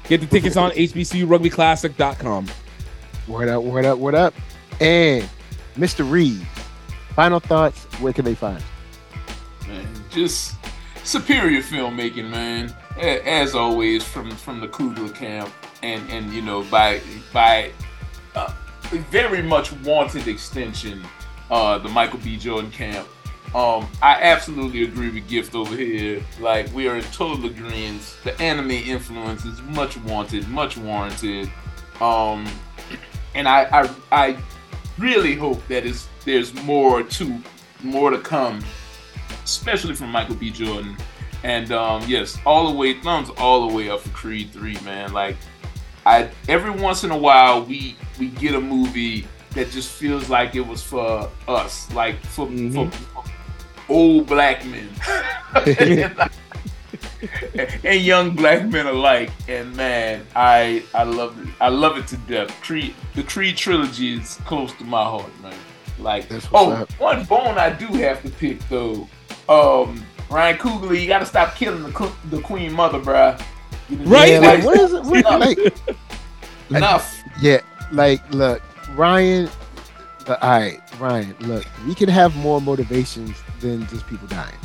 Get 0.04 0.20
the 0.20 0.28
tickets 0.28 0.58
on 0.58 0.72
HBCURugbyClassic.com. 0.72 2.48
What 3.28 3.48
up, 3.48 3.64
what 3.64 3.86
up, 3.86 4.00
what 4.00 4.16
up? 4.16 4.34
And 4.80 5.30
Mr. 5.76 6.10
Reed, 6.10 6.46
final 7.16 7.40
thoughts, 7.40 7.86
where 8.00 8.12
can 8.12 8.26
they 8.26 8.36
find 8.36 8.62
Man, 9.68 9.88
just 10.10 10.61
superior 11.04 11.62
filmmaking, 11.62 12.30
man. 12.30 12.76
As 13.00 13.56
always, 13.56 14.04
from 14.04 14.32
from 14.32 14.60
the 14.60 14.68
Coogler 14.68 15.14
camp, 15.14 15.52
and 15.84 16.08
and 16.10 16.32
you 16.34 16.42
know 16.42 16.64
by 16.64 17.02
by 17.34 17.72
uh, 18.36 18.54
very 18.90 19.42
much 19.42 19.72
wanted 19.74 20.28
extension, 20.28 21.04
uh, 21.50 21.78
the 21.78 21.90
Michael 21.90 22.20
B. 22.20 22.38
Jordan 22.38 22.72
camp. 22.72 23.08
Um, 23.54 23.90
I 24.02 24.22
absolutely 24.22 24.84
agree 24.84 25.10
with 25.10 25.28
Gift 25.28 25.56
over 25.56 25.76
here. 25.76 26.24
Like 26.40 26.74
we 26.74 26.88
are 26.88 26.96
in 26.96 27.04
total 27.06 27.46
agreement. 27.46 28.18
The 28.24 28.40
anime 28.42 28.72
influence 28.72 29.44
is 29.44 29.62
much 29.62 29.98
wanted, 29.98 30.48
much 30.48 30.78
warranted. 30.78 31.52
Um, 32.00 32.48
and 33.36 33.48
I, 33.48 33.84
I, 33.84 33.90
I 34.12 34.38
really 34.98 35.36
hope 35.36 35.66
that 35.68 35.86
is 35.86 36.08
there's 36.26 36.54
more 36.64 37.04
to 37.04 37.42
more 37.84 38.12
to 38.12 38.20
come, 38.20 38.64
especially 39.44 39.96
from 39.96 40.12
Michael 40.12 40.36
B. 40.36 40.50
Jordan. 40.50 40.98
And 41.44 41.72
um, 41.72 42.04
yes, 42.08 42.38
all 42.46 42.72
the 42.72 42.78
way 42.78 43.00
thumbs 43.02 43.30
all 43.38 43.68
the 43.68 43.76
way 43.76 43.90
up 43.90 44.02
for 44.02 44.10
Creed 44.10 44.52
Three, 44.52 44.80
man. 44.82 45.12
Like 45.12 45.38
I 46.06 46.30
every 46.48 46.72
once 46.72 47.04
in 47.04 47.12
a 47.12 47.18
while 47.18 47.64
we 47.64 47.96
we 48.20 48.28
get 48.30 48.54
a 48.54 48.62
movie 48.62 49.28
that 49.52 49.70
just 49.72 49.92
feels 49.92 50.30
like 50.30 50.56
it 50.56 50.66
was 50.66 50.82
for 50.82 51.30
us, 51.48 51.92
like 51.94 52.20
for, 52.26 52.48
mm-hmm. 52.48 52.90
for 52.90 53.24
old 53.90 54.28
black 54.28 54.66
men 54.66 54.90
and 57.84 58.02
young 58.02 58.36
black 58.36 58.66
men 58.68 58.88
alike. 58.88 59.32
And 59.48 59.76
man, 59.76 60.26
I 60.36 60.84
I 60.94 61.04
love 61.04 61.40
it. 61.42 61.54
I 61.60 61.70
love 61.70 61.98
it 61.98 62.08
to 62.08 62.18
death. 62.18 62.50
Creed, 62.62 62.96
the 63.16 63.24
Creed 63.24 63.58
trilogy 63.58 64.16
is 64.16 64.40
close 64.46 64.74
to 64.74 64.84
my 64.84 65.04
heart, 65.04 65.32
man. 65.42 65.54
Like, 66.00 66.26
oh, 66.54 66.86
one 66.98 67.26
bone 67.26 67.58
I 67.58 67.70
do 67.70 67.86
have 67.88 68.24
to 68.24 68.30
pick 68.30 68.68
though. 68.70 69.08
Um, 69.52 70.06
Ryan 70.30 70.58
Coogler, 70.58 71.00
you 71.00 71.08
gotta 71.08 71.26
stop 71.26 71.56
killing 71.56 71.84
the 71.84 72.12
the 72.30 72.42
Queen 72.42 72.72
Mother, 72.72 73.00
bruh. 73.00 73.42
Right? 74.06 74.32
Yeah, 74.32 74.40
like, 74.40 74.64
what 74.64 74.80
is 74.80 74.94
it? 74.94 75.04
What, 75.04 75.40
like, 75.40 75.58
enough. 76.70 77.22
Yeah, 77.42 77.60
like, 77.92 78.22
look, 78.34 78.62
Ryan. 78.96 79.50
Uh, 80.28 80.38
all 80.42 80.50
right, 80.50 80.80
Ryan. 81.00 81.36
Look, 81.42 81.66
we 81.86 81.96
can 81.96 82.08
have 82.08 82.34
more 82.38 82.62
motivations 82.62 83.36
than 83.60 83.86
just 83.88 84.08
people 84.08 84.28
dying. 84.28 84.56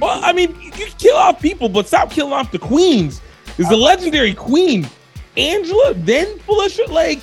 Well, 0.00 0.20
I 0.24 0.32
mean, 0.32 0.58
you 0.60 0.72
can 0.72 0.88
kill 0.98 1.16
off 1.16 1.40
people, 1.40 1.68
but 1.68 1.86
stop 1.86 2.10
killing 2.10 2.32
off 2.32 2.50
the 2.50 2.58
queens. 2.58 3.20
There's 3.56 3.70
a 3.70 3.76
legendary 3.76 4.34
queen, 4.34 4.88
Angela, 5.36 5.94
then 5.94 6.38
Phylicia. 6.40 6.88
Like, 6.88 7.20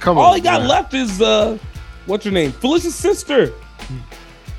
come 0.00 0.18
on, 0.18 0.24
all 0.24 0.34
he 0.34 0.40
got 0.40 0.62
man. 0.62 0.68
left 0.68 0.94
is 0.94 1.20
uh, 1.20 1.58
what's 2.06 2.24
her 2.24 2.32
name? 2.32 2.50
Phylicia's 2.50 2.96
sister. 2.96 3.52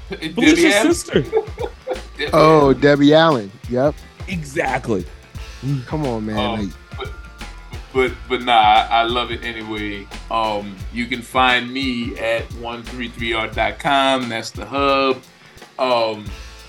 Phylicia's 0.09 0.81
sister. 0.81 1.23
oh, 2.33 2.73
Debbie 2.73 3.13
Allen. 3.13 3.51
Yep. 3.69 3.95
Exactly. 4.27 5.05
Come 5.85 6.05
on, 6.05 6.25
man. 6.25 6.37
Um, 6.37 6.59
like, 6.59 6.75
but, 6.97 7.11
but 7.93 8.11
but 8.27 8.41
nah, 8.43 8.53
I, 8.53 8.87
I, 8.89 9.03
love 9.03 9.31
it 9.31 9.43
anyway. 9.43 10.07
Um, 10.29 10.75
you 10.93 11.05
can 11.05 11.21
find 11.21 11.71
me 11.71 12.17
at 12.17 12.47
133art.com. 12.49 14.29
That's 14.29 14.51
the 14.51 14.65
hub. 14.65 15.21
Um, 15.77 16.25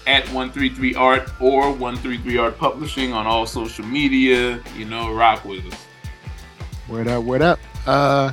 at 0.07 0.25
133art 0.27 1.41
or 1.41 1.75
133art 1.75 2.57
publishing 2.57 3.13
on 3.13 3.27
all 3.27 3.47
social 3.47 3.85
media. 3.85 4.61
You 4.77 4.87
know, 4.87 5.13
rock 5.13 5.45
with 5.45 5.67
us. 5.67 5.87
What 6.87 7.07
up? 7.07 7.23
What 7.25 7.43
up? 7.43 7.59
Uh, 7.87 8.33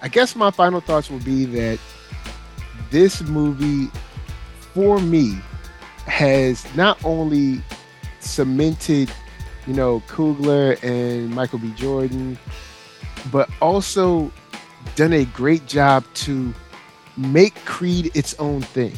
I 0.00 0.08
guess 0.08 0.36
my 0.36 0.50
final 0.50 0.80
thoughts 0.80 1.10
will 1.10 1.18
be 1.20 1.44
that 1.46 1.78
this 2.90 3.22
movie, 3.22 3.90
for 4.74 5.00
me, 5.00 5.38
has 6.06 6.64
not 6.74 7.02
only 7.04 7.62
cemented, 8.20 9.10
you 9.66 9.74
know, 9.74 10.00
Coogler 10.08 10.82
and 10.82 11.30
Michael 11.30 11.58
B. 11.58 11.72
Jordan, 11.76 12.38
but 13.30 13.48
also 13.60 14.32
done 14.96 15.12
a 15.12 15.24
great 15.26 15.66
job 15.66 16.04
to 16.14 16.52
make 17.16 17.54
Creed 17.64 18.10
its 18.14 18.34
own 18.38 18.62
thing. 18.62 18.92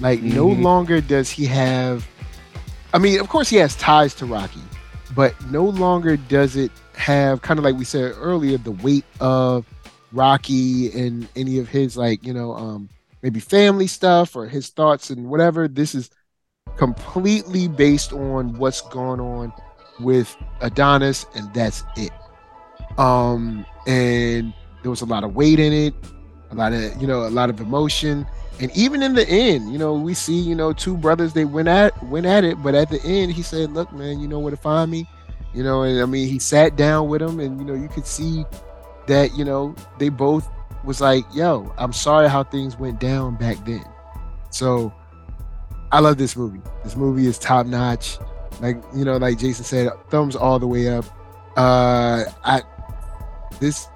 Like, 0.00 0.20
mm-hmm. 0.20 0.34
no 0.34 0.46
longer 0.46 1.00
does 1.00 1.30
he 1.30 1.46
have, 1.46 2.06
I 2.94 2.98
mean, 2.98 3.20
of 3.20 3.28
course, 3.28 3.48
he 3.50 3.56
has 3.56 3.76
ties 3.76 4.14
to 4.14 4.26
Rocky, 4.26 4.62
but 5.14 5.34
no 5.50 5.64
longer 5.64 6.16
does 6.16 6.56
it 6.56 6.70
have, 6.94 7.42
kind 7.42 7.58
of 7.58 7.64
like 7.64 7.76
we 7.76 7.84
said 7.84 8.14
earlier, 8.16 8.56
the 8.56 8.70
weight 8.70 9.04
of 9.20 9.66
Rocky 10.12 10.90
and 10.92 11.28
any 11.36 11.58
of 11.58 11.68
his, 11.68 11.96
like, 11.96 12.24
you 12.24 12.32
know, 12.32 12.54
um, 12.54 12.88
maybe 13.22 13.40
family 13.40 13.86
stuff 13.86 14.36
or 14.36 14.46
his 14.46 14.68
thoughts 14.68 15.10
and 15.10 15.28
whatever. 15.28 15.68
This 15.68 15.94
is 15.94 16.10
completely 16.76 17.68
based 17.68 18.12
on 18.12 18.58
what's 18.58 18.80
going 18.80 19.20
on 19.20 19.52
with 20.00 20.36
Adonis, 20.60 21.26
and 21.34 21.52
that's 21.52 21.84
it. 21.96 22.10
Um, 22.98 23.64
and 23.86 24.52
there 24.82 24.90
was 24.90 25.00
a 25.00 25.06
lot 25.06 25.24
of 25.24 25.34
weight 25.34 25.58
in 25.58 25.72
it, 25.72 25.94
a 26.50 26.54
lot 26.54 26.72
of 26.72 27.00
you 27.00 27.06
know, 27.06 27.26
a 27.26 27.30
lot 27.30 27.50
of 27.50 27.60
emotion, 27.60 28.26
and 28.60 28.70
even 28.76 29.02
in 29.02 29.14
the 29.14 29.28
end, 29.28 29.72
you 29.72 29.78
know, 29.78 29.94
we 29.94 30.14
see 30.14 30.38
you 30.38 30.54
know 30.54 30.72
two 30.72 30.96
brothers 30.96 31.32
they 31.32 31.44
went 31.44 31.68
at 31.68 32.02
went 32.04 32.26
at 32.26 32.44
it, 32.44 32.62
but 32.62 32.74
at 32.74 32.90
the 32.90 33.02
end 33.02 33.32
he 33.32 33.42
said, 33.42 33.72
"Look, 33.72 33.92
man, 33.92 34.20
you 34.20 34.28
know 34.28 34.38
where 34.38 34.50
to 34.50 34.56
find 34.56 34.90
me," 34.90 35.06
you 35.54 35.62
know, 35.62 35.82
and 35.82 36.00
I 36.00 36.06
mean 36.06 36.28
he 36.28 36.38
sat 36.38 36.76
down 36.76 37.08
with 37.08 37.22
him, 37.22 37.40
and 37.40 37.58
you 37.58 37.66
know 37.66 37.74
you 37.74 37.88
could 37.88 38.06
see 38.06 38.44
that 39.06 39.36
you 39.36 39.44
know 39.44 39.74
they 39.98 40.08
both 40.08 40.48
was 40.84 41.00
like, 41.00 41.24
"Yo, 41.32 41.72
I'm 41.78 41.92
sorry 41.92 42.28
how 42.28 42.42
things 42.42 42.78
went 42.78 43.00
down 43.00 43.36
back 43.36 43.64
then." 43.64 43.84
So 44.50 44.92
I 45.92 46.00
love 46.00 46.18
this 46.18 46.36
movie. 46.36 46.60
This 46.84 46.96
movie 46.96 47.26
is 47.26 47.38
top 47.38 47.66
notch. 47.66 48.18
Like 48.60 48.82
you 48.94 49.04
know, 49.04 49.16
like 49.16 49.38
Jason 49.38 49.64
said, 49.64 49.90
thumbs 50.10 50.36
all 50.36 50.58
the 50.58 50.66
way 50.66 50.88
up. 50.88 51.04
Uh, 51.56 52.24
I 52.44 52.62
this 53.58 53.88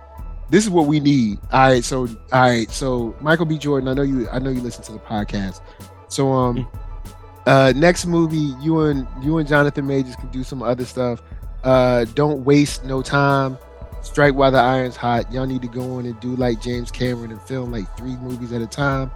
this 0.51 0.65
is 0.65 0.71
what 0.71 0.87
we 0.87 1.01
need. 1.01 1.39
All 1.53 1.69
right, 1.69 1.85
so 1.85 2.07
all 2.33 2.41
right, 2.41 2.71
so 2.71 3.15
Michael 3.21 3.47
B. 3.47 3.59
Jordan, 3.59 3.89
I 3.89 3.95
know 3.95 4.03
you, 4.03 4.29
I 4.31 4.39
know 4.39 4.51
you 4.51 4.61
listen 4.61 4.85
to 4.85 4.93
the 4.93 4.99
podcast. 4.99 5.61
So 6.09 6.33
um, 6.33 6.57
mm. 6.57 6.69
uh, 7.47 7.73
next 7.77 8.07
movie, 8.07 8.55
you 8.61 8.81
and 8.81 9.07
you 9.23 9.39
and 9.39 9.49
Jonathan 9.49 9.87
Majors 9.87 10.17
can 10.17 10.29
do 10.31 10.43
some 10.43 10.63
other 10.63 10.85
stuff. 10.85 11.23
Uh, 11.63 12.05
don't 12.15 12.45
waste 12.45 12.85
no 12.85 13.03
time. 13.03 13.59
Strike 14.05 14.35
while 14.35 14.53
the 14.53 14.59
iron's 14.59 14.97
hot. 14.97 15.33
Y'all 15.33 15.47
need 15.47 15.63
to 15.63 15.69
go 15.69 15.99
in 15.99 16.07
and 16.07 16.19
do 16.21 16.37
like 16.37 16.61
James 16.61 16.91
Cameron 16.91 17.33
and 17.33 17.41
film 17.41 17.73
like 17.73 17.97
three 17.97 18.17
movies 18.17 18.53
at 18.53 18.61
a 18.61 18.67
time. 18.67 19.11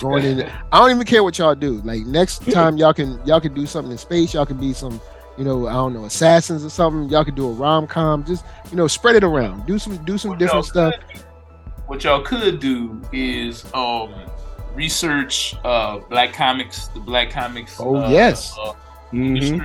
Going 0.00 0.24
in, 0.24 0.40
I 0.72 0.78
don't 0.78 0.90
even 0.90 1.06
care 1.06 1.22
what 1.22 1.38
y'all 1.38 1.54
do. 1.54 1.74
Like 1.84 2.00
next 2.06 2.50
time, 2.50 2.78
y'all 2.78 2.94
can 2.94 3.20
y'all 3.26 3.40
can 3.40 3.52
do 3.52 3.66
something 3.66 3.92
in 3.92 3.98
space. 3.98 4.32
Y'all 4.32 4.46
can 4.46 4.56
be 4.56 4.72
some 4.72 5.00
you 5.36 5.44
know, 5.44 5.66
I 5.66 5.72
don't 5.72 5.94
know, 5.94 6.04
assassins 6.04 6.64
or 6.64 6.70
something. 6.70 7.08
Y'all 7.10 7.24
can 7.24 7.34
do 7.34 7.48
a 7.48 7.52
rom 7.52 7.86
com. 7.86 8.24
Just 8.24 8.44
you 8.70 8.76
know, 8.76 8.86
spread 8.86 9.16
it 9.16 9.24
around. 9.24 9.66
Do 9.66 9.78
some 9.78 9.96
do 10.04 10.18
some 10.18 10.30
what 10.30 10.38
different 10.38 10.64
stuff. 10.64 10.94
Could, 11.12 11.22
what 11.86 12.04
y'all 12.04 12.22
could 12.22 12.60
do 12.60 13.00
is 13.12 13.64
um 13.74 14.14
research 14.74 15.54
uh 15.64 15.98
black 16.08 16.32
comics, 16.32 16.88
the 16.88 17.00
black 17.00 17.30
comics. 17.30 17.78
Oh 17.78 17.96
uh, 17.96 18.08
yes. 18.08 18.56
Uh, 18.58 18.72
mm-hmm. 19.12 19.62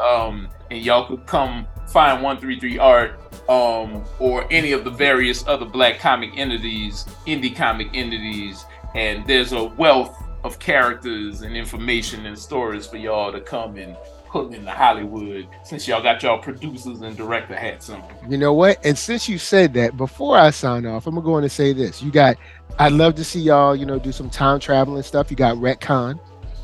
Um, 0.00 0.48
and 0.70 0.80
y'all 0.82 1.06
could 1.06 1.26
come 1.26 1.66
find 1.88 2.22
one 2.22 2.38
three 2.38 2.58
three 2.58 2.78
art 2.78 3.27
um 3.48 4.04
or 4.18 4.46
any 4.50 4.72
of 4.72 4.84
the 4.84 4.90
various 4.90 5.46
other 5.46 5.64
black 5.64 5.98
comic 5.98 6.30
entities, 6.36 7.04
indie 7.26 7.54
comic 7.54 7.88
entities, 7.94 8.64
and 8.94 9.26
there's 9.26 9.52
a 9.52 9.64
wealth 9.64 10.16
of 10.44 10.58
characters 10.58 11.42
and 11.42 11.56
information 11.56 12.26
and 12.26 12.38
stories 12.38 12.86
for 12.86 12.96
y'all 12.96 13.32
to 13.32 13.40
come 13.40 13.76
and 13.76 13.96
putting 14.28 14.52
into 14.52 14.70
Hollywood 14.70 15.48
since 15.64 15.88
y'all 15.88 16.02
got 16.02 16.22
y'all 16.22 16.38
producers 16.38 17.00
and 17.00 17.16
director 17.16 17.56
hats 17.56 17.88
on. 17.88 18.02
You 18.28 18.36
know 18.36 18.52
what? 18.52 18.78
And 18.84 18.96
since 18.96 19.28
you 19.28 19.38
said 19.38 19.72
that, 19.74 19.96
before 19.96 20.36
I 20.36 20.50
sign 20.50 20.84
off, 20.86 21.06
I'm 21.06 21.20
gonna 21.22 21.48
say 21.48 21.72
this. 21.72 22.02
You 22.02 22.10
got 22.10 22.36
I'd 22.78 22.92
love 22.92 23.14
to 23.16 23.24
see 23.24 23.40
y'all, 23.40 23.74
you 23.74 23.86
know, 23.86 23.98
do 23.98 24.12
some 24.12 24.30
time 24.30 24.60
traveling 24.60 25.02
stuff. 25.02 25.30
You 25.30 25.36
got 25.36 25.56
Retcon. 25.56 26.20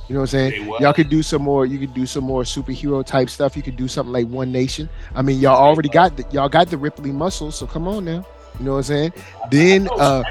You 0.09 0.15
know 0.15 0.21
what 0.21 0.35
I'm 0.35 0.53
saying? 0.53 0.67
Y'all 0.81 0.93
could 0.93 1.09
do 1.09 1.23
some 1.23 1.43
more. 1.43 1.65
You 1.65 1.79
could 1.79 1.95
do 1.95 2.05
some 2.05 2.25
more 2.25 2.43
superhero 2.43 3.05
type 3.05 3.31
stuff. 3.31 3.57
You 3.57 3.63
could 3.63 3.77
do 3.77 3.89
something 3.89 4.13
like 4.13 4.27
One 4.27 4.53
Nation. 4.53 4.89
I 5.15 5.23
mean, 5.23 5.41
y'all 5.41 5.57
already 5.57 5.89
got 5.89 6.17
the 6.17 6.27
y'all 6.31 6.49
got 6.49 6.69
the 6.69 6.77
Ripley 6.77 7.11
muscles, 7.11 7.57
so 7.57 7.67
come 7.67 7.89
on 7.89 8.05
now. 8.05 8.27
You 8.59 8.67
know 8.67 8.73
what 8.73 8.79
I'm 8.79 8.83
saying? 8.85 9.13
Then 9.51 9.89
uh 9.99 10.23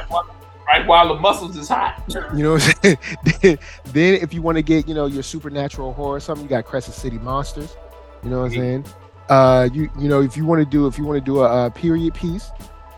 right 0.68 0.86
while 0.88 1.08
the 1.08 1.20
muscles 1.20 1.58
is 1.58 1.70
hot. 1.70 2.04
You 2.36 2.44
know 2.44 2.54
what 2.54 2.76
I'm 2.84 2.98
saying? 3.42 3.58
then, 3.86 4.16
if 4.16 4.34
you 4.34 4.42
want 4.42 4.58
to 4.58 4.62
get, 4.62 4.88
you 4.88 4.94
know, 4.94 5.08
your 5.08 5.24
supernatural 5.24 5.94
horror 5.94 6.18
or 6.18 6.20
something, 6.20 6.44
you 6.44 6.50
got 6.50 6.66
Crescent 6.66 6.96
City 6.96 7.18
Monsters. 7.18 7.76
You 8.24 8.30
know 8.30 8.40
what 8.40 8.46
I'm 8.46 8.52
saying? 8.52 8.86
Uh 9.30 9.70
you 9.74 9.90
you 10.00 10.08
know, 10.08 10.22
if 10.22 10.38
you 10.38 10.46
want 10.46 10.60
to 10.60 10.66
do 10.66 10.86
if 10.86 10.98
you 10.98 11.06
want 11.06 11.18
to 11.18 11.26
do 11.26 11.42
a, 11.42 11.66
a, 11.66 11.72
period 11.72 12.14
piece, 12.14 12.52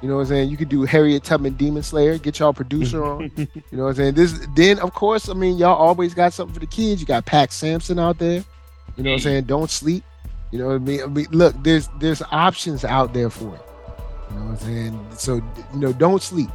you 0.06 0.12
know 0.12 0.18
what 0.18 0.22
I'm 0.22 0.28
saying? 0.28 0.50
You 0.52 0.58
could 0.58 0.70
do 0.70 0.84
Harriet 0.84 1.24
Tubman 1.24 1.56
Demon 1.56 1.82
Slayer, 1.82 2.20
get 2.20 2.38
y'all 2.38 2.54
producer 2.54 3.04
on. 3.04 3.32
you 3.38 3.48
know 3.72 3.86
what 3.86 3.90
I'm 3.90 3.96
saying? 3.96 4.14
This 4.14 4.48
then 4.56 4.78
of 4.78 4.94
course, 4.94 5.30
I 5.30 5.34
mean, 5.34 5.58
y'all 5.58 5.74
always 5.74 6.14
got 6.14 6.32
something 6.32 6.54
for 6.54 6.60
the 6.60 6.68
kids. 6.68 7.02
You 7.02 7.08
got 7.08 7.26
Pax 7.26 7.56
Samson 7.56 7.98
out 7.98 8.20
there. 8.20 8.44
You 8.98 9.04
know 9.04 9.10
what 9.10 9.16
I'm 9.16 9.22
saying? 9.22 9.44
Don't 9.46 9.68
sleep. 9.68 10.04
You 10.52 10.60
know 10.60 10.68
what 10.68 10.76
I 10.76 10.78
mean? 10.78 11.02
I 11.02 11.08
mean, 11.08 11.26
look, 11.32 11.56
there's 11.64 11.90
there's 11.98 12.22
options 12.30 12.86
out 12.86 13.16
there 13.16 13.32
for 13.32 13.56
it. 13.56 13.62
You 14.30 14.36
know 14.36 14.46
what 14.46 14.52
I'm 14.52 14.58
saying? 14.58 15.08
So 15.18 15.36
you 15.74 15.80
know, 15.80 15.92
don't 15.92 16.22
sleep. 16.22 16.52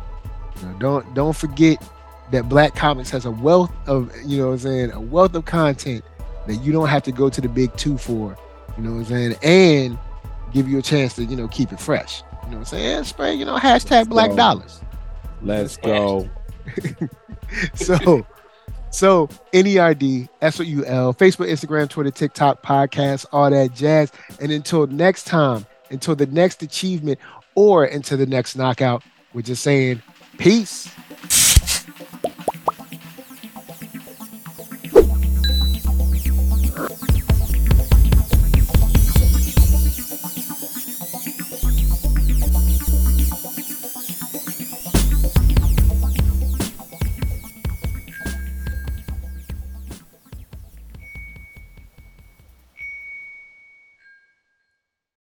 You 0.61 0.69
know, 0.69 0.79
don't 0.79 1.15
don't 1.15 1.35
forget 1.35 1.83
that 2.31 2.49
Black 2.49 2.77
Comics 2.77 3.11
has 3.11 3.25
a 3.25 3.33
wealth 3.33 3.73
of 3.89 4.13
you 4.25 4.39
know 4.39 4.47
what 4.47 4.53
I'm 4.53 4.59
saying 4.61 4.93
a 4.93 5.01
wealth 5.01 5.35
of 5.35 5.45
content 5.45 6.05
that 6.47 6.55
you 6.63 6.71
don't 6.71 6.87
have 6.87 7.03
to 7.03 7.11
go 7.11 7.29
to 7.29 7.41
the 7.41 7.49
big 7.49 7.77
two 7.77 7.99
for. 7.99 8.39
You 8.79 8.85
know 8.85 8.93
what 8.93 8.99
I'm 8.99 9.05
saying, 9.07 9.35
and 9.43 9.99
give 10.53 10.69
you 10.69 10.79
a 10.79 10.83
chance 10.83 11.15
to 11.17 11.25
you 11.25 11.35
know 11.35 11.49
keep 11.49 11.73
it 11.73 11.81
fresh. 11.81 12.23
You 12.51 12.57
know 12.57 12.63
what 12.63 12.73
I'm 12.73 12.79
saying? 12.79 13.05
Spray, 13.05 13.35
you 13.35 13.45
know, 13.45 13.59
hashtag 13.59 13.91
Let's 13.91 14.09
Black 14.09 14.31
go. 14.31 14.37
Dollars. 14.37 14.81
Let's 15.41 15.77
go. 15.77 16.29
so. 17.75 18.27
So 18.91 19.29
NERD, 19.53 20.29
S-O-U-L, 20.43 21.15
Facebook, 21.15 21.49
Instagram, 21.49 21.89
Twitter, 21.89 22.11
TikTok, 22.11 22.61
podcast, 22.61 23.25
all 23.31 23.49
that 23.49 23.73
jazz. 23.73 24.11
And 24.41 24.51
until 24.51 24.89
next 24.89 25.29
time, 25.29 25.65
until 25.93 26.17
the 26.17 26.27
next 26.27 26.61
achievement 26.65 27.21
or 27.55 27.85
until 27.85 28.19
the 28.19 28.27
next 28.27 28.57
knockout, 28.57 29.05
we're 29.33 29.43
just 29.43 29.63
saying 29.63 30.03
Peace. 30.39 30.91